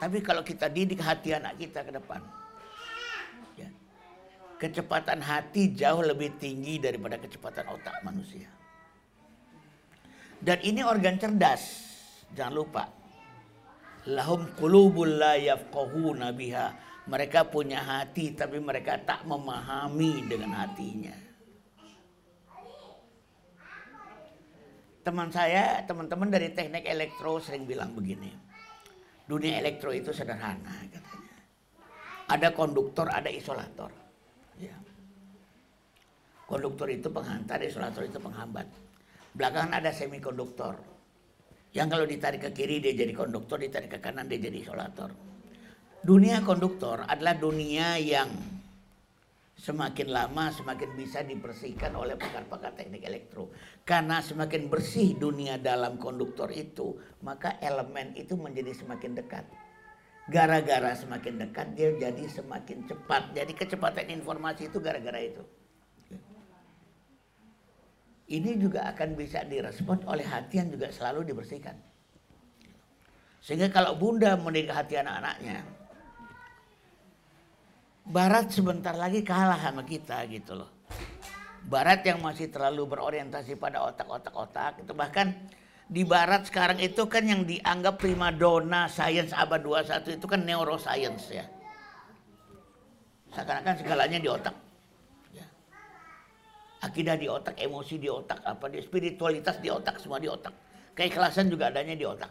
Tapi 0.00 0.18
kalau 0.24 0.42
kita 0.42 0.66
didik 0.68 1.00
hati 1.00 1.36
anak 1.36 1.60
kita 1.60 1.84
ke 1.84 1.92
depan. 1.92 2.20
Ya, 3.54 3.68
kecepatan 4.58 5.20
hati 5.22 5.76
jauh 5.76 6.02
lebih 6.02 6.34
tinggi 6.40 6.80
daripada 6.80 7.20
kecepatan 7.20 7.68
otak 7.68 8.00
manusia. 8.02 8.48
Dan 10.44 10.60
ini 10.60 10.84
organ 10.84 11.16
cerdas. 11.16 11.62
Jangan 12.36 12.52
lupa. 12.52 12.84
Lahum 14.10 14.50
qulubul 14.58 15.16
la 15.16 15.40
yafqahuna 15.40 16.36
biha. 16.36 16.66
Mereka 17.08 17.48
punya 17.48 17.80
hati 17.80 18.32
tapi 18.36 18.60
mereka 18.60 19.00
tak 19.00 19.24
memahami 19.24 20.24
dengan 20.28 20.52
hatinya. 20.64 21.23
Teman 25.04 25.28
saya, 25.28 25.84
teman-teman 25.84 26.32
dari 26.32 26.50
teknik 26.56 26.88
elektro 26.88 27.36
sering 27.36 27.68
bilang 27.68 27.92
begini. 27.92 28.32
Dunia 29.28 29.60
elektro 29.60 29.92
itu 29.92 30.10
sederhana 30.10 30.72
katanya. 30.88 31.30
Ada 32.24 32.48
konduktor, 32.56 33.12
ada 33.12 33.28
isolator. 33.28 33.92
Ya. 34.56 34.72
Konduktor 36.48 36.88
itu 36.88 37.12
penghantar, 37.12 37.60
isolator 37.60 38.08
itu 38.08 38.16
penghambat. 38.16 38.64
Belakangan 39.36 39.76
ada 39.76 39.92
semikonduktor. 39.92 40.76
Yang 41.76 41.88
kalau 41.90 42.06
ditarik 42.08 42.40
ke 42.48 42.50
kiri 42.56 42.80
dia 42.80 42.96
jadi 42.96 43.12
konduktor, 43.12 43.60
ditarik 43.60 43.92
ke 43.92 43.98
kanan 44.00 44.24
dia 44.24 44.40
jadi 44.40 44.56
isolator. 44.64 45.12
Dunia 46.04 46.44
konduktor 46.44 47.04
adalah 47.04 47.36
dunia 47.36 47.96
yang 48.00 48.28
semakin 49.54 50.10
lama 50.10 50.50
semakin 50.50 50.98
bisa 50.98 51.22
dibersihkan 51.22 51.94
oleh 51.94 52.18
pakar-pakar 52.18 52.74
teknik 52.74 53.06
elektro. 53.06 53.54
Karena 53.86 54.18
semakin 54.18 54.66
bersih 54.66 55.14
dunia 55.14 55.56
dalam 55.62 55.96
konduktor 55.96 56.50
itu, 56.50 56.98
maka 57.22 57.56
elemen 57.62 58.12
itu 58.18 58.34
menjadi 58.34 58.74
semakin 58.74 59.14
dekat. 59.14 59.46
Gara-gara 60.26 60.96
semakin 60.96 61.36
dekat 61.48 61.76
dia 61.76 61.92
jadi 61.94 62.24
semakin 62.26 62.88
cepat. 62.88 63.36
Jadi 63.36 63.52
kecepatan 63.54 64.08
informasi 64.10 64.72
itu 64.72 64.80
gara-gara 64.80 65.20
itu. 65.20 65.44
Ini 68.24 68.56
juga 68.56 68.88
akan 68.88 69.20
bisa 69.20 69.44
direspon 69.44 70.00
oleh 70.08 70.24
hati 70.24 70.56
yang 70.56 70.72
juga 70.72 70.88
selalu 70.88 71.28
dibersihkan. 71.28 71.76
Sehingga 73.44 73.68
kalau 73.68 73.92
bunda 74.00 74.32
mendidik 74.40 74.72
hati 74.72 74.96
anak-anaknya, 74.96 75.60
Barat 78.04 78.52
sebentar 78.52 78.92
lagi 78.92 79.24
kalah 79.24 79.56
sama 79.56 79.80
kita 79.80 80.28
gitu 80.28 80.52
loh. 80.60 80.68
Barat 81.64 82.04
yang 82.04 82.20
masih 82.20 82.52
terlalu 82.52 82.84
berorientasi 82.84 83.56
pada 83.56 83.80
otak-otak-otak 83.88 84.84
itu 84.84 84.92
bahkan 84.92 85.32
di 85.88 86.04
barat 86.04 86.44
sekarang 86.44 86.76
itu 86.84 87.08
kan 87.08 87.24
yang 87.24 87.48
dianggap 87.48 87.96
prima 87.96 88.28
dona 88.28 88.92
sains 88.92 89.32
abad 89.32 89.64
21 89.64 90.20
itu 90.20 90.26
kan 90.28 90.40
neuroscience 90.44 91.32
ya. 91.32 91.48
Seakan-akan 93.32 93.74
segalanya 93.80 94.20
di 94.20 94.28
otak. 94.28 94.52
Ya. 95.32 95.46
Akidah 96.84 97.16
di 97.16 97.24
otak, 97.24 97.56
emosi 97.56 97.96
di 97.96 98.12
otak, 98.12 98.44
apa 98.44 98.68
di 98.68 98.84
spiritualitas 98.84 99.64
di 99.64 99.72
otak, 99.72 99.96
semua 99.96 100.20
di 100.20 100.28
otak. 100.28 100.52
Keikhlasan 100.92 101.48
juga 101.48 101.72
adanya 101.72 101.96
di 101.96 102.04
otak. 102.04 102.30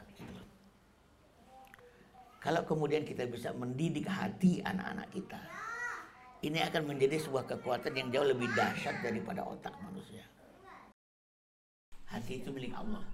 Kalau 2.39 2.61
kemudian 2.67 3.01
kita 3.07 3.23
bisa 3.25 3.55
mendidik 3.55 4.03
hati 4.03 4.59
anak-anak 4.59 5.07
kita, 5.15 5.39
ini 6.43 6.59
akan 6.59 6.91
menjadi 6.91 7.23
sebuah 7.23 7.47
kekuatan 7.47 7.95
yang 7.95 8.11
jauh 8.11 8.27
lebih 8.27 8.51
dahsyat 8.51 8.99
daripada 8.99 9.47
otak 9.47 9.71
manusia. 9.79 10.27
Hati 12.03 12.43
itu 12.43 12.51
milik 12.51 12.75
Allah. 12.75 13.07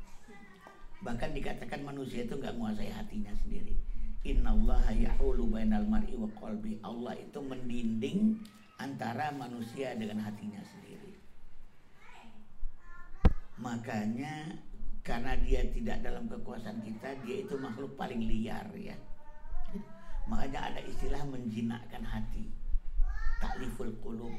Bahkan 1.06 1.38
dikatakan 1.38 1.86
manusia 1.86 2.26
itu 2.26 2.34
nggak 2.34 2.58
menguasai 2.58 2.90
hatinya 2.90 3.32
sendiri. 3.46 3.78
Inna 4.26 4.52
Allah 4.52 4.84
yahulu 4.92 5.46
bainal 5.46 5.86
mar'i 5.86 6.18
wa 6.18 6.28
qalbi. 6.42 6.82
Allah 6.82 7.16
itu 7.22 7.40
mendinding 7.40 8.42
antara 8.82 9.30
manusia 9.32 9.94
dengan 9.94 10.26
hatinya 10.26 10.60
sendiri. 10.66 11.14
Makanya 13.62 14.58
karena 15.06 15.38
dia 15.38 15.70
tidak 15.70 16.02
dalam 16.02 16.26
kekuasaan 16.26 16.82
kita, 16.82 17.14
dia 17.24 17.46
itu 17.46 17.56
makhluk 17.62 17.94
paling 17.94 18.26
liar 18.26 18.66
ya. 18.74 18.98
Makanya 20.26 20.74
ada 20.74 20.82
istilah 20.84 21.24
menjinakkan 21.30 22.04
hati 22.04 22.59
takliful 23.40 23.92
qulub. 24.04 24.36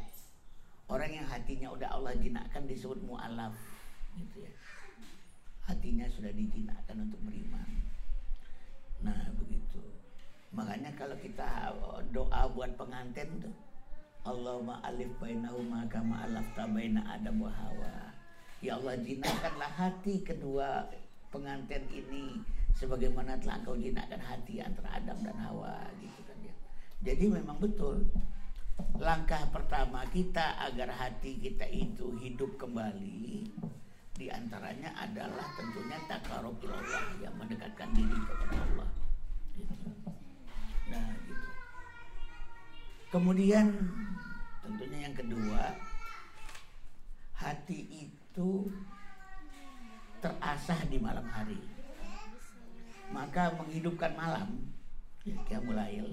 Orang 0.91 1.11
yang 1.11 1.27
hatinya 1.27 1.73
udah 1.73 1.89
Allah 1.97 2.15
jinakkan 2.19 2.67
disebut 2.67 3.01
mu'alaf 3.07 3.55
gitu 4.19 4.43
ya. 4.43 4.53
Hatinya 5.65 6.07
sudah 6.11 6.35
dijinakkan 6.35 6.99
untuk 6.99 7.21
beriman. 7.23 7.69
Nah, 9.01 9.31
begitu. 9.39 9.81
Makanya 10.51 10.91
kalau 10.99 11.15
kita 11.15 11.71
doa 12.11 12.43
buat 12.51 12.75
pengantin 12.75 13.31
tuh 13.39 13.55
Allahumma 14.27 14.83
alif 14.85 15.09
bainahuma 15.17 15.87
kama 15.89 16.27
alafta 16.27 16.67
baina 16.69 17.01
Adam 17.07 17.41
wa 17.41 17.49
Hawa. 17.55 18.13
Ya 18.61 18.77
Allah 18.77 18.99
jinakkanlah 19.01 19.73
hati 19.73 20.21
kedua 20.21 20.85
pengantin 21.33 21.87
ini 21.89 22.43
sebagaimana 22.77 23.41
telah 23.41 23.63
engkau 23.63 23.79
jinakkan 23.79 24.21
hati 24.21 24.61
antara 24.61 25.01
Adam 25.01 25.23
dan 25.25 25.39
Hawa 25.39 25.89
gitu 26.03 26.21
kan 26.27 26.37
ya. 26.45 26.55
Jadi 27.01 27.33
memang 27.33 27.57
betul 27.57 28.05
langkah 29.01 29.41
pertama 29.49 30.05
kita 30.13 30.61
agar 30.61 30.93
hati 30.93 31.41
kita 31.41 31.67
itu 31.69 32.13
hidup 32.21 32.61
kembali 32.61 33.49
di 34.21 34.29
antaranya 34.29 34.93
adalah 35.01 35.49
tentunya 35.57 35.97
takarub 36.05 36.61
Allah 36.69 37.05
yang 37.25 37.33
mendekatkan 37.41 37.89
diri 37.97 38.19
kepada 38.29 38.57
Allah. 38.61 38.89
Nah, 40.93 41.09
gitu. 41.25 41.49
Kemudian 43.09 43.73
tentunya 44.61 45.09
yang 45.09 45.17
kedua 45.17 45.73
hati 47.33 47.81
itu 48.05 48.69
terasah 50.21 50.85
di 50.85 51.01
malam 51.01 51.25
hari. 51.33 51.57
Maka 53.09 53.57
menghidupkan 53.57 54.13
malam 54.15 54.69
ya 55.25 55.59
mulai 55.65 56.05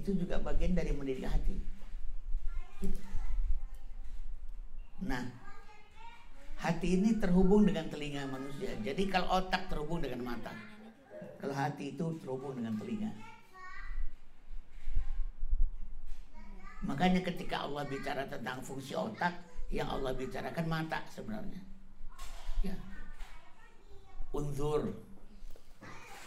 itu 0.00 0.16
juga 0.16 0.36
bagian 0.40 0.76
dari 0.76 0.92
mendidik 0.92 1.26
hati. 1.26 1.56
Nah, 5.04 5.24
hati 6.60 6.96
ini 6.96 7.20
terhubung 7.20 7.68
dengan 7.68 7.88
telinga 7.92 8.24
manusia. 8.28 8.72
Jadi 8.80 9.02
kalau 9.08 9.40
otak 9.40 9.68
terhubung 9.68 10.00
dengan 10.00 10.24
mata, 10.24 10.52
kalau 11.36 11.52
hati 11.52 11.96
itu 11.96 12.16
terhubung 12.20 12.56
dengan 12.56 12.76
telinga. 12.80 13.12
Makanya 16.86 17.20
ketika 17.24 17.66
Allah 17.66 17.88
bicara 17.88 18.28
tentang 18.28 18.62
fungsi 18.62 18.94
otak, 18.94 19.32
yang 19.72 19.90
Allah 19.90 20.14
bicarakan 20.14 20.66
mata 20.70 21.02
sebenarnya. 21.10 21.58
Ya. 22.62 22.76
Unzur. 24.30 24.94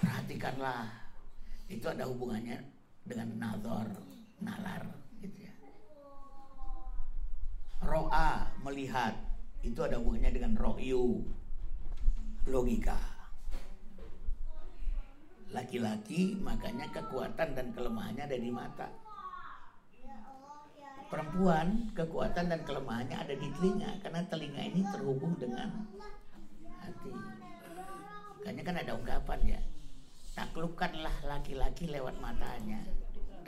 Perhatikanlah. 0.03 0.87
Itu 1.69 1.85
ada 1.87 2.09
hubungannya 2.09 2.78
dengan 3.09 3.29
nazar, 3.41 3.89
nalar 4.37 4.85
gitu 5.17 5.49
ya. 5.49 5.53
Ro'a 7.81 8.53
melihat 8.61 9.17
itu 9.65 9.79
ada 9.81 9.97
hubungannya 9.97 10.31
dengan 10.37 10.53
ro'yu 10.53 11.25
logika. 12.45 12.95
Laki-laki 15.49 16.37
makanya 16.37 16.85
kekuatan 16.93 17.57
dan 17.57 17.73
kelemahannya 17.73 18.29
ada 18.29 18.37
di 18.37 18.51
mata. 18.53 18.87
Perempuan 21.09 21.89
kekuatan 21.97 22.53
dan 22.53 22.61
kelemahannya 22.61 23.17
ada 23.17 23.33
di 23.33 23.49
telinga 23.57 23.97
karena 24.05 24.21
telinga 24.29 24.61
ini 24.61 24.85
terhubung 24.93 25.33
dengan 25.41 25.89
hati. 26.85 27.09
Makanya 28.37 28.61
kan 28.61 28.75
ada 28.77 28.91
ungkapan 28.93 29.39
ya, 29.57 29.61
taklukkanlah 30.37 31.17
laki-laki 31.25 31.89
lewat 31.89 32.13
matanya 32.21 32.98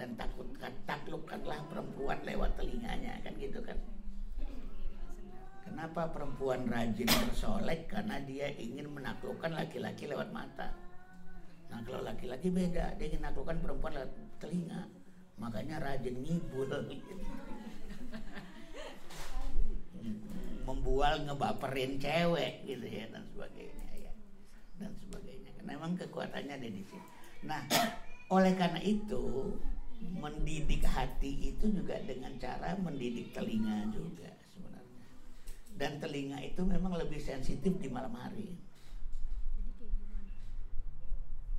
dan 0.01 0.17
takutkan 0.17 0.73
taklukkanlah 0.89 1.61
perempuan 1.69 2.17
lewat 2.25 2.57
telinganya 2.57 3.21
kan 3.21 3.37
gitu 3.37 3.61
kan 3.61 3.77
Kenapa 5.61 6.09
perempuan 6.11 6.67
rajin 6.67 7.07
bersolek? 7.07 7.87
Karena 7.87 8.19
dia 8.19 8.51
ingin 8.59 8.91
menaklukkan 8.91 9.55
laki-laki 9.55 10.03
lewat 10.03 10.27
mata. 10.35 10.67
Nah 11.71 11.79
kalau 11.87 12.03
laki-laki 12.03 12.51
beda, 12.51 12.99
dia 12.99 13.07
ingin 13.07 13.23
menaklukkan 13.23 13.55
perempuan 13.63 13.93
lewat 13.95 14.11
telinga. 14.43 14.83
Makanya 15.39 15.79
rajin 15.79 16.27
ngibul. 16.27 16.67
Membual 20.67 21.23
ngebaperin 21.23 22.03
cewek 22.03 22.67
gitu 22.67 22.85
ya 22.91 23.07
dan 23.07 23.23
sebagainya 23.31 23.87
ya. 23.95 24.13
Dan 24.75 24.91
sebagainya. 24.99 25.55
Karena 25.55 25.71
memang 25.71 25.95
kekuatannya 25.95 26.53
ada 26.57 26.67
di 26.67 26.83
sini. 26.83 27.07
Nah, 27.47 27.63
oleh 28.27 28.53
karena 28.59 28.83
itu 28.83 29.55
mendidik 30.01 30.81
hati 30.81 31.53
itu 31.53 31.69
juga 31.69 32.01
dengan 32.03 32.33
cara 32.41 32.73
mendidik 32.81 33.29
telinga 33.33 33.89
juga 33.93 34.29
sebenarnya. 34.49 35.05
Dan 35.77 36.01
telinga 36.01 36.41
itu 36.41 36.61
memang 36.65 36.97
lebih 36.97 37.21
sensitif 37.21 37.77
di 37.77 37.87
malam 37.87 38.13
hari. 38.17 38.57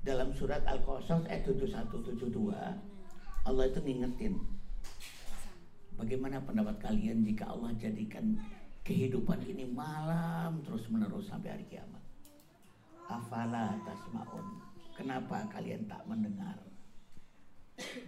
Dalam 0.02 0.35
surat 0.35 0.66
Al-Qasas 0.66 1.31
ayat 1.31 1.47
7172 1.47 2.27
Allah 3.47 3.64
itu 3.70 3.78
ngingetin 3.86 4.35
Bagaimana 5.94 6.43
pendapat 6.43 6.82
kalian 6.82 7.23
jika 7.23 7.47
Allah 7.47 7.70
jadikan 7.78 8.35
kehidupan 8.82 9.39
ini 9.47 9.69
malam 9.70 10.59
terus 10.66 10.89
menerus 10.90 11.31
sampai 11.31 11.55
hari 11.55 11.66
kiamat? 11.70 12.02
Afala 13.06 13.77
tasma'un. 13.86 14.47
Kenapa 14.97 15.47
kalian 15.52 15.86
tak 15.86 16.02
mendengar? 16.09 16.72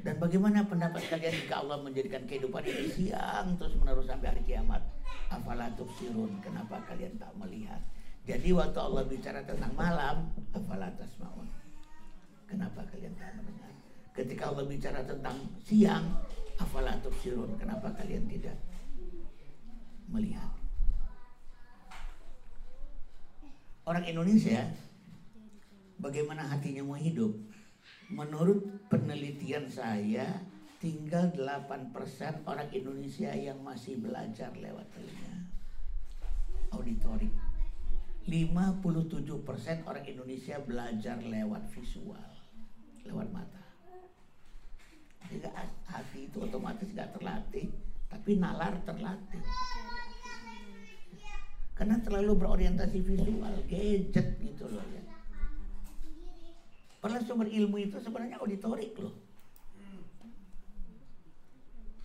Dan 0.04 0.20
bagaimana 0.20 0.60
pendapat 0.68 1.00
kalian 1.08 1.34
jika 1.44 1.64
Allah 1.64 1.80
menjadikan 1.80 2.28
kehidupan 2.28 2.60
ini 2.68 2.86
siang 2.92 3.56
terus 3.56 3.72
menerus 3.80 4.04
sampai 4.04 4.36
hari 4.36 4.42
kiamat? 4.44 4.84
Afala 5.32 5.72
tufsirun, 5.74 6.38
kenapa 6.44 6.84
kalian 6.84 7.16
tak 7.16 7.32
melihat? 7.40 7.80
Jadi 8.24 8.52
waktu 8.52 8.78
Allah 8.80 9.04
bicara 9.08 9.40
tentang 9.44 9.72
malam, 9.72 10.28
afala 10.52 10.92
tasma'un. 10.96 11.48
Kenapa 12.44 12.84
kalian 12.92 13.12
tak 13.16 13.32
mendengar? 13.40 13.72
Ketika 14.12 14.52
Allah 14.52 14.64
bicara 14.68 15.00
tentang 15.04 15.36
siang, 15.64 16.04
afala 16.60 16.96
tufsirun, 17.00 17.56
kenapa 17.56 17.88
kalian 17.96 18.28
tidak 18.28 18.56
melihat? 20.12 20.52
Orang 23.84 24.04
Indonesia 24.08 24.64
bagaimana 26.00 26.44
hatinya 26.48 26.80
mau 26.84 26.96
hidup? 26.96 27.32
Menurut 28.12 28.60
penelitian 28.92 29.64
saya, 29.70 30.28
tinggal 30.76 31.32
8% 31.32 31.94
orang 32.44 32.68
Indonesia 32.76 33.32
yang 33.32 33.64
masih 33.64 33.96
belajar 33.96 34.52
lewat 34.52 34.84
telinga. 34.92 35.34
Auditorik. 36.76 37.32
57% 38.24 39.84
orang 39.84 40.04
Indonesia 40.08 40.56
belajar 40.60 41.20
lewat 41.20 41.68
visual, 41.72 42.28
lewat 43.04 43.28
mata. 43.32 43.64
Jadi 45.28 45.48
hati 45.88 46.28
itu 46.28 46.40
otomatis 46.40 46.88
gak 46.96 47.12
terlatih, 47.16 47.68
tapi 48.08 48.40
nalar 48.40 48.80
terlatih. 48.88 49.44
Karena 51.76 52.00
terlalu 52.00 52.32
berorientasi 52.38 52.98
visual, 53.04 53.54
gadget 53.68 54.40
gitu 54.40 54.68
loh 54.72 54.84
ya. 54.92 55.04
Padahal 57.04 57.20
sumber 57.28 57.52
ilmu 57.52 57.76
itu 57.84 58.00
sebenarnya 58.00 58.40
auditorik 58.40 58.96
loh. 58.96 59.12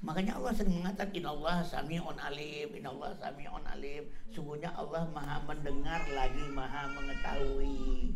Makanya 0.03 0.35
Allah 0.35 0.51
sering 0.51 0.75
mengatakan 0.75 1.15
Inna 1.15 1.31
Allah 1.31 1.63
sami'un 1.63 2.19
alim 2.19 2.67
Inna 2.75 2.91
Allah 2.91 3.15
sami'un 3.15 3.63
alim. 3.63 4.03
Sungguhnya 4.27 4.75
Allah 4.75 5.07
maha 5.15 5.39
mendengar 5.47 6.03
lagi 6.11 6.43
maha 6.51 6.91
mengetahui. 6.99 8.11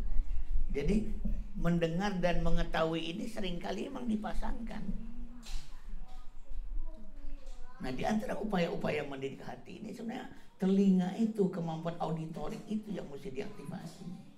Jadi 0.76 1.08
mendengar 1.56 2.20
dan 2.20 2.44
mengetahui 2.44 3.00
ini 3.00 3.32
sering 3.32 3.56
kali 3.56 3.88
memang 3.88 4.04
dipasangkan. 4.04 4.84
Nah 7.80 7.92
di 7.96 8.04
antara 8.04 8.36
upaya-upaya 8.36 9.08
mendidik 9.08 9.40
hati 9.40 9.80
ini 9.80 9.88
sebenarnya 9.88 10.28
telinga 10.60 11.16
itu 11.16 11.48
kemampuan 11.48 11.96
auditorik 11.96 12.60
itu 12.68 12.92
yang 12.92 13.08
mesti 13.08 13.32
diaktifasi 13.32 14.33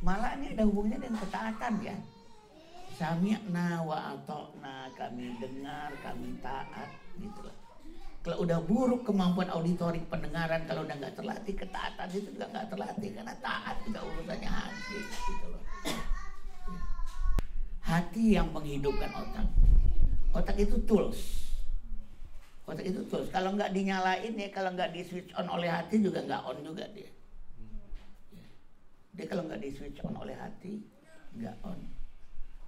Malah 0.00 0.32
ini 0.40 0.56
ada 0.56 0.64
hubungannya 0.64 0.96
dengan 0.96 1.20
ketaatan 1.20 1.74
ya. 1.84 1.96
Sami'na 2.96 3.84
wa 3.84 4.16
atokna 4.16 4.88
kami 4.96 5.36
dengar, 5.36 5.92
kami 6.00 6.40
taat 6.40 6.88
gitu 7.20 7.40
loh. 7.44 7.56
Kalau 8.20 8.44
udah 8.44 8.60
buruk 8.64 9.08
kemampuan 9.08 9.48
auditorik 9.48 10.04
pendengaran, 10.12 10.68
kalau 10.68 10.84
udah 10.84 10.96
nggak 11.00 11.16
terlatih 11.16 11.56
ketaatan 11.56 12.08
itu 12.12 12.28
juga 12.32 12.52
nggak 12.52 12.68
terlatih 12.68 13.08
karena 13.16 13.34
taat 13.40 13.76
juga 13.84 14.00
urusannya 14.04 14.50
hati 14.52 14.98
gitu 15.04 15.46
loh. 15.48 15.62
Hati 17.80 18.24
yang 18.36 18.48
menghidupkan 18.52 19.10
otak. 19.16 19.48
Otak 20.36 20.56
itu 20.60 20.76
tools. 20.84 21.20
Otak 22.68 22.84
itu 22.84 23.00
tools. 23.08 23.28
Kalau 23.32 23.56
nggak 23.56 23.72
dinyalain 23.72 24.32
ya, 24.36 24.48
kalau 24.52 24.72
nggak 24.76 24.92
di 24.92 25.00
switch 25.04 25.32
on 25.36 25.48
oleh 25.48 25.68
hati 25.72 26.00
juga 26.00 26.20
nggak 26.24 26.44
on 26.44 26.60
juga 26.60 26.88
dia. 26.92 27.08
Dia 29.20 29.28
kalau 29.28 29.44
nggak 29.44 29.60
di 29.60 29.68
switch 29.76 30.00
on 30.00 30.16
oleh 30.16 30.32
hati, 30.32 30.80
nggak 31.36 31.52
on. 31.60 31.76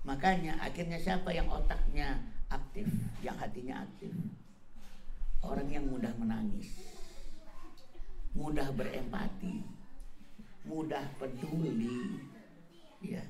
Makanya 0.04 0.60
akhirnya 0.60 1.00
siapa 1.00 1.32
yang 1.32 1.48
otaknya 1.48 2.20
aktif, 2.52 2.84
yang 3.24 3.32
hatinya 3.40 3.80
aktif? 3.80 4.12
Orang 5.40 5.72
yang 5.72 5.88
mudah 5.88 6.12
menangis, 6.20 6.76
mudah 8.36 8.68
berempati, 8.76 9.64
mudah 10.68 11.00
peduli, 11.16 12.20
ya. 13.00 13.24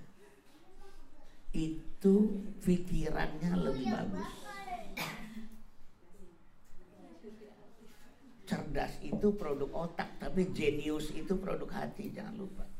Itu 1.55 2.43
pikirannya 2.59 3.55
lebih 3.55 3.87
bagus. 3.87 4.31
Cerdas 8.51 8.99
itu 8.99 9.31
produk 9.39 9.71
otak, 9.87 10.11
tapi 10.19 10.51
jenius 10.51 11.15
itu 11.15 11.39
produk 11.39 11.71
hati, 11.71 12.11
jangan 12.11 12.35
lupa. 12.43 12.72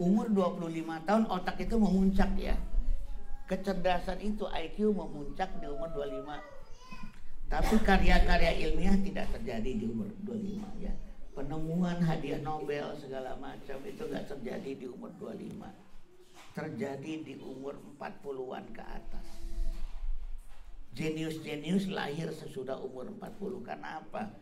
Umur 0.00 0.32
25 0.32 1.04
tahun 1.04 1.24
otak 1.28 1.60
itu 1.60 1.76
memuncak 1.76 2.32
ya. 2.40 2.56
Kecerdasan 3.44 4.16
itu 4.24 4.48
IQ 4.48 4.96
memuncak 4.96 5.52
di 5.60 5.68
umur 5.68 5.92
25. 5.92 6.40
Tapi 7.52 7.74
karya-karya 7.84 8.52
ilmiah 8.64 8.96
tidak 9.04 9.28
terjadi 9.36 9.70
di 9.76 9.84
umur 9.84 10.08
25 10.24 10.64
ya. 10.80 10.94
Penemuan 11.36 12.00
hadiah 12.00 12.40
Nobel 12.40 12.96
segala 12.96 13.36
macam 13.36 13.76
itu 13.84 14.02
nggak 14.08 14.24
terjadi 14.32 14.70
di 14.80 14.86
umur 14.88 15.12
25. 15.20 15.68
Terjadi 16.56 17.12
di 17.20 17.34
umur 17.44 17.76
40-an 18.00 18.64
ke 18.72 18.80
atas. 18.80 19.26
Jenius-jenius 20.96 21.92
lahir 21.92 22.32
sesudah 22.32 22.80
umur 22.80 23.12
40 23.20 23.68
karena 23.68 24.00
apa? 24.00 24.32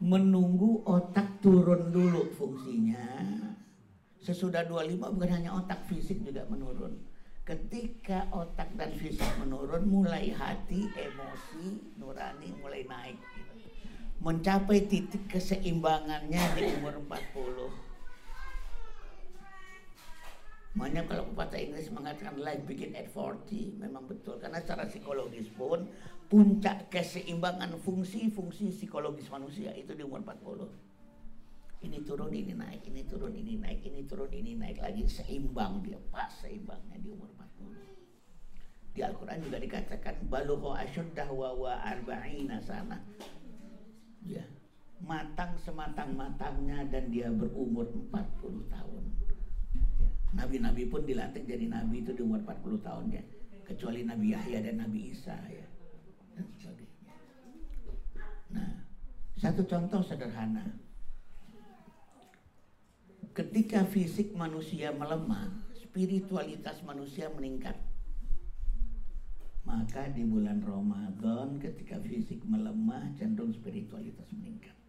Menunggu 0.00 0.80
otak 0.88 1.44
turun 1.44 1.92
dulu 1.92 2.32
fungsinya. 2.32 3.36
Sesudah 4.20 4.64
25 4.64 5.12
bukan 5.16 5.30
hanya 5.32 5.52
otak 5.52 5.84
fisik 5.88 6.24
juga 6.24 6.44
menurun. 6.48 6.96
Ketika 7.44 8.28
otak 8.32 8.72
dan 8.76 8.92
fisik 8.96 9.28
menurun, 9.40 9.88
mulai 9.88 10.32
hati, 10.32 10.88
emosi, 10.92 11.96
nurani 12.00 12.48
mulai 12.60 12.84
naik. 12.84 13.18
Mencapai 14.20 14.84
titik 14.84 15.24
keseimbangannya 15.32 16.42
di 16.56 16.62
umur 16.80 17.00
40. 17.08 17.90
Makanya 20.76 21.02
kalau 21.08 21.24
pepatah 21.32 21.58
Inggris 21.58 21.90
mengatakan 21.90 22.38
life 22.38 22.62
begin 22.68 22.94
at 22.94 23.10
40 23.10 23.82
memang 23.82 24.06
betul 24.06 24.38
karena 24.38 24.62
secara 24.62 24.86
psikologis 24.86 25.50
pun 25.58 25.82
puncak 26.30 26.94
keseimbangan 26.94 27.74
fungsi-fungsi 27.82 28.70
psikologis 28.70 29.26
manusia 29.34 29.74
itu 29.74 29.98
di 29.98 30.06
umur 30.06 30.22
40. 30.22 30.62
Ini 31.80 31.98
turun 32.06 32.30
ini 32.30 32.54
naik, 32.54 32.86
ini 32.86 33.02
turun 33.02 33.34
ini 33.34 33.58
naik, 33.58 33.82
ini 33.82 34.06
turun 34.06 34.30
ini 34.30 34.54
naik 34.54 34.78
lagi 34.78 35.10
seimbang 35.10 35.82
dia 35.82 35.98
pas 36.14 36.30
seimbangnya 36.38 37.02
di 37.02 37.10
umur 37.10 37.26
40. 37.34 38.94
Di 38.94 39.00
Al-Qur'an 39.02 39.42
juga 39.42 39.58
dikatakan 39.58 40.30
balugha 40.30 40.86
asyuddah 40.86 41.28
wa 41.34 41.50
wa 41.50 41.74
arba'ina 41.82 42.62
sana. 42.62 43.02
Ya, 44.22 44.46
matang 45.02 45.58
sematang-matangnya 45.58 46.86
dan 46.94 47.10
dia 47.10 47.26
berumur 47.32 47.90
40 47.90 48.70
tahun. 48.70 49.04
Nabi-nabi 50.30 50.86
pun 50.86 51.02
dilantik 51.02 51.42
jadi 51.42 51.66
nabi 51.66 52.06
itu 52.06 52.14
di 52.14 52.22
umur 52.22 52.38
40 52.46 52.86
tahun 52.86 53.06
ya. 53.18 53.24
Kecuali 53.66 54.06
Nabi 54.06 54.30
Yahya 54.30 54.62
dan 54.62 54.78
Nabi 54.82 55.10
Isa 55.10 55.34
ya. 55.50 55.69
Nah, 58.50 58.86
satu 59.38 59.62
contoh 59.66 60.02
sederhana. 60.02 60.66
Ketika 63.30 63.86
fisik 63.86 64.34
manusia 64.34 64.90
melemah, 64.90 65.54
spiritualitas 65.78 66.82
manusia 66.82 67.30
meningkat. 67.30 67.78
Maka 69.62 70.10
di 70.10 70.26
bulan 70.26 70.58
Ramadan 70.64 71.62
ketika 71.62 72.02
fisik 72.02 72.42
melemah 72.42 73.14
cenderung 73.14 73.54
spiritualitas 73.54 74.26
meningkat. 74.34 74.79